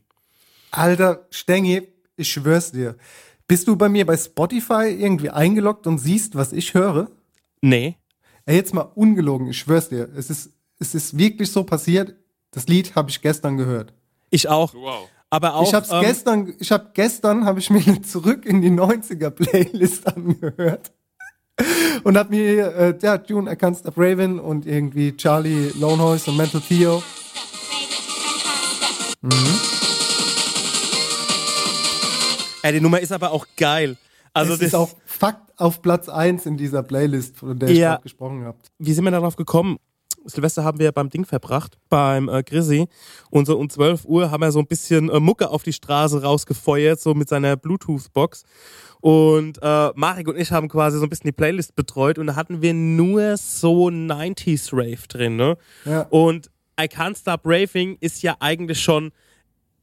Alter, 0.72 1.28
Stengi, 1.30 1.88
ich 2.22 2.32
schwör's 2.32 2.72
dir. 2.72 2.96
Bist 3.48 3.68
du 3.68 3.76
bei 3.76 3.90
mir 3.90 4.06
bei 4.06 4.16
Spotify 4.16 4.96
irgendwie 4.98 5.30
eingeloggt 5.30 5.86
und 5.86 5.98
siehst, 5.98 6.36
was 6.36 6.54
ich 6.54 6.74
höre? 6.74 7.10
Nee. 7.62 7.98
Ey, 8.46 8.56
jetzt 8.56 8.74
mal 8.74 8.90
ungelogen, 8.96 9.48
ich 9.48 9.60
schwör's 9.60 9.90
dir. 9.90 10.10
Es 10.16 10.30
ist, 10.30 10.52
es 10.80 10.96
ist 10.96 11.18
wirklich 11.18 11.52
so 11.52 11.64
passiert. 11.64 12.16
Das 12.52 12.68
Lied 12.68 12.96
habe 12.96 13.10
ich 13.10 13.22
gestern 13.22 13.58
gehört. 13.58 13.94
Ich 14.30 14.48
auch. 14.48 14.74
Wow. 14.74 15.10
Aber 15.30 15.56
auch. 15.56 15.68
ich 15.68 15.74
hab's 15.74 15.92
ähm, 15.92 16.02
gestern, 16.02 16.54
ich 16.60 16.72
hab 16.72 16.94
gestern 16.94 17.46
habe 17.46 17.60
ich 17.60 17.70
mir 17.70 18.02
zurück 18.04 18.46
in 18.46 18.62
die 18.62 18.72
90er 18.72 19.30
Playlist 19.30 20.08
angehört 20.16 20.92
und 22.04 22.18
hab 22.18 22.30
mir 22.30 22.76
äh, 22.76 22.98
ja 23.02 23.22
June 23.26 23.52
I 23.52 23.56
Can't 23.56 23.80
Stop 23.80 23.98
Raven 23.98 24.40
und 24.40 24.66
irgendwie 24.66 25.16
Charlie 25.16 25.72
Lonehouse 25.80 26.28
und 26.28 26.38
Mental 26.38 26.62
Theo. 26.62 27.02
Ey, 32.64 32.74
die 32.74 32.82
Nummer 32.82 33.00
ist 33.00 33.12
aber 33.12 33.32
auch 33.32 33.46
geil. 33.58 33.98
Also 34.34 34.54
es 34.54 34.60
das, 34.60 34.68
ist 34.70 34.76
auch 34.76 34.90
Fakt 35.06 35.60
auf 35.60 35.82
Platz 35.82 36.08
1 36.10 36.46
in 36.46 36.58
dieser 36.58 36.84
Playlist, 36.84 37.38
von 37.38 37.58
der 37.60 37.70
ich 37.70 37.78
Ja. 37.78 37.92
gerade 37.92 38.04
gesprochen 38.04 38.44
habe. 38.46 38.58
wie 38.80 38.94
sind 38.94 39.04
wir 39.04 39.12
darauf 39.12 39.36
gekommen? 39.36 39.78
Silvester 40.26 40.64
haben 40.64 40.78
wir 40.78 40.92
beim 40.92 41.10
Ding 41.10 41.26
verbracht, 41.26 41.78
beim 41.90 42.30
äh, 42.30 42.44
Grissi. 42.44 42.88
Und 43.32 43.48
so 43.48 43.58
um 43.58 43.70
12 43.70 44.06
Uhr 44.06 44.30
haben 44.30 44.42
wir 44.42 44.52
so 44.52 44.60
ein 44.60 44.68
bisschen 44.68 45.10
äh, 45.10 45.20
Mucke 45.20 45.50
auf 45.50 45.64
die 45.64 45.74
Straße 45.74 46.22
rausgefeuert, 46.22 47.00
so 47.02 47.16
mit 47.16 47.28
seiner 47.28 47.56
Bluetooth-Box. 47.58 48.44
Und 49.00 49.58
äh, 49.64 49.90
Marek 49.96 50.28
und 50.28 50.38
ich 50.38 50.52
haben 50.52 50.70
quasi 50.70 51.00
so 51.00 51.04
ein 51.06 51.10
bisschen 51.10 51.28
die 51.30 51.32
Playlist 51.32 51.76
betreut 51.76 52.20
und 52.20 52.28
da 52.28 52.36
hatten 52.36 52.62
wir 52.62 52.74
nur 52.76 53.36
so 53.38 53.88
90s 53.88 54.70
Rave 54.72 55.08
drin, 55.08 55.38
ne? 55.38 55.58
Ja. 55.86 56.02
Und 56.12 56.52
I 56.80 56.84
Can't 56.84 57.18
Stop 57.18 57.42
Raving 57.46 57.98
ist 58.00 58.22
ja 58.22 58.36
eigentlich 58.40 58.80
schon 58.80 59.12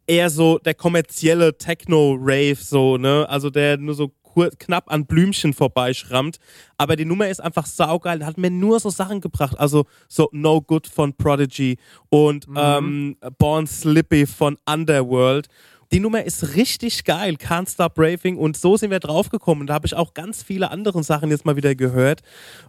eher 0.08 0.30
so 0.30 0.58
der 0.58 0.74
kommerzielle 0.74 1.56
Techno-Rave, 1.56 2.56
so, 2.56 2.96
ne? 2.96 3.28
Also 3.28 3.50
der 3.50 3.76
nur 3.76 3.94
so 3.94 4.12
knapp 4.58 4.90
an 4.92 5.06
Blümchen 5.06 5.52
vorbeischrammt. 5.52 6.38
Aber 6.76 6.96
die 6.96 7.04
Nummer 7.04 7.28
ist 7.28 7.40
einfach 7.40 7.66
saugeil. 7.66 8.24
Hat 8.24 8.38
mir 8.38 8.50
nur 8.50 8.78
so 8.80 8.90
Sachen 8.90 9.20
gebracht. 9.20 9.58
Also 9.58 9.86
so 10.08 10.28
No 10.32 10.60
Good 10.60 10.86
von 10.86 11.12
Prodigy 11.14 11.78
und 12.08 12.46
ähm, 12.56 13.16
Born 13.38 13.66
Slippy 13.66 14.26
von 14.26 14.56
Underworld. 14.68 15.48
Die 15.90 16.00
Nummer 16.00 16.22
ist 16.22 16.54
richtig 16.54 17.04
geil, 17.04 17.36
Can't 17.36 17.72
Stop 17.72 17.94
Raving 17.96 18.36
und 18.36 18.58
so 18.58 18.76
sind 18.76 18.90
wir 18.90 19.00
draufgekommen. 19.00 19.66
Da 19.66 19.72
habe 19.72 19.86
ich 19.86 19.94
auch 19.94 20.12
ganz 20.12 20.42
viele 20.42 20.70
andere 20.70 21.02
Sachen 21.02 21.30
jetzt 21.30 21.46
mal 21.46 21.56
wieder 21.56 21.74
gehört 21.74 22.20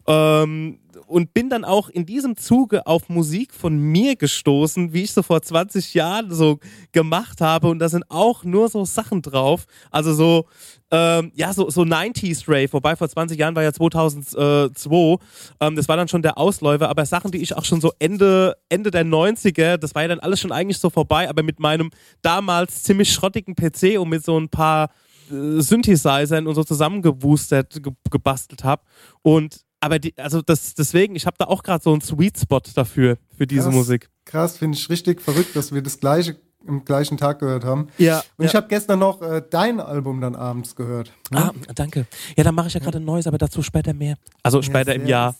ähm, 0.07 0.79
und 1.07 1.33
bin 1.33 1.49
dann 1.49 1.65
auch 1.65 1.89
in 1.89 2.05
diesem 2.05 2.37
Zuge 2.37 2.85
auf 2.87 3.09
Musik 3.09 3.53
von 3.53 3.77
mir 3.77 4.15
gestoßen, 4.15 4.93
wie 4.93 5.03
ich 5.03 5.13
so 5.13 5.23
vor 5.23 5.41
20 5.41 5.93
Jahren 5.93 6.31
so 6.31 6.59
gemacht 6.91 7.41
habe. 7.41 7.67
Und 7.69 7.79
da 7.79 7.89
sind 7.89 8.05
auch 8.09 8.43
nur 8.43 8.69
so 8.69 8.85
Sachen 8.85 9.21
drauf, 9.21 9.65
also 9.91 10.13
so 10.13 10.45
ähm, 10.91 11.31
ja, 11.35 11.53
so, 11.53 11.69
so 11.69 11.81
90s 11.81 12.45
Rave, 12.47 12.73
wobei 12.73 12.95
vor 12.95 13.07
20 13.07 13.37
Jahren 13.37 13.55
war 13.55 13.61
ja 13.61 13.71
2002, 13.71 15.17
ähm, 15.59 15.75
das 15.75 15.87
war 15.87 15.97
dann 15.97 16.07
schon 16.07 16.23
der 16.23 16.37
Ausläufer, 16.37 16.89
aber 16.89 17.05
Sachen, 17.05 17.31
die 17.31 17.37
ich 17.37 17.55
auch 17.55 17.65
schon 17.65 17.79
so 17.79 17.91
Ende, 17.99 18.55
Ende 18.69 18.89
der 18.89 19.05
90er, 19.05 19.77
das 19.77 19.93
war 19.93 20.01
ja 20.01 20.07
dann 20.07 20.19
alles 20.19 20.39
schon 20.39 20.51
eigentlich 20.51 20.79
so 20.79 20.89
vorbei, 20.89 21.29
aber 21.29 21.43
mit 21.43 21.59
meinem 21.59 21.91
damals 22.21 22.81
ziemlich 22.83 23.13
schrottigen 23.13 23.55
PC 23.55 23.99
und 23.99 24.09
mit 24.09 24.25
so 24.25 24.39
ein 24.39 24.49
paar 24.49 24.89
äh, 25.29 25.61
Synthesizern 25.61 26.47
und 26.47 26.55
so 26.55 26.63
zusammengewustert, 26.63 27.83
ge 27.83 27.93
gebastelt 28.09 28.63
habe 28.63 28.81
und 29.21 29.61
aber 29.79 29.99
die, 29.99 30.13
also 30.17 30.41
das, 30.41 30.73
deswegen, 30.75 31.15
ich 31.15 31.25
habe 31.25 31.35
da 31.39 31.45
auch 31.45 31.63
gerade 31.63 31.83
so 31.83 31.91
einen 31.91 32.01
Sweet 32.01 32.37
Spot 32.39 32.61
dafür, 32.75 33.17
für 33.37 33.47
diese 33.47 33.65
Krass. 33.65 33.73
Musik. 33.75 34.09
Krass, 34.25 34.57
finde 34.57 34.77
ich 34.77 34.89
richtig 34.89 35.21
verrückt, 35.21 35.55
dass 35.55 35.73
wir 35.73 35.81
das 35.81 35.99
gleiche 35.99 36.35
im 36.67 36.83
gleichen 36.83 37.17
Tag 37.17 37.39
gehört 37.39 37.63
haben. 37.63 37.87
Ja, 37.97 38.21
Und 38.37 38.45
ich 38.45 38.53
habe 38.53 38.67
gestern 38.67 38.99
noch 38.99 39.21
äh, 39.21 39.41
dein 39.49 39.79
Album 39.79 40.19
dann 40.19 40.35
abends 40.35 40.75
gehört. 40.75 41.13
Ah, 41.33 41.51
danke. 41.73 42.05
Ja, 42.35 42.43
dann 42.43 42.53
mache 42.53 42.67
ich 42.67 42.73
ja 42.73 42.81
gerade 42.81 42.97
ein 42.97 43.05
neues, 43.05 43.27
aber 43.27 43.37
dazu 43.37 43.63
später 43.63 43.93
mehr. 43.93 44.17
Also 44.43 44.61
später 44.61 44.93
im 44.93 45.01
sehr- 45.03 45.09
Jahr. 45.09 45.35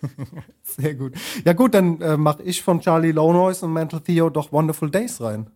Sehr 0.62 0.94
gut. 0.94 1.14
Ja 1.44 1.52
gut, 1.52 1.74
dann 1.74 2.00
äh, 2.00 2.16
mache 2.16 2.42
ich 2.42 2.62
von 2.62 2.80
Charlie 2.80 3.12
Lonoise 3.12 3.64
und 3.64 3.72
Mental 3.72 4.00
Theo 4.00 4.28
doch 4.30 4.52
Wonderful 4.52 4.90
Days 4.90 5.20
rein. 5.20 5.46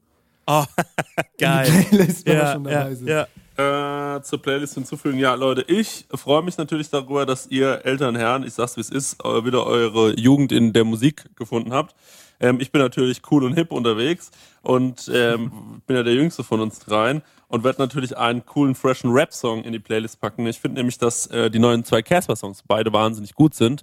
Oh, 0.46 0.64
geil. 1.38 1.70
Playlist, 1.88 2.26
wenn 2.26 2.36
Ja, 2.36 2.52
schon 2.52 2.64
ja, 2.64 2.70
dabei 2.70 2.94
sind. 2.94 3.08
ja. 3.08 3.26
Äh, 3.58 4.22
zur 4.22 4.40
Playlist 4.40 4.74
hinzufügen. 4.74 5.18
Ja, 5.18 5.34
Leute, 5.34 5.64
ich 5.66 6.06
freue 6.14 6.44
mich 6.44 6.56
natürlich 6.58 6.90
darüber, 6.90 7.26
dass 7.26 7.48
ihr 7.48 7.84
Elternherren, 7.84 8.44
ich 8.44 8.54
sag's 8.54 8.76
wie 8.76 8.80
es 8.80 8.88
ist, 8.88 9.18
wieder 9.18 9.66
eure 9.66 10.16
Jugend 10.16 10.52
in 10.52 10.72
der 10.72 10.84
Musik 10.84 11.24
gefunden 11.34 11.72
habt. 11.72 11.96
Ähm, 12.38 12.60
ich 12.60 12.70
bin 12.70 12.80
natürlich 12.80 13.20
cool 13.32 13.42
und 13.42 13.54
hip 13.54 13.72
unterwegs 13.72 14.30
und 14.62 15.10
ähm, 15.12 15.82
bin 15.88 15.96
ja 15.96 16.04
der 16.04 16.14
Jüngste 16.14 16.44
von 16.44 16.60
uns 16.60 16.78
dreien 16.78 17.22
und 17.48 17.64
werde 17.64 17.80
natürlich 17.80 18.16
einen 18.16 18.46
coolen, 18.46 18.76
freshen 18.76 19.10
Rap-Song 19.10 19.64
in 19.64 19.72
die 19.72 19.80
Playlist 19.80 20.20
packen. 20.20 20.46
Ich 20.46 20.60
finde 20.60 20.78
nämlich, 20.78 20.98
dass 20.98 21.26
äh, 21.26 21.50
die 21.50 21.58
neuen 21.58 21.82
zwei 21.82 22.00
Casper-Songs 22.00 22.62
beide 22.64 22.92
wahnsinnig 22.92 23.34
gut 23.34 23.54
sind. 23.54 23.82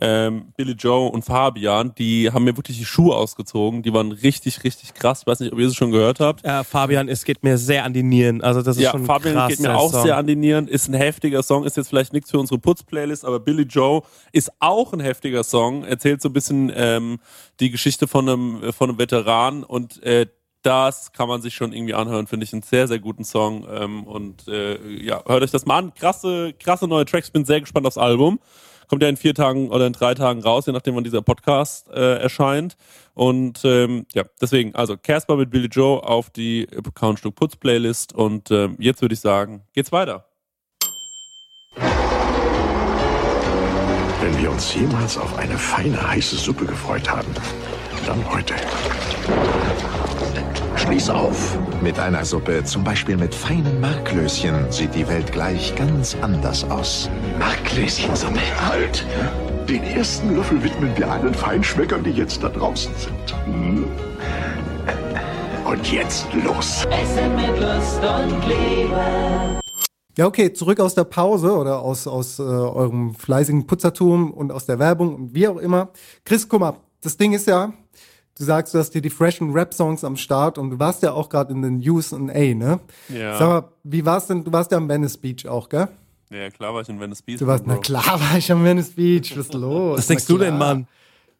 Ähm, 0.00 0.52
Billy 0.56 0.72
Joe 0.72 1.08
und 1.08 1.24
Fabian, 1.24 1.94
die 1.96 2.30
haben 2.32 2.44
mir 2.44 2.56
wirklich 2.56 2.78
die 2.78 2.84
Schuhe 2.84 3.14
ausgezogen. 3.14 3.82
Die 3.82 3.92
waren 3.94 4.10
richtig, 4.10 4.64
richtig 4.64 4.92
krass. 4.94 5.20
Ich 5.22 5.26
weiß 5.26 5.40
nicht, 5.40 5.52
ob 5.52 5.58
ihr 5.60 5.68
sie 5.68 5.74
schon 5.76 5.92
gehört 5.92 6.18
habt. 6.18 6.44
Ja, 6.44 6.64
Fabian, 6.64 7.08
es 7.08 7.24
geht 7.24 7.44
mir 7.44 7.58
sehr 7.58 7.84
an 7.84 7.92
die 7.92 8.02
Nieren. 8.02 8.42
Also 8.42 8.60
das 8.62 8.76
ist 8.76 8.82
Ja, 8.82 8.90
schon 8.90 9.02
ein 9.02 9.06
Fabian 9.06 9.34
krasser 9.34 9.48
geht 9.48 9.60
mir 9.60 9.76
auch 9.76 9.92
Song. 9.92 10.02
sehr 10.02 10.16
an 10.16 10.26
die 10.26 10.34
Nieren. 10.36 10.66
Ist 10.66 10.88
ein 10.88 10.94
heftiger 10.94 11.42
Song, 11.44 11.64
ist 11.64 11.76
jetzt 11.76 11.88
vielleicht 11.88 12.12
nichts 12.12 12.30
für 12.30 12.40
unsere 12.40 12.58
Putz-Playlist, 12.58 13.24
aber 13.24 13.38
Billy 13.38 13.62
Joe 13.62 14.02
ist 14.32 14.50
auch 14.58 14.92
ein 14.92 15.00
heftiger 15.00 15.44
Song. 15.44 15.84
Erzählt 15.84 16.20
so 16.20 16.28
ein 16.28 16.32
bisschen 16.32 16.72
ähm, 16.74 17.18
die 17.60 17.70
Geschichte 17.70 18.08
von 18.08 18.28
einem, 18.28 18.72
von 18.72 18.90
einem 18.90 18.98
Veteran 18.98 19.62
und 19.62 20.02
äh, 20.02 20.26
das 20.62 21.12
kann 21.12 21.28
man 21.28 21.42
sich 21.42 21.54
schon 21.54 21.72
irgendwie 21.74 21.92
anhören, 21.94 22.26
finde 22.26 22.44
ich 22.44 22.52
einen 22.54 22.62
sehr, 22.62 22.88
sehr 22.88 22.98
guten 22.98 23.22
Song. 23.22 23.66
Ähm, 23.70 24.04
und 24.04 24.48
äh, 24.48 24.78
ja, 24.88 25.22
hört 25.26 25.42
euch 25.42 25.50
das 25.50 25.66
mal 25.66 25.76
an. 25.76 25.94
Krasse, 25.94 26.54
krasse 26.58 26.88
neue 26.88 27.04
Tracks. 27.04 27.30
Bin 27.30 27.44
sehr 27.44 27.60
gespannt 27.60 27.86
aufs 27.86 27.98
Album. 27.98 28.40
Kommt 28.88 29.02
ja 29.02 29.08
in 29.08 29.16
vier 29.16 29.34
Tagen 29.34 29.70
oder 29.70 29.86
in 29.86 29.92
drei 29.92 30.14
Tagen 30.14 30.42
raus, 30.42 30.66
je 30.66 30.72
nachdem 30.72 30.96
wann 30.96 31.04
dieser 31.04 31.22
Podcast 31.22 31.88
äh, 31.90 32.18
erscheint. 32.18 32.76
Und 33.14 33.60
ähm, 33.64 34.06
ja, 34.12 34.24
deswegen, 34.40 34.74
also 34.74 34.96
Casper 34.96 35.36
mit 35.36 35.50
Billy 35.50 35.68
Joe 35.68 36.02
auf 36.02 36.30
die 36.30 36.66
Countstück 36.94 37.34
Putz 37.34 37.56
Playlist. 37.56 38.12
Und 38.12 38.50
ähm, 38.50 38.76
jetzt 38.78 39.02
würde 39.02 39.14
ich 39.14 39.20
sagen, 39.20 39.62
geht's 39.72 39.92
weiter. 39.92 40.26
Wenn 44.20 44.38
wir 44.40 44.50
uns 44.50 44.74
jemals 44.74 45.18
auf 45.18 45.36
eine 45.36 45.58
feine, 45.58 46.08
heiße 46.08 46.36
Suppe 46.36 46.64
gefreut 46.64 47.10
haben, 47.10 47.28
dann 48.06 48.30
heute. 48.30 48.54
Schließ 50.76 51.10
auf. 51.10 51.58
Mit 51.82 51.98
einer 51.98 52.24
Suppe, 52.24 52.64
zum 52.64 52.84
Beispiel 52.84 53.16
mit 53.16 53.34
feinen 53.34 53.80
Marklöschen, 53.80 54.70
sieht 54.70 54.94
die 54.94 55.06
Welt 55.08 55.32
gleich 55.32 55.74
ganz 55.76 56.16
anders 56.20 56.64
aus. 56.70 57.08
Marklöschensuppe. 57.38 58.40
Halt! 58.68 59.04
Den 59.68 59.82
ersten 59.82 60.36
Löffel 60.36 60.62
widmen 60.62 60.96
wir 60.96 61.10
allen 61.10 61.32
Feinschmeckern, 61.32 62.04
die 62.04 62.10
jetzt 62.10 62.42
da 62.42 62.48
draußen 62.48 62.92
sind. 62.96 63.34
Hm? 63.46 63.84
Und 65.64 65.92
jetzt 65.92 66.26
los. 66.44 66.84
Essen 66.90 67.34
mit 67.34 67.58
Lust 67.58 68.00
und 68.02 68.46
Liebe. 68.46 69.60
Ja, 70.16 70.26
okay, 70.26 70.52
zurück 70.52 70.78
aus 70.78 70.94
der 70.94 71.04
Pause 71.04 71.56
oder 71.56 71.80
aus, 71.80 72.06
aus 72.06 72.38
äh, 72.38 72.42
eurem 72.42 73.14
fleißigen 73.14 73.66
Putzertum 73.66 74.32
und 74.32 74.52
aus 74.52 74.66
der 74.66 74.78
Werbung 74.78 75.14
und 75.14 75.34
wie 75.34 75.48
auch 75.48 75.56
immer. 75.56 75.88
Chris, 76.24 76.48
guck 76.48 76.60
mal, 76.60 76.74
das 77.00 77.16
Ding 77.16 77.32
ist 77.32 77.48
ja, 77.48 77.72
du 78.36 78.44
sagst, 78.44 78.74
du 78.74 78.78
hast 78.78 78.90
dir 78.90 79.02
die 79.02 79.10
freshen 79.10 79.52
Rap-Songs 79.52 80.04
am 80.04 80.16
Start 80.16 80.58
und 80.58 80.70
du 80.70 80.78
warst 80.78 81.02
ja 81.02 81.12
auch 81.12 81.28
gerade 81.28 81.52
in 81.52 81.62
den 81.62 81.88
USA, 81.88 82.16
ne? 82.16 82.80
Ja. 83.08 83.38
Sag 83.38 83.48
mal, 83.48 83.68
wie 83.84 84.04
war's 84.04 84.26
denn, 84.26 84.44
du 84.44 84.52
warst 84.52 84.70
ja 84.72 84.78
am 84.78 84.88
Venice 84.88 85.16
Beach 85.16 85.46
auch, 85.46 85.68
gell? 85.68 85.88
Ja, 86.30 86.50
klar 86.50 86.74
war 86.74 86.80
ich 86.80 86.88
in 86.88 86.98
Venice 86.98 87.22
Beach. 87.22 87.38
Du 87.38 87.46
warst, 87.46 87.66
na 87.66 87.76
klar 87.76 88.20
war 88.20 88.36
ich 88.36 88.50
am 88.50 88.64
Venice 88.64 88.90
Beach, 88.90 89.36
was 89.36 89.46
ist 89.46 89.54
los? 89.54 89.98
Was 89.98 90.06
denkst 90.06 90.26
du 90.26 90.38
denn, 90.38 90.58
Mann? 90.58 90.88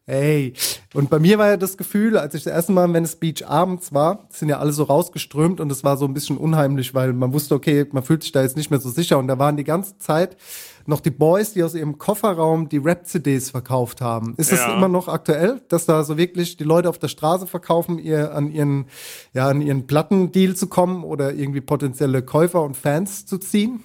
Ey, 0.07 0.53
und 0.93 1.09
bei 1.09 1.17
mir 1.17 1.39
war 1.39 1.47
ja 1.47 1.57
das 1.57 1.77
Gefühl, 1.77 2.15
als 2.15 2.35
ich 2.35 2.43
das 2.43 2.53
erste 2.53 2.71
Mal 2.71 2.83
am 2.83 2.93
Venice 2.93 3.15
Beach 3.15 3.43
abends 3.47 3.91
war, 3.91 4.27
sind 4.29 4.49
ja 4.49 4.59
alle 4.59 4.71
so 4.71 4.83
rausgeströmt 4.83 5.59
und 5.59 5.71
es 5.71 5.83
war 5.83 5.97
so 5.97 6.05
ein 6.05 6.13
bisschen 6.13 6.37
unheimlich, 6.37 6.93
weil 6.93 7.11
man 7.13 7.33
wusste, 7.33 7.55
okay, 7.55 7.87
man 7.91 8.03
fühlt 8.03 8.21
sich 8.21 8.31
da 8.31 8.43
jetzt 8.43 8.55
nicht 8.55 8.69
mehr 8.69 8.79
so 8.79 8.89
sicher 8.89 9.17
und 9.17 9.27
da 9.27 9.39
waren 9.39 9.57
die 9.57 9.63
ganze 9.63 9.97
Zeit 9.97 10.37
noch 10.85 10.99
die 10.99 11.09
Boys, 11.09 11.53
die 11.53 11.63
aus 11.63 11.73
ihrem 11.73 11.97
Kofferraum 11.97 12.69
die 12.69 12.77
Rap-CDs 12.77 13.49
verkauft 13.49 13.99
haben. 14.01 14.35
Ist 14.37 14.51
das 14.51 14.59
Ja. 14.59 14.77
immer 14.77 14.87
noch 14.87 15.07
aktuell, 15.07 15.59
dass 15.69 15.87
da 15.87 16.03
so 16.03 16.17
wirklich 16.19 16.55
die 16.57 16.63
Leute 16.63 16.87
auf 16.89 16.99
der 16.99 17.07
Straße 17.07 17.47
verkaufen, 17.47 17.97
ihr 17.97 18.35
an 18.35 18.51
ihren, 18.51 18.85
ja, 19.33 19.47
an 19.47 19.59
ihren 19.59 19.87
Plattendeal 19.87 20.55
zu 20.55 20.67
kommen 20.67 21.03
oder 21.03 21.33
irgendwie 21.33 21.61
potenzielle 21.61 22.21
Käufer 22.21 22.61
und 22.61 22.77
Fans 22.77 23.25
zu 23.25 23.39
ziehen? 23.39 23.83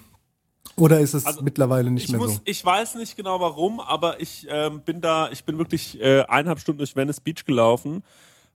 Oder 0.75 0.99
ist 0.99 1.13
es 1.13 1.25
Also, 1.25 1.41
mittlerweile 1.41 1.91
nicht 1.91 2.05
ich 2.05 2.11
mehr 2.11 2.19
muss, 2.19 2.35
so? 2.35 2.41
Ich 2.45 2.63
weiß 2.63 2.95
nicht 2.95 3.15
genau 3.15 3.39
warum, 3.39 3.79
aber 3.79 4.19
ich 4.19 4.47
ähm, 4.49 4.81
bin 4.81 5.01
da, 5.01 5.29
ich 5.31 5.43
bin 5.43 5.57
wirklich 5.57 5.99
äh, 6.01 6.21
eineinhalb 6.21 6.59
Stunden 6.59 6.79
durch 6.79 6.95
Venice 6.95 7.19
Beach 7.19 7.45
gelaufen 7.45 8.03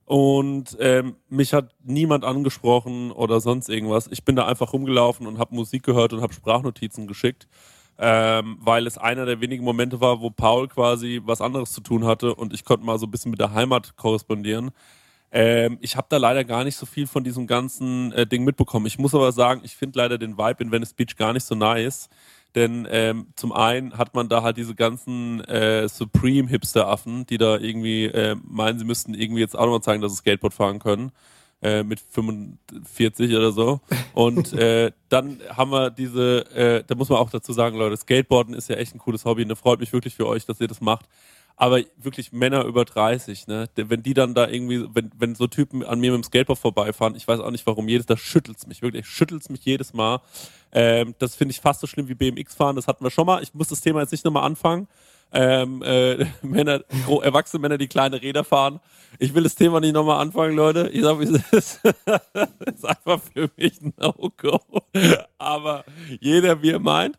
und 0.05 0.77
ähm, 0.79 1.17
mich 1.29 1.53
hat 1.53 1.75
niemand 1.83 2.23
angesprochen 2.23 3.11
oder 3.11 3.41
sonst 3.41 3.69
irgendwas. 3.69 4.07
Ich 4.07 4.23
bin 4.23 4.35
da 4.35 4.45
einfach 4.47 4.71
rumgelaufen 4.73 5.27
und 5.27 5.37
habe 5.37 5.53
Musik 5.53 5.83
gehört 5.83 6.13
und 6.13 6.21
habe 6.21 6.33
Sprachnotizen 6.33 7.07
geschickt, 7.07 7.47
ähm, 7.97 8.57
weil 8.61 8.87
es 8.87 8.97
einer 8.97 9.25
der 9.25 9.41
wenigen 9.41 9.65
Momente 9.65 9.99
war, 9.99 10.21
wo 10.21 10.29
Paul 10.29 10.69
quasi 10.69 11.21
was 11.25 11.41
anderes 11.41 11.73
zu 11.73 11.81
tun 11.81 12.05
hatte 12.05 12.33
und 12.35 12.53
ich 12.53 12.63
konnte 12.63 12.85
mal 12.85 12.97
so 12.97 13.05
ein 13.05 13.11
bisschen 13.11 13.31
mit 13.31 13.39
der 13.41 13.53
Heimat 13.53 13.97
korrespondieren. 13.97 14.71
Ähm, 15.31 15.77
ich 15.81 15.95
habe 15.95 16.07
da 16.09 16.17
leider 16.17 16.43
gar 16.43 16.63
nicht 16.63 16.77
so 16.77 16.85
viel 16.85 17.07
von 17.07 17.23
diesem 17.23 17.47
ganzen 17.47 18.11
äh, 18.13 18.25
Ding 18.25 18.43
mitbekommen. 18.43 18.85
Ich 18.85 18.97
muss 18.97 19.13
aber 19.13 19.31
sagen, 19.31 19.61
ich 19.63 19.75
finde 19.75 19.99
leider 19.99 20.17
den 20.17 20.37
Vibe 20.37 20.63
in 20.63 20.71
Venice 20.71 20.93
Beach 20.93 21.15
gar 21.17 21.33
nicht 21.33 21.45
so 21.45 21.55
nice. 21.55 22.09
Denn 22.55 22.87
ähm, 22.89 23.27
zum 23.35 23.51
einen 23.51 23.97
hat 23.97 24.15
man 24.15 24.29
da 24.29 24.41
halt 24.41 24.57
diese 24.57 24.73
ganzen 24.73 25.41
äh, 25.43 25.87
Supreme-Hipster-Affen, 25.87 27.25
die 27.27 27.37
da 27.37 27.57
irgendwie 27.57 28.05
äh, 28.05 28.35
meinen, 28.43 28.79
sie 28.79 28.85
müssten 28.85 29.13
irgendwie 29.13 29.41
jetzt 29.41 29.55
auch 29.55 29.65
nochmal 29.65 29.81
zeigen, 29.81 30.01
dass 30.01 30.13
sie 30.13 30.17
Skateboard 30.19 30.53
fahren 30.53 30.79
können. 30.79 31.11
Äh, 31.59 31.81
mit 31.81 31.99
45 31.99 33.35
oder 33.35 33.51
so. 33.51 33.81
Und 34.13 34.53
äh, 34.53 34.91
dann 35.09 35.39
haben 35.49 35.71
wir 35.71 35.89
diese, 35.89 36.45
äh, 36.55 36.83
da 36.85 36.93
muss 36.93 37.09
man 37.09 37.17
auch 37.17 37.31
dazu 37.31 37.51
sagen, 37.51 37.77
Leute, 37.77 37.97
Skateboarden 37.97 38.53
ist 38.53 38.69
ja 38.69 38.75
echt 38.75 38.93
ein 38.93 38.99
cooles 38.99 39.25
Hobby. 39.25 39.43
Ne? 39.43 39.55
Freut 39.55 39.79
mich 39.79 39.91
wirklich 39.91 40.13
für 40.13 40.27
euch, 40.27 40.45
dass 40.45 40.61
ihr 40.61 40.67
das 40.67 40.81
macht. 40.81 41.07
Aber 41.59 41.81
wirklich 41.97 42.31
Männer 42.31 42.65
über 42.65 42.85
30, 42.85 43.47
ne? 43.47 43.67
Wenn 43.75 44.03
die 44.03 44.13
dann 44.13 44.35
da 44.35 44.47
irgendwie, 44.47 44.85
wenn, 44.93 45.11
wenn 45.17 45.33
so 45.33 45.47
Typen 45.47 45.83
an 45.83 45.99
mir 45.99 46.11
mit 46.11 46.21
dem 46.21 46.23
Skateboard 46.23 46.59
vorbeifahren, 46.59 47.15
ich 47.15 47.27
weiß 47.27 47.39
auch 47.39 47.49
nicht 47.49 47.65
warum, 47.65 47.87
jedes, 47.87 48.05
da 48.05 48.15
schüttelt's 48.15 48.67
mich, 48.67 48.83
wirklich, 48.83 49.07
schüttelt's 49.07 49.49
mich 49.49 49.65
jedes 49.65 49.91
Mal. 49.93 50.21
Ähm, 50.71 51.15
das 51.17 51.35
finde 51.35 51.53
ich 51.53 51.59
fast 51.59 51.79
so 51.81 51.87
schlimm 51.87 52.09
wie 52.09 52.13
BMX 52.13 52.53
fahren, 52.53 52.75
das 52.75 52.87
hatten 52.87 53.03
wir 53.03 53.09
schon 53.09 53.25
mal. 53.25 53.41
Ich 53.41 53.55
muss 53.55 53.69
das 53.69 53.81
Thema 53.81 54.01
jetzt 54.01 54.11
nicht 54.11 54.23
nochmal 54.23 54.43
anfangen. 54.43 54.87
Ähm, 55.33 55.81
äh, 55.83 56.25
Männer, 56.41 56.81
gro- 57.05 57.21
erwachsene 57.21 57.61
Männer, 57.61 57.77
die 57.77 57.87
kleine 57.87 58.21
Räder 58.21 58.43
fahren. 58.43 58.79
Ich 59.19 59.33
will 59.33 59.43
das 59.43 59.55
Thema 59.55 59.79
nicht 59.79 59.93
nochmal 59.93 60.21
anfangen, 60.21 60.55
Leute. 60.55 60.89
Ich 60.93 61.01
sag, 61.01 61.19
wie 61.19 61.23
es 61.23 61.53
ist. 61.53 61.79
das 62.05 62.49
ist 62.75 62.85
einfach 62.85 63.19
für 63.33 63.49
mich 63.57 63.81
ein 63.81 63.93
No-Go. 63.99 64.59
Aber 65.37 65.85
jeder, 66.19 66.61
wie 66.61 66.71
er 66.71 66.79
meint. 66.79 67.17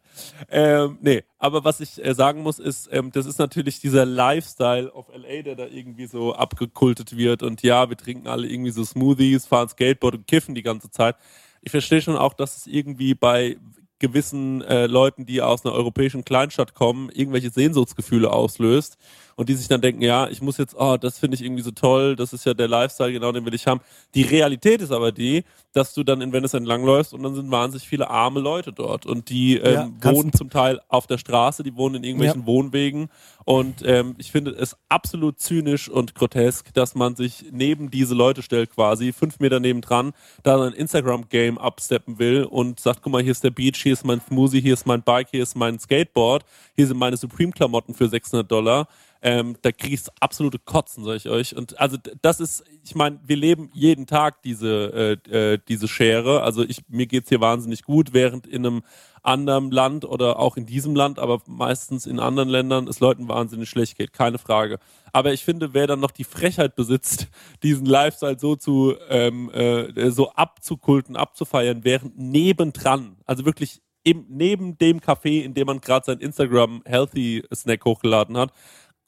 Ähm, 0.50 0.98
nee, 1.00 1.24
aber 1.38 1.64
was 1.64 1.80
ich 1.80 2.04
äh, 2.04 2.14
sagen 2.14 2.42
muss, 2.42 2.58
ist, 2.58 2.88
ähm, 2.92 3.10
das 3.12 3.26
ist 3.26 3.38
natürlich 3.38 3.80
dieser 3.80 4.04
Lifestyle 4.04 4.92
of 4.92 5.08
LA, 5.14 5.42
der 5.42 5.54
da 5.56 5.66
irgendwie 5.66 6.06
so 6.06 6.34
abgekultet 6.34 7.16
wird. 7.16 7.42
Und 7.42 7.62
ja, 7.62 7.88
wir 7.88 7.96
trinken 7.96 8.28
alle 8.28 8.46
irgendwie 8.48 8.70
so 8.70 8.84
Smoothies, 8.84 9.46
fahren 9.46 9.68
Skateboard 9.68 10.14
und 10.16 10.26
kiffen 10.26 10.54
die 10.54 10.62
ganze 10.62 10.90
Zeit. 10.90 11.16
Ich 11.62 11.70
verstehe 11.70 12.02
schon 12.02 12.16
auch, 12.16 12.34
dass 12.34 12.56
es 12.56 12.66
irgendwie 12.66 13.14
bei 13.14 13.56
gewissen 13.98 14.62
äh, 14.62 14.86
Leuten, 14.86 15.26
die 15.26 15.42
aus 15.42 15.64
einer 15.64 15.74
europäischen 15.74 16.24
Kleinstadt 16.24 16.74
kommen, 16.74 17.10
irgendwelche 17.12 17.50
Sehnsuchtsgefühle 17.50 18.32
auslöst 18.32 18.96
und 19.36 19.48
die 19.48 19.54
sich 19.54 19.68
dann 19.68 19.80
denken, 19.80 20.02
ja, 20.02 20.28
ich 20.28 20.42
muss 20.42 20.56
jetzt, 20.56 20.74
oh, 20.76 20.96
das 20.96 21.18
finde 21.18 21.36
ich 21.36 21.44
irgendwie 21.44 21.62
so 21.62 21.70
toll, 21.70 22.16
das 22.16 22.32
ist 22.32 22.44
ja 22.44 22.54
der 22.54 22.66
Lifestyle, 22.66 23.12
genau 23.12 23.30
den 23.30 23.44
will 23.46 23.54
ich 23.54 23.66
haben. 23.66 23.80
Die 24.14 24.22
Realität 24.22 24.82
ist 24.82 24.90
aber 24.90 25.12
die, 25.12 25.44
dass 25.72 25.94
du 25.94 26.02
dann 26.02 26.20
in 26.20 26.32
Venice 26.32 26.54
entlangläufst 26.54 27.14
und 27.14 27.22
dann 27.22 27.34
sind 27.36 27.50
wahnsinnig 27.50 27.86
viele 27.86 28.10
arme 28.10 28.40
Leute 28.40 28.72
dort 28.72 29.06
und 29.06 29.28
die 29.28 29.56
ähm, 29.58 29.94
Ja, 30.02 30.12
wohnen 30.12 30.32
zum 30.32 30.50
Teil 30.50 30.80
auf 30.88 31.06
der 31.06 31.18
Straße, 31.18 31.62
die 31.62 31.76
wohnen 31.76 31.96
in 31.96 32.04
irgendwelchen 32.04 32.40
Ja. 32.40 32.46
Wohnwegen 32.46 33.10
und 33.44 33.82
ähm, 33.86 34.14
ich 34.18 34.32
finde 34.32 34.50
es 34.50 34.76
absolut 34.88 35.38
zynisch 35.38 35.88
und 35.88 36.14
grotesk, 36.14 36.74
dass 36.74 36.94
man 36.94 37.14
sich 37.16 37.46
neben 37.52 37.90
diese 37.90 38.14
Leute 38.14 38.42
stellt 38.42 38.74
quasi, 38.74 39.12
fünf 39.12 39.38
Meter 39.38 39.60
nebendran, 39.60 40.12
da 40.42 40.60
ein 40.62 40.72
Instagram-Game 40.72 41.58
absteppen 41.58 42.18
will 42.18 42.44
und 42.44 42.80
sagt, 42.80 43.02
guck 43.02 43.12
mal, 43.12 43.22
hier 43.22 43.32
ist 43.32 43.44
der 43.44 43.50
Beach, 43.50 43.76
hier 43.88 43.94
ist 43.94 44.04
mein 44.04 44.20
Smoothie, 44.20 44.60
hier 44.60 44.74
ist 44.74 44.86
mein 44.86 45.00
Bike, 45.02 45.28
hier 45.30 45.42
ist 45.42 45.56
mein 45.56 45.78
Skateboard, 45.78 46.44
hier 46.76 46.86
sind 46.86 46.98
meine 46.98 47.16
Supreme-Klamotten 47.16 47.94
für 47.94 48.06
600 48.06 48.50
Dollar. 48.50 48.86
Ähm, 49.20 49.56
da 49.62 49.72
kriege 49.72 49.94
ich 49.94 50.02
absolute 50.20 50.58
Kotzen, 50.58 51.04
sag 51.04 51.16
ich 51.16 51.28
euch. 51.28 51.56
Und 51.56 51.80
also 51.80 51.96
das 52.22 52.38
ist, 52.38 52.64
ich 52.84 52.94
meine, 52.94 53.18
wir 53.24 53.36
leben 53.36 53.70
jeden 53.74 54.06
Tag 54.06 54.42
diese, 54.42 55.18
äh, 55.28 55.52
äh, 55.54 55.58
diese 55.66 55.88
Schere. 55.88 56.42
Also 56.42 56.62
ich, 56.62 56.82
mir 56.88 57.06
geht's 57.06 57.28
hier 57.28 57.40
wahnsinnig 57.40 57.82
gut, 57.82 58.12
während 58.12 58.46
in 58.46 58.64
einem 58.64 58.82
anderen 59.22 59.70
Land 59.70 60.04
oder 60.04 60.38
auch 60.38 60.56
in 60.56 60.66
diesem 60.66 60.94
Land, 60.94 61.18
aber 61.18 61.42
meistens 61.46 62.06
in 62.06 62.20
anderen 62.20 62.48
Ländern 62.48 62.86
es 62.86 63.00
Leuten 63.00 63.28
wahnsinnig 63.28 63.68
schlecht 63.68 63.98
geht, 63.98 64.12
keine 64.12 64.38
Frage. 64.38 64.78
Aber 65.12 65.32
ich 65.32 65.44
finde, 65.44 65.74
wer 65.74 65.86
dann 65.86 66.00
noch 66.00 66.12
die 66.12 66.24
Frechheit 66.24 66.76
besitzt, 66.76 67.28
diesen 67.62 67.86
Lifestyle 67.86 68.38
so 68.38 68.56
zu 68.56 68.94
ähm, 69.08 69.50
äh, 69.50 70.10
so 70.10 70.30
abzukulten, 70.30 71.16
abzufeiern, 71.16 71.84
während 71.84 72.18
nebendran, 72.18 73.16
also 73.26 73.44
wirklich 73.44 73.80
im, 74.04 74.24
neben 74.28 74.78
dem 74.78 75.00
Café, 75.00 75.42
in 75.42 75.54
dem 75.54 75.66
man 75.66 75.80
gerade 75.80 76.06
sein 76.06 76.20
Instagram 76.20 76.82
Healthy 76.86 77.44
Snack 77.52 77.84
hochgeladen 77.84 78.36
hat, 78.38 78.52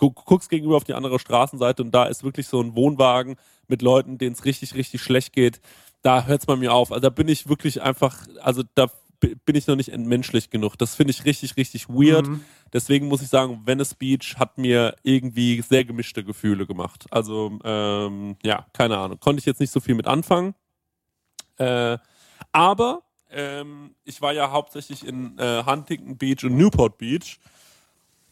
guckst 0.01 0.49
gegenüber 0.49 0.77
auf 0.77 0.85
die 0.85 0.95
andere 0.95 1.19
Straßenseite 1.19 1.83
und 1.83 1.93
da 1.93 2.05
ist 2.05 2.25
wirklich 2.25 2.49
so 2.49 2.61
ein 2.61 2.75
Wohnwagen 2.75 3.37
mit 3.69 3.83
Leuten, 3.83 4.19
denen 4.19 4.33
es 4.33 4.45
richtig, 4.45 4.75
richtig 4.75 5.03
schlecht 5.03 5.33
geht. 5.33 5.61
Da 6.03 6.25
hört 6.25 6.41
es 6.41 6.47
bei 6.47 6.57
mir 6.57 6.73
auf. 6.73 6.91
Also 6.93 7.03
da 7.03 7.11
bin 7.11 7.29
ich 7.29 7.49
wirklich 7.49 7.83
einfach, 7.83 8.27
also 8.41 8.63
da 8.75 8.87
bin 9.21 9.55
ich 9.55 9.67
noch 9.67 9.77
nicht 9.77 9.91
entmenschlich 9.91 10.51
genug. 10.51 10.77
Das 10.79 10.95
finde 10.95 11.11
ich 11.11 11.25
richtig, 11.25 11.57
richtig 11.57 11.89
weird. 11.89 12.27
Deswegen 12.73 13.09
muss 13.09 13.23
ich 13.23 13.29
sagen, 13.29 13.63
Venice 13.67 13.95
Beach 13.95 14.37
hat 14.39 14.57
mir 14.57 14.97
irgendwie 15.03 15.61
sehr 15.61 15.85
gemischte 15.85 16.25
Gefühle 16.25 16.67
gemacht. 16.67 17.07
Also, 17.11 17.59
ähm, 17.65 18.37
ja, 18.43 18.67
keine 18.73 18.97
Ahnung. 18.97 19.21
Konnte 19.21 19.41
ich 19.41 19.47
jetzt 19.47 19.61
nicht 19.61 19.73
so 19.73 19.81
viel 19.81 19.95
mit 19.95 20.07
anfangen. 20.07 20.55
Äh, 21.59 21.99
aber 22.53 23.03
ähm, 23.31 23.95
ich 24.05 24.23
war 24.23 24.33
ja 24.33 24.51
hauptsächlich 24.51 25.07
in 25.07 25.39
äh, 25.39 25.63
Huntington 25.65 26.17
Beach 26.17 26.45
und 26.45 26.57
Newport 26.57 26.99
Beach. 26.99 27.39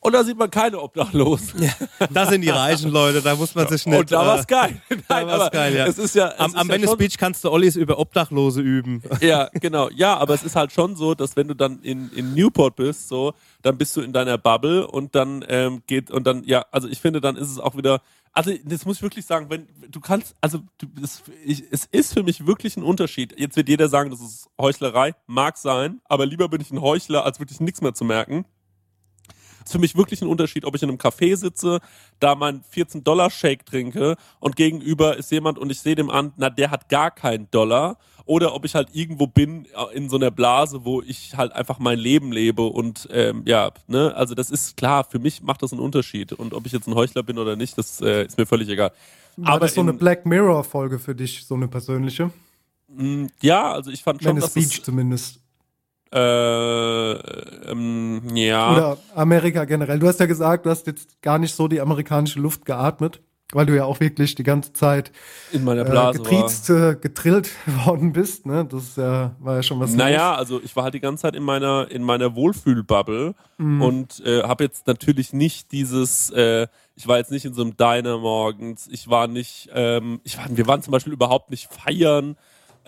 Und 0.01 0.13
da 0.13 0.23
sieht 0.23 0.39
man 0.39 0.51
keine 0.51 0.81
Obdachlosen. 0.81 1.71
Das 2.13 2.29
sind 2.31 2.43
die 2.43 2.49
reichen 2.49 2.91
Leute, 2.91 3.21
da 3.21 3.35
muss 3.35 3.55
man 3.55 3.67
sich 3.69 3.85
nicht. 3.85 3.99
Und 3.99 4.13
da 4.13 4.25
war's 4.25 4.43
äh, 4.43 4.47
geil. 4.47 4.83
Nein, 4.91 5.03
Da 5.09 5.27
war's 5.27 5.41
aber 5.41 5.51
geil, 5.51 5.75
ja. 5.75 5.87
Es 5.87 5.99
ist 5.99 6.15
ja, 6.15 6.29
es 6.29 6.39
Am, 6.39 6.55
am 6.55 6.71
ja 6.71 6.79
schon- 6.79 6.97
Beach 6.99 7.17
kannst 7.19 7.43
du 7.45 7.51
Ollis 7.51 7.75
über 7.77 7.99
Obdachlose 7.99 8.61
üben. 8.61 9.03
Ja, 9.21 9.49
genau. 9.55 9.89
Ja, 9.91 10.17
aber 10.17 10.35
es 10.35 10.45
ist 10.45 10.55
halt 10.57 10.73
schon 10.73 10.95
so, 10.97 11.15
dass 11.15 11.35
wenn 11.37 11.49
du 11.49 11.55
dann 11.55 11.81
in, 11.83 12.11
in 12.13 12.35
Newport 12.35 12.77
bist, 12.77 13.09
so, 13.09 13.35
dann 13.63 13.77
bist 13.77 13.97
du 13.97 14.01
in 14.01 14.13
deiner 14.13 14.39
Bubble 14.39 14.87
und 14.87 15.15
dann 15.15 15.45
ähm, 15.49 15.83
geht 15.87 16.11
und 16.11 16.27
dann, 16.27 16.45
ja, 16.45 16.65
also 16.71 16.87
ich 16.89 17.01
finde, 17.01 17.21
dann 17.21 17.37
ist 17.37 17.51
es 17.51 17.59
auch 17.59 17.77
wieder, 17.77 18.01
also 18.33 18.53
das 18.65 18.87
muss 18.87 18.97
ich 18.99 19.03
wirklich 19.03 19.27
sagen, 19.27 19.47
wenn 19.51 19.67
du 19.91 19.99
kannst, 20.01 20.37
also 20.41 20.61
du, 20.79 20.87
es, 21.03 21.23
ich, 21.45 21.65
es 21.73 21.87
ist 21.87 22.15
für 22.15 22.23
mich 22.23 22.47
wirklich 22.47 22.77
ein 22.77 22.85
Unterschied. 22.85 23.35
Jetzt 23.39 23.57
wird 23.57 23.69
jeder 23.69 23.89
sagen, 23.89 24.11
das 24.11 24.21
ist 24.21 24.49
Heuchlerei, 24.61 25.15
mag 25.27 25.57
sein, 25.57 26.01
aber 26.05 26.25
lieber 26.27 26.49
bin 26.49 26.61
ich 26.61 26.71
ein 26.71 26.81
Heuchler, 26.81 27.25
als 27.25 27.41
wirklich 27.41 27.59
nichts 27.61 27.81
mehr 27.81 27.95
zu 27.95 28.05
merken. 28.05 28.45
Macht 29.69 29.73
für 29.73 29.79
mich 29.79 29.97
wirklich 29.97 30.23
einen 30.23 30.31
Unterschied, 30.31 30.65
ob 30.65 30.75
ich 30.75 30.83
in 30.83 30.89
einem 30.89 30.99
Café 30.99 31.37
sitze, 31.37 31.81
da 32.21 32.35
mein 32.35 32.63
14-Dollar-Shake 32.75 33.67
trinke 33.67 34.17
und 34.41 34.57
gegenüber 34.57 35.17
ist 35.17 35.31
jemand 35.31 35.59
und 35.59 35.71
ich 35.71 35.81
sehe 35.81 35.95
dem 35.95 36.11
an, 36.11 36.33
na, 36.37 36.51
der 36.51 36.71
hat 36.71 36.89
gar 36.89 37.11
keinen 37.11 37.51
Dollar 37.51 37.99
oder 38.25 38.55
ob 38.55 38.65
ich 38.65 38.75
halt 38.75 38.89
irgendwo 38.93 39.27
bin 39.27 39.67
äh, 39.67 39.95
in 39.97 40.09
so 40.11 40.17
einer 40.17 40.31
Blase, 40.31 40.85
wo 40.85 41.01
ich 41.03 41.37
halt 41.37 41.53
einfach 41.53 41.79
mein 41.79 41.99
Leben 41.99 42.33
lebe 42.33 42.63
und 42.63 43.09
ähm, 43.11 43.43
ja, 43.47 43.71
ne, 43.87 44.15
also 44.15 44.35
das 44.35 44.51
ist 44.51 44.77
klar, 44.77 45.05
für 45.05 45.19
mich 45.19 45.43
macht 45.43 45.63
das 45.63 45.73
einen 45.73 45.81
Unterschied 45.81 46.33
und 46.33 46.55
ob 46.55 46.67
ich 46.67 46.73
jetzt 46.73 46.87
ein 46.89 46.95
Heuchler 46.95 47.23
bin 47.23 47.39
oder 47.39 47.57
nicht, 47.57 47.77
das 47.79 48.01
äh, 48.01 48.25
ist 48.27 48.37
mir 48.39 48.47
völlig 48.47 48.69
egal. 48.69 48.93
War 49.37 49.55
Aber 49.55 49.67
das 49.67 49.75
so 49.75 49.81
eine 49.83 49.93
in- 49.93 49.99
Black 49.99 50.27
Mirror 50.27 50.65
Folge 50.65 50.99
für 50.99 51.15
dich, 51.15 51.45
so 51.47 51.55
eine 51.55 51.69
persönliche? 51.69 52.31
mh, 52.89 53.29
ja, 53.43 53.71
also 53.73 53.91
ich 53.91 54.03
fand 54.03 54.23
schon, 54.23 54.31
Venice 54.31 54.45
dass 54.45 54.55
Beach 54.55 54.79
es, 54.79 54.83
zumindest. 54.83 55.41
Äh, 56.13 57.13
ähm, 57.71 58.23
ja, 58.35 58.73
Oder 58.73 58.99
Amerika 59.15 59.65
generell. 59.65 59.99
Du 59.99 60.07
hast 60.09 60.21
ja 60.21 60.27
gesagt, 60.27 60.67
du 60.67 60.71
hast 60.71 60.87
jetzt 60.87 61.21
gar 61.23 61.39
nicht 61.39 61.55
so 61.55 61.69
die 61.69 61.81
amerikanische 61.81 62.41
Luft 62.41 62.65
geatmet, 62.65 63.21
weil 63.53 63.65
du 63.67 63.75
ja 63.75 63.85
auch 63.85 64.01
wirklich 64.01 64.35
die 64.35 64.43
ganze 64.43 64.73
Zeit 64.75 65.11
in 65.53 65.65
meiner 65.65 65.83
äh, 65.87 65.91
Blase 65.91 66.19
war. 66.19 66.25
getriezt, 66.25 66.69
äh, 66.71 66.97
getrillt 67.01 67.51
worden 67.87 68.13
bist. 68.13 68.45
Ne? 68.47 68.65
Das 68.65 68.97
äh, 68.99 69.03
war 69.39 69.57
ja 69.57 69.63
schon 69.63 69.81
was 69.81 69.95
Naja, 69.95 70.35
also 70.35 70.61
ich 70.63 70.75
war 70.77 70.85
halt 70.85 70.95
die 70.95 71.01
ganze 71.01 71.23
Zeit 71.23 71.35
in 71.37 71.43
meiner 71.43 71.91
in 71.91 72.03
meiner 72.03 72.35
Wohlfühlbubble 72.35 73.35
Mhm. 73.61 73.83
und 73.83 74.23
äh, 74.25 74.43
habe 74.45 74.63
jetzt 74.65 74.87
natürlich 74.87 75.33
nicht 75.33 75.73
dieses, 75.73 76.31
äh, 76.31 76.69
ich 76.95 77.09
war 77.09 77.19
jetzt 77.19 77.33
nicht 77.33 77.45
in 77.45 77.55
so 77.55 77.63
einem 77.63 77.77
Diner 77.77 78.19
morgens, 78.19 78.87
ich 78.89 79.09
war 79.11 79.27
nicht, 79.27 79.69
ähm, 79.75 80.21
ich 80.23 80.39
war, 80.39 80.45
wir 80.49 80.67
waren 80.69 80.81
zum 80.81 80.93
Beispiel 80.93 81.13
überhaupt 81.13 81.51
nicht 81.51 81.69
feiern 81.73 82.37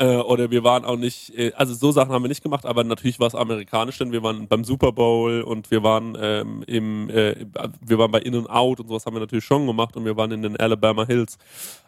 äh, 0.01 0.17
oder 0.17 0.51
wir 0.51 0.65
waren 0.65 0.87
auch 0.87 0.97
nicht, 0.97 1.37
äh, 1.37 1.53
also 1.55 1.75
so 1.75 1.93
Sachen 1.93 2.11
haben 2.11 2.25
wir 2.25 2.29
nicht 2.29 2.43
gemacht, 2.43 2.65
aber 2.65 2.85
natürlich 2.85 3.21
war 3.21 3.27
es 3.27 3.35
amerikanisch, 3.35 3.99
denn 3.99 4.13
wir 4.13 4.23
waren 4.23 4.49
beim 4.49 4.65
Super 4.65 4.93
Bowl 4.93 5.43
und 5.43 5.71
wir 5.71 5.83
waren 5.83 6.17
ähm, 6.19 6.65
im, 6.67 7.11
äh, 7.11 7.37
wir 7.83 7.99
waren 7.99 8.11
bei 8.11 8.21
In 8.21 8.35
and 8.35 8.49
Out 8.49 8.81
und 8.81 8.89
sowas 8.89 9.05
haben 9.05 9.15
wir 9.15 9.21
natürlich 9.21 9.45
schon 9.45 9.67
gemacht 9.67 9.97
und 9.99 10.07
wir 10.07 10.17
waren 10.17 10.33
in 10.33 10.41
den 10.41 10.57
Alabama 10.57 11.05
Hills. 11.05 11.37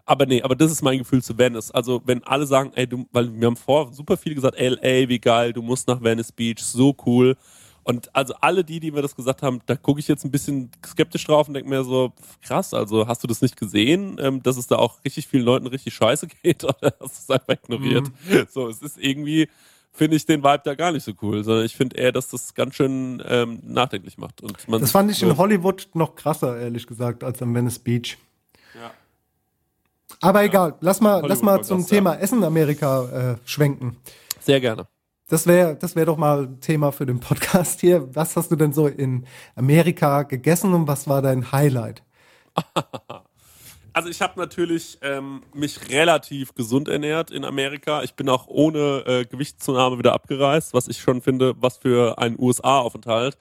Aber 0.04 0.26
nee, 0.26 0.42
aber 0.42 0.54
das 0.54 0.70
ist 0.70 0.82
mein 0.82 0.98
Gefühl 0.98 1.22
zu 1.22 1.38
Venice. 1.38 1.70
Also 1.70 2.02
wenn 2.04 2.22
alle 2.24 2.44
sagen, 2.44 2.72
ey, 2.74 2.86
du, 2.86 3.06
weil 3.12 3.32
wir 3.32 3.46
haben 3.46 3.56
vor 3.56 3.90
super 3.94 4.18
viele 4.18 4.34
gesagt, 4.34 4.60
LA, 4.60 5.08
wie 5.08 5.18
geil, 5.18 5.54
du 5.54 5.62
musst 5.62 5.88
nach 5.88 6.02
Venice 6.02 6.32
Beach, 6.32 6.58
so 6.58 6.94
cool. 7.06 7.34
Und 7.85 8.14
also 8.14 8.35
alle 8.41 8.64
die, 8.64 8.78
die 8.80 8.91
mir 8.93 9.03
das 9.03 9.16
gesagt 9.16 9.43
haben, 9.43 9.61
da 9.66 9.74
gucke 9.76 9.99
ich 10.01 10.07
jetzt 10.09 10.24
ein 10.24 10.30
bisschen 10.30 10.70
skeptisch 10.87 11.24
drauf 11.26 11.49
und 11.49 11.55
denke 11.55 11.68
mir 11.68 11.83
so, 11.83 12.12
krass, 12.41 12.74
also 12.74 13.09
hast 13.09 13.22
du 13.24 13.26
das 13.26 13.43
nicht 13.43 13.57
gesehen, 13.57 14.18
ähm, 14.20 14.43
dass 14.43 14.57
es 14.57 14.66
da 14.68 14.76
auch 14.76 15.05
richtig 15.05 15.26
vielen 15.26 15.45
Leuten 15.45 15.66
richtig 15.66 15.95
scheiße 15.95 16.26
geht 16.43 16.62
oder 16.64 16.95
hast 17.01 17.28
du 17.28 17.35
es 17.35 17.41
einfach 17.41 17.55
ignoriert? 17.55 18.07
So, 18.51 18.68
es 18.68 18.83
ist 18.83 18.99
irgendwie, 18.99 19.49
finde 19.91 20.16
ich 20.16 20.24
den 20.26 20.43
Vibe 20.45 20.62
da 20.64 20.74
gar 20.76 20.93
nicht 20.93 21.03
so 21.05 21.12
cool, 21.22 21.43
sondern 21.43 21.64
ich 21.66 21.74
finde 21.74 21.97
eher, 21.97 22.12
dass 22.12 22.28
das 22.28 22.55
ganz 22.55 22.76
schön 22.76 23.22
ähm, 23.26 23.59
nachdenklich 23.64 24.16
macht. 24.16 24.41
Und 24.43 24.68
man 24.68 24.80
Das 24.80 24.93
fand 24.93 25.11
ich 25.11 25.20
in 25.22 25.30
so- 25.30 25.37
Hollywood 25.37 25.89
noch 25.95 26.14
krasser, 26.14 26.59
ehrlich 26.61 26.87
gesagt, 26.87 27.24
als 27.24 27.43
am 27.43 27.53
Venice 27.55 27.78
Beach. 27.80 28.16
Ja. 28.74 28.93
Aber 30.20 30.45
egal, 30.45 30.74
lass 30.80 31.01
mal, 31.01 31.20
lass 31.26 31.43
mal 31.43 31.64
zum 31.64 31.78
krass, 31.78 31.89
Thema 31.89 32.14
Essen 32.14 32.45
Amerika 32.45 33.33
äh, 33.33 33.37
schwenken. 33.45 33.97
Sehr 34.41 34.61
gerne. 34.61 34.87
Das 35.33 35.47
wäre 35.47 35.76
das 35.76 35.97
wär 35.97 36.05
doch 36.05 36.18
mal 36.18 36.43
ein 36.43 36.61
Thema 36.61 36.93
für 36.93 37.07
den 37.07 37.18
Podcast 37.18 37.80
hier. 37.80 38.14
Was 38.14 38.37
hast 38.37 38.53
du 38.53 38.57
denn 38.57 38.74
so 38.74 38.87
in 38.87 39.24
Amerika 39.57 40.24
gegessen 40.24 40.74
und 40.74 40.87
was 40.87 41.09
war 41.09 41.22
dein 41.22 41.51
Highlight? 41.53 42.03
Also 43.95 44.09
ich 44.09 44.22
habe 44.22 44.41
natürlich 44.41 44.97
ähm, 45.03 45.43
mich 45.53 45.91
relativ 45.91 46.55
gesund 46.55 46.89
ernährt 46.89 47.30
in 47.30 47.45
Amerika. 47.45 48.03
Ich 48.03 48.14
bin 48.14 48.26
auch 48.30 48.47
ohne 48.47 49.05
äh, 49.07 49.24
Gewichtszunahme 49.26 49.99
wieder 49.99 50.14
abgereist, 50.14 50.72
was 50.72 50.89
ich 50.89 50.99
schon 50.99 51.20
finde, 51.20 51.53
was 51.59 51.76
für 51.76 52.16
einen 52.18 52.41
USA-Aufenthalt 52.41 53.37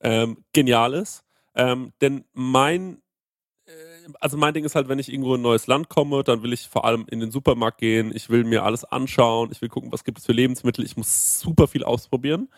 ähm, 0.00 0.44
genial 0.52 0.94
ist. 0.94 1.24
Ähm, 1.56 1.92
denn 2.00 2.24
mein, 2.32 3.02
also 4.20 4.36
mein 4.36 4.54
Ding 4.54 4.64
ist 4.64 4.74
halt, 4.74 4.88
wenn 4.88 4.98
ich 4.98 5.12
irgendwo 5.12 5.34
in 5.34 5.40
ein 5.40 5.42
neues 5.42 5.66
Land 5.66 5.88
komme, 5.88 6.24
dann 6.24 6.42
will 6.42 6.52
ich 6.52 6.68
vor 6.68 6.84
allem 6.84 7.06
in 7.10 7.20
den 7.20 7.30
Supermarkt 7.30 7.78
gehen. 7.78 8.12
Ich 8.14 8.30
will 8.30 8.44
mir 8.44 8.64
alles 8.64 8.84
anschauen. 8.84 9.50
Ich 9.52 9.60
will 9.60 9.68
gucken, 9.68 9.92
was 9.92 10.04
gibt 10.04 10.18
es 10.18 10.26
für 10.26 10.32
Lebensmittel. 10.32 10.84
Ich 10.84 10.96
muss 10.96 11.40
super 11.40 11.68
viel 11.68 11.84
ausprobieren. 11.84 12.48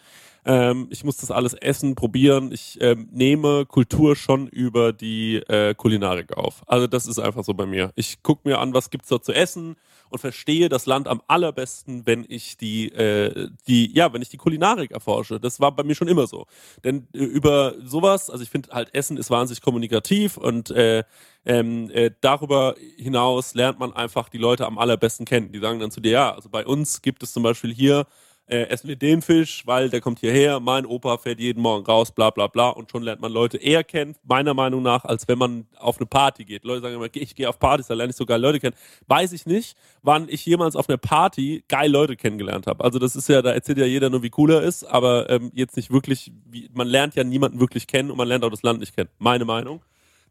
Ähm, 0.44 0.88
ich 0.90 1.04
muss 1.04 1.18
das 1.18 1.30
alles 1.30 1.54
essen, 1.54 1.94
probieren. 1.94 2.52
Ich 2.52 2.78
ähm, 2.80 3.08
nehme 3.12 3.66
Kultur 3.66 4.16
schon 4.16 4.46
über 4.48 4.92
die 4.92 5.36
äh, 5.36 5.74
Kulinarik 5.74 6.36
auf. 6.36 6.62
Also 6.66 6.86
das 6.86 7.06
ist 7.06 7.18
einfach 7.18 7.44
so 7.44 7.54
bei 7.54 7.66
mir. 7.66 7.92
Ich 7.94 8.22
gucke 8.22 8.48
mir 8.48 8.58
an, 8.58 8.72
was 8.74 8.90
gibt's 8.90 9.08
dort 9.08 9.24
zu 9.24 9.32
essen 9.32 9.76
und 10.10 10.18
verstehe 10.18 10.68
das 10.68 10.86
Land 10.86 11.08
am 11.08 11.22
allerbesten, 11.28 12.06
wenn 12.06 12.24
ich 12.28 12.56
die, 12.56 12.88
äh, 12.88 13.48
die, 13.66 13.94
ja, 13.94 14.12
wenn 14.12 14.22
ich 14.22 14.28
die 14.28 14.36
Kulinarik 14.36 14.90
erforsche. 14.90 15.38
Das 15.40 15.60
war 15.60 15.72
bei 15.72 15.84
mir 15.84 15.94
schon 15.94 16.08
immer 16.08 16.26
so. 16.26 16.46
Denn 16.84 17.06
äh, 17.14 17.18
über 17.18 17.74
sowas, 17.84 18.28
also 18.28 18.42
ich 18.42 18.50
finde 18.50 18.70
halt 18.70 18.94
Essen 18.94 19.16
ist 19.16 19.30
wahnsinnig 19.30 19.62
kommunikativ 19.62 20.36
und 20.36 20.70
äh, 20.70 21.04
ähm, 21.46 21.90
äh, 21.90 22.10
darüber 22.20 22.74
hinaus 22.96 23.54
lernt 23.54 23.78
man 23.78 23.92
einfach 23.94 24.28
die 24.28 24.38
Leute 24.38 24.66
am 24.66 24.78
allerbesten 24.78 25.24
kennen. 25.24 25.52
Die 25.52 25.58
sagen 25.58 25.80
dann 25.80 25.90
zu 25.90 26.00
dir, 26.00 26.12
ja, 26.12 26.34
also 26.34 26.48
bei 26.50 26.66
uns 26.66 27.02
gibt 27.02 27.22
es 27.22 27.32
zum 27.32 27.42
Beispiel 27.42 27.72
hier 27.72 28.06
äh, 28.50 28.68
essen 28.68 28.88
wir 28.88 28.96
den 28.96 29.22
Fisch, 29.22 29.62
weil 29.66 29.90
der 29.90 30.00
kommt 30.00 30.18
hierher, 30.18 30.58
mein 30.60 30.84
Opa 30.84 31.18
fährt 31.18 31.38
jeden 31.38 31.62
Morgen 31.62 31.86
raus, 31.86 32.10
bla 32.12 32.30
bla 32.30 32.48
bla 32.48 32.70
und 32.70 32.90
schon 32.90 33.02
lernt 33.02 33.20
man 33.20 33.32
Leute 33.32 33.58
eher 33.58 33.84
kennen, 33.84 34.16
meiner 34.24 34.54
Meinung 34.54 34.82
nach, 34.82 35.04
als 35.04 35.28
wenn 35.28 35.38
man 35.38 35.66
auf 35.76 35.98
eine 35.98 36.06
Party 36.06 36.44
geht. 36.44 36.64
Leute 36.64 36.82
sagen 36.82 36.96
immer, 36.96 37.06
ich 37.12 37.34
gehe 37.34 37.48
auf 37.48 37.58
Partys, 37.58 37.86
da 37.86 37.94
lerne 37.94 38.10
ich 38.10 38.16
so 38.16 38.26
geil 38.26 38.40
Leute 38.40 38.58
kennen. 38.58 38.74
Weiß 39.06 39.32
ich 39.32 39.46
nicht, 39.46 39.76
wann 40.02 40.28
ich 40.28 40.44
jemals 40.44 40.74
auf 40.74 40.88
einer 40.88 40.98
Party 40.98 41.64
geil 41.68 41.90
Leute 41.90 42.16
kennengelernt 42.16 42.66
habe. 42.66 42.82
Also 42.82 42.98
das 42.98 43.14
ist 43.14 43.28
ja, 43.28 43.40
da 43.40 43.52
erzählt 43.52 43.78
ja 43.78 43.86
jeder 43.86 44.10
nur, 44.10 44.22
wie 44.22 44.32
cool 44.36 44.50
er 44.50 44.62
ist, 44.62 44.84
aber 44.84 45.30
ähm, 45.30 45.52
jetzt 45.54 45.76
nicht 45.76 45.92
wirklich, 45.92 46.32
wie, 46.46 46.68
man 46.74 46.88
lernt 46.88 47.14
ja 47.14 47.24
niemanden 47.24 47.60
wirklich 47.60 47.86
kennen 47.86 48.10
und 48.10 48.16
man 48.16 48.26
lernt 48.26 48.44
auch 48.44 48.50
das 48.50 48.62
Land 48.62 48.80
nicht 48.80 48.96
kennen. 48.96 49.10
Meine 49.18 49.44
Meinung. 49.44 49.82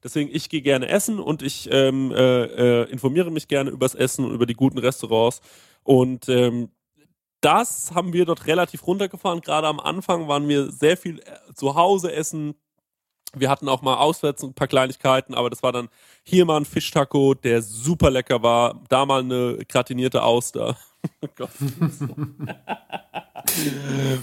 Deswegen, 0.03 0.29
ich 0.33 0.49
gehe 0.49 0.61
gerne 0.61 0.87
essen 0.87 1.19
und 1.19 1.41
ich 1.41 1.69
ähm, 1.71 2.11
äh, 2.11 2.83
äh, 2.83 2.89
informiere 2.89 3.31
mich 3.31 3.47
gerne 3.47 3.69
übers 3.69 3.95
Essen 3.95 4.23
und 4.25 4.33
über 4.33 4.45
die 4.45 4.53
guten 4.53 4.77
Restaurants. 4.77 5.41
Und 5.83 6.29
ähm, 6.29 6.69
das 7.41 7.91
haben 7.93 8.13
wir 8.13 8.25
dort 8.25 8.47
relativ 8.47 8.85
runtergefahren. 8.85 9.41
Gerade 9.41 9.67
am 9.67 9.79
Anfang 9.79 10.27
waren 10.27 10.47
wir 10.47 10.71
sehr 10.71 10.97
viel 10.97 11.19
äh, 11.19 11.53
zu 11.53 11.75
Hause 11.75 12.11
essen. 12.13 12.55
Wir 13.33 13.49
hatten 13.49 13.69
auch 13.69 13.83
mal 13.83 13.97
auswärts 13.97 14.43
ein 14.43 14.53
paar 14.55 14.67
Kleinigkeiten, 14.67 15.35
aber 15.35 15.49
das 15.51 15.61
war 15.61 15.71
dann 15.71 15.89
hier 16.23 16.45
mal 16.45 16.57
ein 16.57 16.65
Fischtaco, 16.65 17.35
der 17.35 17.61
super 17.61 18.09
lecker 18.09 18.41
war. 18.41 18.81
Da 18.89 19.05
mal 19.05 19.21
eine 19.21 19.59
gratinierte 19.67 20.23
Auster. 20.23 20.77
Oh 21.21 21.27
Gott. 21.33 21.51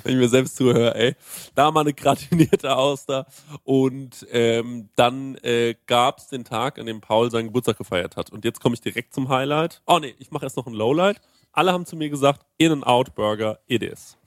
Wenn 0.02 0.12
ich 0.12 0.16
mir 0.16 0.28
selbst 0.28 0.56
zuhöre, 0.56 0.94
ey. 0.94 1.16
Da 1.54 1.70
mal 1.70 1.80
eine 1.80 1.94
gratinierte 1.94 2.76
Auster. 2.76 3.24
Und 3.64 4.26
ähm, 4.30 4.90
dann 4.94 5.36
äh, 5.36 5.74
gab 5.86 6.18
es 6.18 6.28
den 6.28 6.44
Tag, 6.44 6.78
an 6.78 6.84
dem 6.84 7.00
Paul 7.00 7.30
seinen 7.30 7.46
Geburtstag 7.46 7.78
gefeiert 7.78 8.16
hat. 8.16 8.28
Und 8.30 8.44
jetzt 8.44 8.60
komme 8.60 8.74
ich 8.74 8.82
direkt 8.82 9.14
zum 9.14 9.30
Highlight. 9.30 9.80
Oh 9.86 9.98
nee, 9.98 10.14
ich 10.18 10.30
mache 10.30 10.44
erst 10.44 10.58
noch 10.58 10.66
ein 10.66 10.74
Lowlight. 10.74 11.18
Alle 11.56 11.72
haben 11.72 11.86
zu 11.86 11.96
mir 11.96 12.10
gesagt, 12.10 12.44
In-N-Out 12.58 13.14
Burger, 13.14 13.58
it 13.66 13.82
is. 13.82 14.18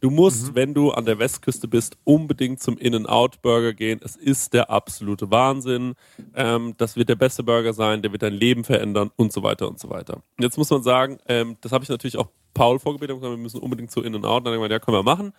Du 0.00 0.10
musst, 0.10 0.56
wenn 0.56 0.74
du 0.74 0.90
an 0.90 1.04
der 1.04 1.20
Westküste 1.20 1.68
bist, 1.68 1.96
unbedingt 2.02 2.60
zum 2.60 2.76
In-N-Out 2.76 3.40
Burger 3.40 3.72
gehen. 3.72 4.00
Es 4.02 4.16
ist 4.16 4.52
der 4.52 4.68
absolute 4.68 5.30
Wahnsinn. 5.30 5.94
Ähm, 6.34 6.74
das 6.78 6.96
wird 6.96 7.08
der 7.08 7.14
beste 7.14 7.44
Burger 7.44 7.72
sein, 7.72 8.02
der 8.02 8.10
wird 8.10 8.22
dein 8.22 8.32
Leben 8.32 8.64
verändern 8.64 9.12
und 9.14 9.32
so 9.32 9.44
weiter 9.44 9.68
und 9.68 9.78
so 9.78 9.90
weiter. 9.90 10.14
Und 10.14 10.42
jetzt 10.42 10.58
muss 10.58 10.70
man 10.70 10.82
sagen, 10.82 11.18
ähm, 11.28 11.56
das 11.60 11.70
habe 11.70 11.84
ich 11.84 11.88
natürlich 11.88 12.18
auch 12.18 12.26
Paul 12.52 12.80
vorgebetet, 12.80 13.22
wir 13.22 13.36
müssen 13.36 13.60
unbedingt 13.60 13.92
zu 13.92 14.02
In-N-Out. 14.02 14.44
Dann 14.44 14.52
haben 14.52 14.60
wir 14.60 14.68
gesagt, 14.68 14.72
ja, 14.72 14.84
können 14.84 14.96
wir 14.96 15.04
machen. 15.04 15.32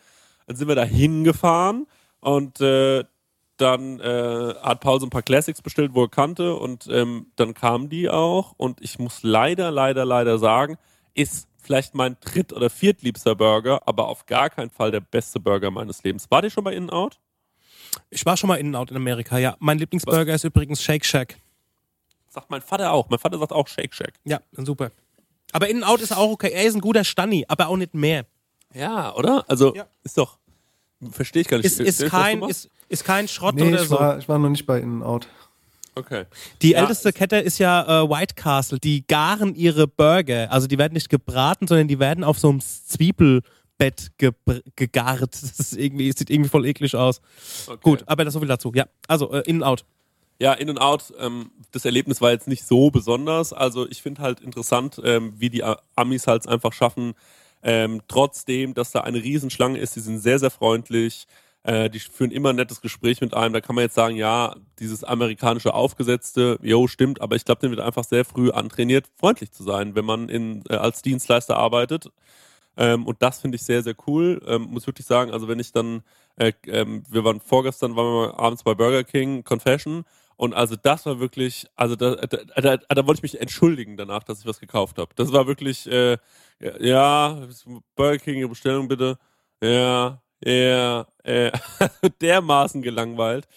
Dann 0.47 0.55
sind 0.55 0.69
wir 0.69 0.75
da 0.75 0.85
hingefahren 0.85 1.87
und 2.21 2.61
äh, 2.61 3.03
dann 3.57 3.99
äh, 3.99 4.53
hat 4.61 4.79
Paul 4.79 5.01
so 5.01 5.07
ein 5.07 5.09
paar 5.09 5.23
Classics 5.23 5.61
bestellt, 5.61 5.91
wo 5.93 6.03
er 6.03 6.09
kannte 6.09 6.55
und 6.55 6.87
ähm, 6.89 7.27
dann 7.35 7.53
kamen 7.53 7.89
die 7.89 8.09
auch 8.09 8.53
und 8.55 8.79
ich 8.81 8.97
muss 8.97 9.23
leider, 9.23 9.71
leider, 9.71 10.05
leider 10.05 10.37
sagen, 10.37 10.77
ist 11.13 11.47
vielleicht 11.61 11.95
mein 11.95 12.17
dritt- 12.19 12.51
oder 12.53 12.69
viertliebster 12.69 13.35
Burger, 13.35 13.81
aber 13.87 14.07
auf 14.07 14.25
gar 14.25 14.49
keinen 14.49 14.69
Fall 14.69 14.91
der 14.91 14.99
beste 14.99 15.39
Burger 15.39 15.71
meines 15.71 16.03
Lebens. 16.03 16.29
War 16.29 16.41
der 16.41 16.49
schon 16.49 16.63
bei 16.63 16.73
In-N-Out? 16.73 17.19
Ich 18.09 18.25
war 18.25 18.35
schon 18.37 18.47
mal 18.49 18.55
In-N-Out 18.55 18.91
in 18.91 18.97
Amerika, 18.97 19.37
ja. 19.37 19.55
Mein 19.59 19.77
Lieblingsburger 19.77 20.33
ist 20.33 20.43
übrigens 20.43 20.81
Shake 20.81 21.05
Shack. 21.05 21.37
Sagt 22.29 22.49
mein 22.49 22.61
Vater 22.61 22.91
auch. 22.91 23.09
Mein 23.09 23.19
Vater 23.19 23.37
sagt 23.37 23.53
auch 23.53 23.67
Shake 23.67 23.93
Shack. 23.93 24.13
Ja, 24.25 24.41
super. 24.53 24.91
Aber 25.51 25.69
In-N-Out 25.69 26.01
ist 26.01 26.11
auch 26.11 26.31
okay. 26.31 26.51
Er 26.51 26.63
ist 26.65 26.73
ein 26.75 26.81
guter 26.81 27.03
Stanni, 27.03 27.45
aber 27.47 27.67
auch 27.67 27.77
nicht 27.77 27.93
mehr. 27.93 28.25
Ja, 28.73 29.13
oder? 29.15 29.45
Also 29.47 29.75
Ja. 29.75 29.85
ist 30.03 30.17
doch, 30.17 30.37
verstehe 31.11 31.43
ich 31.43 31.47
gar 31.47 31.57
nicht. 31.57 31.65
Ist, 31.67 31.79
ist, 31.79 32.05
kein, 32.09 32.41
ist, 32.43 32.69
ist 32.89 33.05
kein 33.05 33.27
Schrott 33.27 33.53
Nee, 33.55 33.67
oder 33.69 33.81
ich 33.83 33.87
so. 33.87 33.99
war, 33.99 34.17
ich 34.17 34.27
war 34.27 34.39
noch 34.39 34.49
nicht 34.49 34.65
bei 34.65 34.79
In-N-Out. 34.79 35.27
Okay. 35.95 36.25
Die 36.61 36.71
Ja, 36.71 36.79
älteste 36.81 37.09
es- 37.09 37.15
Kette 37.15 37.37
ist 37.37 37.57
ja 37.59 38.03
äh, 38.03 38.09
White 38.09 38.35
Castle. 38.35 38.79
Die 38.79 39.05
garen 39.07 39.55
ihre 39.55 39.87
Burger. 39.87 40.51
Also 40.51 40.67
die 40.67 40.77
werden 40.77 40.93
nicht 40.93 41.09
gebraten, 41.09 41.67
sondern 41.67 41.87
die 41.87 41.99
werden 41.99 42.23
auf 42.23 42.39
so 42.39 42.49
einem 42.49 42.61
Zwiebelbett 42.61 44.11
gebr- 44.19 44.63
gegart. 44.75 45.21
Das 45.31 45.59
ist 45.59 45.73
irgendwie, 45.77 46.11
sieht 46.11 46.29
irgendwie 46.29 46.49
voll 46.49 46.65
eklig 46.65 46.95
aus. 46.95 47.21
okay. 47.67 47.79
Gut, 47.81 48.03
aber 48.07 48.25
das 48.25 48.33
so 48.33 48.39
viel 48.39 48.47
dazu. 48.47 48.71
Ja, 48.75 48.85
also 49.07 49.31
äh, 49.31 49.41
In-N-Out. 49.45 49.85
Ja, 50.39 50.53
In 50.53 50.69
and 50.69 50.81
Out, 50.81 51.13
ähm, 51.19 51.51
das 51.71 51.85
Erlebnis 51.85 52.19
war 52.19 52.31
jetzt 52.31 52.47
nicht 52.47 52.65
so 52.65 52.89
besonders. 52.89 53.53
Also 53.53 53.87
ich 53.89 54.01
finde 54.01 54.21
halt 54.21 54.41
interessant, 54.41 54.99
ähm, 55.03 55.33
wie 55.37 55.49
die 55.49 55.63
Amis 55.95 56.27
halt 56.27 56.47
einfach 56.47 56.73
schaffen, 56.73 57.13
ähm, 57.61 58.01
trotzdem, 58.07 58.73
dass 58.73 58.91
da 58.91 59.01
eine 59.01 59.23
Riesenschlange 59.23 59.77
ist, 59.79 59.95
die 59.95 60.01
sind 60.01 60.19
sehr, 60.19 60.39
sehr 60.39 60.49
freundlich. 60.49 61.27
Äh, 61.63 61.89
die 61.89 61.99
führen 61.99 62.31
immer 62.31 62.49
ein 62.49 62.57
nettes 62.57 62.81
Gespräch 62.81 63.21
mit 63.21 63.33
einem. 63.33 63.53
Da 63.53 63.61
kann 63.61 63.75
man 63.75 63.83
jetzt 63.83 63.95
sagen, 63.95 64.15
ja, 64.15 64.55
dieses 64.79 65.03
amerikanische 65.03 65.73
Aufgesetzte, 65.73 66.59
jo, 66.61 66.87
stimmt, 66.87 67.21
aber 67.21 67.35
ich 67.35 67.45
glaube, 67.45 67.61
den 67.61 67.71
wird 67.71 67.79
einfach 67.79 68.03
sehr 68.03 68.25
früh 68.25 68.51
antrainiert, 68.51 69.07
freundlich 69.15 69.51
zu 69.51 69.63
sein, 69.63 69.95
wenn 69.95 70.05
man 70.05 70.29
in, 70.29 70.63
äh, 70.69 70.75
als 70.75 71.01
Dienstleister 71.01 71.57
arbeitet. 71.57 72.09
Ähm, 72.77 73.05
und 73.05 73.21
das 73.21 73.39
finde 73.39 73.55
ich 73.55 73.63
sehr, 73.63 73.83
sehr 73.83 73.95
cool. 74.07 74.41
Ähm, 74.47 74.63
muss 74.63 74.87
wirklich 74.87 75.07
sagen, 75.07 75.31
also 75.31 75.47
wenn 75.47 75.59
ich 75.59 75.71
dann, 75.71 76.03
äh, 76.37 76.53
ähm, 76.67 77.03
wir 77.09 77.23
waren 77.23 77.39
vorgestern, 77.39 77.95
waren 77.95 78.31
wir 78.31 78.39
abends 78.39 78.63
bei 78.63 78.73
Burger 78.73 79.03
King, 79.03 79.43
Confession, 79.43 80.05
und 80.35 80.53
also 80.53 80.75
das 80.75 81.05
war 81.05 81.19
wirklich, 81.19 81.67
also 81.75 81.95
da, 81.95 82.15
da, 82.15 82.37
da, 82.61 82.77
da 82.77 83.07
wollte 83.07 83.19
ich 83.19 83.33
mich 83.33 83.39
entschuldigen 83.41 83.97
danach, 83.97 84.23
dass 84.23 84.39
ich 84.39 84.45
was 84.45 84.59
gekauft 84.59 84.97
habe. 84.97 85.11
Das 85.15 85.31
war 85.31 85.47
wirklich, 85.47 85.87
äh, 85.87 86.17
ja, 86.79 87.47
Burger 87.95 88.17
King, 88.17 88.49
Bestellung 88.49 88.87
bitte. 88.87 89.17
Ja, 89.61 90.21
ja, 90.45 91.05
äh, 91.23 91.51
dermaßen 92.21 92.81
gelangweilt. 92.81 93.47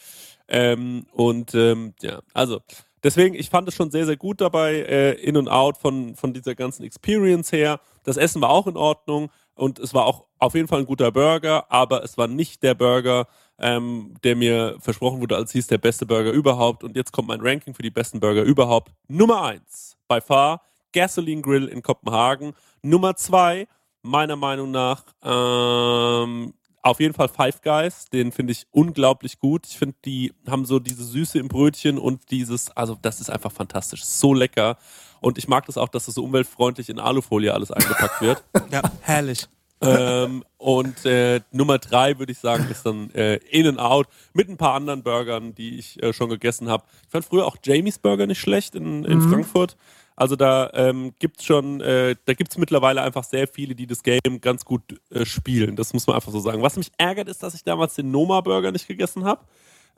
Ähm, 0.49 1.07
und 1.13 1.55
ähm, 1.55 1.95
ja, 2.01 2.21
also 2.33 2.61
deswegen, 3.03 3.35
ich 3.35 3.51
fand 3.51 3.69
es 3.69 3.75
schon 3.75 3.91
sehr, 3.91 4.07
sehr 4.07 4.17
gut 4.17 4.41
dabei, 4.41 4.75
äh, 4.75 5.13
in 5.15 5.37
und 5.37 5.49
out 5.49 5.77
von, 5.77 6.15
von 6.15 6.33
dieser 6.33 6.55
ganzen 6.55 6.85
Experience 6.85 7.53
her. 7.53 7.81
Das 8.05 8.17
Essen 8.17 8.43
war 8.43 8.51
auch 8.51 8.67
in 8.67 8.77
Ordnung 8.77 9.31
und 9.55 9.79
es 9.79 9.95
war 9.95 10.05
auch 10.05 10.27
auf 10.39 10.55
jeden 10.55 10.69
Fall 10.69 10.81
ein 10.81 10.87
guter 10.87 11.11
Burger, 11.11 11.71
aber 11.71 12.05
es 12.05 12.19
war 12.19 12.29
nicht 12.29 12.63
der 12.63 12.75
Burger, 12.75 13.27
ähm, 13.59 14.15
der 14.23 14.37
mir 14.37 14.77
versprochen 14.81 15.21
wurde, 15.21 15.37
als 15.37 15.53
hieß 15.53 15.67
der 15.67 15.79
beste 15.79 16.07
Burger 16.07 16.31
überhaupt. 16.31 16.85
Und 16.85 16.95
jetzt 16.95 17.13
kommt 17.13 17.29
mein 17.29 17.41
Ranking 17.41 17.75
für 17.75 17.83
die 17.83 17.91
besten 17.91 18.21
Burger 18.21 18.43
überhaupt. 18.43 18.93
Nummer 19.09 19.43
eins, 19.43 19.97
by 20.09 20.21
far, 20.21 20.63
Gasoline 20.93 21.43
Grill 21.43 21.69
in 21.69 21.83
Kopenhagen. 21.83 22.53
Nummer 22.83 23.17
zwei, 23.17 23.67
meiner 24.03 24.37
Meinung 24.37 24.71
nach, 24.71 25.05
ähm, 25.23 26.53
auf 26.87 27.01
jeden 27.01 27.15
Fall 27.15 27.29
Five 27.29 27.63
Guys, 27.63 28.05
den 28.13 28.31
finde 28.31 28.53
ich 28.53 28.67
unglaublich 28.71 29.41
gut. 29.41 29.67
Ich 29.67 29.77
finde, 29.77 29.97
die 30.05 30.33
haben 30.49 30.65
so 30.65 30.79
diese 30.79 31.05
Süße 31.05 31.39
im 31.39 31.49
Brötchen 31.49 31.99
und 31.99 32.31
dieses, 32.31 32.71
also 32.77 32.97
das 33.03 33.21
ist 33.21 33.29
einfach 33.29 33.51
fantastisch, 33.51 34.05
so 34.05 34.33
lecker. 34.33 34.77
Und 35.21 35.37
ich 35.37 35.49
mag 35.49 35.67
das 35.67 35.79
auch, 35.79 35.89
dass 35.89 36.07
das 36.07 36.15
so 36.15 36.23
umweltfreundlich 36.23 36.89
in 36.89 37.01
Alufolie 37.01 37.53
alles 37.53 37.73
eingepackt 37.73 38.21
wird. 38.21 38.45
ja, 38.71 38.83
herrlich. 39.01 39.49
ähm, 39.81 40.45
und 40.59 41.05
äh, 41.05 41.41
Nummer 41.51 41.79
drei 41.79 42.19
würde 42.19 42.33
ich 42.33 42.39
sagen, 42.39 42.69
ist 42.71 42.87
dann 42.87 43.11
äh, 43.11 43.37
In 43.51 43.67
and 43.67 43.79
Out 43.81 44.07
mit 44.33 44.49
ein 44.49 44.57
paar 44.57 44.75
anderen 44.75 45.03
Burgern, 45.03 45.55
die 45.55 45.79
ich 45.79 46.01
äh, 46.03 46.13
schon 46.13 46.31
gegessen 46.31 46.69
habe. 46.69 46.85
Ich 47.05 47.11
fand 47.11 47.25
früher 47.25 47.47
auch 47.47 47.57
Jamies 47.65 47.99
Burger 47.99 48.27
nicht 48.27 48.41
schlecht 48.41 48.77
in, 48.77 49.05
in 49.05 49.19
mhm. 49.19 49.29
Frankfurt. 49.29 49.77
Also 50.17 50.35
da 50.35 50.71
ähm, 50.73 51.13
gibt's 51.19 51.45
schon, 51.45 51.81
äh, 51.83 52.17
da 52.25 52.33
gibt's 52.33 52.57
mittlerweile 52.57 53.03
einfach 53.03 53.23
sehr 53.23 53.47
viele, 53.47 53.75
die 53.75 53.87
das 53.87 54.03
Game 54.03 54.41
ganz 54.41 54.65
gut 54.65 54.83
äh, 55.11 55.27
spielen. 55.27 55.77
Das 55.77 55.93
muss 55.93 56.07
man 56.07 56.17
einfach 56.17 56.33
so 56.33 56.41
sagen. 56.41 56.63
Was 56.63 56.77
mich 56.77 56.91
ärgert, 56.97 57.29
ist, 57.29 57.43
dass 57.43 57.55
ich 57.55 57.63
damals 57.63 57.95
den 57.95 58.11
Noma 58.11 58.41
Burger 58.41 58.73
nicht 58.73 58.89
gegessen 58.89 59.25
habe. 59.25 59.43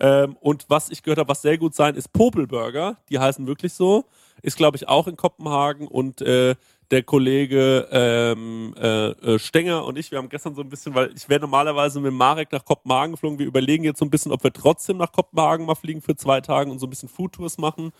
Ähm, 0.00 0.36
und 0.40 0.66
was 0.68 0.90
ich 0.90 1.02
gehört 1.02 1.18
habe, 1.18 1.28
was 1.28 1.42
sehr 1.42 1.56
gut 1.56 1.74
sein, 1.74 1.94
ist 1.94 2.12
Popelburger. 2.12 2.98
Die 3.10 3.18
heißen 3.18 3.46
wirklich 3.46 3.72
so. 3.72 4.06
Ist, 4.42 4.56
glaube 4.56 4.76
ich, 4.76 4.88
auch 4.88 5.06
in 5.06 5.16
Kopenhagen 5.16 5.88
und 5.88 6.20
äh, 6.20 6.56
der 6.90 7.02
Kollege 7.02 7.86
ähm, 7.90 8.74
äh, 8.78 9.10
äh, 9.10 9.38
Stenger 9.38 9.84
und 9.84 9.98
ich, 9.98 10.10
wir 10.10 10.18
haben 10.18 10.28
gestern 10.28 10.54
so 10.54 10.62
ein 10.62 10.70
bisschen, 10.70 10.94
weil 10.94 11.12
ich 11.14 11.28
wäre 11.28 11.40
normalerweise 11.40 12.00
mit 12.00 12.12
Marek 12.12 12.50
nach 12.52 12.64
Kopenhagen 12.64 13.12
geflogen. 13.12 13.38
Wir 13.38 13.46
überlegen 13.46 13.84
jetzt 13.84 13.98
so 13.98 14.04
ein 14.04 14.10
bisschen, 14.10 14.32
ob 14.32 14.42
wir 14.42 14.52
trotzdem 14.52 14.96
nach 14.96 15.12
Kopenhagen 15.12 15.66
mal 15.66 15.74
fliegen 15.74 16.00
für 16.00 16.16
zwei 16.16 16.40
Tage 16.40 16.70
und 16.70 16.78
so 16.78 16.86
ein 16.86 16.90
bisschen 16.90 17.08
Foodtours 17.08 17.58
machen. 17.58 17.92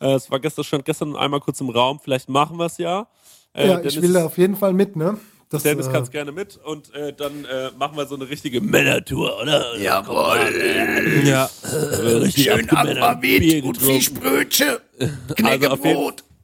Äh, 0.00 0.14
es 0.14 0.30
war 0.30 0.40
gestern, 0.40 0.64
stand 0.64 0.84
gestern 0.84 1.16
einmal 1.16 1.40
kurz 1.40 1.60
im 1.60 1.70
Raum. 1.70 2.00
Vielleicht 2.02 2.28
machen 2.28 2.58
wir 2.58 2.66
es 2.66 2.78
ja. 2.78 3.06
Äh, 3.52 3.68
ja, 3.68 3.80
ich 3.80 4.00
will 4.00 4.12
da 4.12 4.26
auf 4.26 4.38
jeden 4.38 4.56
Fall 4.56 4.72
mit, 4.72 4.96
ne? 4.96 5.18
Das, 5.50 5.64
Dennis 5.64 5.88
äh, 5.88 5.92
kannst 5.92 6.12
gerne 6.12 6.30
mit 6.30 6.58
und 6.58 6.94
äh, 6.94 7.12
dann 7.12 7.44
äh, 7.44 7.72
machen 7.76 7.96
wir 7.96 8.06
so 8.06 8.14
eine 8.14 8.28
richtige 8.28 8.60
Männertour, 8.60 9.36
oder? 9.42 9.76
Jawohl. 9.76 11.24
Ja. 11.24 11.50
Äh, 11.64 11.76
richtig 12.18 12.44
Schön 12.44 12.70
Aquavit 12.70 13.64
und 13.64 13.76
Fischbrötchen. 13.76 14.76
Knäckebrot. 15.36 16.24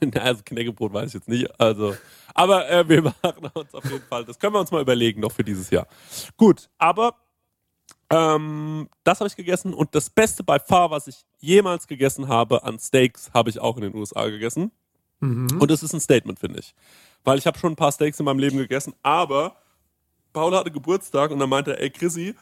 Also, 0.00 0.20
also 0.20 0.42
Knäckebrot 0.44 0.92
weiß 0.92 1.08
ich 1.08 1.14
jetzt 1.14 1.28
nicht. 1.28 1.60
Also, 1.60 1.96
aber 2.32 2.70
äh, 2.70 2.88
wir 2.88 3.02
machen 3.22 3.50
uns 3.52 3.74
auf 3.74 3.84
jeden 3.84 4.04
Fall. 4.04 4.24
Das 4.24 4.38
können 4.38 4.54
wir 4.54 4.60
uns 4.60 4.70
mal 4.70 4.80
überlegen 4.80 5.20
noch 5.20 5.32
für 5.32 5.42
dieses 5.42 5.68
Jahr. 5.68 5.88
Gut, 6.36 6.68
aber 6.78 7.16
ähm, 8.08 8.88
das 9.02 9.18
habe 9.18 9.26
ich 9.26 9.34
gegessen 9.34 9.74
und 9.74 9.94
das 9.96 10.08
Beste 10.08 10.44
bei 10.44 10.60
far, 10.60 10.92
was 10.92 11.08
ich 11.08 11.16
jemals 11.40 11.86
gegessen 11.86 12.28
habe 12.28 12.62
an 12.64 12.78
Steaks, 12.78 13.30
habe 13.34 13.50
ich 13.50 13.58
auch 13.58 13.76
in 13.76 13.82
den 13.82 13.94
USA 13.94 14.28
gegessen. 14.28 14.70
Mhm. 15.20 15.58
Und 15.60 15.70
das 15.70 15.82
ist 15.82 15.92
ein 15.92 16.00
Statement, 16.00 16.38
finde 16.38 16.60
ich. 16.60 16.74
Weil 17.24 17.38
ich 17.38 17.46
habe 17.46 17.58
schon 17.58 17.72
ein 17.72 17.76
paar 17.76 17.92
Steaks 17.92 18.18
in 18.18 18.24
meinem 18.24 18.38
Leben 18.38 18.56
gegessen, 18.58 18.94
aber 19.02 19.56
Paul 20.32 20.54
hatte 20.54 20.70
Geburtstag 20.70 21.30
und 21.30 21.38
dann 21.38 21.50
meinte 21.50 21.72
er, 21.72 21.82
ey 21.82 21.90
Chrissy, 21.90 22.34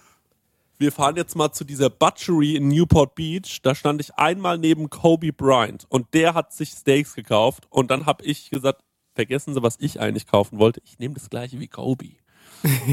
wir 0.78 0.92
fahren 0.92 1.16
jetzt 1.16 1.34
mal 1.34 1.50
zu 1.50 1.64
dieser 1.64 1.90
Butchery 1.90 2.54
in 2.54 2.68
Newport 2.68 3.16
Beach. 3.16 3.60
Da 3.62 3.74
stand 3.74 4.00
ich 4.00 4.14
einmal 4.14 4.58
neben 4.58 4.90
Kobe 4.90 5.32
Bryant 5.32 5.86
und 5.88 6.14
der 6.14 6.34
hat 6.34 6.52
sich 6.52 6.70
Steaks 6.70 7.14
gekauft 7.14 7.66
und 7.70 7.90
dann 7.90 8.06
habe 8.06 8.24
ich 8.24 8.50
gesagt, 8.50 8.82
vergessen 9.14 9.54
Sie, 9.54 9.62
was 9.62 9.76
ich 9.80 9.98
eigentlich 9.98 10.28
kaufen 10.28 10.60
wollte. 10.60 10.80
Ich 10.84 11.00
nehme 11.00 11.14
das 11.14 11.30
gleiche 11.30 11.58
wie 11.58 11.66
Kobe. 11.66 12.10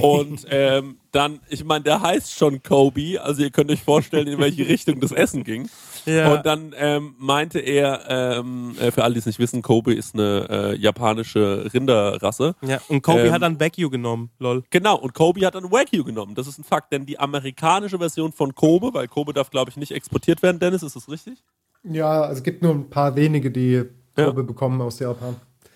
Und 0.02 0.46
ähm, 0.50 0.98
dann, 1.12 1.40
ich 1.50 1.64
meine, 1.64 1.84
der 1.84 2.02
heißt 2.02 2.34
schon 2.34 2.62
Kobe, 2.62 3.20
also 3.22 3.42
ihr 3.42 3.50
könnt 3.50 3.72
euch 3.72 3.82
vorstellen, 3.82 4.28
in 4.28 4.40
welche 4.40 4.68
Richtung 4.68 5.00
das 5.00 5.12
Essen 5.12 5.44
ging. 5.44 5.70
Ja. 6.06 6.34
Und 6.34 6.46
dann 6.46 6.74
ähm, 6.78 7.16
meinte 7.18 7.60
er, 7.60 8.04
ähm, 8.08 8.76
äh, 8.80 8.92
für 8.92 9.04
alle, 9.04 9.14
die 9.14 9.20
es 9.20 9.26
nicht 9.26 9.40
wissen, 9.40 9.62
Kobe 9.62 9.94
ist 9.94 10.14
eine 10.14 10.48
äh, 10.50 10.76
japanische 10.78 11.70
Rinderrasse. 11.74 12.56
Ja, 12.62 12.80
und 12.90 13.02
Kobe 13.02 13.22
ähm, 13.22 13.32
hat 13.32 13.42
dann 13.42 13.60
Wagyu 13.60 13.90
genommen, 13.90 14.30
lol. 14.40 14.64
Genau, 14.70 14.98
und 14.98 15.14
Kobe 15.14 15.46
hat 15.46 15.56
dann 15.56 15.72
Wagyu 15.72 16.04
genommen. 16.04 16.36
Das 16.36 16.48
ist 16.48 16.60
ein 16.60 16.64
Fakt, 16.64 16.92
denn 16.92 17.06
die 17.06 17.18
amerikanische 17.18 17.98
Version 17.98 18.32
von 18.32 18.54
Kobe, 18.54 18.94
weil 18.94 19.08
Kobe 19.08 19.34
darf, 19.34 19.50
glaube 19.50 19.72
ich, 19.72 19.78
nicht 19.78 19.92
exportiert 19.92 20.44
werden, 20.44 20.60
Dennis, 20.60 20.84
ist 20.84 20.96
das 20.96 21.10
richtig? 21.10 21.44
Ja, 21.84 22.22
also 22.22 22.38
es 22.38 22.44
gibt 22.44 22.62
nur 22.62 22.74
ein 22.74 22.90
paar 22.90 23.16
wenige, 23.16 23.52
die 23.52 23.84
Kobe 24.16 24.42
ja. 24.42 24.46
bekommen 24.46 24.82
aus 24.82 25.00
Japan. 25.00 25.36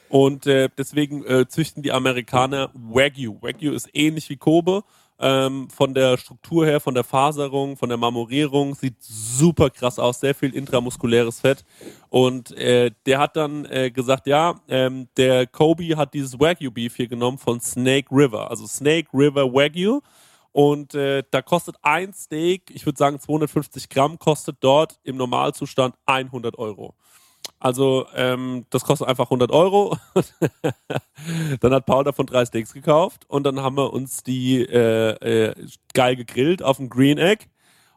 Und 0.09 0.47
äh, 0.47 0.69
deswegen 0.77 1.23
äh, 1.25 1.47
züchten 1.47 1.83
die 1.83 1.91
Amerikaner 1.91 2.71
Wagyu. 2.73 3.37
Wagyu 3.41 3.73
ist 3.73 3.89
ähnlich 3.93 4.29
wie 4.29 4.37
Kobe. 4.37 4.83
Ähm, 5.21 5.69
von 5.69 5.93
der 5.93 6.17
Struktur 6.17 6.65
her, 6.65 6.79
von 6.79 6.93
der 6.93 7.03
Faserung, 7.03 7.75
von 7.75 7.89
der 7.89 7.97
Marmorierung, 7.97 8.73
sieht 8.73 8.95
super 9.01 9.69
krass 9.69 9.99
aus, 9.99 10.21
sehr 10.21 10.33
viel 10.33 10.55
intramuskuläres 10.55 11.41
Fett. 11.41 11.65
Und 12.07 12.51
äh, 12.57 12.91
der 13.05 13.19
hat 13.19 13.35
dann 13.35 13.65
äh, 13.65 13.91
gesagt, 13.91 14.27
ja, 14.27 14.55
ähm, 14.69 15.09
der 15.17 15.45
Kobe 15.45 15.97
hat 15.97 16.13
dieses 16.13 16.39
Wagyu 16.39 16.71
Beef 16.71 16.95
hier 16.95 17.07
genommen 17.07 17.37
von 17.37 17.59
Snake 17.59 18.07
River, 18.11 18.49
also 18.49 18.65
Snake 18.65 19.09
River 19.13 19.53
Wagyu. 19.53 19.99
Und 20.53 20.95
äh, 20.95 21.23
da 21.29 21.41
kostet 21.41 21.75
ein 21.81 22.13
Steak, 22.13 22.71
ich 22.73 22.85
würde 22.85 22.97
sagen 22.97 23.19
250 23.19 23.89
Gramm, 23.89 24.17
kostet 24.17 24.57
dort 24.61 24.99
im 25.03 25.17
Normalzustand 25.17 25.95
100 26.05 26.57
Euro. 26.57 26.95
Also 27.59 28.07
ähm, 28.15 28.65
das 28.69 28.83
kostet 28.85 29.07
einfach 29.07 29.25
100 29.25 29.51
Euro. 29.51 29.97
dann 31.59 31.73
hat 31.73 31.85
Paul 31.85 32.05
davon 32.05 32.25
drei 32.25 32.45
Steaks 32.45 32.73
gekauft 32.73 33.25
und 33.27 33.43
dann 33.43 33.61
haben 33.61 33.75
wir 33.75 33.91
uns 33.91 34.23
die 34.23 34.61
äh, 34.61 35.49
äh, 35.49 35.55
geil 35.93 36.15
gegrillt 36.15 36.63
auf 36.63 36.77
dem 36.77 36.89
Green 36.89 37.17
Egg 37.17 37.47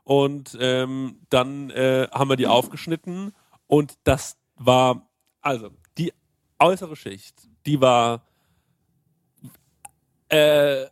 und 0.03 0.59
ähm, 0.61 1.21
dann 1.31 1.71
äh, 1.71 2.09
haben 2.13 2.29
wir 2.29 2.37
die 2.37 2.49
aufgeschnitten 2.49 3.33
und 3.69 3.95
das 4.03 4.37
war 4.57 5.09
also 5.41 5.71
die 5.97 6.13
äußere 6.59 6.97
Schicht, 6.97 7.49
die 7.67 7.81
war 7.81 8.23
äh, 10.29 10.87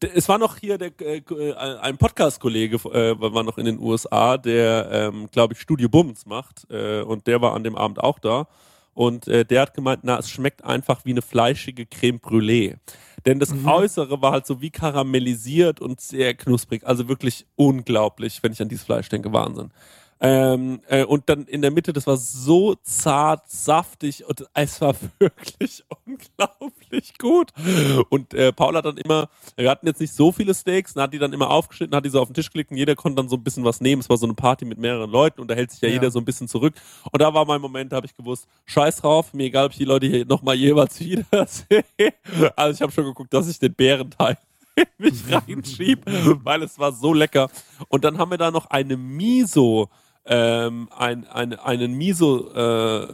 es 0.00 0.28
war 0.28 0.38
noch 0.38 0.58
hier 0.58 0.78
der, 0.78 0.92
äh, 1.00 1.18
äh 1.18 1.54
ein 1.54 1.98
Podcast-Kollege, 1.98 2.76
äh, 2.76 3.20
war 3.20 3.42
noch 3.42 3.58
in 3.58 3.66
den 3.66 3.78
USA, 3.78 4.36
der, 4.38 4.88
ähm, 4.90 5.28
glaube 5.30 5.54
ich, 5.54 5.60
Studio 5.60 5.88
Bums 5.88 6.26
macht. 6.26 6.66
Äh, 6.70 7.02
und 7.02 7.26
der 7.26 7.40
war 7.40 7.54
an 7.54 7.64
dem 7.64 7.76
Abend 7.76 8.00
auch 8.00 8.18
da. 8.18 8.46
Und 8.94 9.28
äh, 9.28 9.44
der 9.44 9.62
hat 9.62 9.74
gemeint, 9.74 10.00
na, 10.02 10.18
es 10.18 10.30
schmeckt 10.30 10.64
einfach 10.64 11.04
wie 11.04 11.10
eine 11.10 11.22
fleischige 11.22 11.86
Creme 11.86 12.18
Brûlée. 12.18 12.76
Denn 13.26 13.38
das 13.38 13.52
mhm. 13.52 13.66
Äußere 13.66 14.22
war 14.22 14.32
halt 14.32 14.46
so 14.46 14.60
wie 14.60 14.70
karamellisiert 14.70 15.80
und 15.80 16.00
sehr 16.00 16.34
knusprig. 16.34 16.86
Also 16.86 17.08
wirklich 17.08 17.46
unglaublich, 17.56 18.42
wenn 18.42 18.52
ich 18.52 18.62
an 18.62 18.68
dieses 18.68 18.84
Fleisch 18.84 19.08
denke. 19.08 19.32
Wahnsinn. 19.32 19.70
Ähm, 20.22 20.80
äh, 20.88 21.04
und 21.04 21.30
dann 21.30 21.46
in 21.46 21.62
der 21.62 21.70
Mitte, 21.70 21.94
das 21.94 22.06
war 22.06 22.18
so 22.18 22.74
zart, 22.82 23.48
saftig 23.48 24.26
und 24.26 24.46
es 24.52 24.80
war 24.82 24.94
wirklich 25.18 25.82
unglaublich 26.04 27.16
gut. 27.16 27.52
Und 28.10 28.34
äh, 28.34 28.52
Paul 28.52 28.76
hat 28.76 28.84
dann 28.84 28.98
immer, 28.98 29.30
wir 29.56 29.70
hatten 29.70 29.86
jetzt 29.86 30.00
nicht 30.00 30.12
so 30.12 30.30
viele 30.30 30.54
Steaks, 30.54 30.94
hat 30.96 31.14
die 31.14 31.18
dann 31.18 31.32
immer 31.32 31.48
aufgeschnitten, 31.48 31.96
hat 31.96 32.04
die 32.04 32.10
so 32.10 32.20
auf 32.20 32.28
den 32.28 32.34
Tisch 32.34 32.50
gelegt 32.50 32.70
und 32.70 32.76
jeder 32.76 32.96
konnte 32.96 33.16
dann 33.16 33.30
so 33.30 33.36
ein 33.36 33.42
bisschen 33.42 33.64
was 33.64 33.80
nehmen. 33.80 34.00
Es 34.00 34.10
war 34.10 34.18
so 34.18 34.26
eine 34.26 34.34
Party 34.34 34.66
mit 34.66 34.78
mehreren 34.78 35.10
Leuten 35.10 35.40
und 35.40 35.48
da 35.48 35.54
hält 35.54 35.70
sich 35.70 35.80
ja, 35.80 35.88
ja. 35.88 35.94
jeder 35.94 36.10
so 36.10 36.18
ein 36.18 36.24
bisschen 36.26 36.48
zurück. 36.48 36.74
Und 37.10 37.22
da 37.22 37.32
war 37.32 37.46
mein 37.46 37.62
Moment, 37.62 37.92
da 37.92 37.96
habe 37.96 38.06
ich 38.06 38.14
gewusst, 38.14 38.46
scheiß 38.66 38.96
drauf, 38.96 39.32
mir 39.32 39.44
egal, 39.44 39.66
ob 39.66 39.72
ich 39.72 39.78
die 39.78 39.84
Leute 39.84 40.06
hier 40.06 40.26
nochmal 40.26 40.56
jeweils 40.56 41.00
wieder 41.00 41.46
sehe. 41.46 41.84
Also 42.56 42.76
ich 42.76 42.82
habe 42.82 42.92
schon 42.92 43.04
geguckt, 43.04 43.32
dass 43.32 43.48
ich 43.48 43.58
den 43.58 43.72
Bärenteil 43.72 44.36
mich 44.98 45.14
reinschieb, 45.30 46.02
weil 46.44 46.62
es 46.62 46.78
war 46.78 46.92
so 46.92 47.14
lecker. 47.14 47.48
Und 47.88 48.04
dann 48.04 48.18
haben 48.18 48.30
wir 48.30 48.38
da 48.38 48.50
noch 48.50 48.66
eine 48.66 48.98
Miso 48.98 49.88
ähm, 50.26 50.88
ein, 50.96 51.26
ein, 51.28 51.54
einen 51.54 51.94
Miso, 51.94 52.52
äh, 52.52 53.08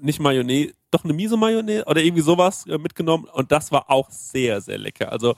nicht 0.00 0.20
Mayonnaise, 0.20 0.72
doch 0.90 1.04
eine 1.04 1.12
Miso-Mayonnaise 1.12 1.84
oder 1.84 2.02
irgendwie 2.02 2.22
sowas 2.22 2.66
äh, 2.66 2.78
mitgenommen 2.78 3.26
und 3.32 3.52
das 3.52 3.70
war 3.70 3.90
auch 3.90 4.10
sehr, 4.10 4.60
sehr 4.60 4.78
lecker. 4.78 5.12
Also 5.12 5.34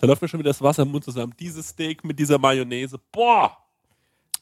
da 0.00 0.06
läuft 0.06 0.22
mir 0.22 0.28
schon 0.28 0.40
wieder 0.40 0.50
das 0.50 0.60
Wasser 0.60 0.82
im 0.82 0.90
Mund 0.90 1.04
zusammen. 1.04 1.32
Dieses 1.38 1.68
Steak 1.68 2.04
mit 2.04 2.18
dieser 2.18 2.38
Mayonnaise, 2.38 2.98
boah! 3.10 3.56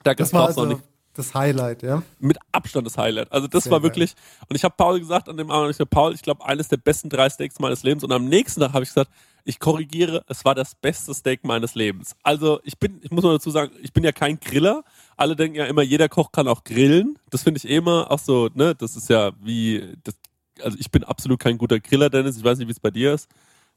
Da 0.03 0.15
das 0.15 0.33
war 0.33 0.47
also 0.47 0.65
nicht. 0.65 0.83
das 1.15 1.35
Highlight, 1.35 1.83
ja? 1.83 2.03
Mit 2.19 2.39
Abstand 2.53 2.87
das 2.87 2.97
Highlight. 2.97 3.31
Also 3.33 3.47
das 3.47 3.65
sehr 3.65 3.73
war 3.73 3.83
wirklich, 3.83 4.15
geil. 4.15 4.47
und 4.49 4.57
ich 4.57 4.65
habe 4.65 4.75
Paul 4.77 4.99
gesagt 4.99 5.29
an 5.29 5.37
dem 5.37 5.51
Abend, 5.51 5.71
ich 5.71 5.77
sag, 5.77 5.91
Paul, 5.91 6.15
ich 6.15 6.23
glaube, 6.23 6.45
eines 6.45 6.69
der 6.69 6.77
besten 6.79 7.09
drei 7.09 7.31
Steaks 7.31 7.59
meines 7.61 7.83
Lebens 7.85 8.03
und 8.03 8.13
am 8.13 8.25
nächsten 8.25 8.61
Tag 8.61 8.73
habe 8.73 8.83
ich 8.83 8.91
gesagt, 8.91 9.11
ich 9.45 9.59
korrigiere, 9.61 10.25
es 10.29 10.45
war 10.45 10.55
das 10.55 10.75
beste 10.75 11.15
Steak 11.15 11.45
meines 11.45 11.75
Lebens. 11.75 12.15
Also 12.23 12.61
ich 12.65 12.79
bin, 12.79 13.01
ich 13.03 13.11
muss 13.11 13.25
mal 13.25 13.33
dazu 13.33 13.51
sagen, 13.51 13.73
ich 13.81 13.93
bin 13.93 14.05
ja 14.05 14.13
kein 14.13 14.39
Griller. 14.39 14.85
Alle 15.19 15.37
denken 15.37 15.57
ja 15.57 15.67
immer, 15.67 15.83
jeder 15.83 16.09
Koch 16.09 16.33
kann 16.33 16.49
auch 16.49 16.65
grillen. 16.65 17.19
Das 17.29 17.43
finde 17.43 17.59
ich 17.59 17.69
eh 17.69 17.77
immer 17.77 18.11
auch 18.11 18.21
so, 18.21 18.49
ne, 18.55 18.75
das 18.75 18.97
ist 18.97 19.11
ja 19.11 19.33
wie, 19.41 19.97
das, 20.05 20.15
also 20.63 20.79
ich 20.81 20.91
bin 20.91 21.05
absolut 21.05 21.41
kein 21.41 21.59
guter 21.59 21.81
Griller, 21.81 22.09
Dennis. 22.09 22.37
Ich 22.37 22.45
weiß 22.45 22.59
nicht, 22.59 22.69
wie 22.69 22.73
es 22.73 22.81
bei 22.81 22.93
dir 22.93 23.15
ist. 23.15 23.29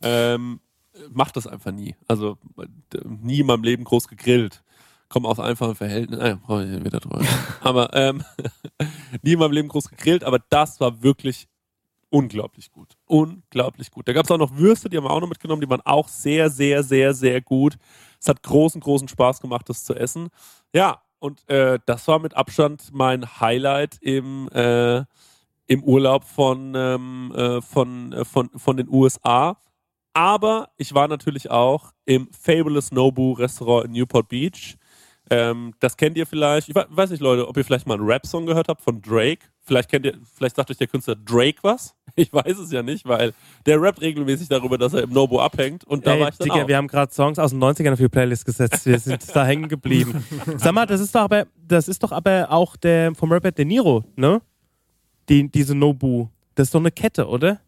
Ähm, 0.03 0.59
mach 1.09 1.31
das 1.31 1.47
einfach 1.47 1.71
nie. 1.71 1.95
Also 2.07 2.37
nie 3.03 3.39
in 3.39 3.47
meinem 3.47 3.63
Leben 3.63 3.83
groß 3.83 4.07
gegrillt. 4.07 4.63
Komm 5.09 5.25
aus 5.25 5.39
einfachen 5.39 5.75
Verhältnissen. 5.75 6.23
Äh, 6.23 6.37
brauche 6.37 6.63
ich 6.63 6.85
wieder 6.85 6.99
drüber. 6.99 7.21
aber 7.61 7.93
ähm, 7.93 8.23
nie 9.23 9.33
in 9.33 9.39
meinem 9.39 9.51
Leben 9.51 9.67
groß 9.67 9.89
gegrillt, 9.89 10.23
aber 10.23 10.39
das 10.49 10.79
war 10.79 11.01
wirklich 11.01 11.47
unglaublich 12.09 12.71
gut. 12.71 12.97
Unglaublich 13.05 13.89
gut. 13.89 14.07
Da 14.07 14.13
gab 14.13 14.25
es 14.25 14.31
auch 14.31 14.37
noch 14.37 14.55
Würste, 14.55 14.89
die 14.89 14.97
haben 14.97 15.05
wir 15.05 15.11
auch 15.11 15.21
noch 15.21 15.29
mitgenommen, 15.29 15.61
die 15.61 15.69
waren 15.69 15.81
auch 15.81 16.07
sehr, 16.07 16.49
sehr, 16.49 16.83
sehr, 16.83 17.13
sehr 17.13 17.41
gut. 17.41 17.77
Es 18.19 18.27
hat 18.27 18.43
großen, 18.43 18.79
großen 18.79 19.07
Spaß 19.07 19.41
gemacht, 19.41 19.67
das 19.69 19.83
zu 19.83 19.95
essen. 19.95 20.29
Ja, 20.73 21.01
und 21.21 21.47
äh, 21.49 21.77
das 21.85 22.07
war 22.07 22.17
mit 22.19 22.35
Abstand 22.35 22.89
mein 22.91 23.39
Highlight 23.39 23.99
im, 24.01 24.49
äh, 24.49 25.03
im 25.67 25.83
Urlaub 25.83 26.23
von, 26.23 26.73
ähm, 26.75 27.31
äh, 27.35 27.61
von, 27.61 28.11
äh, 28.11 28.25
von, 28.25 28.49
von 28.49 28.75
den 28.75 28.89
USA. 28.89 29.57
Aber 30.13 30.69
ich 30.77 30.95
war 30.95 31.07
natürlich 31.07 31.51
auch 31.51 31.93
im 32.05 32.27
Fabulous 32.33 32.91
Nobu 32.91 33.33
Restaurant 33.33 33.85
in 33.85 33.91
Newport 33.91 34.29
Beach. 34.29 34.77
Ähm, 35.29 35.73
das 35.79 35.95
kennt 35.95 36.17
ihr 36.17 36.25
vielleicht. 36.25 36.69
Ich 36.69 36.75
weiß 36.75 37.11
nicht, 37.11 37.21
Leute, 37.21 37.47
ob 37.47 37.55
ihr 37.55 37.63
vielleicht 37.63 37.87
mal 37.87 37.93
einen 37.93 38.05
Rap-Song 38.05 38.47
gehört 38.47 38.67
habt 38.67 38.81
von 38.81 38.99
Drake. 38.99 39.45
Vielleicht 39.61 39.89
kennt 39.89 40.07
ihr, 40.07 40.17
vielleicht 40.35 40.55
sagt 40.55 40.71
euch 40.71 40.77
der 40.77 40.87
Künstler 40.87 41.15
Drake 41.15 41.59
was. 41.61 41.95
Ich 42.15 42.33
weiß 42.33 42.57
es 42.59 42.71
ja 42.71 42.83
nicht, 42.83 43.07
weil 43.07 43.33
der 43.65 43.81
rappt 43.81 44.01
regelmäßig 44.01 44.47
darüber, 44.49 44.77
dass 44.77 44.93
er 44.93 45.03
im 45.03 45.11
Nobo 45.11 45.39
abhängt. 45.41 45.83
Und 45.85 46.05
da 46.05 46.13
Ey, 46.15 46.21
war 46.21 46.29
ich 46.29 46.37
dann 46.37 46.45
Digga, 46.47 46.63
auch. 46.63 46.67
wir 46.67 46.77
haben 46.77 46.87
gerade 46.87 47.13
Songs 47.13 47.39
aus 47.39 47.51
den 47.51 47.63
90ern 47.63 47.93
auf 47.93 47.99
die 47.99 48.09
Playlist 48.09 48.45
gesetzt. 48.45 48.85
Wir 48.85 48.99
sind 48.99 49.23
da 49.35 49.45
hängen 49.45 49.67
geblieben. 49.69 50.25
Sag 50.57 50.73
mal, 50.73 50.85
das 50.85 51.01
ist 51.01 51.13
doch 51.15 51.21
aber, 51.21 51.45
das 51.67 51.87
ist 51.87 52.03
doch 52.03 52.11
aber 52.11 52.51
auch 52.51 52.75
der 52.75 53.13
vom 53.15 53.31
Rapper 53.31 53.51
De 53.51 53.65
Niro, 53.65 54.03
ne? 54.15 54.41
Die, 55.29 55.47
diese 55.49 55.75
Nobu. 55.75 56.27
Das 56.55 56.67
ist 56.67 56.75
doch 56.75 56.79
eine 56.79 56.91
Kette, 56.91 57.27
oder? 57.27 57.59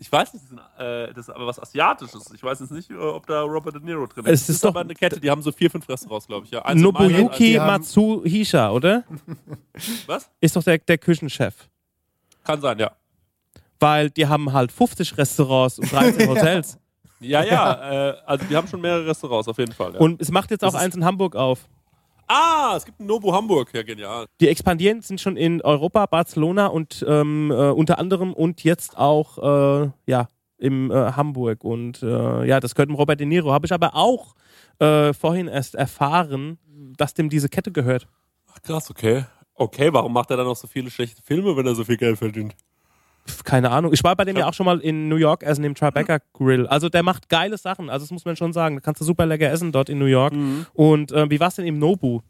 Ich 0.00 0.10
weiß 0.12 0.32
nicht, 0.32 0.44
das 0.44 0.52
ist, 0.52 0.80
äh, 0.80 1.12
das 1.12 1.28
aber 1.30 1.46
was 1.46 1.58
Asiatisches. 1.60 2.30
Ich 2.32 2.42
weiß 2.42 2.60
jetzt 2.60 2.70
nicht, 2.70 2.88
äh, 2.90 2.94
ob 2.94 3.26
da 3.26 3.42
Robert 3.42 3.74
De 3.74 3.82
Niro 3.82 4.06
drin 4.06 4.24
ist. 4.26 4.30
Es 4.32 4.42
ist 4.42 4.48
ist 4.56 4.64
doch- 4.64 4.68
aber 4.70 4.80
eine 4.80 4.94
Kette, 4.94 5.18
die 5.18 5.28
haben 5.28 5.42
so 5.42 5.50
vier, 5.50 5.70
fünf 5.70 5.88
Restaurants, 5.88 6.26
glaube 6.28 6.46
ich. 6.46 6.52
Ja. 6.52 6.64
Eins 6.64 6.80
Nobuyuki 6.80 7.56
Matsuhisha, 7.58 8.70
oder? 8.70 9.02
Was? 10.06 10.30
Ist 10.40 10.54
doch 10.54 10.62
der, 10.62 10.78
der 10.78 10.98
Küchenchef. 10.98 11.68
Kann 12.44 12.60
sein, 12.60 12.78
ja. 12.78 12.92
Weil 13.80 14.10
die 14.10 14.26
haben 14.26 14.52
halt 14.52 14.72
50 14.72 15.16
Restaurants 15.18 15.78
und 15.78 15.90
13 15.92 16.28
Hotels. 16.30 16.78
Ja, 17.20 17.42
ja, 17.44 18.10
äh, 18.10 18.14
also 18.26 18.44
die 18.48 18.56
haben 18.56 18.68
schon 18.68 18.80
mehrere 18.80 19.06
Restaurants, 19.06 19.48
auf 19.48 19.58
jeden 19.58 19.72
Fall. 19.72 19.94
Ja. 19.94 20.00
Und 20.00 20.20
es 20.20 20.30
macht 20.30 20.50
jetzt 20.50 20.64
auch 20.64 20.72
Das 20.72 20.80
eins 20.80 20.94
in 20.94 21.04
Hamburg 21.04 21.34
auf. 21.36 21.68
ah, 22.28 22.74
es 22.76 22.84
gibt 22.84 23.00
ein 23.00 23.06
Nobu 23.06 23.32
Hamburg. 23.32 23.70
Ja, 23.74 23.82
genial. 23.82 24.26
Die 24.40 24.48
expandieren, 24.48 25.00
sind 25.02 25.20
schon 25.20 25.36
in 25.36 25.60
Europa, 25.62 26.06
Barcelona 26.06 26.66
und 26.68 27.04
ähm, 27.08 27.50
äh, 27.50 27.70
unter 27.70 27.98
anderem 27.98 28.32
und 28.32 28.62
jetzt 28.64 28.96
auch 28.98 29.38
äh, 29.84 29.90
ja, 30.06 30.28
im 30.58 30.90
äh, 30.90 31.12
Hamburg. 31.12 31.64
Und 31.64 32.02
äh, 32.02 32.44
ja, 32.46 32.60
das 32.60 32.74
gehört 32.74 32.88
dem 32.90 32.96
Robert 32.96 33.18
De 33.18 33.26
Niro. 33.26 33.52
Habe 33.52 33.66
ich 33.66 33.72
aber 33.72 33.94
auch 33.96 34.34
äh, 34.78 35.12
vorhin 35.12 35.48
erst 35.48 35.74
erfahren, 35.74 36.58
dass 36.96 37.14
dem 37.14 37.28
diese 37.30 37.48
Kette 37.48 37.72
gehört. 37.72 38.06
Ach, 38.52 38.62
krass, 38.62 38.90
okay. 38.90 39.24
Okay, 39.54 39.92
warum 39.92 40.12
macht 40.12 40.30
er 40.30 40.36
dann 40.36 40.46
noch 40.46 40.54
so 40.56 40.68
viele 40.68 40.88
schlechte 40.88 41.20
Filme, 41.22 41.56
wenn 41.56 41.66
er 41.66 41.74
so 41.74 41.82
viel 41.82 41.96
Geld 41.96 42.16
verdient? 42.18 42.54
Keine 43.44 43.70
Ahnung. 43.70 43.92
Ich 43.92 44.02
war 44.04 44.14
bei 44.16 44.24
dem 44.24 44.36
ja 44.36 44.48
auch 44.48 44.54
schon 44.54 44.66
mal 44.66 44.80
in 44.80 45.08
New 45.08 45.16
York 45.16 45.42
essen, 45.42 45.64
im 45.64 45.74
Tribeca 45.74 46.18
Grill. 46.32 46.66
Also 46.66 46.88
der 46.88 47.02
macht 47.02 47.28
geile 47.28 47.56
Sachen. 47.58 47.90
Also 47.90 48.04
das 48.04 48.10
muss 48.10 48.24
man 48.24 48.36
schon 48.36 48.52
sagen. 48.52 48.76
Da 48.76 48.80
kannst 48.80 49.00
du 49.00 49.04
super 49.04 49.26
lecker 49.26 49.50
essen 49.50 49.72
dort 49.72 49.88
in 49.88 49.98
New 49.98 50.06
York. 50.06 50.34
Und 50.74 51.12
äh, 51.12 51.30
wie 51.30 51.40
war 51.40 51.48
es 51.48 51.56
denn 51.56 51.66
im 51.66 51.78
Nobu? 51.78 52.20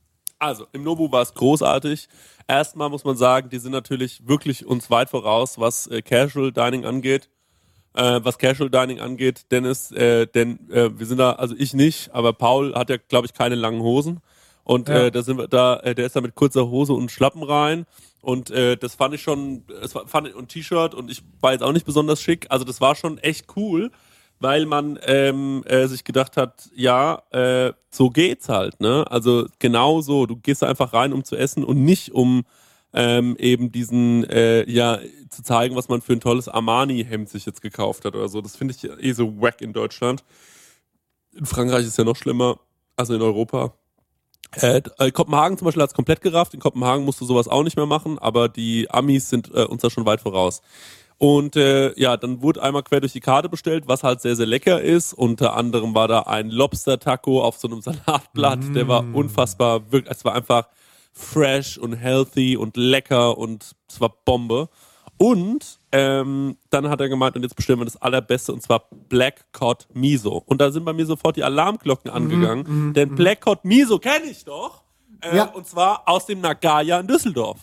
Also, 0.41 0.67
im 0.73 0.85
Nobu 0.85 1.11
war 1.11 1.23
es 1.23 1.35
großartig. 1.35 2.09
Erstmal 2.47 2.89
muss 2.91 3.03
man 3.05 3.17
sagen, 3.17 3.49
die 3.51 3.59
sind 3.59 3.73
natürlich 3.73 4.27
wirklich 4.29 4.65
uns 4.65 4.89
weit 4.89 5.11
voraus, 5.11 5.59
was 5.59 5.89
äh, 5.89 6.01
Casual 6.01 6.53
Dining 6.53 6.85
angeht. 6.85 7.29
Äh, 7.95 8.21
was 8.23 8.39
Casual 8.39 8.71
Dining 8.71 9.01
angeht, 9.01 9.47
Dennis, 9.51 9.91
äh, 9.91 10.27
denn 10.29 10.71
äh, 10.71 10.97
wir 10.97 11.07
sind 11.07 11.19
da, 11.19 11.33
also 11.33 11.57
ich 11.59 11.75
nicht, 11.75 12.15
aber 12.15 12.33
Paul 12.33 12.75
hat 12.77 12.89
ja, 12.91 12.97
glaube 13.09 13.27
ich, 13.27 13.35
keine 13.35 13.57
langen 13.57 13.81
Hosen. 13.81 14.21
Und 14.63 14.89
Ja. 14.89 15.07
äh, 15.07 15.11
da 15.11 15.23
sind 15.23 15.39
wir 15.39 15.49
da, 15.49 15.81
äh, 15.81 15.97
der 15.97 16.07
ist 16.07 16.15
da 16.15 16.21
mit 16.21 16.37
kurzer 16.37 16.69
Hose 16.69 16.93
und 16.93 17.11
Schlappen 17.11 17.43
rein. 17.43 17.87
Und 18.21 18.51
äh, 18.51 18.77
das 18.77 18.95
fand 18.95 19.15
ich 19.15 19.23
schon, 19.23 19.65
das 19.81 19.93
fand 19.93 20.29
ich, 20.29 20.35
und 20.35 20.49
T-Shirt 20.49 20.95
und 20.95 21.11
ich 21.11 21.23
war 21.41 21.53
jetzt 21.53 21.63
auch 21.63 21.73
nicht 21.73 21.87
besonders 21.87 22.21
schick. 22.21 22.47
Also 22.51 22.65
das 22.65 22.81
war 22.81 22.95
schon 22.95 23.19
echt 23.19 23.47
cool, 23.57 23.91
weil 24.41 24.67
man 24.67 24.99
ähm, 25.03 25.63
äh, 25.67 25.87
sich 25.87 26.05
gedacht 26.05 26.37
hat, 26.37 26.69
ja, 26.75 27.23
äh, 27.31 27.73
so 27.91 28.11
geht's 28.11 28.49
halt, 28.49 28.81
ne? 28.81 29.05
Also 29.11 29.47
genau 29.59 30.01
so, 30.01 30.27
du 30.27 30.37
gehst 30.37 30.63
da 30.63 30.69
einfach 30.69 30.93
rein, 30.93 31.13
um 31.13 31.25
zu 31.25 31.37
essen 31.37 31.65
und 31.65 31.85
nicht 31.85 32.13
um 32.13 32.45
ähm, 32.93 33.37
eben 33.39 33.71
diesen, 33.71 34.25
äh, 34.25 34.69
ja, 34.71 34.99
zu 35.31 35.43
zeigen, 35.43 35.77
was 35.77 35.89
man 35.89 36.01
für 36.01 36.15
ein 36.15 36.21
tolles 36.21 36.49
Armani-Hemd 36.49 37.29
sich 37.29 37.47
jetzt 37.47 37.61
gekauft 37.63 38.05
hat 38.05 38.15
oder 38.15 38.29
so. 38.29 38.41
Das 38.41 38.57
finde 38.57 38.75
ich 38.75 38.85
eh 38.85 39.13
so 39.13 39.41
wack 39.41 39.61
in 39.61 39.73
Deutschland. 39.73 40.25
In 41.33 41.47
Frankreich 41.47 41.87
ist 41.87 41.99
ja 41.99 42.05
noch 42.05 42.17
schlimmer, 42.17 42.59
also 42.97 43.15
in 43.15 43.23
Europa. 43.23 43.75
Äh, 44.57 44.83
äh, 44.99 45.11
Kopenhagen 45.11 45.59
zum 45.59 45.67
Beispiel 45.67 45.83
hat 45.83 45.91
es 45.91 45.95
komplett 45.95 46.21
gerafft. 46.21 46.55
In 46.55 46.61
Kopenhagen 46.61 47.05
musst 47.05 47.21
du 47.21 47.25
sowas 47.25 47.49
auch 47.49 47.63
nicht 47.63 47.77
mehr 47.77 47.87
machen, 47.87 48.19
aber 48.19 48.49
die 48.49 48.91
Amis 48.91 49.29
sind 49.29 49.53
äh, 49.55 49.65
uns 49.65 49.83
da 49.83 49.91
schon 49.91 50.07
weit 50.07 50.21
voraus. 50.21 50.63
Und 51.19 51.57
äh, 51.57 51.99
ja, 52.01 52.17
dann 52.17 52.43
wurde 52.43 52.63
einmal 52.63 52.85
quer 52.85 53.01
durch 53.01 53.13
die 53.13 53.21
Karte 53.21 53.49
bestellt, 53.49 53.85
was 53.89 54.05
halt 54.05 54.21
sehr, 54.21 54.37
sehr 54.37 54.47
lecker 54.47 54.81
ist. 54.81 55.13
Unter 55.13 55.57
anderem 55.57 55.95
war 55.95 56.07
da 56.07 56.21
ein 56.21 56.49
Lobster-Taco 56.49 57.43
auf 57.43 57.59
so 57.59 57.69
einem 57.69 57.83
Salatblatt. 57.83 58.61
Der 58.75 58.87
war 58.87 59.05
unfassbar, 59.13 59.91
wirklich, 59.91 60.17
es 60.17 60.25
war 60.25 60.35
einfach 60.35 60.69
fresh 61.13 61.77
und 61.77 61.95
healthy 61.95 62.57
und 62.57 62.77
lecker 62.77 63.37
und 63.37 63.75
es 63.89 64.01
war 64.01 64.15
Bombe. 64.25 64.69
Und 65.19 65.79
ähm, 65.93 66.57
dann 66.71 66.89
hat 66.89 67.01
er 67.01 67.09
gemeint, 67.09 67.35
und 67.37 67.43
jetzt 67.43 67.57
bestellen 67.57 67.81
wir 67.81 67.85
das 67.85 68.01
Allerbeste, 68.01 68.53
und 68.53 68.63
zwar 68.63 68.85
Black 69.09 69.47
Cod 69.53 69.87
Miso. 69.93 70.43
Und 70.47 70.61
da 70.61 70.71
sind 70.71 70.85
bei 70.85 70.93
mir 70.93 71.07
sofort 71.07 71.37
die 71.37 71.45
Alarmglocken 71.45 72.11
angegangen, 72.11 72.93
denn 72.95 73.15
Black 73.17 73.41
Cod 73.43 73.65
Miso 73.65 73.99
kenne 73.99 74.27
ich 74.31 74.45
doch. 74.45 74.83
Äh, 75.21 75.37
Ja. 75.37 75.45
Und 75.47 75.67
zwar 75.67 76.09
aus 76.09 76.27
dem 76.27 76.41
Nagaya 76.41 77.01
in 77.01 77.09
Düsseldorf. 77.09 77.59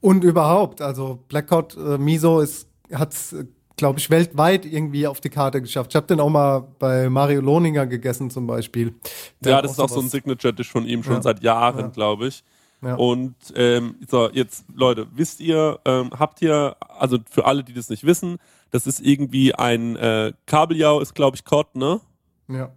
Und 0.00 0.24
überhaupt, 0.24 0.80
also 0.80 1.18
Blackout 1.28 1.76
äh, 1.76 1.98
Miso 1.98 2.40
ist, 2.40 2.68
hat's, 2.92 3.32
äh, 3.32 3.44
glaube 3.76 3.98
ich, 3.98 4.10
weltweit 4.10 4.64
irgendwie 4.66 5.06
auf 5.06 5.20
die 5.20 5.30
Karte 5.30 5.60
geschafft. 5.60 5.90
Ich 5.92 5.96
habe 5.96 6.06
den 6.06 6.20
auch 6.20 6.28
mal 6.28 6.60
bei 6.78 7.08
Mario 7.08 7.40
Lohninger 7.40 7.86
gegessen 7.86 8.30
zum 8.30 8.46
Beispiel. 8.46 8.94
Der 9.40 9.52
ja, 9.52 9.56
hat 9.58 9.64
das 9.64 9.72
ist 9.72 9.80
auch 9.80 9.88
so 9.88 10.00
ein 10.00 10.08
Signature-Dish 10.08 10.70
von 10.70 10.86
ihm 10.86 11.02
schon 11.02 11.14
Ja. 11.14 11.22
seit 11.22 11.42
Jahren, 11.42 11.78
Ja. 11.80 11.86
glaube 11.88 12.28
ich. 12.28 12.44
Ja. 12.82 12.96
Und 12.96 13.36
ähm, 13.54 13.96
so, 14.08 14.28
jetzt, 14.30 14.64
Leute, 14.74 15.06
wisst 15.14 15.40
ihr, 15.40 15.78
ähm, 15.84 16.10
habt 16.18 16.42
ihr, 16.42 16.76
also 16.80 17.18
für 17.30 17.46
alle, 17.46 17.62
die 17.62 17.72
das 17.72 17.88
nicht 17.88 18.04
wissen, 18.04 18.38
das 18.70 18.86
ist 18.86 19.00
irgendwie 19.00 19.54
ein 19.54 19.96
äh, 19.96 20.32
Kabeljau, 20.46 21.00
ist, 21.00 21.14
glaube 21.14 21.36
ich, 21.36 21.44
Cod, 21.44 21.76
ne? 21.76 22.00
Ja. 22.48 22.72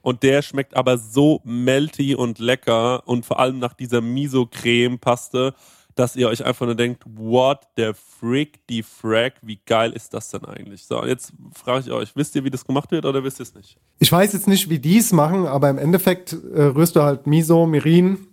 Und 0.00 0.22
der 0.22 0.40
schmeckt 0.42 0.76
aber 0.76 0.98
so 0.98 1.40
melty 1.44 2.14
und 2.14 2.38
lecker 2.38 3.06
und 3.06 3.26
vor 3.26 3.40
allem 3.40 3.58
nach 3.58 3.74
dieser 3.74 4.00
Miso-Creme-Paste, 4.00 5.52
dass 5.96 6.14
ihr 6.14 6.28
euch 6.28 6.44
einfach 6.44 6.66
nur 6.66 6.76
denkt, 6.76 7.02
what 7.06 7.66
the 7.76 7.90
frick, 7.94 8.66
die 8.68 8.82
Frack, 8.82 9.34
wie 9.42 9.58
geil 9.66 9.92
ist 9.92 10.14
das 10.14 10.30
denn 10.30 10.44
eigentlich? 10.44 10.84
So, 10.84 11.04
jetzt 11.04 11.32
frage 11.54 11.86
ich 11.86 11.90
euch, 11.90 12.14
wisst 12.14 12.36
ihr, 12.36 12.44
wie 12.44 12.50
das 12.50 12.64
gemacht 12.64 12.92
wird 12.92 13.04
oder 13.04 13.24
wisst 13.24 13.40
ihr 13.40 13.44
es 13.44 13.54
nicht? 13.54 13.78
Ich 13.98 14.12
weiß 14.12 14.32
jetzt 14.34 14.46
nicht, 14.46 14.70
wie 14.70 14.78
die 14.78 14.98
es 14.98 15.12
machen, 15.12 15.46
aber 15.46 15.68
im 15.70 15.78
Endeffekt 15.78 16.32
äh, 16.32 16.62
rührst 16.62 16.96
du 16.96 17.02
halt 17.02 17.26
Miso, 17.26 17.66
Mirin, 17.66 18.28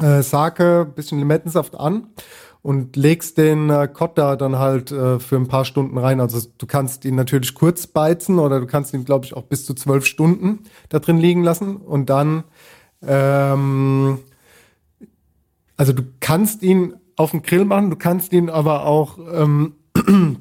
äh, 0.00 0.22
Sake, 0.22 0.86
bisschen 0.94 1.18
Limettensaft 1.18 1.74
an 1.74 2.08
und 2.62 2.96
legst 2.96 3.38
den 3.38 3.70
äh, 3.70 3.88
Kotta 3.92 4.36
dann 4.36 4.58
halt 4.58 4.90
äh, 4.90 5.18
für 5.18 5.36
ein 5.36 5.48
paar 5.48 5.64
Stunden 5.64 5.98
rein. 5.98 6.20
Also 6.20 6.40
du 6.58 6.66
kannst 6.66 7.04
ihn 7.04 7.14
natürlich 7.14 7.54
kurz 7.54 7.86
beizen 7.86 8.38
oder 8.38 8.60
du 8.60 8.66
kannst 8.66 8.94
ihn, 8.94 9.04
glaube 9.04 9.24
ich, 9.24 9.34
auch 9.34 9.44
bis 9.44 9.64
zu 9.64 9.74
zwölf 9.74 10.04
Stunden 10.04 10.60
da 10.88 10.98
drin 10.98 11.18
liegen 11.18 11.42
lassen 11.42 11.76
und 11.76 12.10
dann 12.10 12.44
ähm, 13.02 14.18
also 15.76 15.92
du 15.92 16.02
kannst 16.20 16.62
ihn 16.62 16.94
auf 17.16 17.30
dem 17.30 17.42
Grill 17.42 17.64
machen, 17.64 17.90
du 17.90 17.96
kannst 17.96 18.32
ihn 18.32 18.50
aber 18.50 18.84
auch 18.84 19.18
ähm, 19.32 19.74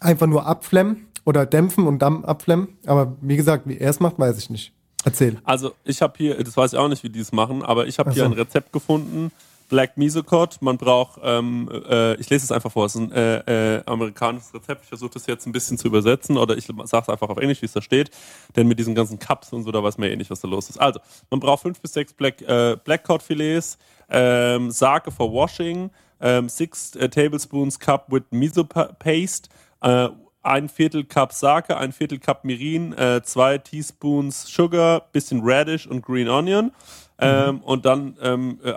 einfach 0.00 0.26
nur 0.26 0.46
abflemmen 0.46 1.06
oder 1.24 1.46
dämpfen 1.46 1.86
und 1.86 2.00
dann 2.00 2.24
abflemmen. 2.24 2.76
Aber 2.86 3.16
wie 3.20 3.36
gesagt, 3.36 3.66
wie 3.68 3.78
er 3.78 3.90
es 3.90 4.00
macht, 4.00 4.18
weiß 4.18 4.36
ich 4.38 4.50
nicht. 4.50 4.74
Erzähl. 5.04 5.38
Also 5.44 5.72
ich 5.84 6.02
habe 6.02 6.14
hier, 6.16 6.42
das 6.42 6.56
weiß 6.56 6.72
ich 6.72 6.78
auch 6.78 6.88
nicht, 6.88 7.02
wie 7.02 7.08
die 7.10 7.20
es 7.20 7.32
machen, 7.32 7.62
aber 7.62 7.86
ich 7.86 7.98
habe 7.98 8.12
hier 8.12 8.24
so. 8.24 8.30
ein 8.30 8.32
Rezept 8.34 8.72
gefunden 8.72 9.32
Black 9.70 9.96
Misocod. 9.96 10.60
Man 10.60 10.76
braucht, 10.76 11.20
ähm, 11.22 11.70
äh, 11.88 12.14
ich 12.16 12.28
lese 12.28 12.44
es 12.44 12.52
einfach 12.52 12.70
vor, 12.72 12.84
es 12.84 12.96
ist 12.96 13.00
ein 13.00 13.12
äh, 13.12 13.76
äh, 13.76 13.82
amerikanisches 13.86 14.52
Rezept. 14.52 14.82
Ich 14.82 14.88
versuche 14.88 15.12
das 15.14 15.26
jetzt 15.26 15.46
ein 15.46 15.52
bisschen 15.52 15.78
zu 15.78 15.86
übersetzen 15.86 16.36
oder 16.36 16.56
ich 16.56 16.66
sage 16.66 17.02
es 17.02 17.08
einfach 17.08 17.30
auf 17.30 17.38
Englisch, 17.38 17.62
wie 17.62 17.66
es 17.66 17.72
da 17.72 17.80
steht. 17.80 18.10
Denn 18.56 18.66
mit 18.66 18.78
diesen 18.78 18.94
ganzen 18.94 19.18
Cups 19.18 19.52
und 19.52 19.62
so, 19.62 19.70
da 19.70 19.82
weiß 19.82 19.96
man 19.96 20.10
eh 20.10 20.16
nicht, 20.16 20.30
was 20.30 20.40
da 20.40 20.48
los 20.48 20.68
ist. 20.68 20.78
Also, 20.78 21.00
man 21.30 21.40
braucht 21.40 21.62
fünf 21.62 21.80
bis 21.80 21.94
sechs 21.94 22.12
Black, 22.12 22.42
äh, 22.42 22.76
Black 22.84 23.04
Cod 23.04 23.22
Filets, 23.22 23.78
ähm, 24.10 24.70
Sake 24.70 25.10
for 25.10 25.32
Washing, 25.32 25.90
ähm, 26.20 26.48
six 26.48 26.96
äh, 26.96 27.08
Tablespoons 27.08 27.78
Cup 27.78 28.06
with 28.08 28.24
Miso 28.30 28.64
Paste, 28.64 29.48
äh, 29.82 30.08
ein 30.42 30.68
Viertel 30.68 31.04
Cup 31.04 31.32
Sake, 31.32 31.76
ein 31.76 31.92
Viertel 31.92 32.18
Cup 32.18 32.44
Mirin, 32.44 32.92
äh, 32.92 33.22
zwei 33.22 33.58
Teaspoons 33.58 34.46
Sugar, 34.46 35.06
bisschen 35.12 35.40
Radish 35.42 35.86
und 35.86 36.02
Green 36.02 36.28
Onion. 36.28 36.72
Ähm, 37.20 37.56
mhm. 37.56 37.60
und 37.62 37.84
dann, 37.84 38.16
ähm, 38.22 38.58
äh, 38.62 38.74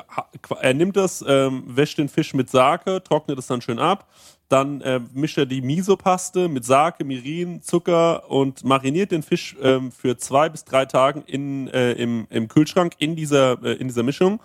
er 0.60 0.74
nimmt 0.74 0.98
das, 0.98 1.24
ähm, 1.28 1.64
wäscht 1.68 1.98
den 1.98 2.10
Fisch 2.10 2.34
mit 2.34 2.50
Sake, 2.50 3.02
trocknet 3.04 3.40
es 3.40 3.48
dann 3.48 3.62
schön 3.62 3.80
ab. 3.80 4.08
Dann 4.50 4.82
äh, 4.82 5.00
mischt 5.14 5.38
er 5.38 5.46
die 5.46 5.62
Miso-Paste 5.62 6.48
mit 6.48 6.66
Sake, 6.66 7.04
Mirin, 7.06 7.62
Zucker 7.62 8.30
und 8.30 8.64
mariniert 8.64 9.12
den 9.12 9.24
Fisch 9.24 9.56
ähm, 9.62 9.92
für 9.92 10.18
zwei 10.18 10.50
bis 10.50 10.66
drei 10.66 10.86
Tage 10.86 11.24
in, 11.26 11.68
äh, 11.70 11.94
im, 11.94 12.28
im 12.30 12.48
Kühlschrank 12.48 12.94
in 13.00 13.16
dieser, 13.16 13.64
äh, 13.64 13.74
in 13.74 13.88
dieser 13.88 14.04
Mischung. 14.04 14.40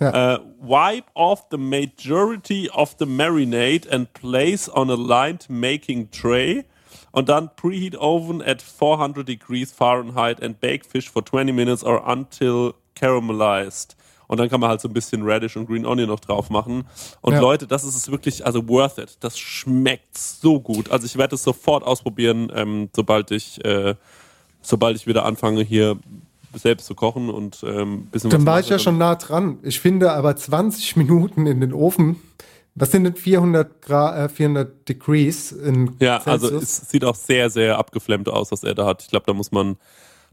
Ja. 0.00 0.34
Uh, 0.34 0.38
wipe 0.60 1.06
off 1.14 1.44
the 1.52 1.56
majority 1.56 2.68
of 2.68 2.96
the 2.98 3.06
marinade 3.06 3.88
and 3.88 4.12
place 4.12 4.68
on 4.68 4.90
a 4.90 4.96
lined 4.96 5.48
making 5.48 6.10
tray. 6.10 6.64
Und 7.12 7.28
dann 7.28 7.54
preheat 7.54 7.94
oven 7.96 8.42
at 8.42 8.60
400 8.60 9.26
degrees 9.26 9.72
Fahrenheit 9.72 10.42
and 10.42 10.58
bake 10.58 10.84
fish 10.84 11.08
for 11.08 11.24
20 11.24 11.52
minutes 11.52 11.84
or 11.84 12.02
until 12.08 12.74
caramelized. 12.94 13.96
Und 14.26 14.38
dann 14.38 14.48
kann 14.48 14.60
man 14.60 14.70
halt 14.70 14.80
so 14.80 14.88
ein 14.88 14.94
bisschen 14.94 15.22
Radish 15.22 15.56
und 15.56 15.66
Green 15.66 15.84
Onion 15.84 16.08
noch 16.08 16.20
drauf 16.20 16.48
machen. 16.48 16.84
Und 17.20 17.34
ja. 17.34 17.40
Leute, 17.40 17.66
das 17.66 17.84
ist 17.84 17.94
es 17.94 18.10
wirklich, 18.10 18.44
also 18.44 18.66
worth 18.68 18.98
it. 18.98 19.16
Das 19.20 19.38
schmeckt 19.38 20.16
so 20.16 20.60
gut. 20.60 20.90
Also 20.90 21.04
ich 21.06 21.16
werde 21.16 21.34
es 21.34 21.42
sofort 21.42 21.84
ausprobieren, 21.84 22.50
ähm, 22.54 22.88
sobald 22.94 23.30
ich, 23.30 23.62
äh, 23.64 23.94
sobald 24.62 24.96
ich 24.96 25.06
wieder 25.06 25.26
anfange 25.26 25.62
hier 25.62 25.98
selbst 26.54 26.86
zu 26.86 26.94
kochen 26.94 27.30
und 27.30 27.64
ähm, 27.66 28.06
bisschen 28.06 28.30
Dann 28.30 28.46
war 28.46 28.60
ich 28.60 28.68
ja 28.68 28.78
schon 28.78 28.96
nah 28.98 29.16
dran. 29.16 29.58
Ich 29.62 29.80
finde 29.80 30.12
aber 30.12 30.36
20 30.36 30.96
Minuten 30.96 31.46
in 31.46 31.60
den 31.60 31.72
Ofen. 31.72 32.16
Was 32.76 32.90
sind 32.90 33.04
denn 33.04 33.14
400 33.14 33.82
Grad, 33.82 34.18
äh, 34.18 34.28
400 34.28 34.88
Degrees 34.88 35.52
in 35.52 35.94
Ja, 36.00 36.16
also 36.18 36.48
Celsius? 36.48 36.52
also 36.52 36.58
es 36.58 36.90
sieht 36.90 37.04
auch 37.04 37.14
sehr, 37.14 37.50
sehr 37.50 37.78
abgeflemmt 37.78 38.28
aus, 38.28 38.50
was 38.50 38.64
er 38.64 38.74
da 38.74 38.86
hat. 38.86 39.02
Ich 39.02 39.08
glaube, 39.08 39.26
da 39.26 39.32
muss 39.32 39.52
man, 39.52 39.76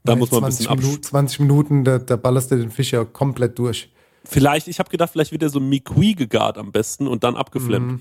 da 0.03 0.15
muss 0.15 0.31
man 0.31 0.43
ein 0.43 0.49
bisschen 0.49 0.75
Minuten, 0.79 1.03
20 1.03 1.39
Minuten, 1.39 1.83
da, 1.83 1.99
da 1.99 2.15
ballerst 2.15 2.51
du 2.51 2.55
den 2.55 2.71
Fisch 2.71 2.91
ja 2.91 3.05
komplett 3.05 3.57
durch. 3.59 3.91
Vielleicht, 4.23 4.67
ich 4.67 4.79
habe 4.79 4.89
gedacht, 4.89 5.11
vielleicht 5.11 5.31
wird 5.31 5.43
er 5.43 5.49
so 5.49 5.59
Miqui 5.59 6.13
gegart 6.13 6.57
am 6.57 6.71
besten 6.71 7.07
und 7.07 7.23
dann 7.23 7.35
abgeflemmt. 7.35 7.91
Mhm. 7.91 7.99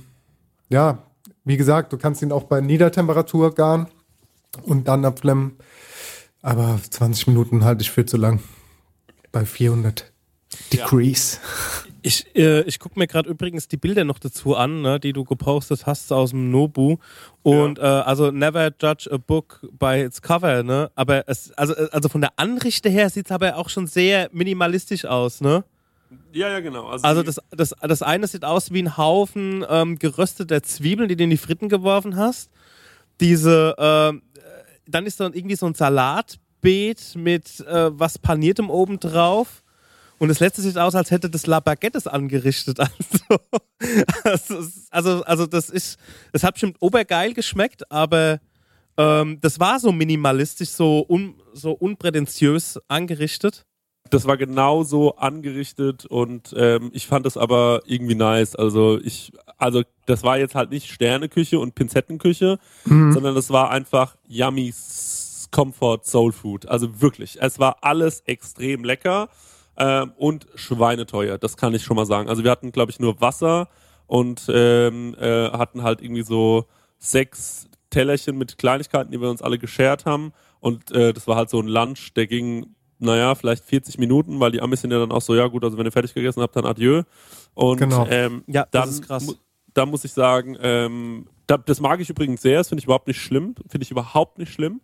Ja, 0.69 1.07
wie 1.45 1.57
gesagt, 1.57 1.93
du 1.93 1.99
kannst 1.99 2.23
ihn 2.23 2.33
auch 2.33 2.45
bei 2.45 2.61
Niedertemperatur 2.61 3.55
garen 3.55 3.89
und 4.63 4.89
dann 4.89 5.05
abflemmen. 5.05 5.57
Aber 6.43 6.79
20 6.89 7.29
Minuten 7.29 7.65
halte 7.65 7.83
ich 7.83 7.91
für 7.91 8.07
zu 8.07 8.17
lang. 8.17 8.41
Bei 9.33 9.45
400 9.45 10.11
Degrees. 10.73 11.41
Ja. 11.43 11.90
Ich, 12.03 12.35
äh, 12.35 12.63
ich 12.63 12.79
gucke 12.79 12.99
mir 12.99 13.07
gerade 13.07 13.29
übrigens 13.29 13.69
die 13.69 13.77
Bilder 13.77 14.05
noch 14.05 14.19
dazu 14.19 14.57
an, 14.57 14.83
ne, 14.83 14.99
die 14.99 15.13
du 15.13 15.25
gepostet 15.25 15.87
hast 15.87 16.13
aus 16.13 16.31
dem 16.31 16.51
Nobu. 16.51 16.97
Und 17.43 17.79
ja. 17.79 18.01
äh, 18.01 18.03
also 18.05 18.31
never 18.31 18.71
judge 18.81 19.09
a 19.11 19.19
book 19.19 19.61
by 19.79 20.03
its 20.03 20.23
cover, 20.23 20.63
ne? 20.63 20.91
Aber 20.95 21.29
es, 21.29 21.53
also, 21.53 21.75
also 21.75 22.09
von 22.09 22.21
der 22.21 22.33
Anrichte 22.37 22.89
her 22.89 23.11
sieht 23.11 23.27
es 23.27 23.33
aber 23.33 23.57
auch 23.57 23.69
schon 23.69 23.87
sehr 23.87 24.29
minimalistisch 24.33 25.05
aus, 25.05 25.41
ne? 25.41 25.65
Ja, 26.33 26.49
ja, 26.49 26.61
genau. 26.61 26.87
Also, 26.87 27.07
also 27.07 27.23
das, 27.23 27.41
das, 27.51 27.75
das 27.81 28.03
eine 28.03 28.27
sieht 28.27 28.45
aus 28.45 28.73
wie 28.73 28.83
ein 28.83 28.97
Haufen 28.97 29.65
ähm, 29.69 29.99
gerösteter 29.99 30.63
Zwiebeln, 30.63 31.09
die 31.09 31.17
du 31.17 31.25
in 31.25 31.31
die 31.31 31.37
Fritten 31.37 31.69
geworfen 31.69 32.17
hast. 32.17 32.51
Diese, 33.21 33.75
äh, 33.79 34.41
dann 34.87 35.07
ist 35.07 35.21
dann 35.21 35.35
irgendwie 35.35 35.57
so 35.57 35.67
ein 35.67 35.75
Salatbeet 35.75 37.15
mit 37.15 37.61
äh, 37.61 37.91
was 37.93 38.19
paniertem 38.19 38.71
oben 38.71 38.99
drauf. 38.99 39.63
Und 40.21 40.29
das 40.29 40.39
letzte 40.39 40.61
sieht 40.61 40.77
aus, 40.77 40.95
als 40.95 41.11
hätte 41.11 41.31
das 41.31 41.47
La 41.47 41.61
Baguettes 41.61 42.07
angerichtet. 42.07 42.79
Also, 44.25 44.55
also, 44.55 44.67
also, 44.91 45.25
also 45.25 45.47
das 45.47 45.71
ist, 45.71 45.99
das 46.33 46.45
hat 46.45 46.53
bestimmt 46.53 46.77
obergeil 46.81 47.33
geschmeckt, 47.33 47.91
aber 47.91 48.39
ähm, 48.99 49.39
das 49.41 49.59
war 49.59 49.81
so 49.81 49.91
minimalistisch, 49.91 50.69
so, 50.69 51.07
un, 51.09 51.35
so 51.55 51.73
unprätentiös 51.73 52.79
angerichtet. 52.89 53.65
Das 54.11 54.27
war 54.27 54.37
genau 54.37 54.83
so 54.83 55.17
angerichtet 55.17 56.05
und 56.05 56.55
ähm, 56.55 56.91
ich 56.93 57.07
fand 57.07 57.25
es 57.25 57.39
aber 57.39 57.81
irgendwie 57.87 58.15
nice. 58.15 58.55
Also 58.55 59.01
ich, 59.03 59.33
also 59.57 59.83
das 60.05 60.23
war 60.23 60.37
jetzt 60.37 60.55
halt 60.55 60.71
nicht 60.71 60.93
Sterneküche 60.93 61.59
und 61.59 61.75
Pinzettenküche, 61.75 62.59
mhm. 62.85 63.13
sondern 63.13 63.35
das 63.35 63.49
war 63.49 63.71
einfach 63.71 64.19
yummy 64.29 64.75
Comfort 65.51 66.01
Soul 66.05 66.33
Food. 66.33 66.69
Also 66.69 67.01
wirklich, 67.01 67.39
es 67.41 67.59
war 67.59 67.79
alles 67.81 68.21
extrem 68.27 68.85
lecker 68.85 69.31
ähm, 69.77 70.13
und 70.17 70.47
schweineteuer. 70.55 71.39
Das 71.39 71.57
kann 71.57 71.75
ich 71.75 71.83
schon 71.83 71.97
mal 71.97 72.07
sagen. 72.07 72.29
Also 72.29 72.45
wir 72.45 72.51
hatten, 72.51 72.73
glaube 72.73 72.91
ich, 72.91 73.01
nur 73.01 73.21
Wasser 73.21 73.69
und 74.07 74.47
ähm, 74.53 75.15
äh, 75.19 75.51
hatten 75.51 75.83
halt 75.83 76.03
irgendwie 76.03 76.23
so 76.23 76.67
sechs 76.99 77.69
Tellerchen 77.91 78.37
mit 78.39 78.59
Kleinigkeiten, 78.59 79.11
die 79.11 79.21
wir 79.21 79.31
uns 79.31 79.43
alle 79.43 79.59
geschert 79.59 80.07
haben. 80.07 80.33
Und 80.61 80.91
äh, 80.93 81.13
das 81.13 81.27
war 81.27 81.37
halt 81.37 81.51
so 81.51 81.61
ein 81.61 81.67
Lunch, 81.67 82.13
der 82.15 82.27
ging 82.27 82.75
naja, 83.01 83.35
vielleicht 83.35 83.65
40 83.65 83.99
Minuten, 83.99 84.41
weil 84.41 84.53
die 84.53 84.61
Amis 84.61 84.83
sind 84.83 84.93
ja 84.93 84.99
dann 84.99 85.11
auch 85.11 85.23
so, 85.23 85.35
ja 85.35 85.47
gut, 85.47 85.65
also 85.65 85.79
wenn 85.79 85.87
ihr 85.87 85.93
fertig 85.93 86.15
gegessen 86.15 86.43
habt, 86.43 86.55
dann 86.55 86.67
adieu. 86.67 87.03
Und 87.55 87.79
genau. 87.79 88.07
ähm, 88.09 88.45
ja, 88.47 88.67
dann, 88.71 88.83
das 88.83 88.91
ist 88.91 89.07
krass. 89.07 89.35
Da 89.73 89.87
muss 89.87 90.05
ich 90.05 90.13
sagen, 90.13 90.57
ähm, 90.61 91.27
da, 91.47 91.57
das 91.57 91.81
mag 91.81 92.01
ich 92.01 92.11
übrigens 92.11 92.43
sehr, 92.43 92.59
das 92.59 92.69
finde 92.69 92.81
ich 92.81 92.85
überhaupt 92.85 93.09
nicht 93.09 93.21
schlimm, 93.21 93.55
finde 93.69 93.85
ich 93.85 93.91
überhaupt 93.91 94.39
nicht 94.39 94.53
schlimm. 94.53 94.81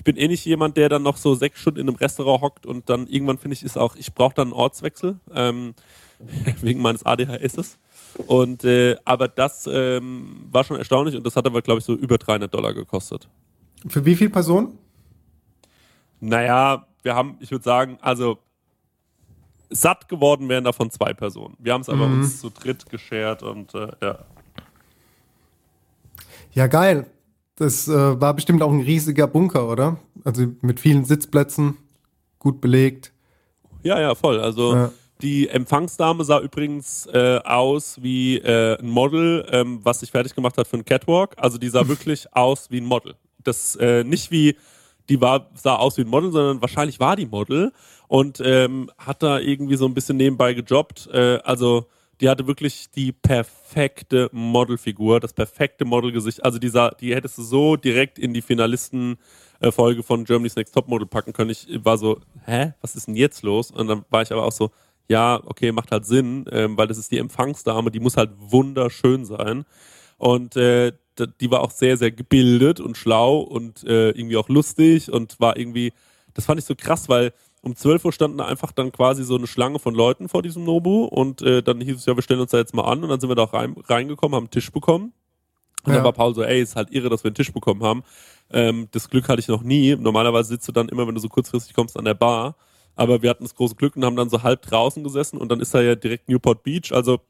Ich 0.00 0.04
bin 0.04 0.16
eh 0.16 0.28
nicht 0.28 0.46
jemand, 0.46 0.78
der 0.78 0.88
dann 0.88 1.02
noch 1.02 1.18
so 1.18 1.34
sechs 1.34 1.60
Stunden 1.60 1.80
in 1.80 1.86
einem 1.86 1.96
Restaurant 1.98 2.40
hockt 2.40 2.64
und 2.64 2.88
dann 2.88 3.06
irgendwann 3.06 3.36
finde 3.36 3.54
ich, 3.54 3.62
ist 3.62 3.76
auch, 3.76 3.96
ich 3.96 4.14
brauche 4.14 4.32
dann 4.32 4.46
einen 4.46 4.54
Ortswechsel, 4.54 5.20
ähm, 5.34 5.74
wegen 6.62 6.80
meines 6.80 7.04
ADHSs. 7.04 7.76
Und 8.26 8.64
äh, 8.64 8.96
aber 9.04 9.28
das 9.28 9.68
ähm, 9.70 10.48
war 10.50 10.64
schon 10.64 10.78
erstaunlich 10.78 11.16
und 11.16 11.26
das 11.26 11.36
hat 11.36 11.44
aber, 11.44 11.60
glaube 11.60 11.80
ich, 11.80 11.84
so 11.84 11.92
über 11.92 12.16
300 12.16 12.52
Dollar 12.52 12.72
gekostet. 12.72 13.28
Für 13.88 14.06
wie 14.06 14.16
viele 14.16 14.30
Personen? 14.30 14.78
Naja, 16.18 16.86
wir 17.02 17.14
haben, 17.14 17.36
ich 17.40 17.50
würde 17.50 17.64
sagen, 17.64 17.98
also 18.00 18.38
satt 19.68 20.08
geworden 20.08 20.48
wären 20.48 20.64
davon 20.64 20.90
zwei 20.90 21.12
Personen. 21.12 21.58
Wir 21.58 21.74
haben 21.74 21.82
es 21.82 21.90
aber 21.90 22.06
mhm. 22.06 22.20
uns 22.20 22.40
zu 22.40 22.48
dritt 22.48 22.88
geschert 22.88 23.42
und 23.42 23.74
äh, 23.74 23.88
ja. 24.00 24.18
Ja, 26.54 26.68
geil. 26.68 27.04
Das 27.60 27.88
äh, 27.88 28.18
war 28.18 28.32
bestimmt 28.32 28.62
auch 28.62 28.72
ein 28.72 28.80
riesiger 28.80 29.26
Bunker, 29.26 29.68
oder? 29.68 29.98
Also 30.24 30.46
mit 30.62 30.80
vielen 30.80 31.04
Sitzplätzen, 31.04 31.76
gut 32.38 32.62
belegt. 32.62 33.12
Ja, 33.82 34.00
ja, 34.00 34.14
voll. 34.14 34.40
Also 34.40 34.74
ja. 34.74 34.92
die 35.20 35.46
Empfangsdame 35.46 36.24
sah 36.24 36.40
übrigens 36.40 37.04
äh, 37.12 37.38
aus 37.44 37.98
wie 38.00 38.38
äh, 38.38 38.78
ein 38.78 38.88
Model, 38.88 39.46
ähm, 39.52 39.80
was 39.82 40.00
sich 40.00 40.10
fertig 40.10 40.34
gemacht 40.34 40.56
hat 40.56 40.68
für 40.68 40.78
einen 40.78 40.86
Catwalk. 40.86 41.34
Also 41.36 41.58
die 41.58 41.68
sah 41.68 41.86
wirklich 41.88 42.34
aus 42.34 42.70
wie 42.70 42.80
ein 42.80 42.86
Model. 42.86 43.14
Das 43.44 43.76
äh, 43.76 44.04
nicht 44.04 44.30
wie 44.30 44.56
die 45.10 45.20
war, 45.20 45.50
sah 45.52 45.76
aus 45.76 45.98
wie 45.98 46.02
ein 46.02 46.08
Model, 46.08 46.32
sondern 46.32 46.62
wahrscheinlich 46.62 46.98
war 46.98 47.14
die 47.14 47.26
Model 47.26 47.72
und 48.08 48.40
ähm, 48.42 48.90
hat 48.96 49.22
da 49.22 49.38
irgendwie 49.38 49.76
so 49.76 49.84
ein 49.84 49.92
bisschen 49.92 50.16
nebenbei 50.16 50.54
gejobbt. 50.54 51.10
Äh, 51.12 51.40
also 51.44 51.88
die 52.20 52.28
hatte 52.28 52.46
wirklich 52.46 52.90
die 52.90 53.12
perfekte 53.12 54.28
Modelfigur, 54.32 55.20
das 55.20 55.32
perfekte 55.32 55.84
Modelgesicht. 55.84 56.44
Also 56.44 56.58
die, 56.58 56.68
sah, 56.68 56.90
die 56.90 57.14
hättest 57.14 57.38
du 57.38 57.42
so 57.42 57.76
direkt 57.76 58.18
in 58.18 58.34
die 58.34 58.42
Finalistenfolge 58.42 60.02
von 60.02 60.24
Germany's 60.24 60.56
Next 60.56 60.74
Topmodel 60.74 61.06
packen 61.06 61.32
können. 61.32 61.50
Ich 61.50 61.66
war 61.84 61.96
so, 61.96 62.20
hä, 62.44 62.74
was 62.82 62.94
ist 62.94 63.06
denn 63.08 63.16
jetzt 63.16 63.42
los? 63.42 63.70
Und 63.70 63.88
dann 63.88 64.04
war 64.10 64.22
ich 64.22 64.32
aber 64.32 64.44
auch 64.44 64.52
so, 64.52 64.70
ja, 65.08 65.40
okay, 65.44 65.72
macht 65.72 65.90
halt 65.90 66.06
Sinn, 66.06 66.44
ähm, 66.52 66.76
weil 66.76 66.86
das 66.86 66.98
ist 66.98 67.10
die 67.10 67.18
Empfangsdame, 67.18 67.90
die 67.90 68.00
muss 68.00 68.16
halt 68.16 68.30
wunderschön 68.38 69.24
sein. 69.24 69.64
Und 70.18 70.56
äh, 70.56 70.92
die 71.40 71.50
war 71.50 71.60
auch 71.60 71.70
sehr, 71.70 71.96
sehr 71.96 72.10
gebildet 72.10 72.80
und 72.80 72.96
schlau 72.96 73.38
und 73.40 73.82
äh, 73.84 74.10
irgendwie 74.10 74.36
auch 74.36 74.48
lustig 74.48 75.10
und 75.10 75.40
war 75.40 75.56
irgendwie, 75.56 75.92
das 76.34 76.46
fand 76.46 76.60
ich 76.60 76.66
so 76.66 76.74
krass, 76.74 77.08
weil 77.08 77.32
um 77.62 77.76
12 77.76 78.04
Uhr 78.04 78.12
standen 78.12 78.38
da 78.38 78.46
einfach 78.46 78.72
dann 78.72 78.92
quasi 78.92 79.22
so 79.22 79.36
eine 79.36 79.46
Schlange 79.46 79.78
von 79.78 79.94
Leuten 79.94 80.28
vor 80.28 80.42
diesem 80.42 80.64
Nobu 80.64 81.04
und 81.04 81.42
äh, 81.42 81.62
dann 81.62 81.80
hieß 81.80 81.96
es 81.96 82.06
ja, 82.06 82.16
wir 82.16 82.22
stellen 82.22 82.40
uns 82.40 82.52
da 82.52 82.58
jetzt 82.58 82.74
mal 82.74 82.84
an 82.84 83.02
und 83.02 83.10
dann 83.10 83.20
sind 83.20 83.28
wir 83.28 83.34
da 83.34 83.42
auch 83.42 83.52
rein, 83.52 83.74
reingekommen, 83.86 84.34
haben 84.34 84.44
einen 84.44 84.50
Tisch 84.50 84.72
bekommen. 84.72 85.12
Und 85.82 85.92
ja. 85.92 85.96
dann 85.96 86.04
war 86.04 86.12
Paul 86.12 86.34
so, 86.34 86.42
ey, 86.42 86.60
ist 86.60 86.76
halt 86.76 86.90
irre, 86.90 87.08
dass 87.08 87.24
wir 87.24 87.28
einen 87.28 87.34
Tisch 87.34 87.52
bekommen 87.52 87.82
haben. 87.82 88.02
Ähm, 88.50 88.88
das 88.90 89.08
Glück 89.08 89.28
hatte 89.28 89.40
ich 89.40 89.48
noch 89.48 89.62
nie. 89.62 89.96
Normalerweise 89.96 90.50
sitzt 90.50 90.68
du 90.68 90.72
dann 90.72 90.88
immer, 90.88 91.06
wenn 91.06 91.14
du 91.14 91.20
so 91.20 91.28
kurzfristig 91.28 91.74
kommst, 91.74 91.96
an 91.96 92.04
der 92.04 92.14
Bar. 92.14 92.56
Aber 92.96 93.22
wir 93.22 93.30
hatten 93.30 93.44
das 93.44 93.54
große 93.54 93.76
Glück 93.76 93.96
und 93.96 94.04
haben 94.04 94.16
dann 94.16 94.28
so 94.28 94.42
halb 94.42 94.62
draußen 94.62 95.02
gesessen 95.02 95.38
und 95.38 95.50
dann 95.50 95.60
ist 95.60 95.72
da 95.72 95.80
ja 95.80 95.94
direkt 95.94 96.28
Newport 96.28 96.62
Beach. 96.62 96.92
Also 96.92 97.20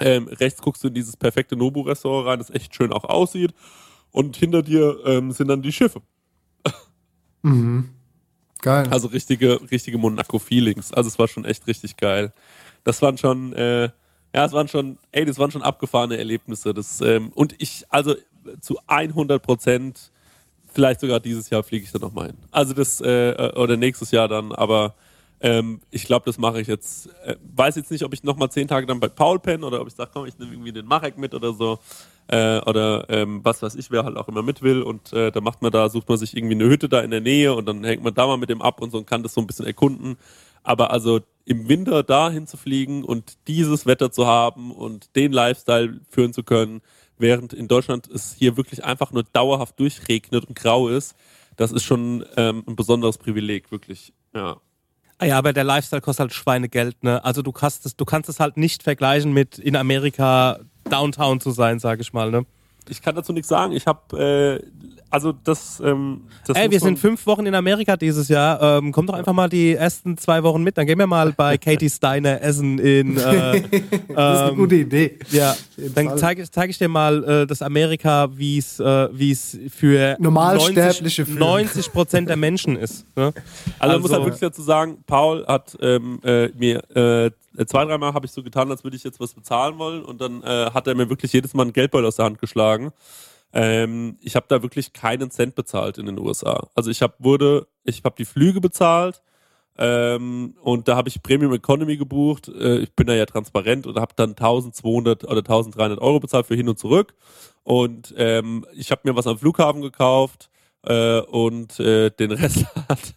ähm, 0.00 0.28
rechts 0.28 0.62
guckst 0.62 0.82
du 0.82 0.88
in 0.88 0.94
dieses 0.94 1.16
perfekte 1.16 1.56
Nobu-Restaurant 1.56 2.26
rein, 2.26 2.38
das 2.38 2.50
echt 2.50 2.74
schön 2.74 2.92
auch 2.92 3.04
aussieht. 3.04 3.52
Und 4.10 4.36
hinter 4.36 4.62
dir 4.62 4.98
ähm, 5.04 5.32
sind 5.32 5.48
dann 5.48 5.62
die 5.62 5.72
Schiffe. 5.72 6.00
Mhm. 7.42 7.90
Geil. 8.64 8.88
Also 8.90 9.08
richtige, 9.08 9.60
richtige 9.70 9.98
Monaco-Feelings. 9.98 10.94
Also 10.94 11.08
es 11.08 11.18
war 11.18 11.28
schon 11.28 11.44
echt 11.44 11.66
richtig 11.66 11.98
geil. 11.98 12.32
Das 12.82 13.02
waren 13.02 13.18
schon, 13.18 13.52
äh, 13.52 13.90
Ja, 14.34 14.46
es 14.46 14.52
waren 14.52 14.68
schon, 14.68 14.98
ey, 15.12 15.26
das 15.26 15.38
waren 15.38 15.50
schon 15.50 15.62
abgefahrene 15.62 16.16
Erlebnisse. 16.16 16.72
Das, 16.72 17.00
ähm, 17.02 17.30
und 17.34 17.54
ich, 17.58 17.84
also 17.90 18.16
zu 18.62 18.78
100 18.86 19.42
Prozent, 19.42 20.10
vielleicht 20.72 21.00
sogar 21.00 21.20
dieses 21.20 21.50
Jahr 21.50 21.62
fliege 21.62 21.84
ich 21.84 21.92
da 21.92 21.98
nochmal 21.98 22.28
hin. 22.28 22.38
Also 22.50 22.72
das, 22.72 23.02
äh, 23.02 23.52
oder 23.54 23.76
nächstes 23.76 24.10
Jahr 24.10 24.28
dann, 24.28 24.50
aber 24.52 24.94
ähm, 25.40 25.80
ich 25.90 26.04
glaube, 26.04 26.24
das 26.26 26.38
mache 26.38 26.60
ich 26.60 26.68
jetzt. 26.68 27.08
Äh, 27.24 27.36
weiß 27.54 27.76
jetzt 27.76 27.90
nicht, 27.90 28.04
ob 28.04 28.14
ich 28.14 28.22
nochmal 28.22 28.50
zehn 28.50 28.68
Tage 28.68 28.86
dann 28.86 29.00
bei 29.00 29.08
Paul 29.08 29.38
penne 29.38 29.66
oder 29.66 29.80
ob 29.80 29.88
ich 29.88 29.94
sage, 29.94 30.10
komm, 30.12 30.26
ich 30.26 30.38
nehme 30.38 30.52
irgendwie 30.52 30.72
den 30.72 30.86
Marek 30.86 31.18
mit 31.18 31.34
oder 31.34 31.52
so. 31.52 31.78
Äh, 32.28 32.60
oder 32.60 33.04
ähm, 33.10 33.40
was 33.42 33.60
weiß 33.62 33.74
ich, 33.74 33.90
wer 33.90 34.04
halt 34.04 34.16
auch 34.16 34.28
immer 34.28 34.42
mit 34.42 34.62
will 34.62 34.80
und 34.80 35.12
äh, 35.12 35.30
da 35.30 35.42
macht 35.42 35.60
man 35.60 35.70
da, 35.70 35.90
sucht 35.90 36.08
man 36.08 36.16
sich 36.16 36.34
irgendwie 36.34 36.54
eine 36.54 36.64
Hütte 36.64 36.88
da 36.88 37.00
in 37.00 37.10
der 37.10 37.20
Nähe 37.20 37.52
und 37.54 37.66
dann 37.66 37.84
hängt 37.84 38.02
man 38.02 38.14
da 38.14 38.26
mal 38.26 38.38
mit 38.38 38.48
dem 38.48 38.62
ab 38.62 38.80
und 38.80 38.90
so 38.90 38.98
und 38.98 39.06
kann 39.06 39.22
das 39.22 39.34
so 39.34 39.42
ein 39.42 39.46
bisschen 39.46 39.66
erkunden. 39.66 40.16
Aber 40.62 40.90
also 40.90 41.20
im 41.44 41.68
Winter 41.68 42.02
dahin 42.02 42.46
zu 42.46 42.56
fliegen 42.56 43.04
und 43.04 43.36
dieses 43.46 43.84
Wetter 43.84 44.10
zu 44.10 44.26
haben 44.26 44.70
und 44.70 45.14
den 45.16 45.32
Lifestyle 45.32 46.00
führen 46.08 46.32
zu 46.32 46.42
können, 46.42 46.80
während 47.18 47.52
in 47.52 47.68
Deutschland 47.68 48.08
es 48.08 48.34
hier 48.34 48.56
wirklich 48.56 48.84
einfach 48.84 49.12
nur 49.12 49.24
dauerhaft 49.24 49.78
durchregnet 49.78 50.46
und 50.46 50.56
grau 50.56 50.88
ist, 50.88 51.14
das 51.56 51.72
ist 51.72 51.84
schon 51.84 52.24
ähm, 52.36 52.64
ein 52.66 52.76
besonderes 52.76 53.18
Privileg, 53.18 53.70
wirklich. 53.70 54.14
Ja. 54.34 54.56
Ah 55.18 55.26
ja, 55.26 55.38
aber 55.38 55.52
der 55.52 55.64
Lifestyle 55.64 56.00
kostet 56.02 56.24
halt 56.24 56.34
Schweinegeld, 56.34 57.02
ne? 57.04 57.24
Also 57.24 57.42
du 57.42 57.52
kannst 57.52 57.86
es, 57.86 57.96
du 57.96 58.04
kannst 58.04 58.28
es 58.28 58.40
halt 58.40 58.56
nicht 58.56 58.82
vergleichen 58.82 59.32
mit 59.32 59.58
in 59.58 59.76
Amerika 59.76 60.58
Downtown 60.84 61.40
zu 61.40 61.50
sein, 61.52 61.78
sag 61.78 62.00
ich 62.00 62.12
mal, 62.12 62.30
ne? 62.30 62.44
Ich 62.88 63.02
kann 63.02 63.14
dazu 63.14 63.32
nichts 63.32 63.48
sagen. 63.48 63.72
Ich 63.72 63.86
habe 63.86 64.60
äh, 64.60 64.84
also 65.14 65.30
das. 65.30 65.80
Ähm, 65.84 66.22
das 66.44 66.56
Ey, 66.56 66.68
wir 66.72 66.80
sind 66.80 66.98
fünf 66.98 67.24
Wochen 67.26 67.46
in 67.46 67.54
Amerika 67.54 67.96
dieses 67.96 68.26
Jahr. 68.26 68.60
Ähm, 68.60 68.90
komm 68.90 69.06
doch 69.06 69.14
einfach 69.14 69.32
mal 69.32 69.48
die 69.48 69.74
ersten 69.74 70.18
zwei 70.18 70.42
Wochen 70.42 70.60
mit. 70.64 70.76
Dann 70.76 70.88
gehen 70.88 70.98
wir 70.98 71.06
mal 71.06 71.32
bei 71.32 71.56
Katie 71.64 71.88
Steiner 71.88 72.42
essen 72.42 72.78
in. 72.80 73.14
Äh, 73.24 73.62
das 73.62 73.70
ist 73.70 74.16
eine 74.16 74.50
ähm, 74.50 74.56
gute 74.56 74.74
Idee. 74.74 75.18
Ja, 75.30 75.56
dann 75.94 76.18
zeige 76.18 76.48
zeig 76.50 76.70
ich 76.70 76.78
dir 76.78 76.88
mal 76.88 77.24
äh, 77.24 77.46
das 77.46 77.62
Amerika, 77.62 78.28
wie 78.36 78.58
es 78.58 78.80
äh, 78.80 79.08
wie 79.12 79.30
es 79.30 79.56
für 79.70 80.16
Normalsterbliche 80.18 81.22
90, 81.22 81.38
90 81.38 81.92
Prozent 81.92 82.28
der 82.28 82.36
Menschen 82.36 82.76
ist. 82.76 83.06
Ne? 83.16 83.32
Also, 83.78 83.92
man 83.92 84.02
muss 84.02 84.12
halt 84.12 84.24
wirklich 84.24 84.40
dazu 84.40 84.62
sagen, 84.62 84.98
Paul 85.06 85.46
hat 85.46 85.76
ähm, 85.80 86.20
äh, 86.22 86.48
mir 86.48 86.82
äh, 86.94 87.30
zwei, 87.66 87.84
dreimal 87.84 88.14
habe 88.14 88.26
ich 88.26 88.32
so 88.32 88.42
getan, 88.42 88.70
als 88.70 88.84
würde 88.84 88.96
ich 88.96 89.04
jetzt 89.04 89.20
was 89.20 89.34
bezahlen 89.34 89.78
wollen 89.78 90.04
und 90.04 90.20
dann 90.20 90.42
äh, 90.42 90.70
hat 90.72 90.86
er 90.86 90.94
mir 90.94 91.08
wirklich 91.08 91.32
jedes 91.32 91.54
Mal 91.54 91.62
einen 91.62 91.72
Geldbeutel 91.72 92.06
aus 92.06 92.16
der 92.16 92.26
Hand 92.26 92.38
geschlagen. 92.38 92.92
Ähm, 93.52 94.18
ich 94.20 94.34
habe 94.34 94.46
da 94.48 94.62
wirklich 94.62 94.92
keinen 94.92 95.30
Cent 95.30 95.54
bezahlt 95.54 95.98
in 95.98 96.06
den 96.06 96.18
USA. 96.18 96.68
Also 96.74 96.90
ich 96.90 97.02
habe 97.02 97.14
wurde, 97.20 97.68
ich 97.84 98.02
habe 98.04 98.16
die 98.18 98.24
Flüge 98.24 98.60
bezahlt 98.60 99.22
ähm, 99.76 100.56
und 100.60 100.88
da 100.88 100.96
habe 100.96 101.08
ich 101.08 101.22
Premium 101.22 101.52
Economy 101.52 101.96
gebucht. 101.96 102.48
Äh, 102.48 102.78
ich 102.78 102.94
bin 102.94 103.06
da 103.06 103.14
ja 103.14 103.26
transparent 103.26 103.86
und 103.86 103.98
habe 103.98 104.14
dann 104.16 104.30
1200 104.30 105.24
oder 105.24 105.38
1300 105.38 106.00
Euro 106.00 106.20
bezahlt 106.20 106.46
für 106.46 106.56
hin 106.56 106.68
und 106.68 106.78
zurück. 106.78 107.14
Und 107.62 108.14
ähm, 108.16 108.66
ich 108.74 108.90
habe 108.90 109.02
mir 109.04 109.16
was 109.16 109.26
am 109.26 109.38
Flughafen 109.38 109.82
gekauft 109.82 110.50
äh, 110.82 111.20
und 111.20 111.78
äh, 111.80 112.10
den 112.10 112.32
Rest 112.32 112.66
hat 112.88 113.14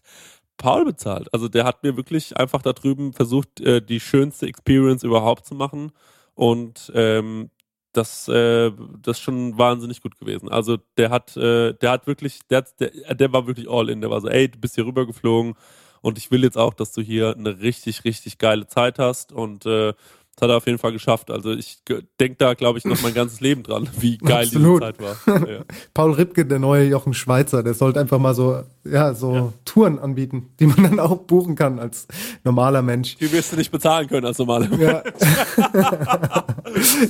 Paul 0.57 0.85
bezahlt. 0.85 1.33
Also 1.33 1.47
der 1.47 1.63
hat 1.65 1.83
mir 1.83 1.97
wirklich 1.97 2.37
einfach 2.37 2.61
da 2.61 2.73
drüben 2.73 3.13
versucht, 3.13 3.61
äh, 3.61 3.81
die 3.81 3.99
schönste 3.99 4.47
Experience 4.47 5.03
überhaupt 5.03 5.45
zu 5.45 5.55
machen. 5.55 5.91
Und 6.35 6.91
ähm, 6.95 7.49
das, 7.93 8.27
äh, 8.27 8.71
das 9.01 9.19
schon 9.19 9.57
wahnsinnig 9.57 10.01
gut 10.01 10.17
gewesen. 10.19 10.49
Also 10.49 10.77
der 10.97 11.09
hat, 11.09 11.35
äh, 11.37 11.73
der 11.73 11.91
hat 11.91 12.07
wirklich, 12.07 12.41
der, 12.49 12.59
hat, 12.59 12.79
der, 12.79 12.91
der 13.15 13.33
war 13.33 13.47
wirklich 13.47 13.69
all 13.69 13.89
in. 13.89 14.01
Der 14.01 14.09
war 14.09 14.21
so, 14.21 14.29
ey, 14.29 14.49
du 14.49 14.59
bist 14.59 14.75
hier 14.75 14.85
rübergeflogen 14.85 15.55
und 16.01 16.17
ich 16.17 16.31
will 16.31 16.43
jetzt 16.43 16.57
auch, 16.57 16.73
dass 16.73 16.93
du 16.93 17.01
hier 17.01 17.35
eine 17.35 17.59
richtig, 17.59 18.03
richtig 18.05 18.37
geile 18.37 18.67
Zeit 18.67 18.99
hast 18.99 19.31
und 19.31 19.65
äh, 19.65 19.93
das 20.37 20.43
hat 20.45 20.51
er 20.53 20.57
auf 20.57 20.67
jeden 20.67 20.77
Fall 20.77 20.91
geschafft. 20.91 21.31
Also 21.31 21.51
ich 21.51 21.79
denke 22.19 22.35
da, 22.37 22.53
glaube 22.53 22.77
ich, 22.77 22.85
noch 22.85 23.01
mein 23.01 23.15
ganzes 23.15 23.41
Leben 23.41 23.63
dran, 23.63 23.89
wie 23.99 24.19
geil 24.19 24.45
Absolut. 24.45 24.83
diese 24.83 24.93
Zeit 24.93 25.01
war. 25.01 25.47
Ja. 25.47 25.61
Paul 25.95 26.13
Ripke, 26.13 26.45
der 26.45 26.59
neue 26.59 26.83
Jochen 26.87 27.15
Schweizer, 27.15 27.63
der 27.63 27.73
sollte 27.73 27.99
einfach 27.99 28.19
mal 28.19 28.35
so, 28.35 28.61
ja, 28.83 29.15
so 29.15 29.33
Ja. 29.33 29.53
Touren 29.65 29.97
anbieten, 29.97 30.49
die 30.59 30.67
man 30.67 30.83
dann 30.83 30.99
auch 30.99 31.17
buchen 31.17 31.55
kann 31.55 31.79
als 31.79 32.07
normaler 32.43 32.83
Mensch. 32.83 33.15
Die 33.17 33.31
wirst 33.31 33.51
du 33.51 33.55
nicht 33.55 33.71
bezahlen 33.71 34.07
können 34.07 34.27
als 34.27 34.37
normale 34.37 34.69
Ja. 34.77 35.01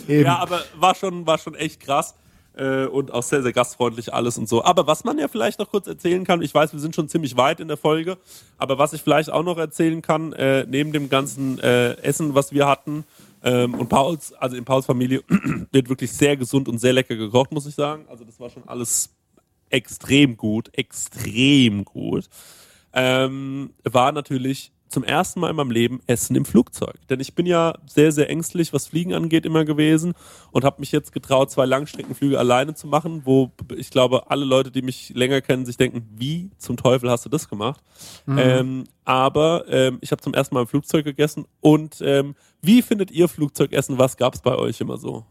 Eben. 0.07 0.25
Ja, 0.25 0.37
aber 0.39 0.61
war 0.79 0.95
schon, 0.95 1.27
war 1.27 1.37
schon 1.37 1.55
echt 1.55 1.81
krass. 1.81 2.15
Äh, 2.55 2.85
und 2.87 3.13
auch 3.13 3.21
sehr, 3.21 3.43
sehr 3.43 3.53
gastfreundlich 3.53 4.13
alles 4.15 4.37
und 4.39 4.49
so. 4.49 4.63
Aber 4.63 4.87
was 4.87 5.03
man 5.03 5.19
ja 5.19 5.27
vielleicht 5.27 5.59
noch 5.59 5.69
kurz 5.69 5.85
erzählen 5.85 6.23
kann, 6.23 6.41
ich 6.41 6.55
weiß, 6.55 6.73
wir 6.73 6.79
sind 6.79 6.95
schon 6.95 7.07
ziemlich 7.07 7.37
weit 7.37 7.59
in 7.59 7.67
der 7.67 7.77
Folge, 7.77 8.17
aber 8.57 8.79
was 8.79 8.93
ich 8.93 9.03
vielleicht 9.03 9.29
auch 9.29 9.43
noch 9.43 9.59
erzählen 9.59 10.01
kann, 10.01 10.33
äh, 10.33 10.65
neben 10.67 10.91
dem 10.91 11.07
ganzen 11.07 11.59
äh, 11.59 11.91
Essen, 12.01 12.33
was 12.33 12.51
wir 12.51 12.67
hatten, 12.67 13.03
ähm, 13.43 13.73
und 13.75 13.89
Pauls, 13.89 14.33
also 14.33 14.55
in 14.55 14.65
Pauls 14.65 14.85
Familie, 14.85 15.23
wird 15.71 15.89
wirklich 15.89 16.11
sehr 16.11 16.37
gesund 16.37 16.67
und 16.67 16.79
sehr 16.79 16.93
lecker 16.93 17.15
gekocht, 17.15 17.51
muss 17.51 17.65
ich 17.65 17.75
sagen. 17.75 18.05
Also 18.07 18.23
das 18.23 18.39
war 18.39 18.49
schon 18.49 18.67
alles 18.67 19.15
extrem 19.69 20.37
gut, 20.37 20.69
extrem 20.73 21.85
gut. 21.85 22.29
Ähm, 22.93 23.73
war 23.83 24.11
natürlich 24.11 24.71
zum 24.89 25.03
ersten 25.03 25.39
Mal 25.39 25.49
in 25.49 25.55
meinem 25.55 25.71
Leben 25.71 25.99
Essen 26.07 26.35
im 26.35 26.45
Flugzeug. 26.45 26.95
Denn 27.09 27.19
ich 27.19 27.35
bin 27.35 27.45
ja 27.45 27.75
sehr, 27.85 28.11
sehr 28.11 28.29
ängstlich, 28.29 28.73
was 28.73 28.87
Fliegen 28.87 29.13
angeht, 29.13 29.45
immer 29.45 29.65
gewesen 29.65 30.13
und 30.51 30.63
habe 30.63 30.79
mich 30.79 30.91
jetzt 30.91 31.11
getraut, 31.11 31.51
zwei 31.51 31.65
Langstreckenflüge 31.65 32.39
alleine 32.39 32.73
zu 32.73 32.87
machen, 32.87 33.21
wo 33.25 33.51
ich 33.75 33.89
glaube, 33.89 34.29
alle 34.31 34.45
Leute, 34.45 34.71
die 34.71 34.81
mich 34.81 35.11
länger 35.15 35.41
kennen, 35.41 35.65
sich 35.65 35.77
denken, 35.77 36.07
wie 36.15 36.51
zum 36.57 36.77
Teufel 36.77 37.09
hast 37.09 37.25
du 37.25 37.29
das 37.29 37.49
gemacht? 37.49 37.81
Mhm. 38.25 38.37
Ähm, 38.37 38.83
aber 39.05 39.65
ähm, 39.69 39.99
ich 40.01 40.11
habe 40.11 40.21
zum 40.21 40.33
ersten 40.33 40.55
Mal 40.55 40.61
im 40.61 40.67
Flugzeug 40.67 41.05
gegessen 41.05 41.45
und 41.59 42.01
ähm, 42.01 42.35
wie 42.61 42.81
findet 42.81 43.11
ihr 43.11 43.27
Flugzeugessen? 43.27 43.97
Was 43.97 44.17
gab 44.17 44.33
es 44.33 44.41
bei 44.41 44.55
euch 44.55 44.81
immer 44.81 44.97
so? 44.97 45.25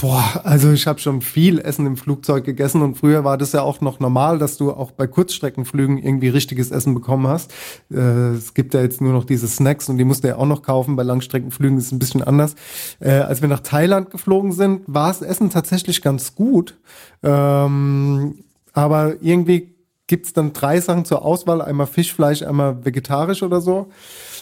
Boah, 0.00 0.40
also 0.44 0.72
ich 0.72 0.86
habe 0.86 0.98
schon 0.98 1.20
viel 1.20 1.58
Essen 1.58 1.84
im 1.84 1.98
Flugzeug 1.98 2.44
gegessen 2.44 2.80
und 2.80 2.96
früher 2.96 3.22
war 3.22 3.36
das 3.36 3.52
ja 3.52 3.60
auch 3.60 3.82
noch 3.82 4.00
normal, 4.00 4.38
dass 4.38 4.56
du 4.56 4.72
auch 4.72 4.92
bei 4.92 5.06
Kurzstreckenflügen 5.06 5.98
irgendwie 5.98 6.28
richtiges 6.28 6.70
Essen 6.70 6.94
bekommen 6.94 7.26
hast. 7.26 7.52
Äh, 7.92 8.30
es 8.30 8.54
gibt 8.54 8.72
ja 8.72 8.80
jetzt 8.80 9.02
nur 9.02 9.12
noch 9.12 9.24
diese 9.24 9.46
Snacks 9.46 9.90
und 9.90 9.98
die 9.98 10.04
musst 10.04 10.24
du 10.24 10.28
ja 10.28 10.36
auch 10.36 10.46
noch 10.46 10.62
kaufen. 10.62 10.96
Bei 10.96 11.02
Langstreckenflügen 11.02 11.76
ist 11.76 11.86
es 11.86 11.92
ein 11.92 11.98
bisschen 11.98 12.22
anders. 12.22 12.54
Äh, 12.98 13.10
als 13.10 13.42
wir 13.42 13.50
nach 13.50 13.60
Thailand 13.60 14.10
geflogen 14.10 14.52
sind, 14.52 14.84
war 14.86 15.08
das 15.08 15.20
Essen 15.20 15.50
tatsächlich 15.50 16.00
ganz 16.00 16.34
gut. 16.34 16.78
Ähm, 17.22 18.38
aber 18.72 19.16
irgendwie 19.20 19.74
gibt's 20.06 20.32
dann 20.32 20.54
drei 20.54 20.80
Sachen 20.80 21.04
zur 21.04 21.26
Auswahl. 21.26 21.60
Einmal 21.60 21.86
Fischfleisch, 21.86 22.42
einmal 22.42 22.86
vegetarisch 22.86 23.42
oder 23.42 23.60
so. 23.60 23.90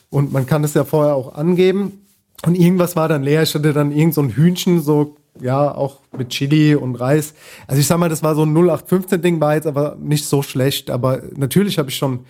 Und 0.08 0.32
man 0.32 0.46
kann 0.46 0.62
das 0.62 0.74
ja 0.74 0.84
vorher 0.84 1.16
auch 1.16 1.34
angeben. 1.34 2.04
Und 2.46 2.54
irgendwas 2.54 2.94
war 2.94 3.08
dann 3.08 3.24
leer. 3.24 3.42
Ich 3.42 3.56
hatte 3.56 3.72
dann 3.72 3.90
irgend 3.90 4.14
so 4.14 4.22
ein 4.22 4.30
Hühnchen, 4.30 4.80
so, 4.80 5.16
ja, 5.40 5.74
auch 5.74 5.98
mit 6.16 6.30
Chili 6.30 6.74
und 6.74 6.94
Reis. 6.96 7.34
Also 7.66 7.80
ich 7.80 7.86
sag 7.86 7.98
mal, 7.98 8.08
das 8.08 8.22
war 8.22 8.34
so 8.34 8.42
ein 8.44 8.54
0815-Ding, 8.56 9.40
war 9.40 9.54
jetzt 9.54 9.66
aber 9.66 9.96
nicht 10.00 10.24
so 10.26 10.42
schlecht. 10.42 10.90
Aber 10.90 11.22
natürlich 11.36 11.78
habe 11.78 11.90
ich 11.90 11.96
schon 11.96 12.20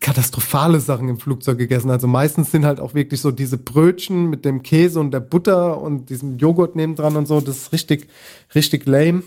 katastrophale 0.00 0.80
Sachen 0.80 1.08
im 1.08 1.18
Flugzeug 1.18 1.58
gegessen. 1.58 1.90
Also 1.90 2.06
meistens 2.06 2.50
sind 2.50 2.64
halt 2.64 2.78
auch 2.80 2.94
wirklich 2.94 3.20
so 3.20 3.30
diese 3.30 3.58
Brötchen 3.58 4.30
mit 4.30 4.44
dem 4.44 4.62
Käse 4.62 5.00
und 5.00 5.10
der 5.10 5.20
Butter 5.20 5.80
und 5.80 6.10
diesem 6.10 6.38
Joghurt 6.38 6.76
nebendran 6.76 7.16
und 7.16 7.26
so. 7.26 7.40
Das 7.40 7.56
ist 7.56 7.72
richtig, 7.72 8.08
richtig 8.54 8.86
lame. 8.86 9.22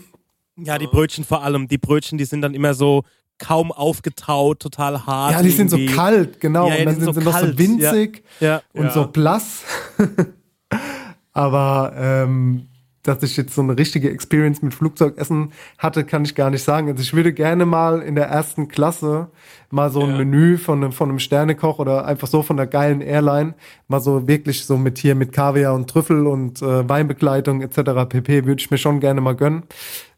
Ja, 0.56 0.78
die 0.78 0.86
Brötchen 0.86 1.24
vor 1.24 1.42
allem. 1.42 1.68
Die 1.68 1.78
Brötchen, 1.78 2.18
die 2.18 2.24
sind 2.24 2.42
dann 2.42 2.54
immer 2.54 2.74
so 2.74 3.04
kaum 3.38 3.70
aufgetaut, 3.70 4.60
total 4.60 5.06
hart. 5.06 5.32
Ja, 5.32 5.42
die 5.42 5.50
sind 5.50 5.70
so 5.70 5.76
irgendwie. 5.76 5.94
kalt, 5.94 6.40
genau. 6.40 6.68
Ja, 6.68 6.74
ja, 6.74 6.80
und 6.80 6.86
dann 6.86 6.94
sind 6.96 7.04
sind 7.04 7.14
sie 7.14 7.20
so 7.20 7.30
noch 7.30 7.38
so 7.38 7.58
winzig 7.58 8.24
Ja. 8.40 8.62
und 8.72 8.92
so 8.92 9.06
blass. 9.06 9.62
Aber 11.32 11.92
ähm, 11.96 12.66
dass 13.08 13.22
ich 13.22 13.36
jetzt 13.36 13.54
so 13.54 13.62
eine 13.62 13.76
richtige 13.76 14.10
Experience 14.10 14.62
mit 14.62 14.74
Flugzeugessen 14.74 15.52
hatte, 15.78 16.04
kann 16.04 16.24
ich 16.24 16.34
gar 16.34 16.50
nicht 16.50 16.62
sagen. 16.62 16.88
Also 16.88 17.02
ich 17.02 17.14
würde 17.14 17.32
gerne 17.32 17.66
mal 17.66 18.00
in 18.02 18.14
der 18.14 18.26
ersten 18.26 18.68
Klasse 18.68 19.28
mal 19.70 19.90
so 19.90 20.02
ein 20.02 20.10
Ja. 20.10 20.16
Menü 20.18 20.58
von 20.58 20.82
einem, 20.82 20.92
von 20.92 21.08
einem 21.08 21.18
Sternekoch 21.18 21.78
oder 21.78 22.04
einfach 22.06 22.28
so 22.28 22.42
von 22.42 22.56
der 22.56 22.66
geilen 22.66 23.00
Airline, 23.00 23.54
mal 23.88 24.00
so 24.00 24.28
wirklich 24.28 24.64
so 24.64 24.76
mit 24.76 24.98
hier 24.98 25.14
mit 25.14 25.32
Kaviar 25.32 25.74
und 25.74 25.90
Trüffel 25.90 26.26
und 26.26 26.62
äh, 26.62 26.88
Weinbegleitung 26.88 27.60
etc. 27.62 28.06
pp. 28.08 28.46
würde 28.46 28.60
ich 28.60 28.70
mir 28.70 28.78
schon 28.78 29.00
gerne 29.00 29.20
mal 29.20 29.34
gönnen. 29.34 29.64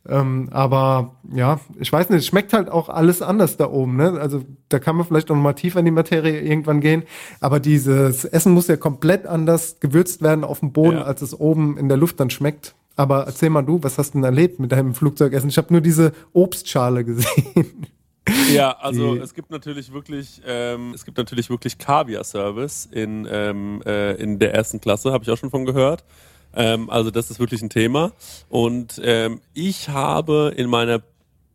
Ähm, 0.08 0.48
aber 0.50 1.16
ja, 1.34 1.60
ich 1.78 1.92
weiß 1.92 2.08
nicht, 2.08 2.20
es 2.20 2.26
schmeckt 2.26 2.54
halt 2.54 2.70
auch 2.70 2.88
alles 2.88 3.20
anders 3.20 3.58
da 3.58 3.68
oben. 3.68 3.96
Ne? 3.96 4.18
Also 4.18 4.42
da 4.70 4.78
kann 4.78 4.96
man 4.96 5.04
vielleicht 5.06 5.28
noch 5.28 5.36
mal 5.36 5.52
tiefer 5.52 5.80
in 5.80 5.84
die 5.84 5.90
Materie 5.90 6.40
irgendwann 6.40 6.80
gehen. 6.80 7.02
Aber 7.40 7.60
dieses 7.60 8.24
Essen 8.24 8.54
muss 8.54 8.68
ja 8.68 8.76
komplett 8.78 9.26
anders 9.26 9.76
gewürzt 9.78 10.22
werden 10.22 10.42
auf 10.42 10.60
dem 10.60 10.72
Boden, 10.72 10.96
Ja. 10.96 11.02
als 11.02 11.20
es 11.20 11.38
oben 11.38 11.76
in 11.76 11.88
der 11.88 11.98
Luft 11.98 12.18
dann 12.18 12.30
schmeckt. 12.30 12.74
Aber 13.00 13.24
erzähl 13.24 13.48
mal 13.48 13.62
du, 13.62 13.82
was 13.82 13.96
hast 13.96 14.10
du 14.10 14.18
denn 14.18 14.24
erlebt 14.24 14.60
mit 14.60 14.72
deinem 14.72 14.94
Flugzeugessen? 14.94 15.48
Ich 15.48 15.56
habe 15.56 15.72
nur 15.72 15.80
diese 15.80 16.12
Obstschale 16.34 17.04
gesehen. 17.04 17.86
Ja, 18.52 18.76
also 18.78 19.16
es 19.16 19.34
gibt 19.34 19.50
natürlich 19.50 19.92
wirklich, 19.92 20.40
ähm, 20.46 20.92
es 20.94 21.04
gibt 21.04 21.16
natürlich 21.16 21.50
wirklich 21.50 21.78
Kaviar-Service 21.78 22.86
in, 22.92 23.26
ähm, 23.28 23.82
äh, 23.84 24.12
in 24.22 24.38
der 24.38 24.54
ersten 24.54 24.80
Klasse, 24.80 25.10
habe 25.10 25.24
ich 25.24 25.30
auch 25.30 25.38
schon 25.38 25.50
von 25.50 25.64
gehört. 25.64 26.04
Ähm, 26.54 26.90
also 26.90 27.10
das 27.10 27.30
ist 27.30 27.40
wirklich 27.40 27.62
ein 27.62 27.70
Thema. 27.70 28.12
Und 28.48 29.00
ähm, 29.02 29.40
ich 29.54 29.88
habe 29.88 30.52
in 30.54 30.68
meiner 30.68 31.02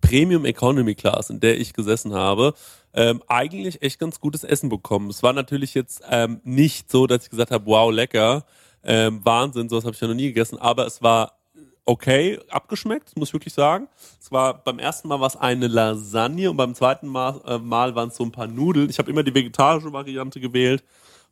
Premium 0.01 0.43
Economy 0.43 0.95
Class, 0.95 1.29
in 1.29 1.39
der 1.39 1.57
ich 1.59 1.73
gesessen 1.73 2.13
habe, 2.13 2.55
ähm, 2.93 3.21
eigentlich 3.27 3.81
echt 3.81 3.99
ganz 3.99 4.19
gutes 4.19 4.43
Essen 4.43 4.67
bekommen. 4.67 5.09
Es 5.09 5.23
war 5.23 5.31
natürlich 5.31 5.75
jetzt 5.75 6.01
ähm, 6.09 6.41
nicht 6.43 6.91
so, 6.91 7.07
dass 7.07 7.23
ich 7.23 7.29
gesagt 7.29 7.51
habe, 7.51 7.67
wow, 7.67 7.93
lecker, 7.93 8.43
ähm, 8.85 9.21
Wahnsinn, 9.23 9.67
sowas 9.67 9.83
habe 9.83 9.95
ich 9.95 10.01
ja 10.01 10.07
noch 10.07 10.15
nie 10.15 10.27
gegessen, 10.27 10.59
aber 10.59 10.85
es 10.85 11.01
war 11.01 11.34
okay 11.85 12.39
abgeschmeckt, 12.49 13.15
muss 13.17 13.29
ich 13.29 13.33
wirklich 13.33 13.53
sagen. 13.53 13.87
Es 14.19 14.31
war 14.31 14.63
beim 14.63 14.79
ersten 14.79 15.07
Mal 15.07 15.19
was 15.19 15.35
eine 15.35 15.67
Lasagne 15.67 16.49
und 16.49 16.57
beim 16.57 16.73
zweiten 16.75 17.07
Mal, 17.07 17.39
äh, 17.45 17.57
Mal 17.59 17.95
waren 17.95 18.09
es 18.09 18.15
so 18.17 18.23
ein 18.23 18.31
paar 18.31 18.47
Nudeln. 18.47 18.89
Ich 18.89 18.97
habe 18.99 19.09
immer 19.11 19.23
die 19.23 19.33
vegetarische 19.35 19.93
Variante 19.93 20.39
gewählt 20.39 20.83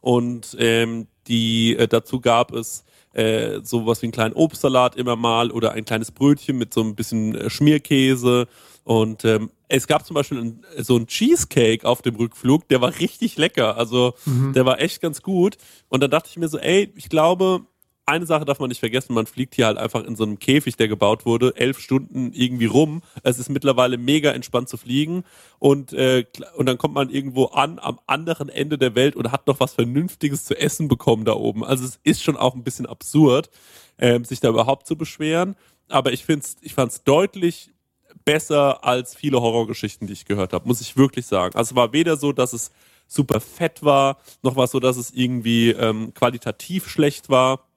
und 0.02 0.56
ähm, 0.60 1.08
die 1.28 1.76
äh, 1.76 1.88
dazu 1.88 2.20
gab 2.20 2.52
es 2.54 2.84
äh, 3.14 3.60
sowas 3.64 4.02
wie 4.02 4.08
einen 4.08 4.12
kleinen 4.14 4.34
Obstsalat 4.36 4.96
immer 4.96 5.16
mal 5.16 5.52
oder 5.52 5.72
ein 5.74 5.86
kleines 5.86 6.12
Brötchen 6.12 6.58
mit 6.58 6.74
so 6.74 6.82
ein 6.82 6.96
bisschen 6.96 7.36
äh, 7.36 7.50
Schmierkäse 7.50 8.48
und 8.84 9.24
ähm, 9.24 9.50
es 9.70 9.88
gab 9.88 10.06
zum 10.06 10.14
Beispiel 10.16 10.40
ein, 10.40 10.66
so 10.78 10.98
ein 10.98 11.08
Cheesecake 11.08 11.88
auf 11.88 12.02
dem 12.04 12.16
Rückflug, 12.16 12.68
der 12.68 12.82
war 12.82 13.00
richtig 13.00 13.38
lecker. 13.38 13.76
Also 13.78 14.14
Mhm. 14.26 14.54
der 14.54 14.66
war 14.68 14.80
echt 14.80 15.02
ganz 15.02 15.22
gut. 15.24 15.58
Und 15.90 16.04
dann 16.04 16.12
dachte 16.12 16.30
ich 16.30 16.38
mir 16.38 16.48
so, 16.48 16.60
ey, 16.60 16.92
ich 16.96 17.10
glaube, 17.10 17.62
eine 18.06 18.26
Sache 18.26 18.46
darf 18.46 18.60
man 18.60 18.70
nicht 18.70 18.80
vergessen, 18.80 19.14
man 19.14 19.26
fliegt 19.26 19.56
hier 19.56 19.66
halt 19.66 19.78
einfach 19.78 20.04
in 20.04 20.16
so 20.16 20.24
einem 20.24 20.40
Käfig, 20.40 20.76
der 20.76 20.88
gebaut 20.88 21.26
wurde, 21.26 21.54
elf 21.56 21.80
Stunden 21.80 22.32
irgendwie 22.34 22.66
rum. 22.66 23.02
Es 23.24 23.40
ist 23.40 23.50
mittlerweile 23.50 23.98
mega 23.98 24.32
entspannt 24.32 24.70
zu 24.70 24.78
fliegen 24.78 25.24
und, 25.60 25.94
äh, 25.94 26.26
und 26.58 26.66
dann 26.66 26.78
kommt 26.78 26.94
man 26.94 27.10
irgendwo 27.10 27.46
an, 27.46 27.80
am 27.80 28.00
anderen 28.06 28.50
Ende 28.50 28.78
der 28.78 28.96
Welt 28.96 29.16
und 29.16 29.32
hat 29.32 29.48
noch 29.48 29.60
was 29.60 29.74
Vernünftiges 29.74 30.46
zu 30.46 30.60
essen 30.60 30.88
bekommen 30.88 31.26
da 31.26 31.34
oben. 31.34 31.64
Also 31.64 31.86
es 31.86 32.00
ist 32.04 32.24
schon 32.24 32.36
auch 32.36 32.56
ein 32.56 32.64
bisschen 32.64 32.86
absurd, 32.86 33.50
ähm, 33.98 34.26
sich 34.26 34.40
da 34.40 34.50
überhaupt 34.50 34.86
zu 34.86 34.98
beschweren. 34.98 35.56
Aber 35.90 36.12
ich 36.12 36.26
find's, 36.26 36.58
ich 36.62 36.74
fand's 36.74 37.04
deutlich 37.04 37.72
besser 38.26 38.84
als 38.84 39.16
viele 39.16 39.42
Horrorgeschichten, 39.42 40.08
die 40.08 40.14
ich 40.14 40.26
gehört 40.26 40.54
habe, 40.54 40.68
muss 40.68 40.82
ich 40.82 40.98
wirklich 40.98 41.26
sagen. 41.26 41.56
Also 41.56 41.72
es 41.72 41.76
war 41.76 41.94
weder 41.94 42.18
so, 42.18 42.32
dass 42.32 42.54
es 42.54 42.72
super 43.08 43.40
fett 43.40 43.84
war, 43.84 44.18
noch 44.42 44.56
war 44.56 44.66
es 44.66 44.72
so, 44.72 44.80
dass 44.80 44.98
es 44.98 45.12
irgendwie 45.12 45.72
ähm, 45.72 46.14
qualitativ 46.14 46.88
schlecht 46.88 47.30
war. 47.30 47.68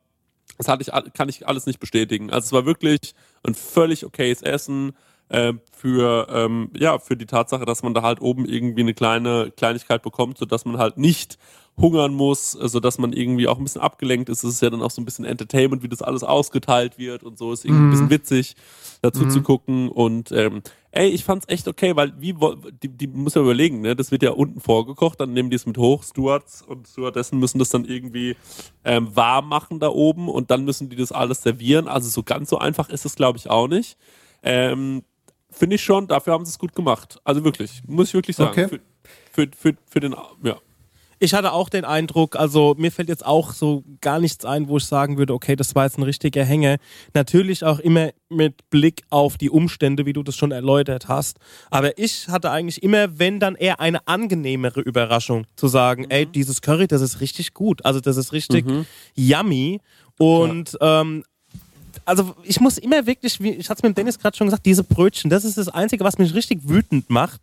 Das 0.59 0.69
hatte 0.69 0.83
ich, 0.83 1.13
kann 1.13 1.29
ich 1.29 1.47
alles 1.47 1.67
nicht 1.67 1.81
bestätigen. 1.81 2.31
Also 2.31 2.47
es 2.47 2.53
war 2.53 2.67
wirklich 2.67 3.15
ein 3.43 3.55
völlig 3.55 4.05
okayes 4.05 4.43
Essen 4.43 4.93
äh, 5.29 5.55
für, 5.73 6.29
ähm, 6.31 6.71
ja, 6.77 6.99
für 6.99 7.17
die 7.17 7.27
Tatsache, 7.27 7.65
dass 7.65 7.83
man 7.83 7.95
da 7.95 8.03
halt 8.03 8.21
oben 8.21 8.47
irgendwie 8.47 8.83
eine 8.83 8.95
kleine 8.95 9.51
Kleinigkeit 9.57 10.03
bekommt, 10.03 10.39
sodass 10.39 10.65
man 10.65 10.79
halt 10.79 10.99
nicht 10.99 11.39
hungern 11.77 12.15
muss, 12.15 12.53
sodass 12.53 12.97
man 12.99 13.13
irgendwie 13.13 13.49
auch 13.49 13.59
ein 13.59 13.65
bisschen 13.65 13.83
abgelenkt 13.83 14.31
ist. 14.31 14.45
Es 14.45 14.55
ist 14.55 14.63
ja 14.63 14.71
dann 14.71 14.81
auch 14.83 14.91
so 14.91 15.03
ein 15.03 15.05
bisschen 15.05 15.27
Entertainment, 15.27 15.83
wie 15.83 15.89
das 15.89 16.01
alles 16.01 16.23
ausgeteilt 16.23 16.97
wird 16.97 17.23
und 17.23 17.37
so. 17.37 17.53
Ist 17.53 17.65
irgendwie 17.67 17.85
ein 17.85 17.91
bisschen 17.91 18.11
witzig, 18.11 18.57
dazu 19.03 19.25
Mhm. 19.25 19.31
zu 19.31 19.43
gucken. 19.43 19.89
Und 19.91 20.33
ähm, 20.33 20.63
ey, 20.97 21.09
ich 21.09 21.25
fand's 21.25 21.47
echt 21.49 21.69
okay, 21.69 21.95
weil 21.95 22.13
wie 22.19 22.35
die, 22.83 22.89
die 22.89 23.07
muss 23.07 23.35
ja 23.35 23.43
überlegen, 23.43 23.81
ne? 23.81 23.95
Das 23.95 24.11
wird 24.11 24.23
ja 24.23 24.31
unten 24.31 24.61
vorgekocht, 24.61 25.21
dann 25.21 25.33
nehmen 25.33 25.51
die 25.51 25.57
es 25.57 25.67
mit 25.67 25.79
hoch, 25.79 26.03
Stewards 26.03 26.63
und 26.63 26.89
Stewardessen 26.89 27.39
müssen 27.39 27.59
das 27.59 27.71
dann 27.71 27.85
irgendwie 27.85 28.37
ähm, 28.85 29.15
warm 29.15 29.49
machen 29.49 29.79
da 29.79 29.89
oben 29.89 30.29
und 30.29 30.51
dann 30.51 30.65
müssen 30.65 30.89
die 30.89 30.97
das 30.97 31.13
alles 31.13 31.43
servieren. 31.43 31.89
Also 31.89 32.09
so 32.09 32.23
ganz 32.23 32.51
so 32.51 32.59
einfach 32.59 32.89
ist 32.89 33.05
es, 33.05 33.15
glaube 33.15 33.39
ich, 33.39 33.51
auch 33.51 33.69
nicht. 33.69 33.97
Ähm, 34.43 35.03
Finde 35.51 35.77
ich 35.77 35.85
schon, 35.85 36.07
dafür 36.07 36.33
haben 36.33 36.45
sie 36.45 36.51
es 36.51 36.59
gut 36.59 36.75
gemacht. 36.75 37.19
Also 37.25 37.45
wirklich, 37.45 37.83
muss 37.87 38.09
ich 38.09 38.15
wirklich 38.15 38.37
sagen. 38.37 38.51
Okay. 38.51 38.69
Für, 38.69 38.81
für, 39.33 39.51
für, 39.57 39.77
für 39.89 40.01
den, 40.01 40.15
ja. 40.43 40.57
Ich 41.19 41.35
hatte 41.35 41.53
auch 41.53 41.69
den 41.69 41.85
Eindruck, 41.85 42.37
also 42.37 42.75
mir 42.77 42.93
fällt 42.93 43.09
jetzt 43.09 43.25
auch 43.25 43.53
so 43.53 43.85
gar 44.01 44.19
nichts 44.19 44.45
ein, 44.45 44.69
wo 44.69 44.77
ich 44.77 44.85
sagen 44.85 45.17
würde, 45.17 45.33
okay, 45.33 45.57
das 45.57 45.75
war 45.75 45.85
jetzt 45.85 45.99
ein 45.99 46.03
richtiger 46.03 46.45
Hänger. 46.45 46.77
Natürlich 47.15 47.65
auch 47.65 47.79
immer 47.79 48.11
mit 48.29 48.69
Blick 48.71 49.03
auf 49.09 49.39
die 49.39 49.49
Umstände, 49.49 50.05
wie 50.05 50.13
du 50.13 50.23
das 50.23 50.37
schon 50.37 50.53
erläutert 50.53 51.09
hast. 51.09 51.39
Aber 51.71 51.99
ich 51.99 52.29
hatte 52.29 52.51
eigentlich 52.51 52.83
immer, 52.83 53.19
wenn 53.19 53.41
dann 53.41 53.55
eher 53.55 53.81
eine 53.81 54.07
angenehmere 54.07 54.81
Überraschung, 54.81 55.47
zu 55.57 55.69
sagen, 55.69 56.07
ey, 56.11 56.27
dieses 56.27 56.61
Curry, 56.61 56.87
das 56.87 57.01
ist 57.01 57.21
richtig 57.21 57.55
gut. 57.55 57.85
Also 57.85 58.01
das 58.01 58.17
ist 58.17 58.33
richtig 58.33 58.67
yummy. 59.15 59.81
Und 60.19 60.77
ähm, 60.81 61.25
also 62.05 62.35
ich 62.43 62.61
muss 62.61 62.79
immer 62.79 63.07
wirklich, 63.07 63.41
wie 63.41 63.51
ich 63.51 63.69
hatte 63.71 63.79
es 63.79 63.83
mit 63.83 63.93
dem 63.93 63.95
Dennis 63.95 64.19
gerade 64.19 64.37
schon 64.37 64.47
gesagt, 64.47 64.67
diese 64.67 64.85
Brötchen, 64.85 65.31
das 65.31 65.45
ist 65.45 65.59
das 65.59 65.69
Einzige, 65.69 66.05
was 66.05 66.19
mich 66.19 66.35
richtig 66.35 66.69
wütend 66.69 67.11
macht, 67.11 67.41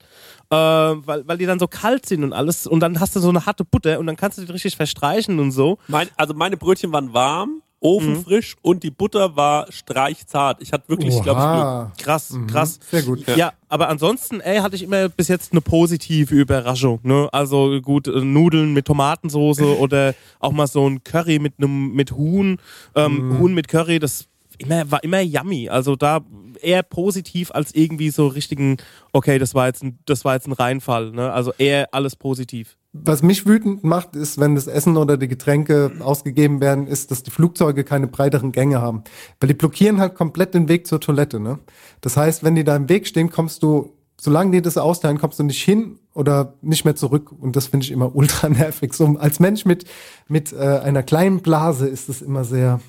äh, 0.50 0.56
weil, 0.56 1.28
weil 1.28 1.38
die 1.38 1.46
dann 1.46 1.60
so 1.60 1.68
kalt 1.68 2.06
sind 2.06 2.24
und 2.24 2.34
alles 2.34 2.68
und 2.68 2.80
dann 2.80 3.00
hast 3.00 3.16
du 3.16 3.20
so 3.20 3.30
eine 3.30 3.46
harte 3.46 3.66
Butter 3.66 4.00
und 4.00 4.08
dann 4.08 4.16
kannst 4.16 4.38
du 4.38 4.46
die 4.46 4.52
richtig 4.52 4.76
verstreichen 4.76 5.40
und 5.40 5.52
so. 5.52 5.78
Mein, 5.88 6.10
also 6.16 6.34
meine 6.34 6.58
Brötchen 6.58 6.92
waren 6.92 7.14
warm, 7.14 7.62
ofenfrisch 7.84 8.56
und 8.62 8.84
die 8.84 8.90
Butter 8.90 9.36
war 9.36 9.72
streichzart. 9.72 10.62
Ich 10.62 10.72
hatte 10.72 10.88
wirklich, 10.88 11.22
glaube 11.22 11.40
ich, 11.42 11.96
Glück. 11.96 12.06
Krass, 12.06 12.38
krass. 12.48 12.80
Sehr 12.90 13.04
gut. 13.04 13.28
Ja. 13.36 13.52
aber 13.68 13.90
ansonsten, 13.90 14.40
ey, 14.40 14.60
hatte 14.60 14.76
ich 14.76 14.84
immer 14.84 15.10
bis 15.10 15.28
jetzt 15.28 15.52
eine 15.52 15.62
positive 15.62 16.34
Überraschung. 16.34 17.00
Ne? 17.04 17.28
Also 17.32 17.82
gut, 17.82 18.08
äh, 18.08 18.22
Nudeln 18.22 18.74
mit 18.74 18.86
Tomatensoße 18.86 19.78
oder 19.78 20.16
auch 20.40 20.54
mal 20.54 20.68
so 20.68 20.88
ein 20.88 21.04
Curry 21.04 21.40
mit 21.40 21.56
einem 21.58 21.94
mit 21.94 22.14
Huhn, 22.14 22.58
ähm, 22.96 23.38
Huhn 23.40 23.54
mit 23.54 23.68
Curry, 23.68 24.00
das 24.00 24.28
immer, 24.58 24.90
war 24.92 25.04
immer 25.04 25.22
yummy. 25.22 25.70
Also 25.70 25.96
da 25.96 26.22
eher 26.62 26.84
positiv 26.84 27.52
als 27.52 27.74
irgendwie 27.74 28.10
so 28.10 28.28
richtigen, 28.28 28.78
okay, 29.12 29.40
das 29.40 29.56
war 29.56 29.68
jetzt 29.68 29.84
ein, 29.84 30.00
das 30.06 30.26
war 30.26 30.36
jetzt 30.36 30.48
ein 30.48 30.54
Reinfall. 30.54 31.12
Ne? 31.12 31.32
Also 31.32 31.54
eher 31.58 31.94
alles 31.94 32.16
positiv. 32.16 32.78
Was 32.96 33.24
mich 33.24 33.48
wütend 33.48 33.84
macht, 33.84 34.16
ist, 34.16 34.40
wenn 34.40 34.54
das 34.54 34.68
Essen 34.68 34.98
oder 34.98 35.18
die 35.18 35.28
Getränke 35.28 35.92
ausgegeben 36.00 36.62
werden, 36.62 36.86
ist, 36.86 37.10
dass 37.10 37.24
die 37.24 37.32
Flugzeuge 37.32 37.84
keine 37.84 38.06
breiteren 38.06 38.52
Gänge 38.52 38.82
haben. 38.82 39.04
Weil 39.40 39.48
die 39.48 39.56
blockieren 39.56 40.00
halt 40.00 40.14
komplett 40.14 40.54
den 40.54 40.70
Weg 40.70 40.86
zur 40.86 41.00
Toilette. 41.00 41.40
Ne? 41.40 41.58
Das 42.02 42.18
heißt, 42.18 42.44
wenn 42.44 42.54
die 42.54 42.64
da 42.64 42.76
im 42.76 42.90
Weg 42.90 43.08
stehen, 43.08 43.32
kommst 43.32 43.64
du, 43.64 43.98
solange 44.22 44.52
die 44.52 44.62
das 44.62 44.78
austeilen, 44.78 45.18
kommst 45.18 45.40
du 45.40 45.44
nicht 45.44 45.64
hin 45.64 45.98
oder 46.14 46.54
nicht 46.62 46.86
mehr 46.86 46.96
zurück. 46.96 47.32
Und 47.32 47.56
das 47.56 47.66
finde 47.66 47.86
ich 47.86 47.92
immer 47.92 48.16
ultra 48.16 48.48
nervig. 48.50 48.94
So 48.94 49.08
als 49.18 49.40
Mensch 49.40 49.66
mit, 49.66 49.86
mit 50.28 50.54
äh, 50.54 50.58
einer 50.58 51.02
kleinen 51.02 51.42
Blase 51.42 51.88
ist 51.88 52.10
es 52.10 52.22
immer 52.22 52.44
sehr. 52.44 52.80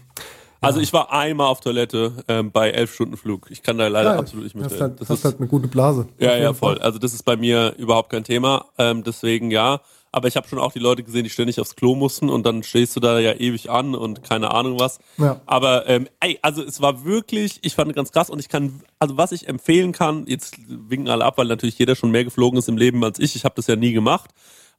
Also 0.64 0.80
ich 0.80 0.92
war 0.92 1.12
einmal 1.12 1.46
auf 1.48 1.60
Toilette 1.60 2.12
ähm, 2.28 2.50
bei 2.50 2.70
elf 2.70 2.94
Stunden 2.94 3.16
Flug. 3.16 3.48
Ich 3.50 3.62
kann 3.62 3.78
da 3.78 3.86
leider 3.88 4.14
Ja, 4.14 4.18
absolut 4.18 4.44
nicht 4.44 4.54
hast 4.56 4.62
mitreden. 4.62 4.82
halt, 4.82 5.00
Das 5.00 5.08
hast 5.10 5.18
ist, 5.18 5.24
halt 5.24 5.38
eine 5.38 5.46
gute 5.48 5.68
Blase. 5.68 6.06
ja, 6.18 6.36
ja, 6.36 6.52
voll. 6.54 6.78
Also 6.78 6.98
das 6.98 7.12
ist 7.14 7.24
bei 7.24 7.36
mir 7.36 7.74
überhaupt 7.78 8.10
kein 8.10 8.24
Thema. 8.24 8.66
Ähm, 8.78 9.04
deswegen 9.04 9.50
ja. 9.50 9.80
Aber 10.12 10.28
ich 10.28 10.36
habe 10.36 10.46
schon 10.46 10.60
auch 10.60 10.70
die 10.72 10.78
Leute 10.78 11.02
gesehen, 11.02 11.24
die 11.24 11.30
ständig 11.30 11.58
aufs 11.60 11.74
Klo 11.74 11.96
mussten 11.96 12.28
und 12.30 12.46
dann 12.46 12.62
stehst 12.62 12.94
du 12.94 13.00
da 13.00 13.18
ja 13.18 13.32
ewig 13.32 13.68
an 13.70 13.96
und 13.96 14.22
keine 14.22 14.52
Ahnung 14.52 14.78
was. 14.78 15.00
Ja. 15.18 15.40
Aber 15.44 15.88
ähm, 15.88 16.06
ey, 16.20 16.38
also 16.40 16.62
es 16.62 16.80
war 16.80 17.04
wirklich, 17.04 17.58
ich 17.62 17.74
fand 17.74 17.92
ganz 17.96 18.12
krass 18.12 18.30
und 18.30 18.38
ich 18.38 18.48
kann, 18.48 18.80
also 19.00 19.16
was 19.16 19.32
ich 19.32 19.48
empfehlen 19.48 19.90
kann, 19.90 20.24
jetzt 20.28 20.56
winken 20.68 21.08
alle 21.08 21.24
ab, 21.24 21.36
weil 21.38 21.46
natürlich 21.48 21.76
jeder 21.80 21.96
schon 21.96 22.12
mehr 22.12 22.22
geflogen 22.22 22.60
ist 22.60 22.68
im 22.68 22.76
Leben 22.76 23.02
als 23.02 23.18
ich. 23.18 23.34
Ich 23.34 23.44
habe 23.44 23.56
das 23.56 23.66
ja 23.66 23.74
nie 23.74 23.92
gemacht. 23.92 24.30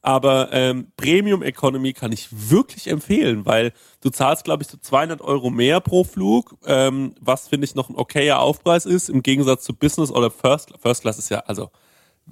Aber 0.06 0.50
ähm, 0.52 0.92
Premium 0.96 1.42
Economy 1.42 1.92
kann 1.92 2.12
ich 2.12 2.28
wirklich 2.30 2.86
empfehlen, 2.86 3.44
weil 3.44 3.72
du 4.02 4.10
zahlst, 4.10 4.44
glaube 4.44 4.62
ich, 4.62 4.68
so 4.68 4.78
200 4.80 5.20
Euro 5.20 5.50
mehr 5.50 5.80
pro 5.80 6.04
Flug, 6.04 6.56
ähm, 6.64 7.16
was 7.20 7.48
finde 7.48 7.64
ich 7.64 7.74
noch 7.74 7.88
ein 7.88 7.96
okayer 7.96 8.38
Aufpreis 8.38 8.86
ist, 8.86 9.08
im 9.08 9.24
Gegensatz 9.24 9.64
zu 9.64 9.74
Business 9.74 10.12
oder 10.12 10.30
First, 10.30 10.72
First 10.80 11.02
Class 11.02 11.18
ist 11.18 11.28
ja, 11.30 11.40
also, 11.40 11.70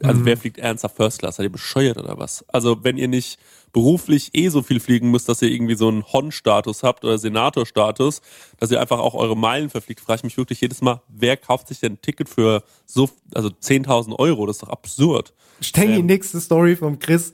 also 0.00 0.24
wer 0.24 0.36
fliegt 0.36 0.58
ernsthaft 0.58 0.94
First 0.94 1.18
Class? 1.18 1.34
Seid 1.34 1.44
ihr 1.44 1.50
bescheuert 1.50 1.98
oder 1.98 2.16
was? 2.16 2.44
Also 2.46 2.84
wenn 2.84 2.96
ihr 2.96 3.08
nicht 3.08 3.40
beruflich 3.72 4.30
eh 4.34 4.50
so 4.50 4.62
viel 4.62 4.78
fliegen 4.78 5.10
müsst, 5.10 5.28
dass 5.28 5.42
ihr 5.42 5.50
irgendwie 5.50 5.74
so 5.74 5.88
einen 5.88 6.04
Hon-Status 6.04 6.84
habt 6.84 7.04
oder 7.04 7.18
Senator-Status, 7.18 8.20
dass 8.60 8.70
ihr 8.70 8.80
einfach 8.80 9.00
auch 9.00 9.14
eure 9.14 9.36
Meilen 9.36 9.68
verfliegt, 9.68 10.00
frage 10.00 10.18
ich 10.18 10.24
mich 10.24 10.36
wirklich 10.36 10.60
jedes 10.60 10.80
Mal, 10.80 11.02
wer 11.08 11.36
kauft 11.36 11.66
sich 11.66 11.80
denn 11.80 11.94
ein 11.94 12.00
Ticket 12.00 12.28
für 12.28 12.62
so, 12.86 13.10
also 13.34 13.48
10.000 13.48 14.16
Euro? 14.16 14.46
Das 14.46 14.58
ist 14.58 14.62
doch 14.62 14.68
absurd. 14.68 15.34
Ich 15.60 15.72
denke, 15.72 15.94
die 15.94 16.00
Ähm. 16.00 16.06
nächste 16.06 16.40
Story 16.40 16.76
vom 16.76 16.98
Chris, 16.98 17.32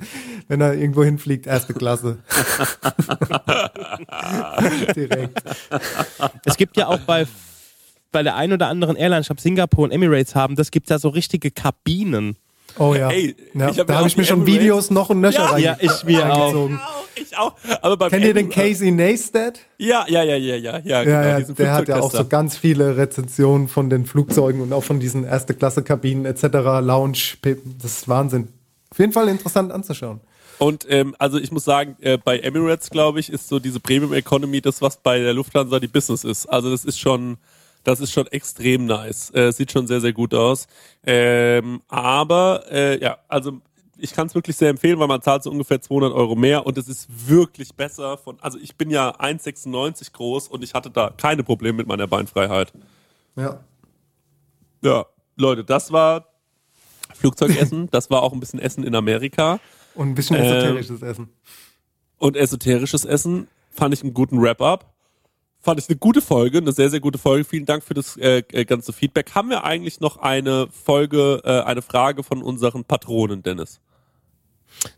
wenn 0.49 0.61
er 0.61 0.75
irgendwo 0.75 1.05
hinfliegt, 1.05 1.47
erste 1.47 1.75
Klasse. 1.75 2.19
Direkt. 4.95 5.43
Es 6.45 6.57
gibt 6.57 6.77
ja 6.77 6.87
auch 6.87 7.01
bei, 7.01 7.27
bei 8.13 8.23
der 8.23 8.37
einen 8.37 8.55
oder 8.55 8.69
anderen 8.69 8.97
Airline, 8.97 9.23
ich 9.23 9.29
glaube 9.29 9.41
Singapore 9.41 9.87
und 9.87 9.93
Emirates 9.93 10.35
haben, 10.35 10.57
das 10.57 10.71
gibt 10.71 10.91
ja 10.91 10.99
so 10.99 11.09
richtige 11.09 11.51
Kabinen. 11.51 12.37
Oh 12.79 12.95
ja. 12.95 13.11
Ey, 13.11 13.35
ja 13.55 13.71
ich 13.71 13.79
hab 13.79 13.87
da 13.87 13.97
habe 13.97 14.09
ich 14.09 14.17
mir 14.17 14.25
schon 14.25 14.41
Emirates- 14.43 14.61
Videos 14.61 14.91
noch 14.91 15.11
und 15.11 15.21
nöcher 15.21 15.59
Ja, 15.59 15.59
ja, 15.59 15.77
ich 15.81 16.05
mir 16.05 16.33
auch. 16.33 16.69
Ich 17.15 17.37
auch. 17.37 17.55
Aber 17.83 17.97
beim 17.97 18.11
Kennt 18.11 18.25
ihr 18.25 18.35
den 18.35 18.49
Casey 18.49 18.91
Neistat? 18.91 19.61
Ja, 19.79 20.05
ja, 20.09 20.23
ja, 20.23 20.37
ja, 20.37 20.57
ja, 20.57 20.79
ja. 20.79 20.81
Ja, 20.85 21.05
genau, 21.05 21.39
ja, 21.39 21.41
der 21.41 21.73
hat 21.75 21.89
ja 21.89 22.01
auch 22.01 22.11
so 22.13 22.25
ganz 22.27 22.57
viele 22.57 22.97
Rezensionen 22.97 23.69
von 23.69 23.91
den 23.91 24.07
Flugzeugen 24.07 24.61
und 24.61 24.73
auch 24.73 24.85
von 24.85 25.01
diesen 25.01 25.25
Erste-Klasse-Kabinen 25.25 26.25
etc., 26.25 26.45
Lounge, 26.81 27.19
das 27.43 27.93
ist 27.93 28.09
Wahnsinn. 28.09 28.49
Auf 28.91 28.99
jeden 28.99 29.13
Fall 29.13 29.29
interessant 29.29 29.71
anzuschauen. 29.73 30.21
Und 30.59 30.87
ähm, 30.91 31.15
also 31.19 31.39
ich 31.39 31.53
muss 31.53 31.65
sagen, 31.65 31.97
äh, 32.01 32.19
bei 32.23 32.39
Emirates, 32.39 32.91
glaube 32.91 33.19
ich, 33.21 33.33
ist 33.33 33.49
so 33.49 33.59
diese 33.59 33.81
Premium 33.81 34.13
Economy 34.13 34.61
das, 34.61 34.83
was 34.83 34.99
bei 34.99 35.19
der 35.19 35.33
Lufthansa 35.33 35.81
die 35.81 35.89
Business 35.89 36.23
ist. 36.23 36.47
Also 36.47 36.71
das 36.71 36.85
ist 36.85 36.99
schon, 37.01 37.39
das 37.85 38.01
ist 38.01 38.13
schon 38.13 38.27
extrem 38.29 38.87
nice. 38.87 39.33
Äh, 39.35 39.53
sieht 39.53 39.73
schon 39.73 39.87
sehr, 39.87 40.01
sehr 40.01 40.13
gut 40.13 40.35
aus. 40.35 40.67
Ähm, 41.05 41.83
aber 41.89 42.65
äh, 42.71 43.01
ja, 43.01 43.19
also 43.29 43.61
ich 43.97 44.15
kann 44.15 44.27
es 44.27 44.35
wirklich 44.35 44.57
sehr 44.57 44.71
empfehlen, 44.71 44.99
weil 44.99 45.09
man 45.09 45.23
zahlt 45.23 45.43
so 45.43 45.51
ungefähr 45.51 45.81
200 45.81 46.13
Euro 46.13 46.35
mehr 46.35 46.67
und 46.67 46.79
es 46.79 46.89
ist 46.89 47.09
wirklich 47.29 47.75
besser 47.75 48.17
von, 48.17 48.39
also 48.41 48.59
ich 48.59 48.77
bin 48.77 48.91
ja 48.91 49.15
1,96 49.17 50.13
groß 50.13 50.49
und 50.49 50.65
ich 50.65 50.75
hatte 50.75 50.91
da 50.91 51.13
keine 51.17 51.43
Probleme 51.43 51.79
mit 51.79 51.87
meiner 51.87 52.07
Beinfreiheit. 52.07 52.73
Ja. 53.37 53.61
Ja, 54.83 55.07
Leute, 55.37 55.65
das 55.65 55.93
war 55.93 56.27
Flugzeugessen. 57.15 57.89
das 57.91 58.11
war 58.11 58.23
auch 58.23 58.33
ein 58.33 58.41
bisschen 58.41 58.61
Essen 58.61 58.85
in 58.85 58.95
Amerika. 58.95 59.61
Und 59.95 60.09
ein 60.09 60.15
bisschen 60.15 60.37
Ähm, 60.37 60.45
esoterisches 60.45 61.03
Essen. 61.03 61.29
Und 62.19 62.37
esoterisches 62.37 63.05
Essen 63.05 63.49
fand 63.71 63.95
ich 63.95 64.03
einen 64.03 64.15
guten 64.15 64.41
Wrap-up. 64.41 64.93
Fand 65.63 65.79
ich 65.79 65.89
eine 65.89 65.99
gute 65.99 66.23
Folge, 66.23 66.59
eine 66.59 66.73
sehr, 66.73 66.89
sehr 66.89 67.01
gute 67.01 67.19
Folge. 67.19 67.45
Vielen 67.45 67.67
Dank 67.67 67.83
für 67.83 67.93
das 67.93 68.17
äh, 68.17 68.43
äh, 68.53 68.65
ganze 68.65 68.93
Feedback. 68.95 69.35
Haben 69.35 69.51
wir 69.51 69.63
eigentlich 69.65 70.01
noch 70.01 70.17
eine 70.17 70.69
Folge, 70.69 71.43
äh, 71.45 71.61
eine 71.63 71.83
Frage 71.83 72.23
von 72.23 72.43
unseren 72.43 72.85
Patronen, 72.85 73.43
Dennis? 73.43 73.81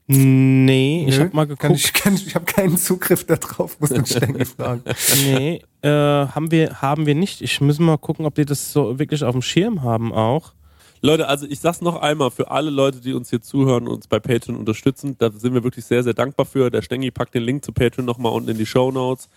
Nee, 0.07 1.07
ich 1.09 1.19
habe 1.19 1.35
mal 1.35 1.47
Kann 1.47 1.57
geguckt. 1.73 1.81
ich 1.81 1.93
kann, 1.93 2.15
ich 2.15 2.35
habe 2.35 2.45
keinen 2.45 2.77
Zugriff 2.77 3.25
darauf, 3.27 3.81
muss 3.81 3.91
man 3.91 4.07
ständig 4.07 4.49
fragen. 4.57 4.83
Nee, 5.25 5.63
äh, 5.81 5.89
haben 5.89 6.51
wir, 6.53 6.81
haben 6.81 7.07
wir 7.07 7.17
nicht. 7.17 7.41
Ich 7.41 7.61
muss 7.61 7.81
mal 7.81 7.99
gucken, 7.99 8.27
ob 8.27 8.35
die 8.37 8.45
das 8.45 8.73
so 8.73 8.99
wirklich 9.01 9.25
auf 9.25 9.33
dem 9.33 9.43
Schirm 9.43 9.83
haben 9.83 10.13
auch. 10.13 10.53
Leute, 11.01 11.27
also 11.27 11.47
ich 11.47 11.59
sag's 11.59 11.81
noch 11.81 12.01
einmal 12.01 12.31
für 12.31 12.53
alle 12.53 12.71
Leute, 12.71 13.01
die 13.01 13.13
uns 13.13 13.31
hier 13.31 13.41
zuhören 13.41 13.89
und 13.89 13.95
uns 13.95 14.07
bei 14.07 14.21
Patreon 14.21 14.57
unterstützen, 14.57 15.17
da 15.19 15.33
sind 15.33 15.53
wir 15.53 15.65
wirklich 15.65 15.85
sehr, 15.85 16.05
sehr 16.05 16.15
dankbar 16.15 16.47
für. 16.47 16.71
Der 16.71 16.83
Stengi 16.83 17.11
packt 17.11 17.35
den 17.35 17.43
Link 17.43 17.65
zu 17.65 17.73
Patreon 17.73 18.05
nochmal 18.05 18.33
unten 18.33 18.51
in 18.51 18.59
die 18.59 18.67
Show 18.67 18.93
Notes. 18.93 19.29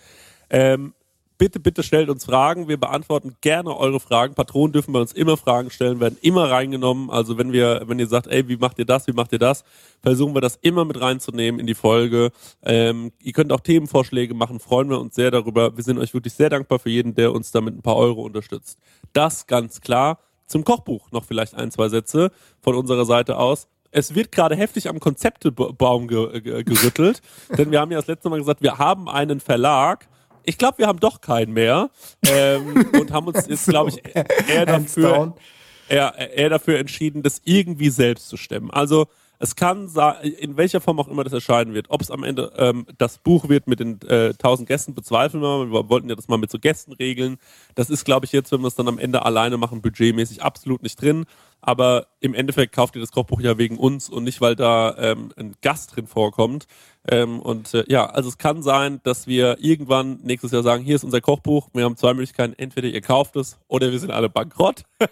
Ähm, 0.48 0.94
bitte, 1.38 1.60
bitte 1.60 1.82
stellt 1.82 2.08
uns 2.08 2.24
Fragen. 2.24 2.68
Wir 2.68 2.78
beantworten 2.78 3.36
gerne 3.40 3.76
eure 3.76 4.00
Fragen. 4.00 4.34
Patronen 4.34 4.72
dürfen 4.72 4.92
bei 4.92 5.00
uns 5.00 5.12
immer 5.12 5.36
Fragen 5.36 5.70
stellen, 5.70 6.00
werden 6.00 6.18
immer 6.22 6.50
reingenommen. 6.50 7.10
Also 7.10 7.38
wenn 7.38 7.52
wir, 7.52 7.82
wenn 7.86 7.98
ihr 7.98 8.06
sagt, 8.06 8.26
ey, 8.26 8.48
wie 8.48 8.56
macht 8.56 8.78
ihr 8.78 8.84
das, 8.84 9.06
wie 9.06 9.12
macht 9.12 9.32
ihr 9.32 9.38
das, 9.38 9.64
versuchen 10.02 10.34
wir 10.34 10.40
das 10.40 10.58
immer 10.62 10.84
mit 10.84 11.00
reinzunehmen 11.00 11.60
in 11.60 11.66
die 11.66 11.74
Folge. 11.74 12.30
Ähm, 12.62 13.12
ihr 13.22 13.32
könnt 13.32 13.52
auch 13.52 13.60
Themenvorschläge 13.60 14.34
machen, 14.34 14.60
freuen 14.60 14.90
wir 14.90 15.00
uns 15.00 15.14
sehr 15.14 15.30
darüber. 15.30 15.76
Wir 15.76 15.84
sind 15.84 15.98
euch 15.98 16.14
wirklich 16.14 16.34
sehr 16.34 16.50
dankbar 16.50 16.78
für 16.78 16.90
jeden, 16.90 17.14
der 17.14 17.32
uns 17.32 17.50
da 17.50 17.60
mit 17.60 17.76
ein 17.76 17.82
paar 17.82 17.96
Euro 17.96 18.22
unterstützt. 18.22 18.78
Das 19.12 19.46
ganz 19.46 19.80
klar. 19.80 20.18
Zum 20.46 20.62
Kochbuch 20.62 21.10
noch 21.10 21.24
vielleicht 21.24 21.56
ein, 21.56 21.72
zwei 21.72 21.88
Sätze 21.88 22.30
von 22.60 22.76
unserer 22.76 23.04
Seite 23.04 23.36
aus. 23.36 23.66
Es 23.90 24.14
wird 24.14 24.30
gerade 24.30 24.54
heftig 24.54 24.88
am 24.88 25.00
Konzeptebaum 25.00 26.06
ge 26.06 26.40
ge 26.40 26.62
gerüttelt, 26.62 27.20
denn 27.56 27.70
wir 27.70 27.80
haben 27.80 27.90
ja 27.90 27.98
das 27.98 28.06
letzte 28.06 28.28
Mal 28.28 28.38
gesagt, 28.38 28.62
wir 28.62 28.78
haben 28.78 29.08
einen 29.08 29.40
Verlag. 29.40 30.06
Ich 30.46 30.58
glaube, 30.58 30.78
wir 30.78 30.86
haben 30.86 31.00
doch 31.00 31.20
keinen 31.20 31.52
mehr 31.52 31.90
ähm, 32.26 32.86
und 33.00 33.12
haben 33.12 33.26
uns 33.26 33.46
jetzt, 33.46 33.66
glaube 33.66 33.90
ich, 33.90 34.02
eher 34.48 34.64
dafür, 34.64 35.34
eher, 35.88 36.14
eher 36.16 36.48
dafür 36.48 36.78
entschieden, 36.78 37.22
das 37.22 37.42
irgendwie 37.44 37.90
selbst 37.90 38.28
zu 38.28 38.36
stemmen. 38.36 38.70
Also 38.70 39.06
es 39.38 39.54
kann 39.54 39.88
sein, 39.88 40.22
in 40.22 40.56
welcher 40.56 40.80
Form 40.80 40.98
auch 40.98 41.08
immer 41.08 41.24
das 41.24 41.32
erscheinen 41.32 41.74
wird, 41.74 41.86
ob 41.90 42.00
es 42.00 42.10
am 42.10 42.24
Ende 42.24 42.52
ähm, 42.56 42.86
das 42.96 43.18
Buch 43.18 43.48
wird 43.48 43.66
mit 43.66 43.80
den 43.80 44.00
äh, 44.08 44.30
1000 44.30 44.66
Gästen, 44.66 44.94
bezweifeln 44.94 45.42
wir 45.42 45.58
mal. 45.58 45.70
Wir 45.70 45.88
wollten 45.88 46.08
ja 46.08 46.14
das 46.14 46.28
mal 46.28 46.38
mit 46.38 46.50
so 46.50 46.58
Gästen 46.58 46.92
regeln. 46.92 47.36
Das 47.74 47.90
ist, 47.90 48.04
glaube 48.04 48.24
ich, 48.24 48.32
jetzt, 48.32 48.52
wenn 48.52 48.60
wir 48.60 48.68
es 48.68 48.74
dann 48.74 48.88
am 48.88 48.98
Ende 48.98 49.24
alleine 49.24 49.58
machen, 49.58 49.82
budgetmäßig 49.82 50.42
absolut 50.42 50.82
nicht 50.82 51.00
drin. 51.00 51.26
Aber 51.60 52.06
im 52.20 52.34
Endeffekt 52.34 52.74
kauft 52.74 52.94
ihr 52.94 53.00
das 53.00 53.10
Kochbuch 53.10 53.40
ja 53.40 53.58
wegen 53.58 53.76
uns 53.76 54.08
und 54.08 54.24
nicht, 54.24 54.40
weil 54.40 54.54
da 54.54 54.96
ähm, 54.98 55.32
ein 55.36 55.54
Gast 55.62 55.96
drin 55.96 56.06
vorkommt. 56.06 56.66
Ähm, 57.08 57.40
und 57.40 57.72
äh, 57.74 57.84
ja, 57.88 58.06
also 58.06 58.28
es 58.28 58.38
kann 58.38 58.62
sein, 58.62 59.00
dass 59.04 59.26
wir 59.26 59.58
irgendwann 59.60 60.18
nächstes 60.22 60.50
Jahr 60.50 60.62
sagen, 60.62 60.82
hier 60.82 60.96
ist 60.96 61.04
unser 61.04 61.20
Kochbuch. 61.20 61.68
Wir 61.72 61.84
haben 61.84 61.96
zwei 61.96 62.14
Möglichkeiten. 62.14 62.54
Entweder 62.56 62.88
ihr 62.88 63.00
kauft 63.00 63.36
es 63.36 63.58
oder 63.68 63.92
wir 63.92 63.98
sind 63.98 64.10
alle 64.10 64.28
bankrott. 64.28 64.82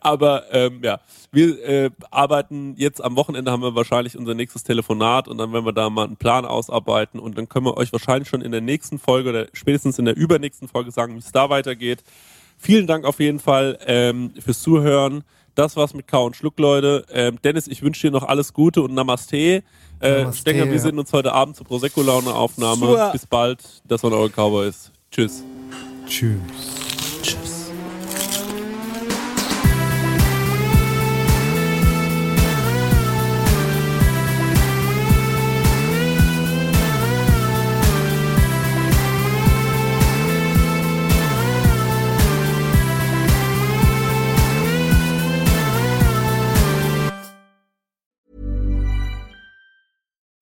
Aber 0.00 0.44
ähm, 0.52 0.80
ja, 0.82 1.00
wir 1.32 1.62
äh, 1.68 1.90
arbeiten 2.10 2.74
jetzt 2.76 3.02
am 3.02 3.16
Wochenende 3.16 3.50
haben 3.50 3.62
wir 3.62 3.74
wahrscheinlich 3.74 4.16
unser 4.16 4.34
nächstes 4.34 4.62
Telefonat 4.62 5.26
und 5.26 5.38
dann 5.38 5.52
werden 5.52 5.64
wir 5.64 5.72
da 5.72 5.90
mal 5.90 6.06
einen 6.06 6.16
Plan 6.16 6.44
ausarbeiten 6.44 7.18
und 7.18 7.36
dann 7.36 7.48
können 7.48 7.66
wir 7.66 7.76
euch 7.76 7.92
wahrscheinlich 7.92 8.28
schon 8.28 8.42
in 8.42 8.52
der 8.52 8.60
nächsten 8.60 8.98
Folge 8.98 9.30
oder 9.30 9.46
spätestens 9.52 9.98
in 9.98 10.04
der 10.04 10.16
übernächsten 10.16 10.68
Folge 10.68 10.92
sagen, 10.92 11.14
wie 11.14 11.18
es 11.18 11.32
da 11.32 11.50
weitergeht. 11.50 12.04
Vielen 12.58 12.86
Dank 12.86 13.04
auf 13.04 13.20
jeden 13.20 13.38
Fall 13.38 13.78
ähm, 13.86 14.32
fürs 14.38 14.60
Zuhören. 14.60 15.22
Das 15.54 15.76
war's 15.76 15.94
mit 15.94 16.06
Kau 16.06 16.26
und 16.26 16.36
Schluck, 16.36 16.58
Leute. 16.58 17.04
Ähm, 17.10 17.38
Dennis, 17.42 17.66
ich 17.66 17.82
wünsche 17.82 18.08
dir 18.08 18.10
noch 18.12 18.24
alles 18.24 18.52
Gute 18.52 18.82
und 18.82 18.94
Namaste. 18.94 19.36
Äh, 19.36 19.62
Namaste, 20.00 20.40
Stenger, 20.40 20.66
wir 20.66 20.72
ja. 20.74 20.78
sehen 20.78 20.98
uns 20.98 21.12
heute 21.12 21.32
Abend 21.32 21.56
zur 21.56 21.66
Prosecco-Laune-Aufnahme. 21.66 23.10
Bis 23.12 23.26
bald. 23.26 23.60
Das 23.86 24.02
waren 24.02 24.12
eure 24.12 24.30
Cowboys. 24.30 24.92
Tschüss. 25.10 25.42
Tschüss. 26.06 26.87